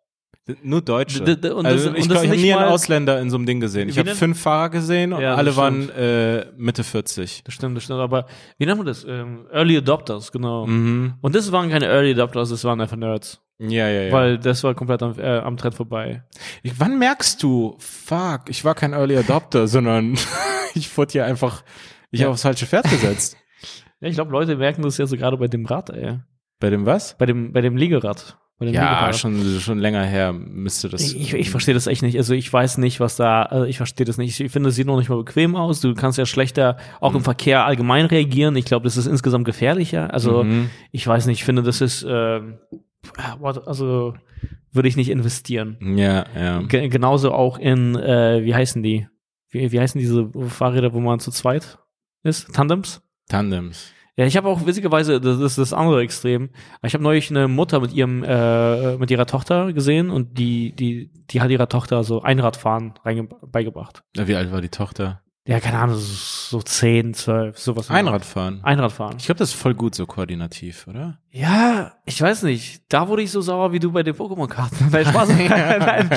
Nur 0.63 0.81
Deutsche. 0.81 1.25
D- 1.25 1.51
und 1.51 1.67
also 1.67 1.91
das- 1.91 2.05
ich, 2.07 2.09
habe 2.15 2.29
nie 2.29 2.55
einen 2.55 2.65
Ausländer 2.69 3.21
in 3.21 3.31
so 3.31 3.37
einem 3.37 3.47
Ding 3.47 3.59
gesehen. 3.59 3.89
Ich 3.89 3.99
habe 3.99 4.15
fünf 4.15 4.41
Fahrer 4.41 4.71
gesehen 4.71 5.13
und 5.13 5.21
Ja, 5.21 5.35
alle 5.35 5.57
waren 5.57 5.91
äh, 5.91 6.47
Mitte 6.57 6.85
40. 6.85 7.43
Das 7.45 7.53
stimmt, 7.55 7.77
das 7.77 7.83
stimmt. 7.85 7.99
Aber 7.99 8.27
wie 8.57 8.67
nennt 8.67 8.79
man 8.79 8.87
das? 8.87 9.05
Ähm, 9.05 9.47
Early 9.51 9.77
Adopters, 9.79 10.31
genau. 10.31 10.67
Mhm. 10.67 11.15
Und 11.21 11.35
das 11.35 11.51
waren 11.51 11.69
keine 11.69 11.87
Early 11.87 12.13
Adopters, 12.13 12.51
das 12.51 12.63
waren 12.63 12.81
einfach 12.81 12.97
Nerds. 12.97 13.41
Ja, 13.59 13.89
ja, 13.89 14.03
ja. 14.03 14.13
Weil 14.13 14.39
das 14.39 14.63
war 14.63 14.75
komplett 14.75 15.03
am, 15.03 15.19
äh, 15.19 15.39
am 15.39 15.57
Trend 15.57 15.75
vorbei. 15.75 16.23
ich, 16.63 16.79
wann 16.79 16.99
merkst 16.99 17.43
du, 17.43 17.75
fuck, 17.81 18.43
ich 18.49 18.65
war 18.65 18.75
kein 18.77 18.93
Early 18.93 19.17
Adopter, 19.17 19.67
sondern 19.69 20.17
ich 20.75 20.97
wurde 20.97 21.13
hier 21.13 21.25
einfach, 21.25 21.65
ich 22.13 22.21
Ja. 22.21 22.27
habe 22.27 22.35
aufs 22.35 22.43
falsche 22.43 22.67
Pferd 22.67 22.89
gesetzt. 22.91 23.37
Ja, 23.99 24.09
ich 24.09 24.15
glaube, 24.15 24.31
Leute 24.31 24.57
merken 24.57 24.83
das 24.83 24.99
ja 24.99 25.07
so 25.07 25.17
gerade 25.17 25.39
bei 25.39 25.49
dem 25.49 25.65
Rad, 25.65 25.89
ey. 25.89 26.19
Bei 26.61 26.69
dem 26.69 26.85
was? 26.85 27.17
Bei 27.17 27.25
dem, 27.25 27.55
bei 27.55 27.63
dem 27.63 27.79
Liegerad. 27.79 28.37
Ja, 28.59 29.13
schon, 29.13 29.61
schon 29.61 29.79
länger 29.79 30.03
her 30.05 30.33
müsste 30.33 30.89
das. 30.89 31.13
Ich, 31.13 31.35
ich 31.35 31.51
verstehe 31.51 31.75
das 31.75 31.87
echt 31.87 32.03
nicht. 32.03 32.17
Also 32.17 32.33
ich 32.33 32.51
weiß 32.51 32.79
nicht, 32.79 33.01
was 33.01 33.17
da, 33.17 33.43
also 33.43 33.67
ich 33.67 33.77
verstehe 33.77 34.07
das 34.07 34.17
nicht. 34.17 34.41
Ich 34.41 34.51
finde, 34.51 34.71
es 34.71 34.77
sieht 34.77 34.87
noch 34.87 34.97
nicht 34.97 35.11
mal 35.11 35.17
bequem 35.19 35.57
aus. 35.57 35.83
Du 35.83 35.93
kannst 35.95 36.17
ja 36.17 36.25
schlechter 36.25 36.79
auch 37.01 37.11
Mhm. 37.11 37.19
im 37.19 37.25
Verkehr 37.25 37.67
allgemein 37.67 38.07
reagieren. 38.07 38.57
Ich 38.57 38.65
glaube, 38.65 38.85
das 38.85 38.97
ist 38.97 39.07
insgesamt 39.07 39.45
gefährlicher. 39.45 40.13
Also 40.15 40.43
Mhm. 40.43 40.71
ich 40.91 41.07
weiß 41.07 41.27
nicht, 41.27 41.41
ich 41.41 41.45
finde, 41.45 41.63
das 41.63 41.83
ist, 41.83 42.03
what- 42.05 43.67
also 43.69 44.15
würde 44.73 44.89
ich 44.89 44.97
nicht 44.97 45.11
investieren. 45.11 45.77
Ja, 45.97 46.25
ja. 46.35 46.63
Ge 46.63 46.89
genauso 46.89 47.33
auch 47.33 47.59
in, 47.59 47.95
äh, 47.97 48.43
wie 48.45 48.55
heißen 48.55 48.83
die? 48.83 49.07
Wie, 49.51 49.71
wie 49.73 49.81
heißen 49.81 49.99
diese 49.99 50.31
Fahrräder, 50.49 50.93
wo 50.93 51.01
man 51.01 51.19
zu 51.21 51.31
zweit 51.31 51.79
ist? 52.23 52.53
Tandems? 52.55 53.03
Tandems. 53.29 53.93
Ja, 54.17 54.25
ich 54.25 54.37
habe 54.37 54.49
auch 54.49 54.65
witzigerweise, 54.65 55.21
das 55.21 55.39
ist 55.41 55.59
das 55.59 55.73
andere 55.75 56.01
Extrem. 56.01 56.49
Ich 56.83 56.95
habe 56.95 57.05
neulich 57.05 57.31
eine 57.31 57.49
Mutter 57.49 57.81
mit 57.81 57.93
ihrem, 57.93 58.25
äh, 58.25 58.97
mit 58.97 59.11
ihrer 59.11 59.27
Tochter 59.27 59.75
gesehen 59.75 60.09
und 60.09 60.39
die, 60.39 60.73
die, 60.73 61.11
die 61.31 61.41
hat 61.43 61.51
ihrer 61.51 61.69
Tochter 61.69 62.03
so 62.03 62.23
Einradfahren 62.23 62.95
beigebracht. 63.03 64.03
Ja, 64.17 64.27
Wie 64.27 64.35
alt 64.35 64.51
war 64.53 64.63
die 64.63 64.71
Tochter? 64.71 65.21
Ja, 65.49 65.61
keine 65.61 65.79
Ahnung, 65.79 65.97
so 65.97 66.61
10, 66.61 67.15
12, 67.15 67.57
sowas. 67.57 67.89
Einradfahren. 67.89 68.65
Einradfahren. 68.65 69.17
Ich 69.19 69.27
glaube, 69.27 69.39
das 69.39 69.51
ist 69.51 69.55
voll 69.61 69.75
gut 69.75 69.95
so 69.95 70.05
koordinativ, 70.05 70.89
oder? 70.89 71.21
Ja, 71.31 71.93
ich 72.05 72.21
weiß 72.21 72.43
nicht. 72.43 72.83
Da 72.89 73.07
wurde 73.07 73.23
ich 73.23 73.31
so 73.31 73.41
sauer 73.41 73.73
wie 73.73 73.79
du 73.79 73.93
bei 73.93 74.03
den 74.03 74.17
Pokémon-Karten. 74.17 74.89
Nein, 74.91 75.07
Spaß. 75.07 75.29
Nein. 75.39 76.11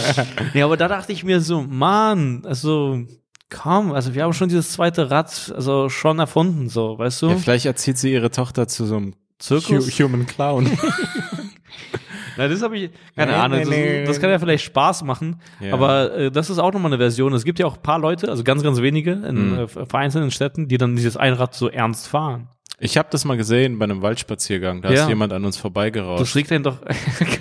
Nee, 0.56 0.64
aber 0.64 0.78
da 0.78 0.88
dachte 0.88 1.12
ich 1.12 1.24
mir 1.24 1.42
so, 1.42 1.62
Mann, 1.62 2.44
also, 2.44 3.06
komm, 3.50 3.92
also 3.94 4.14
wir 4.14 4.24
haben 4.24 4.34
schon 4.34 4.50
dieses 4.50 4.72
zweite 4.74 5.10
Rad, 5.12 5.52
also 5.56 5.90
schon 5.90 6.20
erfunden, 6.20 6.70
so, 6.70 6.98
weißt 6.98 7.22
du? 7.24 7.30
Ja, 7.30 7.36
vielleicht 7.38 7.66
erzieht 7.66 7.98
sie 7.98 8.12
ihre 8.14 8.32
Tochter 8.32 8.68
zu 8.68 8.86
so 8.86 8.98
einem 8.98 9.14
Zirkus? 9.40 9.88
Hu 10.00 10.04
Human 10.04 10.26
Clown. 10.26 10.70
Na, 12.38 12.48
das 12.48 12.62
habe 12.62 12.78
ich, 12.78 12.92
keine 13.16 13.32
Nee, 13.34 13.38
Ahnung, 13.38 13.58
nee, 13.60 13.64
das, 13.66 13.70
nee. 13.70 14.04
das 14.06 14.22
kann 14.22 14.30
ja 14.30 14.40
vielleicht 14.40 14.64
Spaß 14.64 15.04
machen, 15.04 15.42
Ja. 15.60 15.74
aber 15.74 16.14
äh, 16.16 16.32
das 16.32 16.50
ist 16.50 16.58
auch 16.60 16.72
nochmal 16.72 16.92
eine 16.92 16.98
Version. 16.98 17.34
Es 17.34 17.44
gibt 17.44 17.60
ja 17.60 17.66
auch 17.66 17.76
ein 17.76 17.82
paar 17.82 18.00
Leute, 18.00 18.30
also 18.30 18.44
ganz, 18.44 18.64
ganz 18.64 18.82
wenige 18.82 19.12
in 19.12 19.52
Mhm. 19.54 19.60
äh, 19.60 19.68
vereinzelten 19.68 20.32
Städten, 20.32 20.68
die 20.68 20.78
dann 20.78 20.96
dieses 20.96 21.18
Einrad 21.18 21.54
so 21.54 21.70
ernst 21.70 22.08
fahren. 22.08 22.48
Ich 22.82 22.98
habe 22.98 23.10
das 23.12 23.26
mal 23.26 23.36
gesehen 23.36 23.78
bei 23.78 23.84
einem 23.84 24.02
Waldspaziergang. 24.02 24.82
Da 24.82 24.90
Ja. 24.92 25.02
ist 25.04 25.10
jemand 25.10 25.34
an 25.34 25.44
uns 25.44 25.56
Das 25.56 25.62
vorbeigerauscht. 25.62 26.34
regt 26.36 26.50
einen 26.54 26.64
doch 26.64 26.78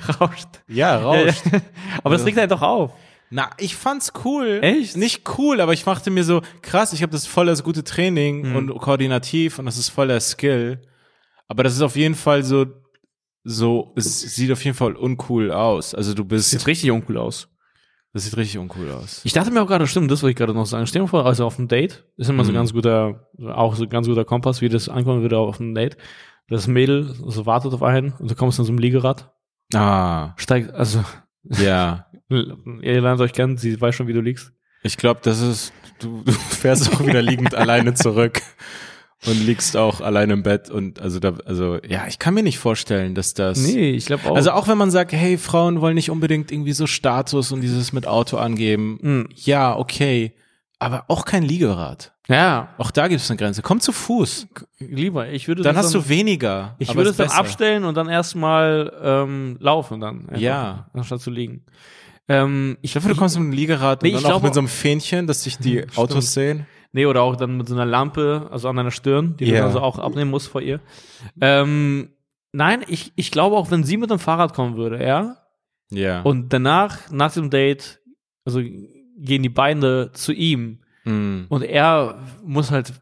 gerauscht. 0.06 0.48
Ja, 0.66 0.96
Ja, 0.98 0.98
rauscht. 0.98 1.44
ja. 1.52 1.60
Aber 2.02 2.16
das 2.16 2.26
regt 2.26 2.38
einen 2.38 2.48
doch 2.48 2.62
auf. 2.62 2.90
Na, 3.30 3.50
ich 3.58 3.76
fand's 3.76 4.12
cool. 4.24 4.60
Echt? 4.62 4.96
Nicht 4.96 5.28
cool, 5.38 5.60
aber 5.60 5.72
ich 5.74 5.84
dachte 5.84 6.10
mir 6.10 6.24
so, 6.24 6.40
krass, 6.62 6.92
ich 6.92 7.02
habe 7.02 7.12
das 7.12 7.26
voll 7.26 7.46
das 7.46 7.62
gute 7.62 7.84
Training 7.84 8.50
Mhm. 8.50 8.56
und 8.56 8.78
koordinativ 8.78 9.58
und 9.58 9.66
das 9.66 9.76
ist 9.78 9.90
voll 9.90 10.08
der 10.08 10.20
Skill. 10.20 10.80
Aber 11.46 11.62
das 11.62 11.74
ist 11.74 11.82
auf 11.82 11.96
jeden 11.96 12.14
Fall 12.14 12.42
so, 12.42 12.66
so, 13.44 13.92
es 13.96 14.20
sieht 14.20 14.50
auf 14.52 14.64
jeden 14.64 14.76
Fall 14.76 14.96
uncool 14.96 15.50
aus. 15.52 15.94
Also 15.94 16.14
du 16.14 16.24
bist, 16.24 16.50
Sieht 16.50 16.66
richtig 16.66 16.90
uncool 16.90 17.16
aus. 17.18 17.48
das 18.12 18.24
sieht 18.24 18.36
richtig 18.36 18.58
uncool 18.58 18.90
aus. 18.90 19.20
Ich 19.24 19.32
dachte 19.32 19.50
mir 19.50 19.62
auch 19.62 19.66
gerade, 19.66 19.86
stimmt, 19.86 20.10
das 20.10 20.22
wollte 20.22 20.30
ich 20.32 20.36
gerade 20.36 20.54
noch 20.54 20.66
sagen. 20.66 20.86
Stell 20.86 21.02
dir 21.02 21.08
vor, 21.08 21.24
also 21.26 21.46
auf 21.46 21.58
einem 21.58 21.68
Date 21.68 22.04
ist 22.16 22.28
immer 22.30 22.44
so 22.44 22.50
ein 22.50 22.54
Mhm. 22.54 22.58
ganz 22.58 22.72
guter, 22.72 23.28
auch 23.54 23.74
so 23.76 23.86
ganz 23.86 24.06
guter 24.06 24.24
Kompass, 24.24 24.60
wie 24.60 24.68
das 24.68 24.88
ankommen 24.88 25.22
würde 25.22 25.38
auf 25.38 25.60
einem 25.60 25.74
Date. 25.74 25.96
Das 26.48 26.66
Mädel 26.66 27.14
so 27.26 27.44
wartet 27.46 27.72
auf 27.74 27.82
einen 27.82 28.12
und 28.18 28.30
du 28.30 28.34
kommst 28.34 28.58
an 28.58 28.64
so 28.64 28.72
einem 28.72 28.78
Liegerad, 28.78 29.30
Ah, 29.74 30.32
steigt, 30.36 30.72
also 30.74 31.04
ja. 31.44 32.06
ihr 32.30 33.00
lernt 33.00 33.20
euch 33.20 33.32
kennen, 33.32 33.56
sie 33.56 33.80
weiß 33.80 33.94
schon, 33.94 34.06
wie 34.08 34.12
du 34.12 34.20
liegst. 34.20 34.52
Ich 34.82 34.96
glaube, 34.96 35.20
das 35.22 35.40
ist, 35.40 35.72
du, 35.98 36.22
du 36.24 36.32
fährst 36.50 36.92
auch 36.92 37.04
wieder 37.04 37.22
liegend 37.22 37.54
alleine 37.54 37.94
zurück 37.94 38.40
und 39.26 39.44
liegst 39.44 39.76
auch 39.76 40.00
alleine 40.00 40.34
im 40.34 40.42
Bett 40.44 40.70
und 40.70 41.00
also 41.00 41.18
da, 41.18 41.34
also 41.44 41.78
ja, 41.88 42.06
ich 42.06 42.18
kann 42.20 42.34
mir 42.34 42.42
nicht 42.44 42.58
vorstellen, 42.58 43.14
dass 43.16 43.34
das. 43.34 43.58
Nee, 43.58 43.90
ich 43.90 44.06
glaube 44.06 44.30
auch. 44.30 44.36
Also 44.36 44.52
auch 44.52 44.68
wenn 44.68 44.78
man 44.78 44.90
sagt, 44.92 45.12
hey, 45.12 45.36
Frauen 45.38 45.80
wollen 45.80 45.96
nicht 45.96 46.10
unbedingt 46.10 46.52
irgendwie 46.52 46.72
so 46.72 46.86
Status 46.86 47.50
und 47.50 47.60
dieses 47.60 47.92
mit 47.92 48.06
Auto 48.06 48.36
angeben. 48.36 48.98
Mhm. 49.00 49.28
Ja, 49.34 49.76
okay. 49.76 50.34
Aber 50.80 51.06
auch 51.08 51.24
kein 51.24 51.42
Liegerad. 51.42 52.12
ja, 52.28 52.72
Auch 52.78 52.92
da 52.92 53.08
gibt 53.08 53.20
es 53.20 53.28
eine 53.28 53.36
Grenze. 53.36 53.62
Komm 53.62 53.80
zu 53.80 53.90
Fuß. 53.90 54.46
lieber. 54.78 55.28
Ich 55.28 55.48
würde 55.48 55.64
Dann 55.64 55.76
hast 55.76 55.92
du 55.92 56.08
weniger. 56.08 56.76
Ich 56.78 56.94
würde 56.94 57.10
es 57.10 57.16
dann 57.16 57.26
besser. 57.26 57.38
abstellen 57.40 57.82
und 57.82 57.96
dann 57.96 58.08
erstmal 58.08 58.92
ähm, 59.02 59.56
laufen 59.58 59.98
dann. 59.98 60.28
einfach, 60.28 60.40
Ja. 60.40 60.88
Anstatt 60.92 61.20
zu 61.20 61.32
liegen. 61.32 61.64
Ähm, 62.28 62.76
ich 62.82 62.94
hoffe, 62.96 63.08
du 63.08 63.16
kommst 63.16 63.36
mit 63.36 63.44
einem 63.44 63.52
Liegerad 63.52 64.02
Nee, 64.02 64.10
und 64.10 64.16
dann 64.16 64.24
auch 64.26 64.28
glaube- 64.36 64.46
mit 64.46 64.54
so 64.54 64.60
einem 64.60 64.68
Fähnchen, 64.68 65.26
dass 65.26 65.44
sich 65.44 65.58
die 65.58 65.84
Autos 65.96 66.34
sehen. 66.34 66.66
Nee, 66.92 67.06
oder 67.06 67.22
auch 67.22 67.36
dann 67.36 67.56
mit 67.56 67.68
so 67.68 67.74
einer 67.74 67.84
Lampe, 67.86 68.48
also 68.50 68.68
an 68.68 68.76
deiner 68.76 68.90
Stirn, 68.90 69.36
die 69.38 69.46
Ja. 69.46 69.60
du 69.60 69.64
also 69.66 69.80
auch 69.80 69.98
abnehmen 69.98 70.30
musst 70.30 70.48
vor 70.48 70.60
ihr. 70.62 70.80
Ähm, 71.40 72.10
nein, 72.52 72.82
ich, 72.88 73.12
ich 73.16 73.30
glaube 73.30 73.56
auch, 73.56 73.70
wenn 73.70 73.84
sie 73.84 73.96
mit 73.96 74.10
dem 74.10 74.18
Fahrrad 74.18 74.54
kommen 74.54 74.76
würde, 74.76 75.02
ja, 75.04 75.36
Ja. 75.90 76.22
und 76.22 76.52
danach, 76.52 77.10
nach 77.10 77.32
dem 77.32 77.50
Date, 77.50 78.00
also 78.44 78.60
gehen 78.62 79.42
die 79.42 79.48
Beine 79.48 80.10
zu 80.12 80.32
ihm 80.32 80.80
Mm. 81.04 81.44
und 81.48 81.62
er 81.62 82.18
muss 82.44 82.70
halt 82.70 82.92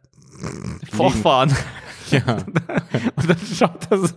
vorfahren. 0.93 1.53
Ja. 2.13 2.37
und 3.17 3.29
dann 3.29 3.39
schaut 3.53 3.91
er 3.91 3.99
so 3.99 4.15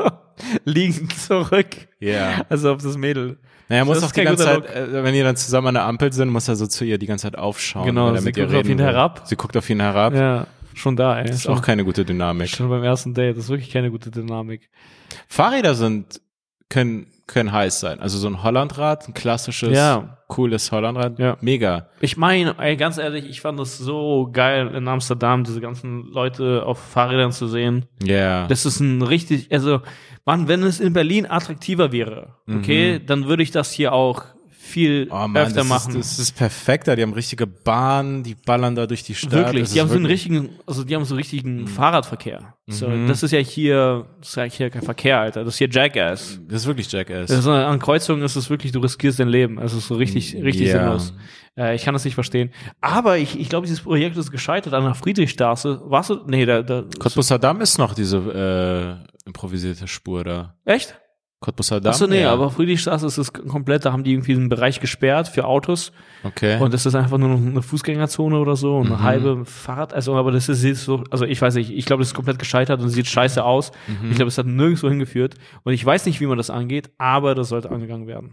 liegend 0.64 1.12
zurück. 1.18 1.88
Ja. 1.99 2.45
Also 2.47 2.74
auf 2.74 2.84
das 2.84 2.97
Mädel. 2.97 3.39
Naja, 3.70 3.86
muss 3.86 4.01
ist 4.01 4.15
die 4.15 4.24
ganze 4.24 4.43
Zeit, 4.43 4.65
äh, 4.65 5.03
wenn 5.03 5.13
die 5.13 5.22
dann 5.22 5.36
zusammen 5.36 5.67
an 5.67 5.74
der 5.76 5.86
Ampel 5.86 6.11
sind, 6.11 6.30
muss 6.30 6.47
er 6.47 6.55
so 6.55 6.65
zu 6.65 6.84
ihr 6.86 6.97
die 6.97 7.05
ganze 7.05 7.24
Zeit 7.24 7.38
aufschauen. 7.38 7.86
Genau, 7.86 8.09
er 8.11 8.17
sie 8.17 8.26
mit 8.26 8.38
ihr 8.38 8.45
guckt 8.47 8.57
auf 8.57 8.67
ihn 8.67 8.80
will. 8.80 8.86
herab. 8.86 9.22
Sie 9.26 9.36
guckt 9.36 9.55
auf 9.55 9.70
ihn 9.70 9.80
herab. 9.80 10.13
Ja, 10.15 10.47
schon 10.74 10.95
da, 10.95 11.20
ey. 11.20 11.28
Das 11.28 11.36
ist 11.38 11.43
schon, 11.43 11.55
auch 11.55 11.61
keine 11.61 11.86
gute 11.86 12.03
Dynamik. 12.03 12.49
schon 12.49 12.67
beim 12.70 12.84
ersten 12.84 13.13
Date. 13.13 13.38
Das 13.38 13.45
ist 13.45 13.49
wirklich 13.49 13.70
keine 13.72 13.91
gute 13.91 14.09
Dynamik. 14.09 14.70
Fahrräder 15.28 15.76
sind, 15.76 16.20
können, 16.67 17.07
können 17.30 17.51
heiß 17.51 17.80
sein. 17.80 17.99
Also 17.99 18.17
so 18.17 18.27
ein 18.27 18.43
Hollandrad, 18.43 19.07
ein 19.07 19.13
klassisches, 19.13 19.69
Ja. 19.77 20.17
cooles 20.27 20.71
Hollandrad. 20.71 21.19
Ja. 21.19 21.38
Mega. 21.41 21.88
Ich 22.01 22.17
meine, 22.17 22.55
ey, 22.59 22.75
ganz 22.75 22.97
ehrlich, 22.97 23.30
ich 23.30 23.39
fand 23.41 23.59
das 23.59 23.77
so 23.77 24.30
geil 24.34 24.73
in 24.75 24.88
Amsterdam, 24.88 25.43
diese 25.43 25.61
ganzen 25.61 26.05
Leute 26.11 26.65
auf 26.65 26.80
Fahrrädern 26.80 27.32
zu 27.32 27.47
sehen. 27.47 27.86
Ja. 28.03 28.47
Das 28.47 28.65
ist 28.65 28.80
ein 28.80 29.01
richtig, 29.03 29.51
also, 29.51 29.82
Mann, 30.25 30.47
wenn 30.47 30.63
es 30.63 30.80
in 30.80 30.93
Berlin 30.93 31.25
attraktiver 31.30 31.91
wäre, 31.91 32.36
okay, 32.51 32.99
dann 33.03 33.27
würde 33.27 33.43
ich 33.43 33.51
das 33.51 33.71
hier 33.71 33.93
auch 33.93 34.23
viel 34.70 35.05
Mhm. 35.05 35.11
Oh 35.11 35.28
Mann, 35.28 35.38
öfter 35.38 35.55
das 35.59 35.67
machen. 35.67 35.95
Ist, 35.99 36.11
das 36.13 36.20
ist 36.20 36.32
perfekt 36.38 36.88
da. 36.88 36.95
Die 36.95 37.01
haben 37.01 37.13
richtige 37.13 37.45
Bahnen, 37.47 38.24
die 38.24 38.36
ballern 38.36 38.76
da 38.76 38.86
durch 38.88 39.03
die 39.03 39.15
Stadt. 39.15 39.32
Wirklich, 39.34 39.63
Das 39.63 39.74
die 39.74 39.82
haben 39.82 39.88
so 39.89 39.95
einen 39.95 40.03
wirklich- 40.05 40.26
richtigen, 40.32 40.49
also 40.65 40.84
die 40.84 40.95
haben 40.95 41.03
so 41.05 41.13
einen 41.15 41.20
richtigen 41.20 41.67
Fahrradverkehr. 41.67 42.53
So, 42.67 42.88
Mhm. 42.88 43.07
das 43.07 43.24
ist 43.24 43.32
ja 43.32 43.39
hier, 43.39 44.05
das 44.20 44.30
ist 44.30 44.36
ja 44.36 44.43
hier 44.43 44.70
kein 44.70 44.84
Verkehr, 44.84 45.20
Alter. 45.20 45.43
Das 45.43 45.55
ist 45.55 45.57
hier 45.57 45.70
Jackass. 45.70 46.39
Das 46.47 46.61
ist 46.61 46.67
wirklich 46.67 46.91
Jackass. 46.91 47.30
Das 47.30 47.39
ist, 47.39 47.47
an 47.47 47.80
Kreuzungen 47.80 48.24
ist 48.24 48.36
es 48.36 48.49
wirklich, 48.49 48.72
du 48.72 48.80
riskierst 48.80 49.20
dein 49.20 49.28
Leben. 49.30 49.57
Es 49.59 49.74
ist 49.74 49.88
so 49.88 49.95
richtig, 49.95 50.36
richtig 50.36 50.67
Ja. 50.67 50.80
sinnlos. 50.80 51.13
Äh, 51.57 51.76
ich 51.76 51.84
kann 51.84 51.93
das 51.93 52.05
nicht 52.05 52.13
verstehen. 52.13 52.51
Aber 52.80 53.17
ich, 53.17 53.39
ich 53.39 53.49
glaube, 53.49 53.65
dieses 53.65 53.82
Projekt 53.84 54.15
ist 54.17 54.32
gescheitert 54.32 54.74
an 54.74 54.84
der 54.84 54.93
Friedrichstraße. 54.93 55.82
Warst 55.86 56.11
du? 56.11 56.20
Nee, 56.28 56.45
da, 56.45 56.61
da 56.61 56.84
Cottbusser 56.99 57.39
Damm 57.39 57.59
ist 57.61 57.78
noch 57.80 57.93
diese 57.95 58.17
äh, 58.17 59.09
improvisierte 59.26 59.88
Spur 59.88 60.24
da. 60.24 60.55
echt? 60.65 60.99
Cottbusser 61.42 61.80
Damm? 61.80 61.92
Achso, 61.92 62.06
nee, 62.06 62.22
ja. 62.24 62.34
aber 62.34 62.50
Friedrichstraße 62.52 63.06
ist 63.06 63.18
es 63.18 63.32
komplett, 63.32 63.86
da 63.86 63.94
haben 63.94 64.04
die 64.04 64.12
irgendwie 64.12 64.34
einen 64.34 64.50
Bereich 64.50 64.82
gesperrt 64.82 65.30
für 65.30 65.46
Autos 65.46 65.94
Okay. 66.24 66.60
und 66.62 66.74
das 66.74 66.86
ist 66.86 66.96
einfach 66.96 67.18
nur 67.18 67.30
noch 67.30 67.38
eine 67.40 67.62
Fußgängerzone 67.62 68.38
oder 68.38 68.58
so, 68.58 68.76
und 68.78 68.88
eine 68.88 68.98
Mhm. 68.98 69.04
halbe 69.04 69.46
Fahrrad, 69.46 69.94
also 69.94 70.16
aber 70.16 70.32
das 70.34 70.50
ist 70.50 70.64
jetzt 70.66 70.84
so, 70.84 71.04
also 71.12 71.24
ich 71.24 71.42
weiß 71.42 71.56
nicht, 71.56 71.72
ich 71.72 71.86
glaube, 71.86 72.02
das 72.02 72.10
ist 72.10 72.14
komplett 72.14 72.40
gescheitert 72.40 72.82
und 72.82 72.90
sieht 72.90 73.08
scheiße 73.08 73.44
aus. 73.44 73.72
Mhm. 73.88 74.10
Ich 74.10 74.16
glaube, 74.18 74.28
es 74.28 74.38
hat 74.38 74.48
nirgendwo 74.48 74.90
hingeführt 74.90 75.36
und 75.64 75.72
ich 75.72 75.86
weiß 75.86 76.06
nicht, 76.08 76.20
wie 76.20 76.26
man 76.28 76.38
das 76.38 76.50
angeht, 76.50 76.90
aber 76.98 77.36
das 77.36 77.48
sollte 77.50 77.70
angegangen 77.72 78.08
werden. 78.08 78.32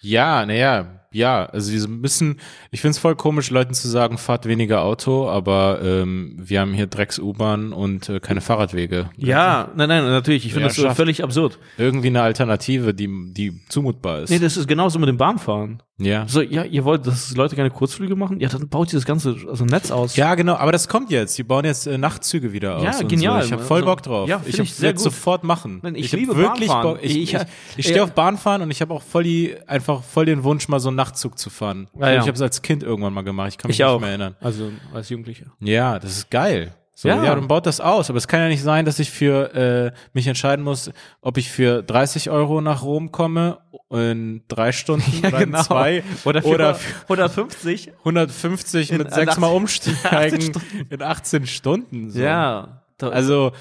Ja, 0.00 0.46
naja, 0.46 0.98
ja, 1.10 1.46
also 1.46 1.72
wir 1.72 1.88
müssen, 1.88 2.38
ich 2.70 2.80
finde 2.80 2.92
es 2.92 2.98
voll 2.98 3.16
komisch, 3.16 3.50
Leuten 3.50 3.74
zu 3.74 3.88
sagen, 3.88 4.18
fahrt 4.18 4.46
weniger 4.46 4.82
Auto, 4.82 5.28
aber 5.28 5.80
ähm, 5.82 6.36
wir 6.38 6.60
haben 6.60 6.74
hier 6.74 6.86
Drecks-U-Bahn 6.86 7.72
und 7.72 8.08
äh, 8.08 8.20
keine 8.20 8.40
Fahrradwege. 8.40 9.10
Ja, 9.16 9.70
nein, 9.74 9.88
nein, 9.88 10.04
natürlich. 10.04 10.44
Ich 10.44 10.52
finde 10.52 10.68
Ja, 10.68 10.82
das 10.82 10.96
völlig 10.96 11.24
absurd. 11.24 11.58
Irgendwie 11.78 12.08
eine 12.08 12.22
Alternative, 12.22 12.92
die, 12.92 13.32
die 13.32 13.60
zumutbar 13.68 14.20
ist. 14.20 14.30
Nee, 14.30 14.38
das 14.38 14.56
ist 14.56 14.68
genauso 14.68 14.98
mit 14.98 15.08
dem 15.08 15.16
Bahnfahren. 15.16 15.82
Ja. 15.98 16.26
So, 16.28 16.40
ja, 16.40 16.64
ihr 16.64 16.84
wollt, 16.84 17.06
dass 17.06 17.34
Leute 17.36 17.56
keine 17.56 17.70
Kurzflüge 17.70 18.16
machen? 18.16 18.40
Ja, 18.40 18.48
dann 18.48 18.68
baut 18.68 18.92
ihr 18.92 18.98
das 18.98 19.04
ganze 19.04 19.36
also 19.48 19.64
Netz 19.64 19.90
aus. 19.90 20.16
Ja, 20.16 20.34
genau, 20.34 20.54
aber 20.54 20.72
das 20.72 20.88
kommt 20.88 21.10
jetzt. 21.10 21.36
Die 21.38 21.42
bauen 21.42 21.64
jetzt 21.64 21.86
äh, 21.86 21.98
Nachtzüge 21.98 22.52
wieder 22.52 22.76
aus. 22.76 22.84
Ja, 22.84 23.02
genial. 23.06 23.40
So. 23.42 23.46
Ich 23.46 23.52
habe 23.52 23.62
voll 23.62 23.78
Also, 23.78 23.86
Bock 23.86 24.02
drauf. 24.02 24.28
ja, 24.28 24.40
ich 24.46 24.58
ich 24.58 24.80
gut. 24.80 24.98
sofort 25.00 25.44
machen. 25.44 25.80
Nein, 25.82 25.94
ich 25.96 26.12
hab 26.12 26.20
liebe 26.20 26.36
wirklich 26.36 26.68
Bahnfahren. 26.68 26.94
Bock. 26.94 26.98
Ich, 27.04 27.16
Ich- 27.16 27.34
ich, 27.34 27.40
ich, 27.76 27.86
stehe 27.86 28.02
auf 28.02 28.12
Bahnfahren 28.12 28.62
und 28.62 28.70
ich 28.70 28.80
habe 28.80 28.94
auch 28.94 29.02
voll 29.02 29.24
die, 29.24 29.56
einfach 29.66 30.02
voll 30.02 30.24
den 30.26 30.44
Wunsch, 30.44 30.68
mal 30.68 30.80
so 30.80 30.88
einen 30.88 30.96
Nachtzug 30.96 31.38
zu 31.38 31.50
fahren. 31.50 31.88
Ja, 31.98 32.10
ja. 32.10 32.14
Ich 32.14 32.20
habe 32.22 32.32
es 32.32 32.40
als 32.42 32.62
Kind 32.62 32.82
irgendwann 32.82 33.12
mal 33.12 33.22
gemacht. 33.22 33.48
Ich 33.50 33.58
kann 33.58 33.68
mich 33.68 33.76
ich 33.76 33.80
nicht 33.80 33.86
auch. 33.86 34.00
mehr 34.00 34.10
erinnern. 34.10 34.36
Also 34.40 34.70
als 34.94 35.08
Jugendlicher. 35.08 35.46
Ja, 35.60 35.98
das 35.98 36.12
ist 36.18 36.30
geil. 36.30 36.72
So, 37.00 37.06
Ja. 37.06 37.22
ja. 37.22 37.34
dann 37.36 37.46
baut 37.46 37.64
das 37.64 37.80
aus. 37.80 38.10
Aber 38.10 38.16
es 38.16 38.26
kann 38.26 38.40
ja 38.40 38.48
nicht 38.48 38.60
sein, 38.60 38.84
dass 38.84 38.98
ich 38.98 39.08
für 39.12 39.54
äh, 39.54 39.92
mich 40.14 40.26
entscheiden 40.26 40.64
muss, 40.64 40.90
ob 41.20 41.36
ich 41.36 41.48
für 41.48 41.80
30 41.84 42.28
Euro 42.28 42.60
nach 42.60 42.82
Rom 42.82 43.12
komme 43.12 43.58
in 43.88 44.42
drei 44.48 44.72
Stunden 44.72 45.04
oder 45.24 45.40
in 45.42 45.54
zwei 45.54 46.02
Oder 46.24 46.42
für, 46.42 46.48
oder 46.48 46.74
für 46.74 47.02
150. 47.04 47.92
150 47.98 48.90
In 48.90 48.98
mit 48.98 49.14
sechsmal 49.14 49.50
18 49.50 49.56
umsteigen 49.56 50.52
in 50.90 51.00
18 51.00 51.46
Stunden. 51.46 52.10
So. 52.10 52.18
Ja. 52.18 52.82
Also, 53.00 53.52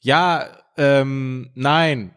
ja, 0.00 0.44
ähm, 0.76 1.48
nein. 1.54 2.14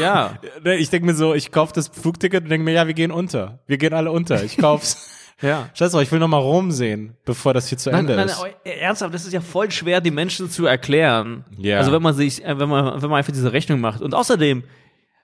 ja. 0.00 0.38
Ich 0.78 0.90
denke 0.90 1.06
mir 1.06 1.14
so, 1.14 1.34
ich 1.34 1.50
kaufe 1.50 1.72
das 1.74 1.88
Flugticket 1.88 2.44
und 2.44 2.48
denke 2.48 2.64
mir, 2.64 2.72
ja, 2.74 2.86
wir 2.86 2.94
gehen 2.94 3.10
unter. 3.10 3.58
Wir 3.66 3.76
gehen 3.76 3.92
alle 3.92 4.12
unter. 4.12 4.44
Ich 4.44 4.56
kauf's. 4.56 5.20
Ja. 5.40 5.70
Scheiß 5.74 5.92
drauf, 5.92 6.02
ich 6.02 6.12
will 6.12 6.18
noch 6.18 6.28
mal 6.28 6.38
Rom 6.38 6.70
sehen, 6.70 7.16
bevor 7.24 7.54
das 7.54 7.68
hier 7.68 7.78
zu 7.78 7.90
Nein, 7.90 8.00
Ende 8.00 8.16
nein, 8.16 8.26
ist. 8.26 8.40
nein, 8.40 8.52
aber 8.64 8.76
ernsthaft, 8.76 9.14
das 9.14 9.24
ist 9.24 9.32
ja 9.32 9.40
voll 9.40 9.70
schwer, 9.70 10.00
die 10.00 10.10
Menschen 10.10 10.50
zu 10.50 10.66
erklären. 10.66 11.44
Ja. 11.58 11.78
Also 11.78 11.92
wenn 11.92 12.02
man 12.02 12.14
sich, 12.14 12.44
äh, 12.44 12.58
wenn 12.58 12.68
man, 12.68 13.02
wenn 13.02 13.10
man 13.10 13.18
einfach 13.18 13.32
diese 13.32 13.52
Rechnung 13.52 13.80
macht. 13.80 14.02
Und 14.02 14.14
außerdem, 14.14 14.62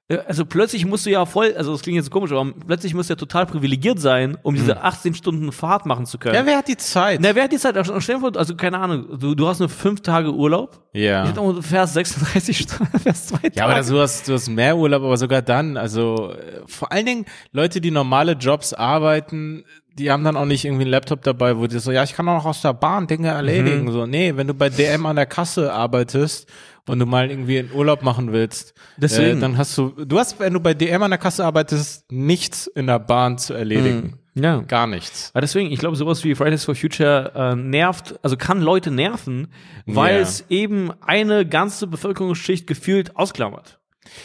äh, 0.08 0.18
also 0.26 0.44
plötzlich 0.44 0.84
musst 0.86 1.06
du 1.06 1.10
ja 1.10 1.24
voll, 1.26 1.54
also 1.56 1.72
das 1.72 1.82
klingt 1.82 1.96
jetzt 1.96 2.10
komisch, 2.10 2.32
aber 2.32 2.52
plötzlich 2.66 2.94
musst 2.94 3.10
du 3.10 3.12
ja 3.12 3.16
total 3.16 3.46
privilegiert 3.46 4.00
sein, 4.00 4.36
um 4.42 4.54
diese 4.54 4.82
18 4.82 5.14
Stunden 5.14 5.52
Fahrt 5.52 5.86
machen 5.86 6.06
zu 6.06 6.18
können. 6.18 6.34
Hm. 6.34 6.40
ja, 6.40 6.50
wer 6.50 6.58
hat 6.58 6.68
die 6.68 6.76
Zeit? 6.76 7.20
Na, 7.20 7.34
wer 7.34 7.44
hat 7.44 7.52
die 7.52 7.58
Zeit? 7.58 7.76
Also, 7.76 8.00
Stell 8.00 8.16
dir 8.16 8.20
vor, 8.20 8.36
also 8.36 8.56
keine 8.56 8.78
Ahnung, 8.78 9.18
du, 9.18 9.34
du 9.34 9.46
hast 9.46 9.60
nur 9.60 9.68
fünf 9.68 10.00
Tage 10.00 10.32
Urlaub. 10.32 10.82
Ja. 10.92 11.30
Du 11.30 11.62
fährst 11.62 11.94
36 11.94 12.58
Stunden, 12.62 12.98
fährst 12.98 13.28
zwei 13.28 13.38
Tage. 13.38 13.56
Ja, 13.56 13.64
aber 13.64 13.74
das, 13.74 13.88
du, 13.88 14.00
hast, 14.00 14.28
du 14.28 14.32
hast 14.32 14.48
mehr 14.48 14.76
Urlaub, 14.76 15.02
aber 15.02 15.16
sogar 15.16 15.42
dann, 15.42 15.76
also 15.76 16.32
äh, 16.32 16.62
vor 16.66 16.90
allen 16.90 17.06
Dingen 17.06 17.26
Leute, 17.52 17.80
die 17.80 17.90
normale 17.90 18.32
Jobs 18.32 18.72
arbeiten, 18.72 19.64
die 19.98 20.10
haben 20.10 20.24
dann 20.24 20.36
auch 20.36 20.44
nicht 20.46 20.64
irgendwie 20.64 20.82
einen 20.84 20.90
Laptop 20.90 21.22
dabei, 21.22 21.56
wo 21.58 21.66
die 21.66 21.78
so, 21.78 21.90
ja, 21.92 22.02
ich 22.04 22.14
kann 22.14 22.28
auch 22.28 22.36
noch 22.38 22.46
aus 22.46 22.62
der 22.62 22.74
Bahn 22.74 23.06
Dinge 23.06 23.28
erledigen. 23.28 23.84
Mhm. 23.86 23.92
So, 23.92 24.06
nee, 24.06 24.34
wenn 24.36 24.46
du 24.46 24.54
bei 24.54 24.68
DM 24.70 25.04
an 25.06 25.16
der 25.16 25.26
Kasse 25.26 25.72
arbeitest 25.72 26.48
und 26.86 26.98
du 27.00 27.06
mal 27.06 27.30
irgendwie 27.30 27.58
in 27.58 27.72
Urlaub 27.72 28.02
machen 28.02 28.32
willst, 28.32 28.74
Deswegen. 28.96 29.38
Äh, 29.38 29.40
dann 29.40 29.58
hast 29.58 29.76
du, 29.76 29.90
du 30.04 30.18
hast, 30.18 30.40
wenn 30.40 30.52
du 30.54 30.60
bei 30.60 30.74
DM 30.74 31.02
an 31.02 31.10
der 31.10 31.18
Kasse 31.18 31.44
arbeitest, 31.44 32.10
nichts 32.10 32.66
in 32.66 32.86
der 32.86 32.98
Bahn 32.98 33.36
zu 33.38 33.52
erledigen. 33.54 34.14
ja. 34.34 34.60
Gar 34.66 34.86
nichts. 34.86 35.30
Aber 35.34 35.40
deswegen, 35.42 35.70
ich 35.70 35.78
glaube, 35.80 35.96
sowas 35.96 36.22
wie 36.24 36.34
Fridays 36.34 36.64
for 36.64 36.74
Future 36.74 37.32
äh, 37.34 37.54
nervt, 37.56 38.18
also 38.22 38.36
kann 38.36 38.60
Leute 38.62 38.90
nerven, 38.90 39.48
weil 39.86 40.16
Ja. 40.16 40.20
es 40.22 40.44
eben 40.48 40.90
eine 41.04 41.44
ganze 41.44 41.86
Bevölkerungsschicht 41.88 42.66
gefühlt 42.66 43.16
ausklammert. 43.16 43.77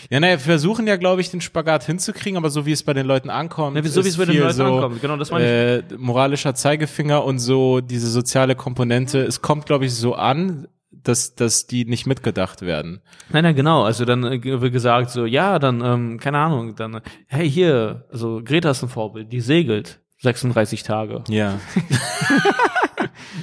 Ja, 0.10 0.20
naja, 0.20 0.34
wir 0.34 0.40
versuchen 0.40 0.88
ja, 0.88 0.96
glaube 0.96 1.22
ich, 1.22 1.32
den 1.32 1.42
Spagat 1.42 1.86
hinzukriegen, 1.86 2.38
aber 2.38 2.50
so 2.50 2.66
wie 2.66 2.72
es 2.72 2.84
bei 2.84 2.94
den 2.94 3.06
Leuten 3.06 3.30
ankommt. 3.30 3.78
Ja, 3.78 3.84
so 3.84 4.04
wie 4.04 4.10
es 4.10 4.18
bei 4.18 4.26
den 4.26 4.38
Leuten 4.38 4.54
so, 4.54 4.66
ankommt. 4.66 5.02
Genau, 5.02 5.18
das 5.18 5.32
meine 5.32 5.80
ich. 5.80 5.92
Äh, 5.92 5.98
moralischer 5.98 6.56
Zeigefinger 6.56 7.24
und 7.24 7.40
so 7.40 7.82
diese 7.82 8.10
soziale 8.10 8.56
Komponente. 8.56 9.20
Es 9.20 9.42
kommt, 9.42 9.66
glaube 9.66 9.86
ich, 9.86 9.94
so 9.94 10.16
an, 10.16 10.68
dass, 10.92 11.36
dass 11.36 11.68
die 11.68 11.86
nicht 11.86 12.06
mitgedacht 12.06 12.62
werden. 12.62 13.02
Nein, 13.32 13.44
nein, 13.44 13.56
genau. 13.56 13.84
Also 13.84 14.06
dann 14.06 14.24
äh, 14.24 14.62
wird 14.62 14.74
gesagt 14.74 15.10
so, 15.10 15.26
ja, 15.26 15.60
dann, 15.60 15.82
ähm, 15.82 16.20
keine 16.20 16.38
Ahnung, 16.38 16.76
dann, 16.76 16.96
äh, 16.96 17.02
hey, 17.28 17.50
hier, 17.50 18.06
also 18.12 18.42
Greta 18.44 18.72
ist 18.72 18.84
ein 18.84 18.90
Vorbild, 18.90 19.32
die 19.32 19.42
segelt 19.42 20.00
36 20.24 20.84
Tage. 20.84 21.24
Ja. 21.28 21.60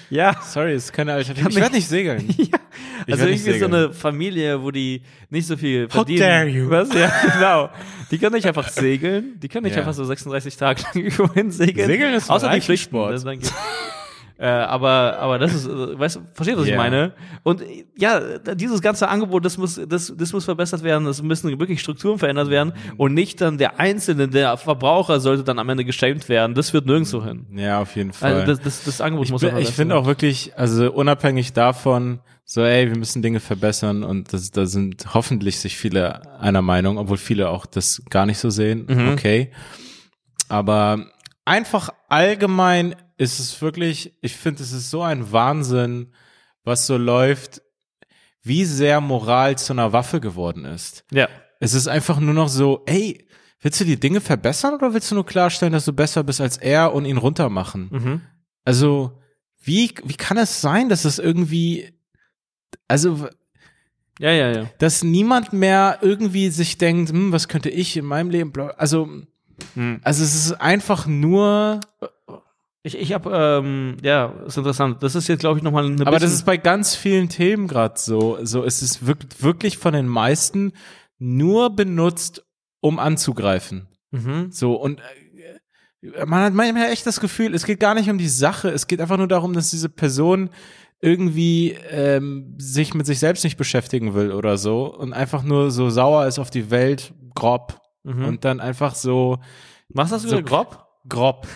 Ja. 0.09 0.35
Sorry, 0.43 0.75
ist 0.75 0.93
keine 0.93 1.13
Alternative. 1.13 1.43
Kann 1.45 1.53
Ich 1.53 1.59
werde 1.61 1.75
nicht 1.75 1.89
segeln. 1.89 2.27
ja. 2.37 2.59
Ich 3.07 3.13
Also 3.15 3.27
irgendwie 3.27 3.59
so 3.59 3.67
eine 3.67 3.93
Familie, 3.93 4.61
wo 4.63 4.71
die 4.71 5.03
nicht 5.31 5.47
so 5.47 5.57
viel 5.57 5.89
verdienen. 5.89 6.21
dare 6.21 6.49
you. 6.49 6.69
Was? 6.71 6.93
Ja, 6.93 7.13
genau. 7.35 7.71
Die 8.11 8.19
können 8.19 8.35
nicht 8.35 8.47
einfach 8.47 8.69
segeln. 8.69 9.39
Die 9.41 9.49
können 9.49 9.65
nicht 9.65 9.75
Ja. 9.75 9.81
einfach 9.81 9.95
so 9.95 10.05
36 10.05 10.57
Tage 10.57 10.83
lang 10.83 11.05
irgendwohin 11.05 11.51
segeln. 11.51 11.87
Segeln 11.87 12.15
ist 12.15 12.29
ein 12.29 12.37
Außer 12.37 12.51
die 12.51 12.61
Pflichten. 12.61 12.97
Äh, 14.43 14.47
aber, 14.47 15.19
aber 15.19 15.39
das 15.39 15.53
ist, 15.53 15.67
äh, 15.67 15.99
weißt 15.99 16.17
du, 16.17 16.21
verstehst 16.33 16.57
du, 16.57 16.63
was 16.63 16.67
ich 16.67 16.73
Ja. 16.73 16.79
meine? 16.79 17.13
Und 17.43 17.63
ja, 17.95 18.39
dieses 18.55 18.81
ganze 18.81 19.07
Angebot, 19.11 19.45
das 19.45 19.59
muss, 19.59 19.79
das, 19.87 20.15
das 20.17 20.33
muss 20.33 20.47
verbessert 20.47 20.83
werden, 20.83 21.07
es 21.09 21.21
müssen 21.23 21.59
wirklich 21.61 21.81
Strukturen 21.83 22.19
verändert 22.19 22.49
werden 22.49 22.73
und 22.97 23.13
nicht 23.13 23.43
dann 23.43 23.59
der 23.59 23.79
Einzelne, 23.79 24.29
der 24.29 24.57
Verbraucher 24.57 25.21
sollte 25.21 25.45
dann 25.45 25.59
am 25.59 25.69
Ende 25.69 25.85
geschämt 25.85 26.31
werden. 26.31 26.55
Das 26.55 26.71
führt 26.71 26.87
nirgendwo 26.87 27.23
hin. 27.23 27.45
Ja, 27.55 27.83
auf 27.83 27.95
jeden 27.97 28.15
Fall. 28.15 28.33
Also 28.33 28.47
das, 28.47 28.61
das, 28.63 28.85
das 28.85 29.01
Angebot 29.03 29.27
ich 29.27 29.33
muss 29.33 29.43
bin- 29.43 29.59
ich 29.59 29.73
finde 29.73 29.95
auch 29.97 30.07
wirklich, 30.07 30.57
also 30.57 30.91
unabhängig 30.91 31.53
davon, 31.53 32.21
so, 32.47 32.63
ey, 32.63 32.89
wir 32.89 32.97
müssen 32.97 33.21
Dinge 33.21 33.41
verbessern 33.41 34.03
und 34.03 34.33
das, 34.33 34.51
da 34.53 34.65
sind 34.65 35.13
hoffentlich 35.13 35.59
sich 35.61 35.77
viele 35.77 36.41
einer 36.41 36.63
Meinung, 36.63 36.97
obwohl 36.97 37.19
viele 37.19 37.51
auch 37.51 37.67
das 37.67 38.03
gar 38.09 38.25
nicht 38.25 38.39
so 38.39 38.49
sehen. 38.49 38.87
Mhm. 38.89 39.11
Okay. 39.13 39.51
Aber 40.49 41.05
einfach 41.45 41.91
allgemein 42.09 42.97
ist 43.21 43.39
es 43.39 43.61
wirklich, 43.61 44.15
ich 44.23 44.35
finde, 44.35 44.63
es 44.63 44.73
ist 44.73 44.91
so 44.91 45.03
ein 45.03 45.31
Wahnsinn, 45.31 46.13
was 46.65 46.87
so 46.87 46.97
läuft, 46.97 47.63
wie 48.43 48.65
sehr 48.65 49.01
Moral 49.01 49.59
zu 49.59 49.75
einer 49.75 49.93
Waffe 49.93 50.21
geworden 50.21 50.65
ist. 50.65 51.05
Ja. 51.13 51.29
Es 51.61 51.75
ist 51.75 51.87
einfach 51.89 52.19
nur 52.19 52.33
noch 52.33 52.49
so, 52.49 52.83
ey, 52.87 53.27
willst 53.61 53.79
du 53.81 53.85
die 53.85 54.01
Dinge 54.01 54.23
verbessern 54.23 54.75
oder 54.75 54.95
willst 54.95 55.11
du 55.11 55.15
nur 55.15 55.27
klarstellen, 55.27 55.75
dass 55.75 55.85
du 55.85 55.93
besser 55.93 56.25
bist 56.25 56.41
als 56.41 56.57
er 56.57 56.95
und 56.95 57.05
ihn 57.05 57.19
runtermachen? 57.19 57.89
Mhm. 57.91 58.21
Also, 58.65 59.19
wie, 59.63 59.93
wie 60.05 60.15
kann 60.17 60.39
es 60.39 60.63
sein, 60.63 60.89
dass 60.89 61.05
es 61.05 61.19
irgendwie, 61.19 61.93
also, 62.89 63.29
Ja, 64.19 64.31
ja, 64.31 64.51
ja. 64.51 64.71
dass 64.79 65.03
niemand 65.05 65.53
mehr 65.53 65.99
irgendwie 66.01 66.49
sich 66.49 66.79
denkt, 66.79 67.11
hm, 67.11 67.33
was 67.33 67.49
könnte 67.49 67.69
ich 67.69 67.99
in 67.99 68.07
meinem 68.07 68.31
Leben, 68.31 68.51
also, 68.79 69.09
Hm. 69.75 70.01
also 70.03 70.25
es 70.25 70.35
ist 70.35 70.53
einfach 70.53 71.07
nur, 71.07 71.81
Ich, 72.83 72.97
ich 72.97 73.13
habe, 73.13 73.31
ähm, 73.35 73.99
ja, 74.03 74.33
ist 74.47 74.57
interessant. 74.57 75.03
Das 75.03 75.15
ist 75.15 75.29
jetzt, 75.29 75.41
glaube 75.41 75.59
ich, 75.59 75.63
nochmal 75.63 75.85
eine 75.85 76.07
aber 76.07 76.19
das 76.19 76.33
ist 76.33 76.47
bei 76.47 76.57
ganz 76.57 76.97
vielen 76.97 77.29
Themen 77.29 77.69
gerade 77.69 77.99
so, 77.99 78.39
so, 78.43 78.65
es 78.65 78.83
ist 78.83 79.07
wirklich, 79.07 79.43
wirklich 79.43 79.79
von 79.79 79.93
den 79.93 80.09
meisten 80.09 80.73
nur 81.19 81.77
benutzt, 81.77 82.43
um 82.81 82.99
anzugreifen. 82.99 83.89
Mhm. 84.13 84.51
So, 84.51 84.75
und 84.75 85.01
äh, 86.03 86.25
man 86.25 86.43
hat 86.43 86.55
manchmal 86.55 86.91
echt 86.91 87.07
das 87.07 87.21
Gefühl, 87.21 87.55
es 87.55 87.67
geht 87.67 87.81
gar 87.81 87.95
nicht 87.95 88.09
um 88.09 88.17
die 88.17 88.29
Sache, 88.29 88.71
es 88.71 88.87
geht 88.87 89.03
einfach 89.03 89.19
nur 89.19 89.29
darum, 89.29 89.53
dass 89.53 89.71
diese 89.71 89.91
Person 89.91 90.49
irgendwie 91.03 91.77
ähm, 91.91 92.55
sich 92.59 92.95
mit 92.95 93.05
sich 93.05 93.19
selbst 93.19 93.45
nicht 93.45 93.59
beschäftigen 93.59 94.15
will 94.15 94.33
oder 94.33 94.57
so 94.57 94.87
und 94.95 95.13
einfach 95.13 95.43
nur 95.43 95.71
so 95.71 95.91
sauer 95.91 96.27
ist 96.27 96.39
auf 96.39 96.51
die 96.51 96.71
Welt, 96.71 97.13
grob. 97.35 97.79
Mhm. 98.05 98.25
Und 98.25 98.45
dann 98.47 98.61
einfach 98.61 98.95
so 98.95 99.39
Was 99.91 100.13
hast 100.13 100.25
du 100.25 100.29
so 100.31 100.43
gesagt? 100.43 100.49
Grob? 100.49 100.90
Grob. 101.09 101.47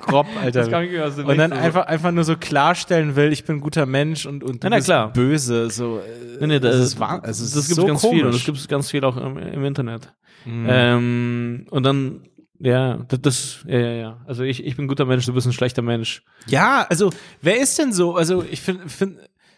grob, 0.00 0.26
Alter. 0.40 0.68
Das 0.68 1.18
und 1.18 1.36
dann 1.38 1.52
einfach, 1.52 1.86
einfach 1.86 2.12
nur 2.12 2.24
so 2.24 2.36
klarstellen 2.36 3.16
will, 3.16 3.32
ich 3.32 3.44
bin 3.44 3.56
ein 3.56 3.60
guter 3.60 3.86
Mensch 3.86 4.26
und, 4.26 4.44
und 4.44 4.62
du 4.62 4.68
Na, 4.68 4.70
na, 4.70 4.76
bist 4.76 4.88
klar. 4.88 5.12
böse. 5.12 5.70
So, 5.70 5.98
äh, 5.98 6.38
Nee, 6.40 6.46
nee, 6.46 6.60
das, 6.60 6.76
es 6.76 6.86
ist, 6.86 7.00
wahr, 7.00 7.22
es 7.24 7.40
ist 7.40 7.56
das 7.56 7.66
gibt 7.68 7.76
so 7.76 7.86
ganz 7.86 8.00
komisch. 8.02 8.16
viel 8.16 8.26
und 8.26 8.34
das 8.34 8.44
gibt 8.44 8.58
es 8.58 8.68
ganz 8.68 8.90
viel 8.90 9.04
auch 9.04 9.16
im, 9.16 9.38
im 9.38 9.64
Internet. 9.64 10.12
Mhm. 10.44 10.66
Ähm, 10.68 11.66
und 11.70 11.82
dann, 11.84 12.28
ja, 12.58 12.98
das, 13.08 13.20
das 13.22 13.64
ja, 13.66 13.78
ja, 13.78 13.92
ja. 13.92 14.20
Also 14.26 14.42
ich, 14.42 14.64
ich 14.64 14.76
bin 14.76 14.84
ein 14.84 14.88
guter 14.88 15.04
Mensch, 15.06 15.26
du 15.26 15.32
bist 15.32 15.46
ein 15.46 15.52
schlechter 15.52 15.82
Mensch. 15.82 16.22
Ja, 16.46 16.86
also 16.88 17.10
wer 17.40 17.60
ist 17.60 17.78
denn 17.78 17.92
so? 17.92 18.14
Also 18.16 18.42
ich 18.48 18.60
finde, 18.60 18.88
find, 18.88 19.16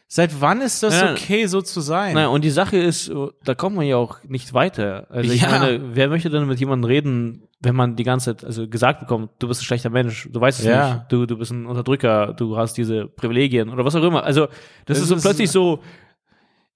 seit 0.08 0.40
wann 0.40 0.60
ist 0.60 0.82
das 0.82 1.00
Ja. 1.00 1.12
okay, 1.12 1.46
so 1.46 1.60
zu 1.62 1.80
sein? 1.80 2.14
Naja, 2.14 2.28
und 2.28 2.44
die 2.44 2.50
Sache 2.50 2.76
ist, 2.76 3.10
da 3.44 3.54
kommt 3.54 3.76
man 3.76 3.86
ja 3.86 3.96
auch 3.96 4.22
nicht 4.24 4.54
weiter. 4.54 5.06
Also 5.10 5.32
ich 5.32 5.42
Ja. 5.42 5.50
meine, 5.50 5.80
wer 5.94 6.08
möchte 6.08 6.30
denn 6.30 6.46
mit 6.46 6.60
jemandem 6.60 6.88
reden, 6.88 7.42
wenn 7.60 7.74
man 7.74 7.96
die 7.96 8.04
ganze 8.04 8.36
Zeit 8.36 8.44
also 8.44 8.68
gesagt 8.68 9.00
bekommt, 9.00 9.30
du 9.38 9.48
bist 9.48 9.62
ein 9.62 9.64
schlechter 9.64 9.90
Mensch, 9.90 10.28
du 10.30 10.40
weißt 10.40 10.60
es 10.60 10.66
Ja. 10.66 10.94
nicht, 10.94 11.12
du, 11.12 11.26
du 11.26 11.38
bist 11.38 11.50
ein 11.50 11.66
Unterdrücker, 11.66 12.34
du 12.34 12.56
hast 12.56 12.74
diese 12.74 13.06
Privilegien 13.06 13.70
oder 13.70 13.84
was 13.84 13.94
auch 13.96 14.02
immer. 14.02 14.22
Also 14.24 14.46
das, 14.46 14.52
Das 14.86 15.00
ist 15.00 15.08
so 15.08 15.14
ist- 15.16 15.22
plötzlich 15.22 15.50
so, 15.50 15.80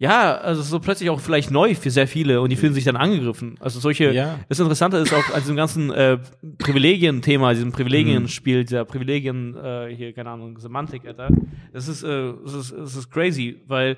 ja, 0.03 0.35
also 0.39 0.63
so 0.63 0.81
plötzlich 0.81 1.11
auch 1.11 1.21
vielleicht 1.21 1.51
neu 1.51 1.75
für 1.75 1.91
sehr 1.91 2.09
viele 2.09 2.41
und 2.41 2.49
die 2.51 2.57
fühlen 2.57 2.73
sich 2.75 2.85
dann 2.85 2.97
angegriffen. 2.97 3.57
Also 3.61 3.79
solche, 3.81 4.11
Ja. 4.13 4.39
das 4.49 4.59
Interessante 4.59 4.97
ist 4.97 5.13
auch 5.15 5.35
an 5.35 5.41
diesem 5.41 5.57
ganzen 5.57 5.93
äh, 5.93 6.17
Privilegien-Thema, 6.59 7.53
diesem 7.53 7.69
Mhm. 7.69 7.73
Privilegien-Spiel, 7.73 8.65
dieser 8.65 8.85
Privilegien, 8.87 9.55
äh, 9.57 9.95
hier, 9.95 10.13
keine 10.13 10.31
Ahnung, 10.31 10.59
Semantik, 10.59 11.07
Alter. 11.07 11.29
Das 11.73 11.87
ist, 11.87 12.03
äh, 12.03 12.33
das 12.45 12.55
ist, 12.55 12.73
das 12.77 12.97
ist 12.97 13.11
crazy, 13.11 13.61
weil 13.67 13.97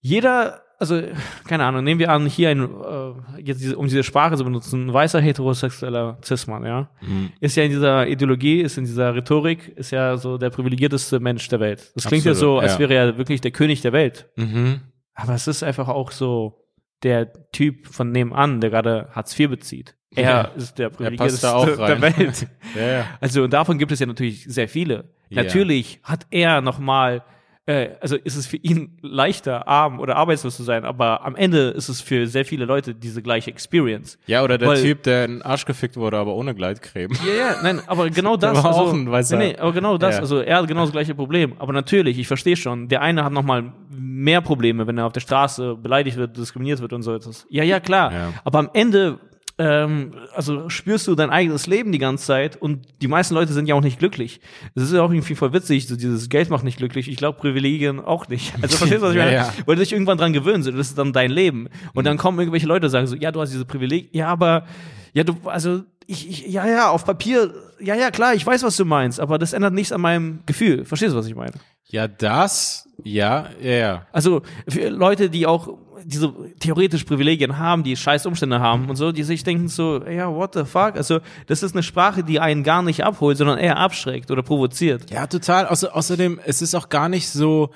jeder, 0.00 0.60
also 0.78 1.00
keine 1.46 1.64
Ahnung, 1.64 1.84
nehmen 1.84 1.98
wir 2.00 2.10
an, 2.10 2.26
hier 2.26 2.50
ein, 2.50 2.62
äh, 2.62 3.40
jetzt 3.42 3.60
diese, 3.62 3.76
um 3.78 3.86
diese 3.86 4.02
Sprache 4.02 4.36
zu 4.36 4.44
benutzen, 4.44 4.88
ein 4.88 4.92
weißer 4.92 5.20
heterosexueller 5.20 6.18
Cis-Mann, 6.24 6.64
ja, 6.64 6.90
Mhm. 7.00 7.30
ist 7.40 7.56
ja 7.56 7.62
in 7.62 7.70
dieser 7.70 8.06
Ideologie, 8.06 8.60
ist 8.60 8.76
in 8.78 8.84
dieser 8.84 9.14
Rhetorik, 9.14 9.72
ist 9.76 9.92
ja 9.92 10.16
so 10.16 10.36
der 10.38 10.50
privilegierteste 10.50 11.20
Mensch 11.20 11.48
der 11.48 11.60
Welt. 11.60 11.92
Das 11.94 12.06
klingt 12.06 12.24
ja 12.24 12.32
Absolut, 12.32 12.56
so, 12.56 12.58
als 12.60 12.72
ja. 12.74 12.78
wäre 12.80 12.94
er 12.94 13.16
wirklich 13.18 13.40
der 13.40 13.52
König 13.52 13.80
der 13.80 13.92
Welt. 13.92 14.28
Mhm. 14.36 14.80
Aber 15.14 15.34
es 15.34 15.46
ist 15.46 15.62
einfach 15.62 15.88
auch 15.88 16.10
so 16.10 16.64
der 17.02 17.32
Typ 17.52 17.86
von 17.86 18.10
nebenan, 18.12 18.60
der 18.60 18.70
gerade 18.70 19.08
Hartz 19.12 19.38
IV 19.38 19.50
bezieht. 19.50 19.94
Er 20.14 20.22
Ja. 20.22 20.40
ist 20.56 20.78
der 20.78 20.90
privilegierteste 20.90 21.46
der. 21.76 22.00
Welt. 22.00 22.46
Ja, 22.74 22.86
ja. 22.86 23.04
Also 23.20 23.42
und 23.44 23.52
davon 23.52 23.78
gibt 23.78 23.92
es 23.92 24.00
ja 24.00 24.06
natürlich 24.06 24.44
sehr 24.44 24.68
viele. 24.68 25.10
Natürlich 25.30 26.00
hat 26.04 26.26
er 26.30 26.60
noch 26.60 26.78
mal, 26.78 27.24
äh, 27.66 27.90
also 28.00 28.16
ist 28.16 28.36
es 28.36 28.46
für 28.46 28.58
ihn 28.58 28.98
leichter, 29.00 29.66
arm 29.66 29.98
oder 30.00 30.16
arbeitslos 30.16 30.56
zu 30.56 30.62
sein, 30.62 30.84
aber 30.84 31.24
am 31.24 31.34
Ende 31.34 31.68
ist 31.70 31.88
es 31.88 32.00
für 32.02 32.26
sehr 32.26 32.44
viele 32.44 32.64
Leute 32.66 32.94
diese 32.94 33.22
gleiche 33.22 33.50
Experience. 33.50 34.18
Ja, 34.26 34.42
oder 34.44 34.58
der 34.58 34.68
Weil- 34.68 34.82
Typ, 34.82 35.02
der 35.04 35.24
in 35.24 35.30
den 35.36 35.42
Arsch 35.42 35.64
gefickt 35.64 35.96
wurde, 35.96 36.18
aber 36.18 36.34
ohne 36.34 36.54
Gleitcreme. 36.54 37.12
Ja, 37.26 37.34
ja, 37.34 37.56
nein, 37.62 37.80
aber 37.86 38.10
genau 38.10 38.36
das. 38.36 38.56
war 38.62 38.66
also, 38.66 38.80
auch 38.80 38.92
ein 38.92 39.08
weißer- 39.08 39.36
nee, 39.36 39.52
nee, 39.52 39.58
aber 39.58 39.72
genau 39.72 39.96
das, 39.96 40.16
Ja. 40.16 40.20
also 40.20 40.40
er 40.40 40.58
hat 40.58 40.68
genau 40.68 40.82
das 40.82 40.92
gleiche 40.92 41.14
Problem. 41.14 41.54
Aber 41.58 41.72
natürlich, 41.72 42.18
ich 42.18 42.26
verstehe 42.26 42.56
schon, 42.56 42.88
der 42.88 43.00
eine 43.00 43.24
hat 43.24 43.32
noch 43.32 43.42
mal 43.42 43.72
mehr 43.90 44.40
Probleme, 44.42 44.86
wenn 44.86 44.98
er 44.98 45.06
auf 45.06 45.12
der 45.12 45.20
Straße 45.20 45.76
beleidigt 45.76 46.16
wird, 46.18 46.36
diskriminiert 46.36 46.80
wird 46.80 46.92
und 46.92 47.02
so 47.02 47.14
etwas. 47.14 47.46
Ja, 47.48 47.64
ja, 47.64 47.80
klar. 47.80 48.12
Ja. 48.12 48.32
Aber 48.44 48.58
am 48.58 48.70
Ende, 48.74 49.18
ähm, 49.56 50.14
also 50.34 50.68
spürst 50.68 51.06
du 51.06 51.14
dein 51.14 51.30
eigenes 51.30 51.66
Leben 51.66 51.92
die 51.92 51.98
ganze 51.98 52.26
Zeit 52.26 52.56
und 52.60 52.86
die 53.02 53.08
meisten 53.08 53.34
Leute 53.34 53.52
sind 53.52 53.66
ja 53.66 53.74
auch 53.76 53.80
nicht 53.82 53.98
glücklich. 54.00 54.40
Das 54.74 54.84
ist 54.84 54.92
ja 54.92 55.02
auch 55.02 55.10
irgendwie 55.10 55.34
voll 55.36 55.52
witzig, 55.52 55.86
so 55.86 55.94
dieses 55.96 56.28
Geld 56.28 56.50
macht 56.50 56.64
nicht 56.64 56.78
glücklich. 56.78 57.08
Ich 57.08 57.16
glaube, 57.16 57.38
Privilegien 57.38 58.00
auch 58.00 58.28
nicht. 58.28 58.52
Also 58.62 58.76
verstehst 58.76 59.02
du, 59.02 59.06
was 59.06 59.12
ich 59.12 59.18
Ja, 59.18 59.24
meine? 59.24 59.36
ja. 59.36 59.52
Weil 59.66 59.76
du 59.76 59.82
dich 59.82 59.92
irgendwann 59.92 60.18
dran 60.18 60.32
gewöhnen, 60.32 60.62
so, 60.62 60.70
das 60.72 60.88
ist 60.88 60.98
dann 60.98 61.12
dein 61.12 61.30
Leben. 61.30 61.68
Und 61.94 62.04
dann 62.04 62.16
kommen 62.16 62.38
irgendwelche 62.38 62.66
Leute 62.66 62.86
und 62.86 62.90
sagen 62.90 63.06
so, 63.06 63.14
ja, 63.16 63.30
du 63.30 63.40
hast 63.40 63.52
diese 63.52 63.64
Privilegien, 63.64 64.10
ja, 64.12 64.28
aber, 64.28 64.64
ja, 65.12 65.22
du, 65.22 65.36
also, 65.44 65.82
ich, 66.06 66.28
ich, 66.28 66.46
ja, 66.48 66.66
ja, 66.66 66.90
auf 66.90 67.04
Papier, 67.04 67.54
ja, 67.80 67.94
ja, 67.94 68.10
klar, 68.10 68.34
ich 68.34 68.44
weiß, 68.44 68.62
was 68.64 68.76
du 68.76 68.84
meinst, 68.84 69.20
aber 69.20 69.38
das 69.38 69.52
ändert 69.52 69.72
nichts 69.74 69.92
an 69.92 70.00
meinem 70.00 70.40
Gefühl. 70.46 70.84
Verstehst 70.84 71.12
du, 71.14 71.18
was 71.18 71.26
ich 71.26 71.34
meine? 71.34 71.52
Ja, 71.86 72.08
das, 72.08 72.88
ja, 73.04 73.48
ja, 73.62 73.70
ja. 73.72 74.06
Also, 74.12 74.42
für 74.68 74.88
Leute, 74.88 75.30
die 75.30 75.46
auch 75.46 75.78
diese 76.04 76.32
theoretisch 76.58 77.04
Privilegien 77.04 77.58
haben, 77.58 77.84
die 77.84 77.96
scheiß 77.96 78.26
Umstände 78.26 78.60
haben 78.60 78.88
und 78.88 78.96
so, 78.96 79.12
die 79.12 79.22
sich 79.22 79.44
denken 79.44 79.68
so, 79.68 80.04
ja, 80.04 80.32
what 80.32 80.54
the 80.54 80.64
fuck? 80.64 80.96
Also, 80.96 81.20
das 81.46 81.62
ist 81.62 81.74
eine 81.74 81.82
Sprache, 81.82 82.24
die 82.24 82.40
einen 82.40 82.62
gar 82.64 82.82
nicht 82.82 83.04
abholt, 83.04 83.38
sondern 83.38 83.58
eher 83.58 83.76
abschreckt 83.76 84.30
oder 84.30 84.42
provoziert. 84.42 85.10
Ja, 85.10 85.26
total. 85.26 85.66
Außer, 85.66 85.94
außerdem, 85.94 86.40
es 86.44 86.62
ist 86.62 86.74
auch 86.74 86.88
gar 86.88 87.08
nicht 87.08 87.28
so 87.28 87.70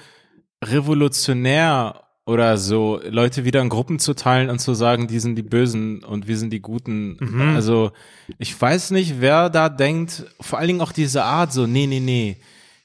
revolutionär 0.65 2.03
oder 2.27 2.59
so, 2.59 3.01
Leute 3.09 3.47
wieder 3.47 3.63
in 3.63 3.71
Gruppen 3.71 3.99
zu 3.99 4.13
teilen 4.13 4.51
und 4.51 4.59
zu 4.59 4.75
sagen, 4.75 5.09
die 5.09 5.19
sind 5.19 5.37
die 5.37 5.43
Bösen 5.43 6.05
und 6.05 6.29
wir 6.29 6.37
sind 6.37 6.53
die 6.53 6.61
Guten. 6.61 7.17
Also, 7.55 7.93
ich 8.37 8.61
weiß 8.61 8.91
nicht, 8.91 9.21
wer 9.21 9.49
da 9.49 9.71
denkt, 9.71 10.27
vor 10.39 10.59
allen 10.59 10.69
Dingen 10.69 10.81
auch 10.83 10.93
diese 10.93 11.25
Art 11.25 11.55
so, 11.55 11.67
nee, 11.67 11.87
nee, 11.87 12.01
nee. 12.01 12.37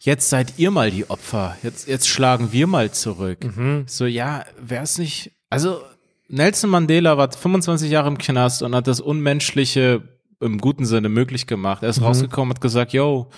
Jetzt 0.05 0.29
seid 0.29 0.55
ihr 0.57 0.69
mal 0.69 0.91
die 0.91 1.09
Opfer. 1.09 1.55
Jetzt, 1.63 1.87
jetzt 1.87 2.07
schlagen 2.09 2.51
wir 2.51 2.67
mal 2.67 2.91
zurück. 2.91 3.37
So, 3.85 4.05
ja, 4.05 4.43
wär's 4.59 4.97
nicht, 4.97 5.31
also, 5.49 5.81
Nelson 6.27 6.69
Mandela 6.69 7.17
war 7.17 7.31
25 7.31 7.89
Jahre 7.89 8.09
im 8.09 8.17
Knast 8.17 8.63
und 8.63 8.75
hat 8.75 8.87
das 8.87 8.99
Unmenschliche 8.99 10.01
im 10.41 10.57
guten 10.57 10.85
Sinne 10.85 11.07
möglich 11.07 11.47
gemacht. 11.47 11.83
Er 11.83 11.89
ist 11.89 12.01
rausgekommen, 12.01 12.53
hat 12.53 12.59
gesagt, 12.61 12.91
yo, 12.91 13.29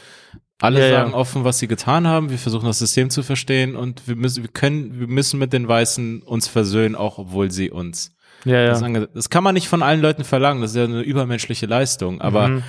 alle 0.59 0.79
Ja, 0.79 0.85
ja. 0.87 0.91
sagen 1.01 1.13
offen, 1.13 1.43
was 1.43 1.59
sie 1.59 1.67
getan 1.67 2.07
haben. 2.07 2.29
Wir 2.31 2.39
versuchen 2.39 2.65
das 2.65 2.79
System 2.79 3.09
zu 3.11 3.21
verstehen 3.21 3.75
und 3.75 4.07
wir 4.07 4.15
müssen, 4.15 4.41
wir 4.43 4.49
können, 4.49 4.99
wir 4.99 5.07
müssen 5.07 5.37
mit 5.37 5.53
den 5.53 5.67
Weißen 5.67 6.23
uns 6.23 6.47
versöhnen, 6.47 6.95
auch 6.95 7.19
obwohl 7.19 7.51
sie 7.51 7.69
uns. 7.69 8.11
Ja, 8.45 8.65
Das, 8.67 8.81
ange- 8.81 9.09
das 9.13 9.29
kann 9.29 9.43
man 9.43 9.53
nicht 9.53 9.67
von 9.67 9.83
allen 9.83 10.01
Leuten 10.01 10.23
verlangen. 10.23 10.61
Das 10.61 10.71
ist 10.71 10.77
ja 10.77 10.85
eine 10.85 11.01
übermenschliche 11.01 11.65
Leistung. 11.67 12.21
Aber 12.21 12.47
Mhm. 12.47 12.63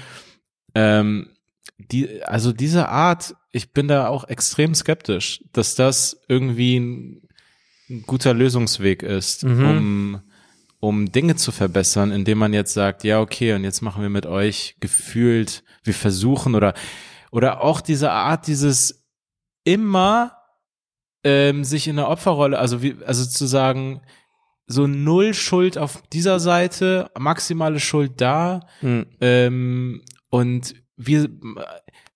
ähm, 0.74 1.28
die, 1.78 2.22
also 2.24 2.52
diese 2.52 2.88
Art, 2.88 3.34
ich 3.56 3.72
bin 3.72 3.88
da 3.88 4.08
auch 4.08 4.24
extrem 4.28 4.74
skeptisch, 4.74 5.42
dass 5.52 5.74
das 5.74 6.20
irgendwie 6.28 6.78
ein, 6.78 7.22
ein 7.90 8.02
guter 8.06 8.34
Lösungsweg 8.34 9.02
ist, 9.02 9.44
Mhm. 9.44 9.64
um 9.70 10.22
um 10.78 11.10
Dinge 11.10 11.34
zu 11.36 11.52
verbessern, 11.52 12.12
indem 12.12 12.36
man 12.38 12.52
jetzt 12.52 12.74
sagt, 12.74 13.02
ja, 13.02 13.20
okay, 13.20 13.54
und 13.54 13.64
jetzt 13.64 13.80
machen 13.80 14.02
wir 14.02 14.10
mit 14.10 14.26
euch 14.26 14.76
gefühlt, 14.78 15.64
wir 15.82 15.94
versuchen 15.94 16.54
oder 16.54 16.74
oder 17.32 17.62
auch 17.62 17.80
diese 17.80 18.10
Art, 18.12 18.46
dieses 18.46 19.04
immer 19.64 20.36
ähm, 21.24 21.64
sich 21.64 21.88
in 21.88 21.96
der 21.96 22.08
Opferrolle, 22.08 22.58
also 22.58 22.82
wie, 22.82 22.94
also 23.04 23.24
zu 23.24 23.46
sagen, 23.46 24.02
so 24.66 24.86
null 24.86 25.32
Schuld 25.34 25.78
auf 25.78 26.02
dieser 26.12 26.38
Seite, 26.40 27.10
maximale 27.18 27.80
Schuld 27.80 28.20
da, 28.20 28.60
Mhm. 28.82 29.06
ähm, 29.20 30.02
und 30.28 30.74
wir 30.96 31.28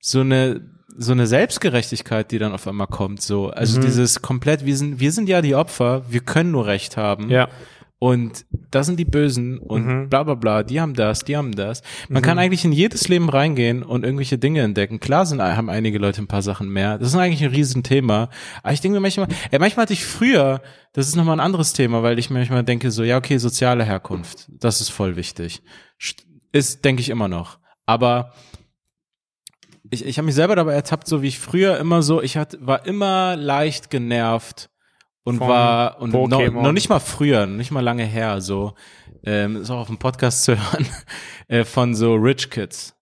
so 0.01 0.21
eine 0.21 0.61
so 0.97 1.12
eine 1.12 1.27
Selbstgerechtigkeit, 1.27 2.31
die 2.31 2.39
dann 2.39 2.53
auf 2.53 2.67
einmal 2.67 2.87
kommt, 2.87 3.23
so 3.23 3.49
also 3.51 3.79
Mhm. 3.79 3.85
dieses 3.85 4.23
komplett, 4.23 4.65
wir 4.65 4.77
sind 4.77 5.01
wir 5.01 5.12
sind 5.12 5.29
ja 5.29 5.43
die 5.43 5.55
Opfer, 5.55 6.03
wir 6.09 6.21
können 6.21 6.51
nur 6.51 6.67
Recht 6.67 6.97
haben 6.97 7.31
Ja. 7.31 7.49
und 7.99 8.45
das 8.71 8.87
sind 8.87 8.99
die 8.99 9.05
Bösen 9.05 9.59
und 9.59 9.87
Mhm. 9.87 10.09
bla 10.09 10.23
bla 10.23 10.35
bla, 10.35 10.62
die 10.62 10.81
haben 10.81 10.95
das, 10.95 11.21
die 11.25 11.37
haben 11.37 11.53
das. 11.53 11.83
Man 12.09 12.23
kann 12.23 12.39
eigentlich 12.39 12.65
in 12.65 12.73
jedes 12.73 13.09
Leben 13.09 13.29
reingehen 13.29 13.83
und 13.83 14.05
irgendwelche 14.05 14.39
Dinge 14.39 14.62
entdecken. 14.62 15.01
Klar 15.01 15.27
sind, 15.27 15.43
haben 15.43 15.69
einige 15.71 15.99
Leute 15.99 16.23
ein 16.23 16.27
paar 16.29 16.43
Sachen 16.43 16.69
mehr. 16.71 16.99
Das 16.99 17.09
ist 17.09 17.15
eigentlich 17.17 17.43
ein 17.45 17.51
Riesenthema. 17.51 18.31
Aber 18.62 18.73
ich 18.73 18.81
denke 18.81 18.95
mir 18.97 19.01
manchmal, 19.01 19.29
ey, 19.51 19.59
manchmal 19.59 19.83
hatte 19.85 19.93
ich 19.93 20.05
früher, 20.05 20.62
das 20.93 21.09
ist 21.09 21.17
nochmal 21.17 21.37
ein 21.37 21.45
anderes 21.45 21.73
Thema, 21.73 22.03
weil 22.03 22.19
ich 22.19 22.31
mir 22.31 22.39
manchmal 22.39 22.65
denke 22.65 22.91
so, 22.91 23.03
ja 23.05 23.17
okay, 23.19 23.37
soziale 23.39 23.85
Herkunft, 23.85 24.49
das 24.51 24.81
ist 24.81 24.89
voll 24.91 25.17
wichtig. 25.17 25.62
St- 26.01 26.25
Ist, 26.53 26.85
denke 26.85 27.01
ich 27.03 27.11
immer 27.11 27.29
noch. 27.29 27.59
Aber 27.87 28.33
ich, 29.91 30.05
ich 30.05 30.19
habe 30.19 30.27
mich 30.27 30.35
selber 30.35 30.57
dabei 30.57 30.75
ertappt, 30.75 31.07
so 31.07 31.23
wie 31.23 31.29
ich 31.29 31.39
früher 31.39 31.79
immer 31.79 32.03
so, 32.03 32.23
ich 32.23 32.37
hatte, 32.37 32.59
war 32.65 32.87
immer 32.87 33.37
leicht 33.37 33.91
genervt 33.91 34.71
und 35.25 35.39
Von 35.39 35.49
war 35.49 36.01
und 36.01 36.12
noch, 36.12 36.51
noch 36.51 36.73
nicht 36.73 36.89
mal 36.89 37.01
früher, 37.01 37.47
nicht 37.47 37.71
mal 37.71 37.81
lange 37.81 38.05
her, 38.05 38.41
so 38.41 38.75
ähm, 39.25 39.57
ist 39.57 39.71
auch 39.71 39.81
auf 39.81 39.89
dem 39.89 39.99
Podcast 39.99 40.45
zu 40.45 40.57
hören 40.57 40.87
äh, 41.49 41.65
von 41.65 41.95
so 41.95 42.15
Rich 42.15 42.51
Kids. 42.51 42.97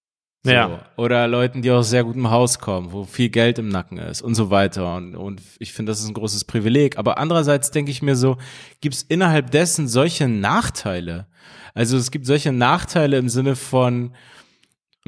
So. 0.45 0.53
Ja. 0.53 0.87
Oder 0.97 1.27
Leuten, 1.27 1.63
die 1.63 1.71
aus 1.71 1.91
sehr 1.91 2.05
gutem 2.05 2.31
Haus 2.31 2.61
kommen, 2.61 2.93
wo 2.93 3.05
viel 3.05 3.29
Geld 3.29 3.59
im 3.59 3.69
Nacken 3.69 3.99
ist 3.99 4.23
und 4.23 4.35
so 4.35 4.51
weiter. 4.51 4.95
Und, 4.95 5.17
und 5.17 5.43
ich 5.59 5.73
finde, 5.73 5.91
das 5.91 6.01
ist 6.01 6.09
ein 6.09 6.15
großes 6.15 6.45
Privileg. 6.45 6.97
Aber 6.97 7.19
andererseits 7.19 7.73
denke 7.73 7.91
ich 7.91 8.03
mir 8.03 8.15
so, 8.15 8.39
gibt 8.81 8.95
es 8.95 9.03
innerhalb 9.03 9.51
dessen 9.51 9.89
solche 9.89 10.29
Nachteile? 10.29 11.27
Also 11.75 11.97
es 11.97 12.13
gibt 12.13 12.25
solche 12.25 12.53
Nachteile 12.53 13.19
im 13.19 13.29
Sinne 13.29 13.57
von, 13.57 14.15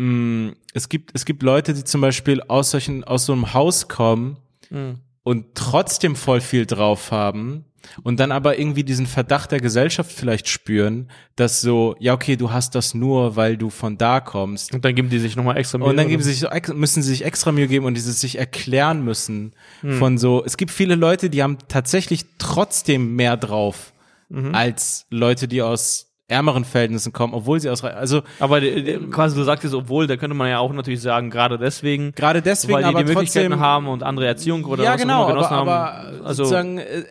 mh, 0.00 0.52
es 0.74 0.88
gibt, 0.88 1.10
es 1.14 1.24
gibt 1.24 1.42
Leute, 1.42 1.74
die 1.74 1.84
zum 1.84 2.00
Beispiel 2.00 2.42
aus 2.42 2.70
solchen, 2.70 3.04
aus 3.04 3.26
so 3.26 3.32
einem 3.32 3.52
Haus 3.54 3.88
kommen 3.88 4.36
Mhm. 4.70 4.98
und 5.24 5.54
trotzdem 5.54 6.14
voll 6.16 6.40
viel 6.40 6.64
drauf 6.64 7.10
haben 7.10 7.64
und 8.04 8.20
dann 8.20 8.30
aber 8.30 8.58
irgendwie 8.58 8.84
diesen 8.84 9.06
Verdacht 9.06 9.50
der 9.50 9.58
Gesellschaft 9.60 10.12
vielleicht 10.12 10.48
spüren, 10.48 11.10
dass 11.34 11.60
so, 11.60 11.96
ja, 11.98 12.12
okay, 12.14 12.36
du 12.36 12.52
hast 12.52 12.74
das 12.74 12.94
nur, 12.94 13.34
weil 13.36 13.56
du 13.56 13.68
von 13.70 13.96
da 13.98 14.20
kommst. 14.20 14.72
Und 14.74 14.84
dann 14.84 14.94
geben 14.94 15.08
die 15.08 15.18
sich 15.18 15.34
nochmal 15.34 15.56
extra 15.56 15.78
Mühe, 15.78 15.88
Und 15.88 15.96
dann 15.96 16.06
geben 16.08 16.22
sie 16.22 16.32
sich 16.34 16.46
müssen 16.74 17.02
sie 17.02 17.08
sich 17.08 17.24
extra 17.24 17.50
Mühe 17.52 17.66
geben 17.68 17.86
und 17.86 17.94
dieses 17.94 18.20
sich 18.20 18.38
erklären 18.38 19.02
müssen 19.04 19.54
Hm. 19.80 19.98
von 19.98 20.18
so, 20.18 20.44
es 20.44 20.56
gibt 20.56 20.70
viele 20.70 20.94
Leute, 20.94 21.30
die 21.30 21.42
haben 21.42 21.58
tatsächlich 21.68 22.26
trotzdem 22.38 23.16
mehr 23.16 23.36
drauf 23.36 23.92
Mhm. 24.28 24.54
als 24.54 25.06
Leute, 25.10 25.48
die 25.48 25.62
aus 25.62 26.09
ärmeren 26.30 26.64
Verhältnissen 26.64 27.12
kommen, 27.12 27.34
obwohl 27.34 27.60
sie 27.60 27.68
aus, 27.68 27.82
also 27.84 28.22
Aber 28.38 28.62
äh, 28.62 28.98
quasi 29.10 29.36
du 29.36 29.42
sagtest, 29.44 29.74
obwohl, 29.74 30.06
da 30.06 30.16
könnte 30.16 30.34
man 30.36 30.48
ja 30.48 30.58
auch 30.60 30.72
natürlich 30.72 31.02
sagen, 31.02 31.28
gerade 31.30 31.58
deswegen, 31.58 32.12
gerade 32.12 32.40
deswegen, 32.40 32.74
weil 32.74 32.82
die 32.84 32.88
aber 32.88 33.02
die 33.04 33.12
Möglichkeiten 33.12 33.48
trotzdem, 33.50 33.60
haben 33.60 33.88
und 33.88 34.02
andere 34.02 34.26
Erziehung 34.26 34.64
oder 34.64 34.84
ja, 34.84 34.94
was 34.94 35.00
genau, 35.02 35.22
auch 35.24 35.28
immer 35.28 35.34
genossen 35.34 35.54
aber, 35.54 35.72
haben. 35.74 36.06
aber 36.16 36.26
Also, 36.26 36.44
sozusagen 36.44 36.78
äh, 36.78 37.04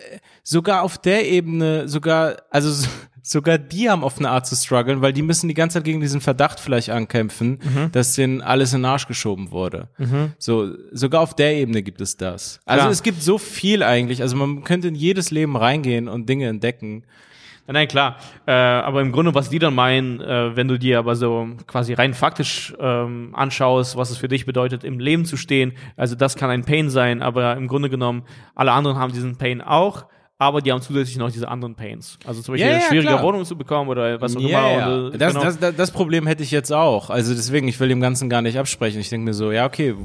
sogar 0.44 0.84
auf 0.84 0.98
der 0.98 1.28
Ebene, 1.30 1.88
sogar, 1.88 2.38
also 2.50 2.72
so- 2.72 2.88
sogar 3.22 3.58
die 3.60 3.90
haben 3.90 4.04
auf 4.04 4.18
eine 4.18 4.30
Art 4.30 4.48
zu 4.48 4.56
strugglen, 4.56 5.02
weil 5.02 5.14
die 5.14 5.22
müssen 5.22 5.48
die 5.50 5.54
ganze 5.54 5.76
Zeit 5.76 5.84
gegen 5.84 6.00
diesen 6.00 6.22
Verdacht 6.22 6.60
vielleicht 6.60 6.90
ankämpfen, 6.90 7.60
Mhm. 7.62 7.92
dass 7.92 8.14
denen 8.16 8.42
alles 8.42 8.74
in 8.74 8.80
den 8.82 8.86
Arsch 8.86 9.06
geschoben 9.08 9.52
wurde. 9.52 9.90
So, 10.40 10.70
sogar 10.92 11.22
auf 11.22 11.36
der 11.36 11.54
Ebene 11.56 11.84
gibt 11.84 12.02
es 12.02 12.18
das. 12.18 12.60
Also 12.66 12.80
Klar. 12.84 12.92
es 12.92 13.04
gibt 13.04 13.22
so 13.22 13.38
viel 13.38 13.84
eigentlich, 13.84 14.22
also 14.22 14.36
man 14.38 14.64
könnte 14.64 14.88
in 14.88 14.96
jedes 14.96 15.30
Leben 15.30 15.56
reingehen 15.58 16.08
und 16.08 16.28
Dinge 16.30 16.48
entdecken. 16.48 17.04
Nein, 17.72 17.88
klar. 17.88 18.18
Äh, 18.46 18.52
aber 18.52 19.02
im 19.02 19.12
Grunde, 19.12 19.34
was 19.36 19.50
die 19.50 19.60
dann 19.60 19.76
meinen, 19.76 20.20
äh, 20.22 20.56
wenn 20.56 20.68
du 20.68 20.78
dir 20.80 21.00
aber 21.00 21.16
so 21.16 21.48
quasi 21.68 21.94
rein 21.94 22.14
faktisch 22.14 22.74
ähm, 22.80 23.30
anschaust, 23.34 23.96
was 23.96 24.10
es 24.10 24.18
für 24.18 24.28
dich 24.28 24.46
bedeutet, 24.46 24.84
im 24.84 25.00
Leben 25.00 25.26
zu 25.26 25.38
stehen, 25.38 25.74
also 25.96 26.16
das 26.16 26.36
kann 26.36 26.50
ein 26.50 26.64
Pain 26.66 26.90
sein, 26.90 27.22
aber 27.22 27.56
im 27.56 27.68
Grunde 27.68 27.90
genommen, 27.90 28.24
alle 28.56 28.72
anderen 28.72 28.98
haben 28.98 29.14
diesen 29.14 29.38
Pain 29.38 29.62
auch, 29.62 30.06
aber 30.42 30.62
die 30.62 30.72
haben 30.72 30.82
zusätzlich 30.82 31.18
noch 31.18 31.30
diese 31.32 31.50
anderen 31.50 31.76
Pains. 31.76 32.18
Also 32.26 32.42
zum 32.42 32.54
Beispiel 32.54 32.68
Ja, 32.70 32.74
eine 32.76 32.82
ja, 32.84 32.88
schwierige 32.90 33.10
klar. 33.10 33.24
Wohnung 33.24 33.44
zu 33.44 33.58
bekommen 33.58 33.90
oder 33.90 34.22
was 34.22 34.38
auch 34.38 34.40
Ja, 34.42 34.48
immer. 34.48 34.72
ja. 34.80 34.96
Und, 34.96 35.16
äh, 35.16 35.18
das, 35.18 35.34
genau. 35.34 35.46
das, 35.46 35.60
das, 35.60 35.76
das 35.76 35.92
Problem 35.92 36.26
hätte 36.28 36.44
ich 36.44 36.52
jetzt 36.52 36.72
auch. 36.72 37.10
Also 37.10 37.34
deswegen, 37.34 37.68
ich 37.68 37.80
will 37.80 37.90
dem 37.90 38.00
Ganzen 38.00 38.30
gar 38.30 38.42
nicht 38.42 38.58
absprechen. 38.58 39.02
Ich 39.02 39.10
denke 39.10 39.26
mir 39.26 39.34
so, 39.34 39.52
ja, 39.52 39.66
okay, 39.66 39.96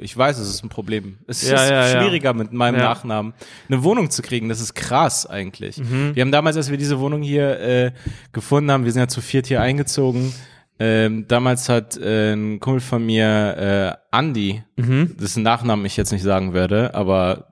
ich 0.00 0.16
weiß, 0.16 0.38
es 0.38 0.48
ist 0.48 0.62
ein 0.64 0.68
Problem. 0.68 1.18
Es 1.26 1.48
Ja, 1.48 1.56
ist 1.62 1.70
ja, 1.70 1.86
ja. 1.88 2.00
schwieriger 2.00 2.34
mit 2.34 2.52
meinem 2.52 2.76
Ja. 2.76 2.84
Nachnamen 2.84 3.34
eine 3.68 3.82
Wohnung 3.82 4.10
zu 4.10 4.22
kriegen. 4.22 4.48
Das 4.48 4.60
ist 4.60 4.74
krass 4.74 5.26
eigentlich. 5.26 5.78
Mhm. 5.78 6.14
Wir 6.14 6.22
haben 6.22 6.32
damals, 6.32 6.56
als 6.56 6.70
wir 6.70 6.78
diese 6.78 6.98
Wohnung 7.00 7.22
hier 7.22 7.60
äh, 7.60 7.92
gefunden 8.32 8.70
haben, 8.70 8.84
wir 8.84 8.92
sind 8.92 9.00
ja 9.00 9.08
zu 9.08 9.20
viert 9.20 9.46
hier 9.46 9.60
eingezogen. 9.60 10.32
Ähm, 10.80 11.26
damals 11.26 11.68
hat 11.68 11.96
äh, 11.96 12.32
ein 12.34 12.60
Kumpel 12.60 12.80
von 12.80 13.04
mir, 13.04 13.98
äh, 14.12 14.16
Andy, 14.16 14.62
Mhm. 14.76 15.14
das 15.16 15.30
ist 15.30 15.36
ein 15.36 15.42
Nachnamen, 15.42 15.84
ich 15.86 15.96
jetzt 15.96 16.12
nicht 16.12 16.22
sagen 16.22 16.54
werde, 16.54 16.94
aber 16.94 17.48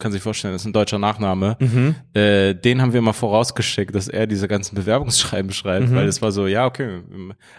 kann 0.00 0.10
sich 0.10 0.20
vorstellen, 0.22 0.52
das 0.54 0.62
ist 0.62 0.66
ein 0.66 0.72
deutscher 0.72 0.98
Nachname. 0.98 1.56
Mhm. 1.60 1.94
Äh, 2.14 2.54
den 2.54 2.82
haben 2.82 2.92
wir 2.92 3.00
mal 3.02 3.12
vorausgeschickt, 3.12 3.94
dass 3.94 4.08
er 4.08 4.26
diese 4.26 4.48
ganzen 4.48 4.74
Bewerbungsschreiben 4.74 5.52
schreibt, 5.52 5.90
Mhm. 5.90 5.94
weil 5.94 6.08
es 6.08 6.20
war 6.20 6.32
so, 6.32 6.46
ja, 6.48 6.66
okay. 6.66 7.00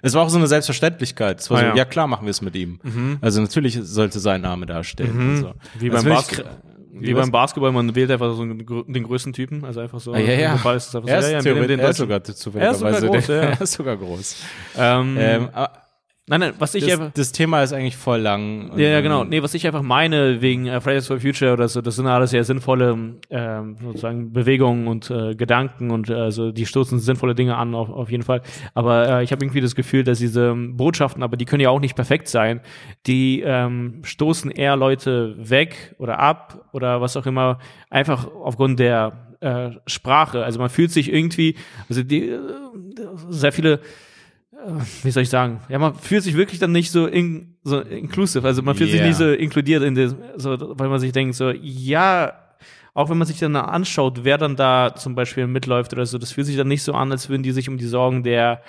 Es 0.01 0.13
war 0.13 0.23
auch 0.23 0.29
so 0.29 0.37
eine 0.37 0.47
Selbstverständlichkeit. 0.47 1.39
Es 1.39 1.49
war 1.49 1.57
Ah, 1.57 1.61
so, 1.61 1.67
ja. 1.67 1.75
ja. 1.75 1.85
klar, 1.85 2.07
machen 2.07 2.25
wir 2.25 2.31
es 2.31 2.41
mit 2.41 2.55
ihm. 2.55 2.79
Also 3.21 3.39
natürlich 3.41 3.79
sollte 3.81 4.19
sein 4.19 4.41
Name 4.41 4.65
dastehen. 4.65 5.15
Mhm. 5.39 5.45
Wie 5.79 5.89
Das 5.89 6.03
beim, 6.03 6.11
will 6.11 6.19
ich 6.19 6.27
Bas 6.27 6.39
kr- 6.39 6.45
wie 6.93 7.15
was? 7.15 7.21
beim 7.23 7.31
Basketball, 7.31 7.71
man 7.71 7.95
wählt 7.95 8.11
einfach 8.11 8.33
so 8.35 8.43
den, 8.45 8.63
grö- 8.65 8.91
den 8.91 9.03
größten 9.03 9.31
Typen, 9.33 9.63
also 9.63 9.79
einfach 9.79 9.99
so. 9.99 10.13
Ah, 10.13 10.19
ja, 10.19 10.33
ja. 10.33 10.55
Ball 10.61 10.75
ist 10.75 10.93
einfach 10.95 11.07
so, 11.07 11.13
Er 11.13 11.19
ist, 11.19 11.31
ja, 11.31 11.39
ja, 11.53 11.65
den 11.67 11.79
er 11.79 11.89
ist 11.89 11.97
sogar 11.97 12.23
zufälligerweise. 12.23 12.85
Er 12.85 12.91
ist 12.91 13.01
sogar 13.01 13.15
groß, 13.15 13.25
der- 13.27 13.35
ja. 13.43 13.49
Er 13.49 13.61
ist 13.61 13.73
sogar 13.73 13.97
groß. 13.97 14.35
Ähm, 14.77 15.17
Ähm, 15.19 15.49
aber 15.53 15.71
nein, 16.27 16.39
nein, 16.39 16.53
was 16.59 16.75
ich 16.75 16.83
das, 16.83 16.93
einfach. 16.93 17.13
das 17.13 17.31
Thema 17.31 17.63
ist 17.63 17.73
eigentlich 17.73 17.97
voll 17.97 18.19
lang. 18.19 18.77
Ja, 18.77 18.89
ja, 18.89 19.01
genau. 19.01 19.23
Nee, 19.23 19.41
was 19.43 19.53
ich 19.53 19.65
einfach 19.65 19.81
meine, 19.81 20.41
wegen 20.41 20.67
äh, 20.67 20.79
Fridays 20.81 21.07
for 21.07 21.19
Future 21.19 21.53
oder 21.53 21.67
so, 21.67 21.81
das 21.81 21.95
sind 21.95 22.07
alles 22.07 22.31
sehr 22.31 22.43
sinnvolle 22.43 23.19
ähm, 23.29 23.77
sozusagen 23.81 24.31
Bewegungen 24.31 24.87
und 24.87 25.09
äh, 25.09 25.35
Gedanken 25.35 25.91
und 25.91 26.09
äh, 26.09 26.13
also 26.13 26.51
die 26.51 26.65
stoßen 26.65 26.99
sinnvolle 26.99 27.35
Dinge 27.35 27.57
an, 27.57 27.75
auf, 27.75 27.89
auf 27.89 28.09
jeden 28.11 28.23
Fall. 28.23 28.41
Aber 28.73 29.19
äh, 29.19 29.23
ich 29.23 29.31
habe 29.31 29.43
irgendwie 29.43 29.61
das 29.61 29.75
Gefühl, 29.75 30.03
dass 30.03 30.19
diese 30.19 30.53
Botschaften, 30.53 31.23
aber 31.23 31.37
die 31.37 31.45
können 31.45 31.61
ja 31.61 31.69
auch 31.69 31.79
nicht 31.79 31.95
perfekt 31.95 32.27
sein, 32.27 32.61
die 33.07 33.41
ähm, 33.45 34.01
stoßen 34.03 34.51
eher 34.51 34.75
Leute 34.75 35.35
weg 35.37 35.95
oder 35.97 36.19
ab 36.19 36.69
oder 36.71 37.01
was 37.01 37.17
auch 37.17 37.25
immer, 37.25 37.59
einfach 37.89 38.27
aufgrund 38.27 38.79
der 38.79 39.35
äh, 39.41 39.71
Sprache. 39.87 40.43
Also 40.43 40.59
man 40.59 40.69
fühlt 40.69 40.91
sich 40.91 41.11
irgendwie, 41.11 41.55
also 41.89 42.03
die 42.03 42.29
äh, 42.29 42.39
sehr 43.29 43.51
viele 43.51 43.79
wie 45.03 45.11
soll 45.11 45.23
ich 45.23 45.29
sagen, 45.29 45.59
ja, 45.69 45.79
man 45.79 45.95
fühlt 45.95 46.23
sich 46.23 46.35
wirklich 46.35 46.59
dann 46.59 46.71
nicht 46.71 46.91
so, 46.91 47.07
in, 47.07 47.55
so 47.63 47.79
inclusive, 47.79 48.45
also 48.45 48.61
man 48.61 48.75
fühlt 48.75 48.91
sich 48.91 48.99
Yeah. 48.99 49.07
nicht 49.07 49.17
so 49.17 49.31
inkludiert 49.31 49.83
in 49.83 49.95
das, 49.95 50.15
so, 50.37 50.57
weil 50.77 50.89
man 50.89 50.99
sich 50.99 51.11
denkt, 51.11 51.35
so, 51.35 51.51
ja, 51.51 52.33
auch 52.93 53.09
wenn 53.09 53.17
man 53.17 53.27
sich 53.27 53.39
dann 53.39 53.55
anschaut, 53.55 54.23
wer 54.23 54.37
dann 54.37 54.55
da 54.55 54.93
zum 54.95 55.15
Beispiel 55.15 55.47
mitläuft 55.47 55.93
oder 55.93 56.05
so, 56.05 56.17
das 56.17 56.31
fühlt 56.31 56.47
sich 56.47 56.57
dann 56.57 56.67
nicht 56.67 56.83
so 56.83 56.93
an, 56.93 57.11
als 57.11 57.29
würden 57.29 57.43
die 57.43 57.51
sich 57.51 57.69
um 57.69 57.77
die 57.77 57.87
Sorgen 57.87 58.23
der, 58.23 58.61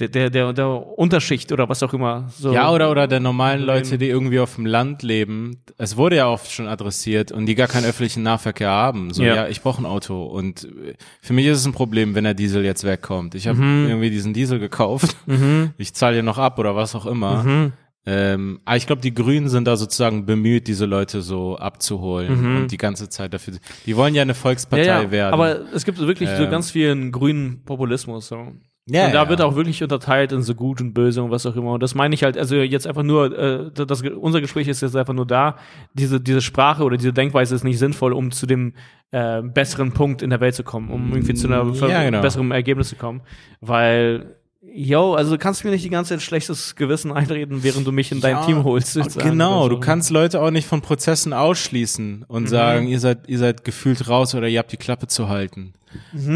der, 0.00 0.08
der, 0.08 0.28
der, 0.30 0.52
der 0.52 0.68
Unterschicht 0.98 1.52
oder 1.52 1.68
was 1.68 1.82
auch 1.84 1.94
immer. 1.94 2.26
So. 2.36 2.52
Ja, 2.52 2.72
oder, 2.72 2.90
oder 2.90 3.06
der 3.06 3.20
normalen. 3.20 3.62
Leute, 3.62 3.96
die 3.96 4.08
irgendwie 4.08 4.40
auf 4.40 4.56
dem 4.56 4.66
Land 4.66 5.02
leben. 5.04 5.62
Es 5.78 5.96
wurde 5.96 6.16
ja 6.16 6.28
oft 6.28 6.50
schon 6.50 6.66
adressiert 6.66 7.30
und 7.30 7.46
die 7.46 7.54
gar 7.54 7.68
keinen 7.68 7.84
öffentlichen 7.86 8.24
Nahverkehr 8.24 8.70
haben. 8.70 9.12
So, 9.12 9.22
Ja. 9.22 9.34
ja, 9.36 9.48
ich 9.48 9.60
brauche 9.62 9.80
ein 9.80 9.86
Auto. 9.86 10.24
Und 10.24 10.64
äh, 10.64 10.94
für 11.22 11.32
mich 11.32 11.46
ist 11.46 11.58
es 11.58 11.66
ein 11.66 11.72
Problem, 11.72 12.14
wenn 12.16 12.24
der 12.24 12.34
Diesel 12.34 12.64
jetzt 12.64 12.82
wegkommt. 12.82 13.36
Ich 13.36 13.46
habe 13.46 13.58
Mhm. 13.60 13.86
irgendwie 13.88 14.10
diesen 14.10 14.32
Diesel 14.34 14.58
gekauft. 14.58 15.16
Ich 15.78 15.94
zahle 15.94 16.18
ihn 16.18 16.24
noch 16.24 16.38
ab 16.38 16.58
oder 16.58 16.74
was 16.74 16.94
auch 16.94 17.06
immer. 17.06 17.42
Mhm. 17.44 17.72
Ähm, 18.06 18.60
aber 18.66 18.76
ich 18.76 18.86
glaube, 18.86 19.00
die 19.00 19.14
Grünen 19.14 19.48
sind 19.48 19.66
da 19.66 19.76
sozusagen 19.76 20.26
bemüht, 20.26 20.66
diese 20.66 20.84
Leute 20.84 21.22
so 21.22 21.56
abzuholen 21.56 22.56
und 22.56 22.68
die 22.72 22.76
ganze 22.76 23.08
Zeit 23.08 23.32
dafür. 23.32 23.54
Die 23.86 23.96
wollen 23.96 24.14
ja 24.14 24.22
eine 24.22 24.34
Volkspartei 24.34 24.82
Mhm. 24.82 24.88
ja, 24.88 25.02
ja, 25.02 25.10
werden. 25.10 25.32
aber 25.34 25.60
es 25.72 25.84
gibt 25.86 25.98
wirklich 25.98 26.28
so 26.28 26.42
Ähm. 26.44 26.50
ganz 26.50 26.70
vielen 26.70 27.12
grünen 27.12 27.62
Populismus. 27.64 28.28
So. 28.28 28.48
Ja, 28.86 29.06
und 29.06 29.14
da 29.14 29.22
ja. 29.22 29.28
wird 29.30 29.40
auch 29.40 29.56
wirklich 29.56 29.82
unterteilt 29.82 30.30
in 30.32 30.42
so 30.42 30.54
gut 30.54 30.80
und 30.82 30.92
böse 30.92 31.22
und 31.22 31.30
was 31.30 31.46
auch 31.46 31.56
immer. 31.56 31.72
Und 31.72 31.82
das 31.82 31.94
meine 31.94 32.14
ich 32.14 32.22
halt, 32.22 32.36
also 32.36 32.56
jetzt 32.56 32.86
einfach 32.86 33.02
nur, 33.02 33.36
äh, 33.38 33.70
das, 33.72 34.02
unser 34.02 34.40
Gespräch 34.42 34.68
ist 34.68 34.82
jetzt 34.82 34.94
einfach 34.94 35.14
nur 35.14 35.26
da, 35.26 35.56
diese, 35.94 36.20
diese 36.20 36.42
Sprache 36.42 36.82
oder 36.84 36.96
diese 36.98 37.12
Denkweise 37.14 37.54
ist 37.54 37.64
nicht 37.64 37.78
sinnvoll, 37.78 38.12
um 38.12 38.30
zu 38.30 38.44
dem 38.46 38.74
äh, 39.10 39.40
besseren 39.40 39.92
Punkt 39.92 40.20
in 40.20 40.28
der 40.30 40.40
Welt 40.40 40.54
zu 40.54 40.64
kommen, 40.64 40.90
um 40.90 41.12
irgendwie 41.12 41.32
zu 41.34 41.46
einer 41.46 41.64
Mm, 41.64 41.74
Ja, 41.88 42.02
genau. 42.04 42.20
besseren 42.20 42.50
Ergebnis 42.50 42.90
zu 42.90 42.96
kommen. 42.96 43.22
Weil, 43.62 44.36
yo, 44.60 45.14
also 45.14 45.30
du 45.32 45.38
kannst 45.38 45.64
mir 45.64 45.70
nicht 45.70 45.84
die 45.84 45.88
ganze 45.90 46.10
Zeit 46.14 46.22
schlechtes 46.22 46.76
Gewissen 46.76 47.10
einreden, 47.10 47.62
während 47.62 47.86
du 47.86 47.92
mich 47.92 48.12
in 48.12 48.20
dein 48.20 48.36
Ja, 48.36 48.44
Team 48.44 48.64
holst. 48.64 48.98
Genau, 49.18 49.62
so. 49.62 49.68
du 49.70 49.80
kannst 49.80 50.10
Leute 50.10 50.42
auch 50.42 50.50
nicht 50.50 50.66
von 50.66 50.82
Prozessen 50.82 51.32
ausschließen 51.32 52.24
und 52.28 52.48
sagen, 52.48 52.86
ihr 52.88 53.00
seid, 53.00 53.28
ihr 53.28 53.38
seid 53.38 53.64
gefühlt 53.64 54.08
raus 54.08 54.34
oder 54.34 54.46
ihr 54.48 54.58
habt 54.58 54.72
die 54.72 54.76
Klappe 54.76 55.06
zu 55.06 55.28
halten. 55.30 55.72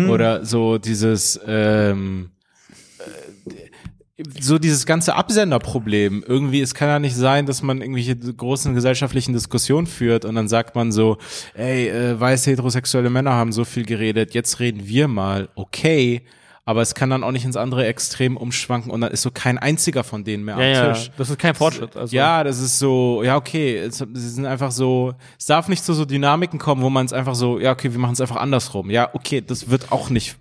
Oder 0.08 0.44
so 0.44 0.78
dieses, 0.78 1.38
ähm, 1.46 2.30
äh, 2.30 2.37
so 4.40 4.58
dieses 4.58 4.86
ganze 4.86 5.14
Absenderproblem. 5.14 6.24
Irgendwie, 6.26 6.60
es 6.60 6.74
kann 6.74 6.88
ja 6.88 6.98
nicht 6.98 7.16
sein, 7.16 7.46
dass 7.46 7.62
man 7.62 7.80
irgendwelche 7.80 8.16
großen 8.16 8.74
gesellschaftlichen 8.74 9.32
Diskussionen 9.32 9.86
führt 9.86 10.24
und 10.24 10.34
dann 10.34 10.48
sagt 10.48 10.74
man 10.74 10.92
so, 10.92 11.18
ey, 11.54 11.88
äh, 11.88 12.18
weiße 12.18 12.50
heterosexuelle 12.50 13.10
Männer 13.10 13.32
haben 13.32 13.52
so 13.52 13.64
viel 13.64 13.84
geredet, 13.84 14.34
jetzt 14.34 14.60
reden 14.60 14.86
wir 14.86 15.08
mal, 15.08 15.48
okay. 15.54 16.22
Aber 16.64 16.82
es 16.82 16.94
kann 16.94 17.08
dann 17.08 17.24
auch 17.24 17.32
nicht 17.32 17.46
ins 17.46 17.56
andere 17.56 17.86
Extrem 17.86 18.36
umschwanken 18.36 18.90
und 18.90 19.00
dann 19.00 19.10
ist 19.10 19.22
so 19.22 19.30
kein 19.30 19.56
einziger 19.56 20.04
von 20.04 20.24
denen 20.24 20.44
mehr 20.44 20.58
ja, 20.58 20.80
am 20.80 20.86
ja, 20.88 20.92
Tisch. 20.92 21.10
das 21.16 21.30
ist 21.30 21.38
kein 21.38 21.54
Fortschritt. 21.54 21.96
Also, 21.96 22.14
Ja, 22.14 22.44
das 22.44 22.60
ist 22.60 22.78
so, 22.78 23.22
ja, 23.22 23.36
okay, 23.36 23.78
es, 23.78 23.96
sie 23.96 24.28
sind 24.28 24.44
einfach 24.44 24.70
so, 24.70 25.14
es 25.38 25.46
darf 25.46 25.68
nicht 25.68 25.82
zu 25.82 25.94
so 25.94 26.04
Dynamiken 26.04 26.58
kommen, 26.58 26.82
wo 26.82 26.90
man 26.90 27.06
es 27.06 27.14
einfach 27.14 27.34
so, 27.34 27.58
ja, 27.58 27.72
okay, 27.72 27.90
wir 27.90 27.98
machen 27.98 28.12
es 28.12 28.20
einfach 28.20 28.36
andersrum. 28.36 28.90
Ja, 28.90 29.08
okay, 29.14 29.40
das 29.40 29.70
wird 29.70 29.90
auch 29.92 30.10
nicht 30.10 30.36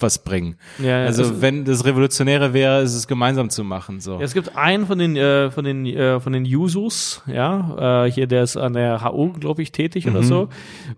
was 0.00 0.22
bringen. 0.22 0.56
Ja, 0.78 1.00
ja, 1.00 1.06
also, 1.06 1.40
wenn 1.40 1.64
das 1.64 1.84
Revolutionäre 1.84 2.52
wäre, 2.52 2.82
ist 2.82 2.94
es 2.94 3.06
gemeinsam 3.06 3.50
zu 3.50 3.64
machen, 3.64 4.00
so. 4.00 4.14
Ja, 4.14 4.22
es 4.22 4.34
gibt 4.34 4.56
einen 4.56 4.86
von 4.86 4.98
den 4.98 5.16
äh, 5.16 5.50
von 5.50 5.64
den 5.64 5.86
äh, 5.86 6.20
von 6.20 6.32
den 6.32 6.44
Jusos, 6.44 7.22
ja, 7.26 8.04
äh, 8.06 8.10
hier 8.10 8.26
der 8.26 8.42
ist 8.42 8.56
an 8.56 8.74
der 8.74 9.04
HU, 9.04 9.32
glaube 9.32 9.62
ich, 9.62 9.72
tätig 9.72 10.06
oder 10.08 10.22
so. 10.22 10.48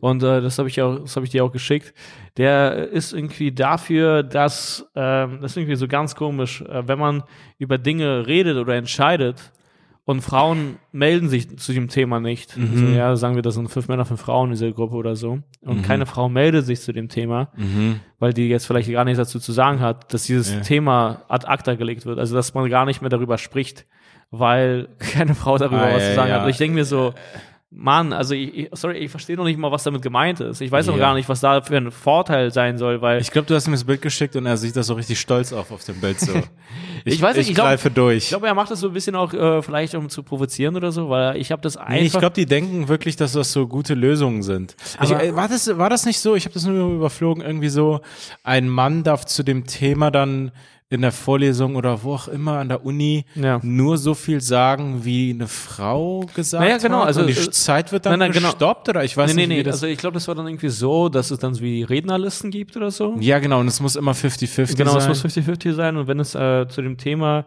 Und 0.00 0.22
äh, 0.22 0.40
das 0.40 0.58
habe 0.58 0.68
ich 0.68 0.80
auch, 0.82 1.00
das 1.00 1.16
habe 1.16 1.26
ich 1.26 1.32
dir 1.32 1.44
auch 1.44 1.52
geschickt. 1.52 1.94
Der 2.36 2.88
ist 2.88 3.12
irgendwie 3.12 3.52
dafür, 3.52 4.22
dass 4.22 4.86
ähm, 4.94 5.38
das 5.42 5.52
ist 5.52 5.56
irgendwie 5.56 5.76
so 5.76 5.88
ganz 5.88 6.14
komisch, 6.14 6.62
äh, 6.62 6.86
wenn 6.86 6.98
man 6.98 7.22
über 7.58 7.78
Dinge 7.78 8.26
redet 8.26 8.56
oder 8.56 8.74
entscheidet 8.74 9.52
und 10.04 10.22
Frauen 10.22 10.76
melden 10.92 11.28
sich 11.28 11.56
zu 11.58 11.72
dem 11.72 11.88
Thema 11.88 12.18
nicht. 12.20 12.56
Also, 12.58 12.84
ja, 12.86 13.14
sagen 13.16 13.36
wir, 13.36 13.42
das 13.42 13.54
sind 13.54 13.68
fünf 13.70 13.86
Männer, 13.88 14.04
fünf 14.04 14.20
Frauen 14.20 14.48
in 14.48 14.52
dieser 14.54 14.72
Gruppe 14.72 14.96
oder 14.96 15.14
so. 15.14 15.38
Und 15.60 15.82
keine 15.82 16.04
Frau 16.06 16.28
meldet 16.28 16.66
sich 16.66 16.80
zu 16.80 16.92
dem 16.92 17.08
Thema 17.08 17.50
Mhm. 17.56 18.00
weil 18.18 18.32
die 18.32 18.48
jetzt 18.48 18.66
vielleicht 18.66 18.90
gar 18.90 19.04
nichts 19.04 19.18
dazu 19.18 19.38
zu 19.38 19.52
sagen 19.52 19.80
hat, 19.80 20.12
dass 20.12 20.24
dieses 20.24 20.52
Ja. 20.52 20.60
Thema 20.60 21.22
ad 21.28 21.46
acta 21.46 21.74
gelegt 21.74 22.06
wird. 22.06 22.18
Also, 22.18 22.34
dass 22.34 22.54
man 22.54 22.68
gar 22.70 22.86
nicht 22.86 23.02
mehr 23.02 23.10
darüber 23.10 23.38
spricht, 23.38 23.86
weil 24.30 24.88
keine 24.98 25.34
Frau 25.34 25.58
darüber 25.58 25.82
Ah, 25.82 25.94
was 25.94 26.02
ja, 26.02 26.08
zu 26.10 26.14
sagen 26.16 26.28
ja. 26.30 26.34
hat. 26.36 26.44
Und 26.44 26.50
ich 26.50 26.58
denke 26.58 26.74
mir 26.74 26.84
so, 26.84 27.14
Mann, 27.72 28.12
also 28.12 28.34
ich, 28.34 28.52
ich, 28.56 28.68
sorry, 28.72 28.98
ich 28.98 29.12
verstehe 29.12 29.36
noch 29.36 29.44
nicht 29.44 29.56
mal, 29.56 29.70
was 29.70 29.84
damit 29.84 30.02
gemeint 30.02 30.40
ist. 30.40 30.60
Ich 30.60 30.72
weiß 30.72 30.86
noch 30.88 30.94
Ja. 30.96 31.00
gar 31.00 31.14
nicht, 31.14 31.28
was 31.28 31.38
da 31.38 31.62
für 31.62 31.76
ein 31.76 31.92
Vorteil 31.92 32.50
sein 32.52 32.78
soll, 32.78 33.00
weil 33.00 33.20
Ich 33.20 33.30
glaube, 33.30 33.46
du 33.46 33.54
hast 33.54 33.68
ihm 33.68 33.72
das 33.72 33.84
Bild 33.84 34.02
geschickt 34.02 34.34
und 34.34 34.44
er 34.44 34.56
sieht 34.56 34.74
das 34.74 34.88
so 34.88 34.94
richtig 34.94 35.20
stolz 35.20 35.52
auf 35.52 35.70
auf 35.70 35.84
dem 35.84 36.00
Bild 36.00 36.18
so. 36.18 36.32
Ich 37.06 37.22
weiß 37.22 37.36
nicht, 37.36 37.44
ich 37.44 37.50
ich 37.50 37.54
glaub- 37.54 37.68
greife 37.68 37.90
durch. 37.90 38.24
ich 38.24 38.28
glaube, 38.28 38.46
er 38.48 38.54
macht 38.54 38.70
das 38.70 38.80
so 38.80 38.88
ein 38.88 38.92
bisschen 38.92 39.14
auch 39.16 39.32
äh, 39.32 39.62
vielleicht, 39.62 39.94
um 39.94 40.08
zu 40.10 40.22
provozieren 40.22 40.76
oder 40.76 40.92
so, 40.92 41.08
weil 41.08 41.36
ich 41.38 41.50
habe 41.52 41.62
das 41.62 41.76
einfach. 41.78 41.92
Nee, 41.94 42.02
ich 42.02 42.12
glaube, 42.12 42.34
die 42.34 42.44
denken 42.44 42.88
wirklich, 42.88 43.16
dass 43.16 43.32
das 43.32 43.52
so 43.52 43.66
gute 43.68 43.94
Lösungen 43.94 44.42
sind. 44.42 44.76
Ich, 45.02 45.10
Aber- 45.12 45.22
äh, 45.24 45.34
war, 45.34 45.48
das, 45.48 45.78
war 45.78 45.88
das 45.88 46.04
nicht 46.04 46.18
so? 46.18 46.34
Ich 46.34 46.44
habe 46.44 46.52
das 46.54 46.64
nur 46.66 46.92
überflogen. 46.94 47.42
Irgendwie 47.42 47.68
so, 47.70 48.00
ein 48.44 48.68
Mann 48.68 49.02
darf 49.04 49.24
zu 49.24 49.42
dem 49.44 49.66
Thema 49.66 50.10
dann 50.10 50.50
in 50.92 51.02
der 51.02 51.12
Vorlesung 51.12 51.76
oder 51.76 52.02
wo 52.02 52.14
auch 52.14 52.26
immer 52.26 52.58
an 52.58 52.68
der 52.68 52.84
Uni 52.84 53.24
Ja. 53.36 53.60
nur 53.62 53.96
so 53.96 54.12
viel 54.14 54.40
sagen, 54.40 55.04
wie 55.04 55.30
eine 55.30 55.46
Frau 55.46 56.26
gesagt 56.34 56.64
Naja, 56.64 56.78
genau, 56.78 57.00
hat. 57.00 57.06
also, 57.06 57.20
und 57.20 57.28
die 57.28 57.32
äh, 57.34 57.50
Zeit 57.52 57.92
wird 57.92 58.06
dann 58.06 58.12
nein, 58.18 58.18
nein, 58.18 58.32
genau. 58.32 58.50
gestoppt 58.50 58.88
oder 58.88 59.04
ich 59.04 59.16
weiß 59.16 59.28
nee, 59.32 59.42
nee, 59.42 59.46
nicht, 59.46 59.48
nee. 59.54 59.58
wie 59.60 59.62
das. 59.62 59.76
Also 59.76 59.86
ich 59.86 59.98
glaube, 59.98 60.14
das 60.14 60.26
war 60.26 60.34
dann 60.34 60.48
irgendwie 60.48 60.68
so, 60.68 61.08
dass 61.08 61.30
es 61.30 61.38
dann 61.38 61.54
so 61.54 61.62
wie 61.62 61.84
Rednerlisten 61.84 62.50
gibt 62.50 62.76
oder 62.76 62.90
so. 62.90 63.16
ja, 63.20 63.38
genau. 63.38 63.60
Und 63.60 63.68
es 63.68 63.80
muss 63.80 63.94
immer 63.94 64.12
50-50 64.12 64.76
Genau, 64.76 64.98
sein. 64.98 65.12
es 65.12 65.22
muss 65.24 65.36
50-50 65.36 65.74
sein 65.74 65.96
und 65.96 66.08
wenn 66.08 66.18
es 66.18 66.34
äh, 66.34 66.66
zu 66.68 66.82
dem 66.82 66.96
Thema, 66.96 67.44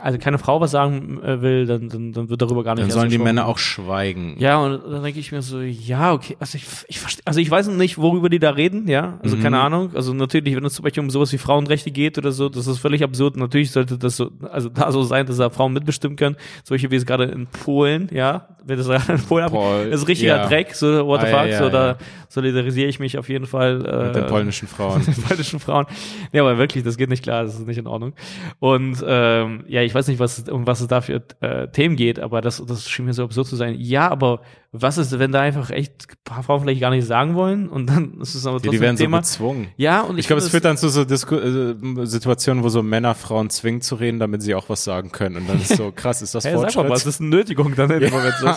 also 0.00 0.18
keine 0.18 0.38
Frau 0.38 0.60
was 0.60 0.70
sagen 0.70 1.20
äh, 1.22 1.40
will, 1.42 1.66
dann, 1.66 1.88
dann, 1.88 2.12
dann 2.12 2.28
wird 2.28 2.40
darüber 2.42 2.62
gar 2.64 2.74
nicht 2.74 2.84
dann 2.84 2.90
sollen 2.90 3.10
die. 3.10 3.18
Männer 3.18 3.46
auch 3.46 3.58
schweigen. 3.58 4.36
Ja, 4.38 4.58
und 4.58 4.80
dann 4.90 5.02
denke 5.02 5.18
ich 5.18 5.32
mir 5.32 5.42
so, 5.42 5.60
ja, 5.60 6.12
okay, 6.12 6.36
also 6.38 6.56
ich, 6.56 6.64
ich 6.88 7.00
verstehe, 7.00 7.22
also 7.26 7.40
ich 7.40 7.50
weiß 7.50 7.68
nicht, 7.68 7.98
worüber 7.98 8.28
die 8.28 8.38
da 8.38 8.50
reden, 8.50 8.86
ja, 8.88 9.18
also 9.22 9.36
Mhm. 9.36 9.42
keine 9.42 9.60
Ahnung, 9.60 9.90
also 9.94 10.14
natürlich, 10.14 10.54
wenn 10.56 10.64
es 10.64 10.74
zum 10.74 10.82
Beispiel 10.84 11.02
um 11.02 11.10
sowas 11.10 11.32
wie 11.32 11.38
Frauenrechte 11.38 11.90
geht 11.90 12.16
oder 12.18 12.32
so, 12.32 12.48
das 12.48 12.66
ist 12.66 12.78
völlig 12.78 13.02
absurd, 13.02 13.36
natürlich 13.36 13.70
sollte 13.70 13.98
das 13.98 14.16
so, 14.16 14.30
also 14.52 14.68
da 14.68 14.92
so 14.92 15.02
sein, 15.02 15.26
dass 15.26 15.38
da 15.38 15.50
Frauen 15.50 15.72
mitbestimmen 15.72 16.16
können, 16.16 16.36
solche 16.64 16.90
wie 16.90 16.96
es 16.96 17.06
gerade 17.06 17.24
in 17.24 17.46
Polen, 17.46 18.08
ja, 18.12 18.48
wenn 18.64 18.78
das 18.78 18.86
gerade 18.88 19.12
in 19.14 19.20
Polen 19.20 19.50
Pol- 19.50 19.90
das 19.90 20.02
ist 20.02 20.08
richtiger 20.08 20.36
ja. 20.36 20.46
Dreck, 20.48 20.74
so, 20.74 21.06
what 21.06 21.20
the 21.22 21.26
Ah, 21.26 21.30
fuck, 21.30 21.46
ja, 21.48 21.52
ja, 21.52 21.58
so, 21.58 21.68
da 21.70 21.86
ja. 21.88 21.96
solidarisiere 22.28 22.88
ich 22.88 23.00
mich 23.00 23.18
auf 23.18 23.28
jeden 23.28 23.46
Fall, 23.46 23.84
äh, 23.86 24.04
Mit 24.06 24.16
den 24.16 24.26
polnischen 24.26 24.68
Frauen. 24.68 25.04
den 25.06 25.14
polnischen 25.14 25.60
Frauen. 25.60 25.86
Ja, 26.32 26.42
aber 26.42 26.58
wirklich, 26.58 26.84
das 26.84 26.96
geht 26.96 27.08
nicht 27.08 27.22
klar, 27.22 27.44
das 27.44 27.54
ist 27.54 27.66
nicht 27.66 27.78
in 27.78 27.86
Ordnung. 27.86 28.12
Und 28.58 29.02
ähm, 29.06 29.55
ähm, 29.60 29.64
ja, 29.68 29.82
ich 29.82 29.94
weiß 29.94 30.08
nicht, 30.08 30.18
was, 30.18 30.48
um 30.48 30.66
was 30.66 30.80
es 30.80 30.88
da 30.88 31.00
für 31.00 31.22
äh, 31.40 31.68
Themen 31.68 31.96
geht, 31.96 32.18
aber 32.20 32.40
das, 32.40 32.62
das 32.66 32.88
schien 32.88 33.04
mir 33.06 33.12
so 33.14 33.24
absurd 33.24 33.46
zu 33.46 33.56
sein. 33.56 33.74
Ja, 33.78 34.08
aber 34.10 34.40
was 34.72 34.98
ist, 34.98 35.18
wenn 35.18 35.32
da 35.32 35.40
einfach 35.40 35.70
echt 35.70 36.06
ein 36.10 36.16
paar 36.24 36.42
Frauen 36.42 36.60
vielleicht 36.60 36.80
gar 36.82 36.90
nicht 36.90 37.06
sagen 37.06 37.34
wollen 37.34 37.68
und 37.68 37.86
dann 37.88 38.14
ist 38.20 38.34
es 38.34 38.46
aber 38.46 38.56
Ja, 38.56 38.60
trotzdem 38.62 38.72
die 38.72 38.80
werden 38.80 38.96
Thema. 38.96 39.16
so 39.18 39.20
gezwungen. 39.32 39.68
ja, 39.76 40.02
und 40.02 40.16
ich, 40.18 40.20
Ich 40.24 40.26
glaube, 40.26 40.42
es 40.42 40.48
führt 40.50 40.64
dann 40.66 40.76
zu 40.76 40.88
so 40.90 41.04
Disku 41.04 41.36
äh, 41.36 41.74
Situationen, 42.06 42.62
wo 42.62 42.68
so 42.68 42.82
Männer 42.82 43.14
Frauen 43.14 43.48
zwingen 43.50 43.80
zu 43.80 43.94
reden, 43.94 44.18
damit 44.18 44.42
sie 44.42 44.54
auch 44.54 44.68
was 44.68 44.84
sagen 44.84 45.12
können. 45.12 45.36
Und 45.36 45.48
dann 45.48 45.58
ist 45.60 45.76
so 45.76 45.92
krass, 45.94 46.20
ist 46.22 46.34
das 46.34 46.44
Hey, 46.44 46.52
sag 46.52 46.60
Fortschritt? 46.60 46.82
mal 46.84 46.90
was, 46.90 47.04
das 47.04 47.14
ist 47.14 47.20
eine 47.20 47.30
Nötigung 47.30 47.74
dann 47.74 47.90
in 47.90 48.00
dem 48.00 48.10
Moment. 48.12 48.34
So. 48.40 48.52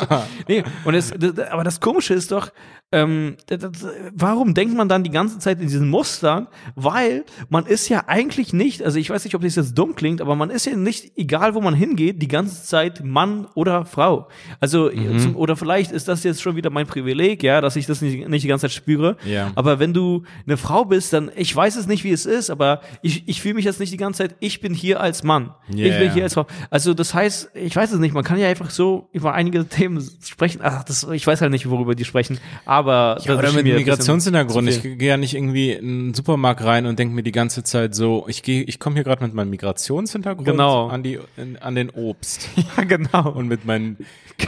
nee, 0.48 0.64
und 0.84 0.94
es, 0.94 1.12
aber 1.52 1.64
das 1.64 1.80
Komische 1.80 2.14
ist 2.14 2.32
doch, 2.32 2.52
ähm, 2.92 3.38
d- 3.50 3.58
d- 3.58 3.70
warum 4.14 4.54
denkt 4.54 4.76
man 4.76 4.90
dann 4.90 5.04
die 5.04 5.12
ganze 5.12 5.38
Zeit 5.40 5.60
in 5.62 5.68
diesen 5.68 5.90
Mustern? 5.90 6.48
Weil 6.76 7.24
man 7.50 7.66
ist 7.66 7.88
ja 7.88 8.04
eigentlich 8.08 8.52
nicht, 8.52 8.82
also 8.84 8.98
ich 9.00 9.10
weiß 9.10 9.24
nicht, 9.24 9.36
ob 9.36 9.42
das 9.42 9.56
jetzt 9.56 9.78
dumm 9.78 9.96
klingt, 9.96 10.22
aber 10.22 10.36
man 10.36 10.50
ist 10.50 10.66
ja 10.66 10.76
nicht, 10.76 10.89
egal 11.16 11.54
wo 11.56 11.62
man 11.62 11.74
hingeht, 11.74 12.22
die 12.22 12.28
ganze 12.28 12.64
Zeit 12.64 13.04
Mann 13.04 13.48
oder 13.56 13.86
Frau. 13.86 14.28
Also, 14.60 14.90
Mhm. 14.94 15.20
zum, 15.20 15.36
oder 15.36 15.56
vielleicht 15.56 15.92
ist 15.92 16.08
das 16.08 16.24
jetzt 16.24 16.42
schon 16.42 16.56
wieder 16.56 16.70
mein 16.70 16.88
Privileg, 16.88 17.44
ja, 17.44 17.62
dass 17.62 17.76
ich 17.76 17.86
das 17.86 18.02
nicht, 18.02 18.28
nicht 18.28 18.44
die 18.44 18.48
ganze 18.48 18.64
Zeit 18.68 18.72
spüre. 18.72 19.18
Ja. 19.26 19.52
Aber 19.56 19.80
wenn 19.80 19.94
du 19.94 20.24
eine 20.46 20.58
Frau 20.58 20.86
bist, 20.86 21.14
dann, 21.14 21.32
ich 21.36 21.56
weiß 21.56 21.76
es 21.76 21.88
nicht, 21.88 22.04
wie 22.04 22.12
es 22.12 22.26
ist, 22.26 22.50
aber 22.50 22.82
ich, 23.02 23.28
ich 23.28 23.42
fühle 23.42 23.56
mich 23.56 23.66
jetzt 23.66 23.80
nicht 23.80 23.94
die 23.94 23.98
ganze 23.98 24.20
Zeit, 24.24 24.36
ich 24.40 24.62
bin 24.62 24.74
hier 24.74 25.00
als 25.02 25.24
Mann. 25.24 25.52
Ich 25.70 25.76
Ja, 25.78 25.98
bin 26.00 26.12
hier 26.14 26.24
als 26.24 26.34
Frau. 26.34 26.46
Also 26.70 26.94
das 26.94 27.14
heißt, 27.14 27.52
ich 27.54 27.76
weiß 27.76 27.92
es 27.92 28.00
nicht, 28.00 28.14
man 28.14 28.24
kann 28.24 28.38
ja 28.40 28.48
einfach 28.48 28.70
so 28.70 29.10
über 29.14 29.34
einige 29.34 29.66
Themen 29.70 30.08
sprechen. 30.24 30.60
Ach, 30.64 30.84
das, 30.84 31.08
ich 31.12 31.26
weiß 31.26 31.42
halt 31.42 31.52
nicht, 31.52 31.70
worüber 31.70 31.96
die 31.96 32.06
sprechen, 32.06 32.40
aber 32.66 33.18
Ja, 33.24 33.38
oder 33.38 33.52
mit 33.52 33.66
Migrationshintergrund. 33.66 34.68
Ich 34.70 34.82
gehe 34.82 34.98
ja 35.10 35.18
nicht 35.18 35.36
irgendwie 35.36 35.72
in 35.72 35.86
einen 36.00 36.14
Supermarkt 36.14 36.64
rein 36.64 36.86
und 36.86 36.98
denke 37.00 37.14
mir 37.16 37.24
die 37.24 37.32
ganze 37.32 37.64
Zeit 37.64 37.96
so, 37.96 38.26
ich 38.28 38.44
gehe, 38.44 38.64
ich 38.64 38.80
komme 38.80 38.96
hier 38.96 39.04
gerade 39.04 39.24
mit 39.24 39.34
meinem 39.34 39.50
Migrationshintergrund 39.50 40.48
Genau. 40.48 40.69
An 40.90 41.04
die 41.04 41.20
an 41.60 41.76
den 41.76 41.90
Obst 41.90 42.50
Ja, 42.78 42.84
genau. 42.84 43.30
und 43.32 43.48
mit 43.48 43.66
meinen 43.66 43.98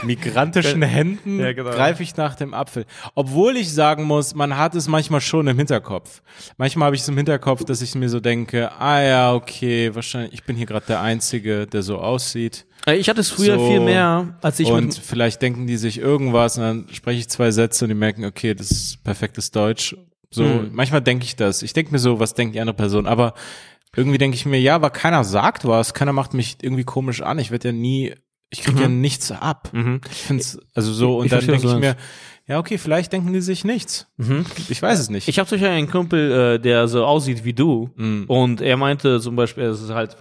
migrantischen 0.04 0.82
Händen 0.82 1.38
Ja, 1.40 1.52
genau. 1.52 1.70
greife 1.70 2.02
ich 2.02 2.16
nach 2.16 2.34
dem 2.34 2.54
Apfel. 2.54 2.84
Obwohl 3.14 3.56
ich 3.56 3.72
sagen 3.72 4.04
muss, 4.04 4.34
man 4.34 4.56
hat 4.56 4.74
es 4.74 4.88
manchmal 4.88 5.20
schon 5.20 5.46
im 5.46 5.56
Hinterkopf. 5.58 6.22
Manchmal 6.56 6.86
habe 6.86 6.96
ich 6.96 7.02
es 7.02 7.08
im 7.08 7.16
Hinterkopf, 7.16 7.64
dass 7.64 7.82
ich 7.82 7.94
mir 7.94 8.08
so 8.08 8.20
denke, 8.20 8.70
ah 8.78 9.02
ja, 9.02 9.34
okay, 9.34 9.94
wahrscheinlich, 9.94 10.32
ich 10.34 10.44
bin 10.44 10.56
hier 10.56 10.66
gerade 10.66 10.86
der 10.86 11.00
Einzige, 11.00 11.66
der 11.66 11.82
so 11.82 11.98
aussieht. 11.98 12.64
Äh, 12.86 12.96
Ich 12.96 13.08
hatte 13.08 13.20
es 13.20 13.30
früher 13.30 13.58
So. 13.58 13.66
viel 13.68 13.80
mehr, 13.80 14.38
als 14.42 14.58
ich 14.60 14.68
und 14.68 14.94
vielleicht 14.94 15.42
denken 15.42 15.66
die 15.66 15.76
sich 15.76 15.98
irgendwas 15.98 16.56
und 16.58 16.64
dann 16.64 16.86
spreche 16.92 17.20
ich 17.20 17.28
zwei 17.28 17.50
Sätze 17.50 17.84
und 17.84 17.90
die 17.90 17.94
merken, 17.94 18.24
okay, 18.24 18.54
das 18.54 18.70
ist 18.70 19.04
perfektes 19.04 19.50
Deutsch. 19.50 19.94
So, 20.34 20.44
Hm. 20.44 20.70
manchmal 20.72 21.02
denke 21.02 21.24
ich 21.26 21.36
das. 21.36 21.62
Ich 21.62 21.74
denke 21.74 21.92
mir 21.92 21.98
so, 21.98 22.18
was 22.18 22.32
denkt 22.32 22.54
die 22.54 22.60
andere 22.60 22.74
Person? 22.74 23.06
Aber 23.06 23.34
irgendwie 23.94 24.18
denke 24.18 24.36
ich 24.36 24.46
mir, 24.46 24.60
ja, 24.60 24.74
aber 24.74 24.90
keiner 24.90 25.24
sagt 25.24 25.66
was, 25.66 25.94
keiner 25.94 26.12
macht 26.12 26.34
mich 26.34 26.56
irgendwie 26.62 26.84
komisch 26.84 27.20
an. 27.20 27.38
Ich 27.38 27.50
werde 27.50 27.68
ja 27.68 27.72
nie, 27.72 28.14
ich 28.50 28.62
kriege 28.62 28.82
ja 28.82 28.88
nichts 28.88 29.30
ab. 29.30 29.70
Ich 30.10 30.22
finde 30.22 30.42
es, 30.42 30.58
also 30.74 30.92
so, 30.92 31.18
und 31.18 31.26
Ich 31.26 31.30
dann 31.30 31.46
denke 31.46 31.66
ich 31.66 31.74
mir, 31.74 31.96
ja, 32.48 32.58
okay, 32.58 32.76
vielleicht 32.76 33.12
denken 33.12 33.32
die 33.32 33.40
sich 33.40 33.64
nichts. 33.64 34.08
Ich 34.68 34.82
weiß 34.82 34.98
es 34.98 35.10
nicht. 35.10 35.28
Ich 35.28 35.38
habe 35.38 35.48
zum 35.48 35.56
Beispiel 35.58 35.76
einen 35.76 35.88
Kumpel, 35.88 36.32
äh, 36.32 36.58
der 36.58 36.88
so 36.88 37.04
aussieht 37.04 37.44
wie 37.44 37.52
du. 37.52 37.90
Mm. 37.94 38.24
Und 38.26 38.60
er 38.60 38.76
meinte 38.76 39.20
zum 39.20 39.36
Beispiel, 39.36 39.64
es 39.64 39.80
ist 39.80 39.90
halt 39.90 40.16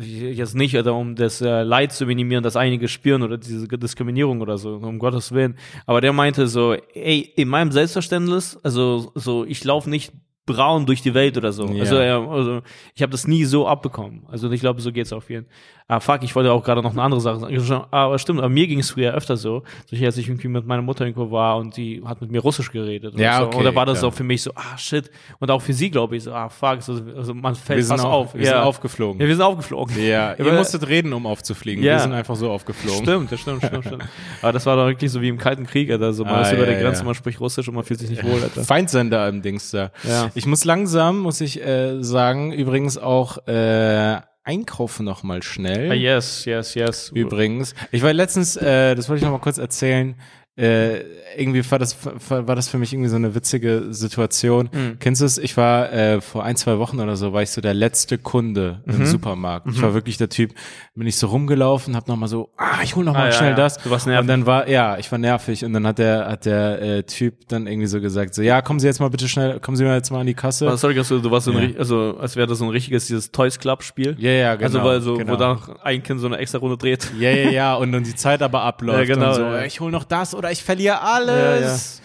jetzt 0.00 0.56
nicht, 0.56 0.74
also 0.76 0.96
um 0.96 1.14
das 1.14 1.40
äh, 1.40 1.62
Leid 1.62 1.92
zu 1.92 2.06
minimieren, 2.06 2.42
das 2.42 2.56
einige 2.56 2.88
spüren 2.88 3.22
oder 3.22 3.38
diese 3.38 3.68
Diskriminierung 3.68 4.40
oder 4.40 4.58
so, 4.58 4.74
um 4.74 4.98
Gottes 4.98 5.30
Willen. 5.30 5.56
Aber 5.86 6.00
der 6.00 6.12
meinte 6.12 6.48
so, 6.48 6.74
ey, 6.74 7.20
in 7.20 7.48
meinem 7.48 7.70
Selbstverständnis, 7.70 8.58
also 8.64 9.12
so, 9.14 9.44
ich 9.44 9.62
laufe 9.62 9.88
nicht 9.88 10.12
braun 10.52 10.86
durch 10.86 11.02
die 11.02 11.14
Welt 11.14 11.36
oder 11.36 11.52
so. 11.52 11.66
Ja. 11.66 11.80
Also, 11.80 11.96
er, 11.96 12.18
also 12.28 12.60
ich 12.94 13.02
habe 13.02 13.12
das 13.12 13.26
nie 13.26 13.44
so 13.44 13.66
abbekommen. 13.66 14.22
Also 14.30 14.50
ich 14.50 14.60
glaube, 14.60 14.80
so 14.80 14.92
geht's 14.92 15.12
auf 15.12 15.30
jeden. 15.30 15.46
Ah, 15.88 15.98
fuck, 15.98 16.22
ich 16.22 16.36
wollte 16.36 16.52
auch 16.52 16.62
gerade 16.62 16.82
noch 16.82 16.92
eine 16.92 17.02
andere 17.02 17.20
Sache 17.20 17.40
sagen. 17.40 17.84
Aber 17.90 18.16
stimmt, 18.20 18.38
aber 18.38 18.48
mir 18.48 18.68
ging 18.68 18.78
es 18.78 18.90
früher 18.90 19.12
öfter 19.12 19.36
so. 19.36 19.64
So 19.90 20.04
als 20.06 20.16
ich 20.18 20.28
irgendwie 20.28 20.46
mit 20.46 20.64
meiner 20.64 20.82
Mutter 20.82 21.04
irgendwo 21.04 21.32
war 21.32 21.56
und 21.56 21.76
die 21.76 22.00
hat 22.04 22.20
mit 22.20 22.30
mir 22.30 22.40
Russisch 22.40 22.70
geredet. 22.70 23.18
Ja, 23.18 23.40
so. 23.40 23.46
okay, 23.46 23.56
Und 23.58 23.64
da 23.64 23.74
war 23.74 23.86
das 23.86 23.98
klar. 23.98 24.12
auch 24.12 24.14
für 24.14 24.22
mich 24.22 24.40
so, 24.40 24.52
ah 24.54 24.78
shit. 24.78 25.10
Und 25.40 25.50
auch 25.50 25.60
für 25.60 25.72
sie, 25.72 25.90
glaube 25.90 26.16
ich, 26.16 26.22
so, 26.22 26.32
ah 26.32 26.48
fuck, 26.48 26.80
so, 26.82 26.92
also 27.16 27.34
man 27.34 27.56
fällt 27.56 27.84
fast 27.86 28.04
auch, 28.04 28.12
auf. 28.12 28.34
wir 28.36 28.46
sind 28.46 28.54
aufgeflogen. 28.54 29.20
Ja, 29.20 29.26
wir 29.26 29.34
sind 29.34 29.44
aufgeflogen. 29.44 29.96
Ja, 30.00 30.34
ihr 30.38 30.52
musstet 30.52 30.86
reden, 30.86 31.12
um 31.12 31.26
aufzufliegen. 31.26 31.82
Ja. 31.82 31.94
Wir 31.94 31.98
sind 31.98 32.12
einfach 32.12 32.36
so 32.36 32.52
aufgeflogen. 32.52 33.02
Stimmt, 33.02 33.32
das 33.32 33.40
stimmt, 33.40 33.64
stimmt, 33.64 33.84
stimmt. 33.84 34.04
Aber 34.42 34.52
das 34.52 34.66
war 34.66 34.76
doch 34.76 34.86
wirklich 34.86 35.10
so 35.10 35.20
wie 35.20 35.28
im 35.28 35.38
Kalten 35.38 35.66
Krieg, 35.66 35.90
Alter. 35.90 36.12
So, 36.12 36.24
man 36.24 36.34
Ah, 36.36 36.42
ist 36.42 36.52
über 36.52 36.60
ja, 36.62 36.70
der 36.70 36.82
Grenze, 36.82 37.00
ja. 37.00 37.06
man 37.06 37.14
spricht 37.16 37.40
Russisch 37.40 37.66
und 37.66 37.74
man 37.74 37.82
fühlt 37.82 37.98
sich 37.98 38.10
nicht 38.10 38.22
wohl, 38.22 38.40
Alter. 38.40 38.62
Feindsender 38.62 39.26
im 39.28 39.42
Dings 39.42 39.72
da. 39.72 39.90
Ja. 40.08 40.30
Ich 40.36 40.39
muss 40.46 40.64
langsam, 40.64 41.18
muss 41.18 41.40
ich 41.40 41.64
äh, 41.64 42.02
sagen, 42.02 42.52
übrigens 42.52 42.98
auch 42.98 43.46
äh, 43.46 44.20
einkaufen 44.44 45.04
noch 45.04 45.22
mal 45.22 45.42
schnell. 45.42 45.90
Ah, 45.90 45.94
yes, 45.94 46.44
yes, 46.44 46.74
yes. 46.74 47.10
Übrigens. 47.14 47.74
Ich 47.92 48.02
war 48.02 48.12
letztens, 48.12 48.56
äh, 48.56 48.94
das 48.94 49.08
wollte 49.08 49.18
ich 49.18 49.24
noch 49.24 49.32
mal 49.32 49.40
kurz 49.40 49.58
erzählen, 49.58 50.16
äh, 50.60 51.04
irgendwie 51.36 51.62
war 51.70 51.78
das, 51.78 51.96
war 52.28 52.56
das 52.56 52.68
für 52.68 52.76
mich 52.76 52.92
irgendwie 52.92 53.08
so 53.08 53.14
eine 53.16 53.34
witzige 53.36 53.86
Situation. 53.90 54.68
Mhm. 54.72 54.98
Kennst 54.98 55.20
du 55.20 55.24
es? 55.26 55.38
Ich 55.38 55.56
war 55.56 55.92
äh, 55.92 56.20
vor 56.20 56.44
ein, 56.44 56.56
zwei 56.56 56.78
Wochen 56.78 56.98
oder 57.00 57.14
so, 57.16 57.32
war 57.32 57.42
ich 57.42 57.50
so 57.50 57.60
der 57.60 57.72
letzte 57.72 58.18
Kunde 58.18 58.80
Mhm. 58.84 58.94
im 58.96 59.06
Supermarkt. 59.06 59.68
Ich 59.70 59.80
war 59.80 59.94
wirklich 59.94 60.16
der 60.18 60.28
Typ, 60.28 60.52
bin 60.96 61.06
ich 61.06 61.16
so 61.16 61.28
rumgelaufen, 61.28 61.94
hab 61.96 62.08
noch 62.08 62.16
mal 62.16 62.26
so, 62.26 62.50
ah, 62.56 62.80
ich 62.82 62.96
hol 62.96 63.04
noch 63.04 63.14
mal 63.14 63.22
Ah, 63.22 63.26
ja, 63.26 63.32
schnell 63.32 63.50
ja. 63.50 63.56
das. 63.56 63.78
Du 63.78 63.90
warst 63.90 64.06
nervig. 64.06 64.20
Und 64.22 64.26
dann 64.26 64.46
war, 64.46 64.68
ja, 64.68 64.98
ich 64.98 65.10
war 65.12 65.18
nervig 65.18 65.64
und 65.64 65.72
dann 65.72 65.86
hat 65.86 65.98
der, 65.98 66.26
hat 66.26 66.44
der 66.46 66.82
äh, 66.82 67.02
Typ 67.04 67.48
dann 67.48 67.66
irgendwie 67.68 67.86
so 67.86 68.00
gesagt, 68.00 68.34
so, 68.34 68.42
ja, 68.42 68.60
kommen 68.60 68.80
Sie 68.80 68.86
jetzt 68.88 68.98
mal 69.00 69.08
bitte 69.08 69.28
schnell, 69.28 69.60
kommen 69.60 69.76
Sie 69.76 69.84
mal 69.84 69.94
jetzt 69.96 70.10
mal 70.10 70.20
an 70.20 70.26
die 70.26 70.34
Kasse. 70.34 70.68
Ah, 70.68 70.76
sorry, 70.76 70.94
dass 70.94 71.08
du, 71.08 71.20
du 71.20 71.30
warst 71.30 71.46
so 71.46 71.52
ein, 71.52 71.58
Ja. 71.58 71.64
ri- 71.68 71.78
also 71.78 72.16
als 72.20 72.34
wäre 72.36 72.48
das 72.48 72.58
so 72.58 72.64
ein 72.64 72.70
richtiges 72.70 73.06
dieses 73.06 73.30
Toys 73.30 73.58
Club 73.60 73.82
Spiel. 73.84 74.16
Ja, 74.18 74.30
ja, 74.30 74.54
genau. 74.56 74.64
Also 74.66 74.82
weil 74.84 75.00
so, 75.00 75.14
genau. 75.16 75.32
wo 75.32 75.36
dann 75.36 75.58
ein 75.84 76.02
Kind 76.02 76.20
so 76.20 76.26
eine 76.26 76.38
extra 76.38 76.58
Runde 76.58 76.76
dreht. 76.76 77.10
Ja, 77.18 77.30
ja, 77.30 77.50
ja, 77.50 77.74
und 77.76 77.92
dann 77.92 78.02
die 78.02 78.14
Zeit 78.16 78.42
aber 78.42 78.62
abläuft 78.70 79.08
Ja, 79.08 79.14
genau, 79.14 79.28
und 79.28 79.34
so, 79.34 79.56
ich 79.64 79.78
hol 79.80 79.90
noch 79.92 80.04
das 80.04 80.34
oder 80.34 80.49
ich 80.50 80.62
verliere 80.62 81.00
alles. 81.00 82.00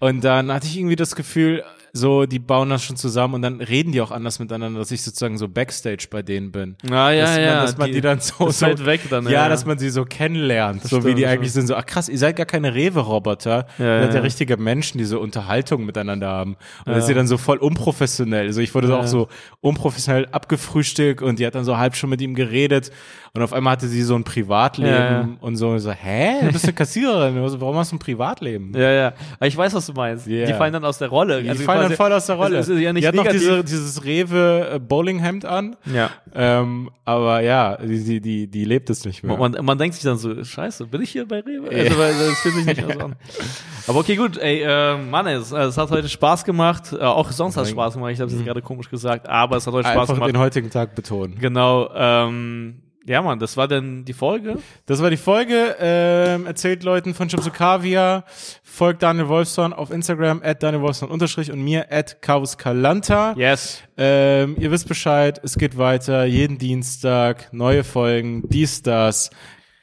Ja, 0.00 0.06
Und 0.08 0.22
dann 0.22 0.52
hatte 0.52 0.66
ich 0.66 0.76
irgendwie 0.76 0.96
das 0.96 1.14
Gefühl, 1.16 1.64
so, 1.96 2.26
die 2.26 2.38
bauen 2.38 2.68
das 2.70 2.82
schon 2.84 2.96
zusammen 2.96 3.34
und 3.34 3.42
dann 3.42 3.60
reden 3.60 3.92
die 3.92 4.00
auch 4.00 4.10
anders 4.10 4.38
miteinander, 4.38 4.78
dass 4.78 4.90
ich 4.90 5.02
sozusagen 5.02 5.38
so 5.38 5.48
Backstage 5.48 6.06
bei 6.10 6.22
denen 6.22 6.52
bin. 6.52 6.76
Ah, 6.90 7.10
ja, 7.10 7.22
dass 7.24 7.36
ja. 7.36 7.46
Man, 7.54 7.62
dass 7.66 7.78
man 7.78 7.92
die, 7.92 8.00
dann 8.00 8.20
so, 8.20 8.46
das 8.46 8.58
so 8.58 8.66
fällt 8.66 8.84
weg 8.86 9.00
dann, 9.10 9.24
ja, 9.24 9.30
ja. 9.32 9.48
dass 9.48 9.64
man 9.66 9.78
sie 9.78 9.88
so 9.90 10.04
kennenlernt, 10.04 10.82
so 10.82 10.98
wie 10.98 11.00
stimmt, 11.00 11.04
die 11.18 11.22
stimmt. 11.22 11.32
eigentlich 11.32 11.52
sind, 11.52 11.66
so, 11.66 11.74
ach 11.74 11.86
krass, 11.86 12.08
ihr 12.08 12.18
seid 12.18 12.36
gar 12.36 12.46
keine 12.46 12.74
Rewe-Roboter, 12.74 13.66
Ja, 13.78 13.96
ihr 14.00 14.02
seid 14.06 14.14
ja. 14.14 14.20
richtige 14.20 14.56
Menschen, 14.56 14.98
die 14.98 15.04
so 15.04 15.20
Unterhaltung 15.20 15.84
miteinander 15.86 16.28
haben. 16.28 16.56
Und 16.84 16.92
Ja. 16.92 16.94
das 16.98 17.08
ist 17.08 17.16
dann 17.16 17.26
so 17.26 17.38
voll 17.38 17.58
unprofessionell. 17.58 18.46
Also 18.46 18.60
ich 18.60 18.74
wurde 18.74 18.86
so 18.88 18.92
Ja. 18.94 19.00
auch 19.00 19.06
so 19.06 19.28
unprofessionell 19.60 20.26
abgefrühstückt 20.32 21.22
und 21.22 21.38
die 21.38 21.46
hat 21.46 21.54
dann 21.54 21.64
so 21.64 21.76
halb 21.78 21.96
schon 21.96 22.10
mit 22.10 22.20
ihm 22.20 22.34
geredet 22.34 22.90
und 23.32 23.42
auf 23.42 23.52
einmal 23.52 23.72
hatte 23.72 23.86
sie 23.88 24.02
so 24.02 24.14
ein 24.14 24.24
Privatleben 24.24 24.90
Ja, 24.90 25.28
und 25.40 25.56
so, 25.56 25.76
so, 25.78 25.90
hä, 25.90 26.40
du 26.46 26.52
bist 26.52 26.64
eine 26.64 26.72
Kassiererin, 26.74 27.36
also 27.38 27.60
warum 27.60 27.76
hast 27.76 27.92
du 27.92 27.96
ein 27.96 27.98
Privatleben? 27.98 28.72
Ja, 28.74 28.90
ja. 28.90 29.12
Aber 29.38 29.46
ich 29.46 29.56
weiß, 29.56 29.74
was 29.74 29.86
du 29.86 29.92
meinst. 29.92 30.26
Ja. 30.26 30.46
Die 30.46 30.52
fallen 30.54 30.72
dann 30.72 30.84
aus 30.84 30.98
der 30.98 31.08
Rolle. 31.08 31.42
Die 31.42 31.48
Also 31.50 31.62
fallen 31.64 31.85
dann 31.88 31.96
voll 31.96 32.12
aus 32.12 32.26
der 32.26 32.36
Rolle. 32.36 32.58
Es 32.58 32.68
ist 32.68 32.80
ja 32.80 32.92
nicht 32.92 33.04
die 33.04 33.08
hat 33.08 33.14
noch 33.14 33.24
negativ. 33.24 33.40
diese, 33.40 33.64
dieses 33.64 34.04
Rewe 34.04 34.70
äh, 34.74 34.78
Bowlinghemd 34.78 35.44
an. 35.44 35.76
ja. 35.92 36.10
Ähm, 36.34 36.90
aber 37.04 37.40
ja, 37.40 37.76
die, 37.76 38.02
die, 38.02 38.20
die, 38.20 38.46
die 38.48 38.64
lebt 38.64 38.90
es 38.90 39.04
nicht 39.04 39.22
mehr. 39.22 39.36
Man, 39.36 39.56
man 39.62 39.78
denkt 39.78 39.94
sich 39.94 40.02
dann 40.02 40.18
so, 40.18 40.42
scheiße, 40.42 40.86
bin 40.86 41.02
ich 41.02 41.10
hier 41.10 41.26
bei 41.26 41.40
Rewe? 41.40 41.68
Also, 41.70 41.98
weil 41.98 42.12
das 42.12 42.38
fühlt 42.40 42.54
sich 42.56 42.66
nicht 42.66 42.86
mehr 42.86 42.96
so 42.98 43.04
an. 43.04 43.16
Aber 43.86 44.00
okay, 44.00 44.16
gut, 44.16 44.36
ey, 44.38 44.62
äh, 44.62 44.96
Mann, 44.96 45.26
es, 45.28 45.52
es 45.52 45.78
hat 45.78 45.90
heute 45.90 46.08
Spaß 46.08 46.44
gemacht. 46.44 46.92
Äh, 46.92 46.98
auch 47.02 47.30
sonst 47.30 47.56
hat 47.56 47.64
es 47.64 47.70
Spaß 47.70 47.94
gemacht. 47.94 48.12
Ich 48.12 48.20
habe 48.20 48.30
es 48.30 48.36
jetzt 48.36 48.44
gerade 48.44 48.60
komisch 48.60 48.90
gesagt, 48.90 49.28
aber 49.28 49.56
es 49.56 49.66
hat 49.66 49.74
heute 49.74 49.88
Spaß 49.88 49.96
Einfach 49.96 50.14
gemacht. 50.14 50.30
den 50.30 50.38
heutigen 50.38 50.70
Tag 50.70 50.94
betonen. 50.94 51.36
Genau. 51.40 51.88
Ähm, 51.94 52.82
ja, 53.06 53.22
Mann, 53.22 53.38
das 53.38 53.56
war 53.56 53.68
dann 53.68 54.04
die 54.04 54.12
Folge. 54.12 54.58
Das 54.86 55.00
war 55.00 55.10
die 55.10 55.16
Folge. 55.16 55.76
Ähm, 55.80 56.46
erzählt 56.46 56.82
Leuten 56.82 57.14
von 57.14 57.28
Chips 57.28 57.46
und 57.46 57.54
Kaviar. 57.54 58.24
Folgt 58.62 59.02
Daniel 59.02 59.28
Wolfson 59.28 59.72
auf 59.72 59.90
Instagram, 59.90 60.42
at 60.44 60.62
Daniel 60.62 60.82
Wolfson 60.82 61.08
unterstrich 61.08 61.52
und 61.52 61.62
mir, 61.62 61.86
at 61.90 62.20
Chaos 62.20 62.58
Kalanta. 62.58 63.34
Yes. 63.36 63.82
Ähm, 63.96 64.56
ihr 64.58 64.70
wisst 64.72 64.88
Bescheid, 64.88 65.40
es 65.44 65.56
geht 65.56 65.78
weiter. 65.78 66.24
Jeden 66.24 66.58
Dienstag, 66.58 67.52
neue 67.52 67.84
Folgen, 67.84 68.42
dies, 68.48 68.82
das. 68.82 69.30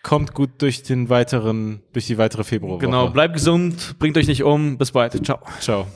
Kommt 0.04 0.34
gut 0.34 0.62
durch 0.62 0.84
den 0.84 1.08
weiteren, 1.08 1.82
durch 1.94 2.08
die 2.08 2.18
weitere 2.18 2.44
Februarwoche. 2.44 2.86
Genau, 2.86 3.08
bleibt 3.08 3.36
gesund, 3.36 3.96
bringt 4.00 4.18
euch 4.18 4.28
nicht 4.28 4.44
um. 4.44 4.78
Bis 4.78 4.92
bald. 4.92 5.26
Ciao. 5.26 5.40
Ciao. 5.62 5.88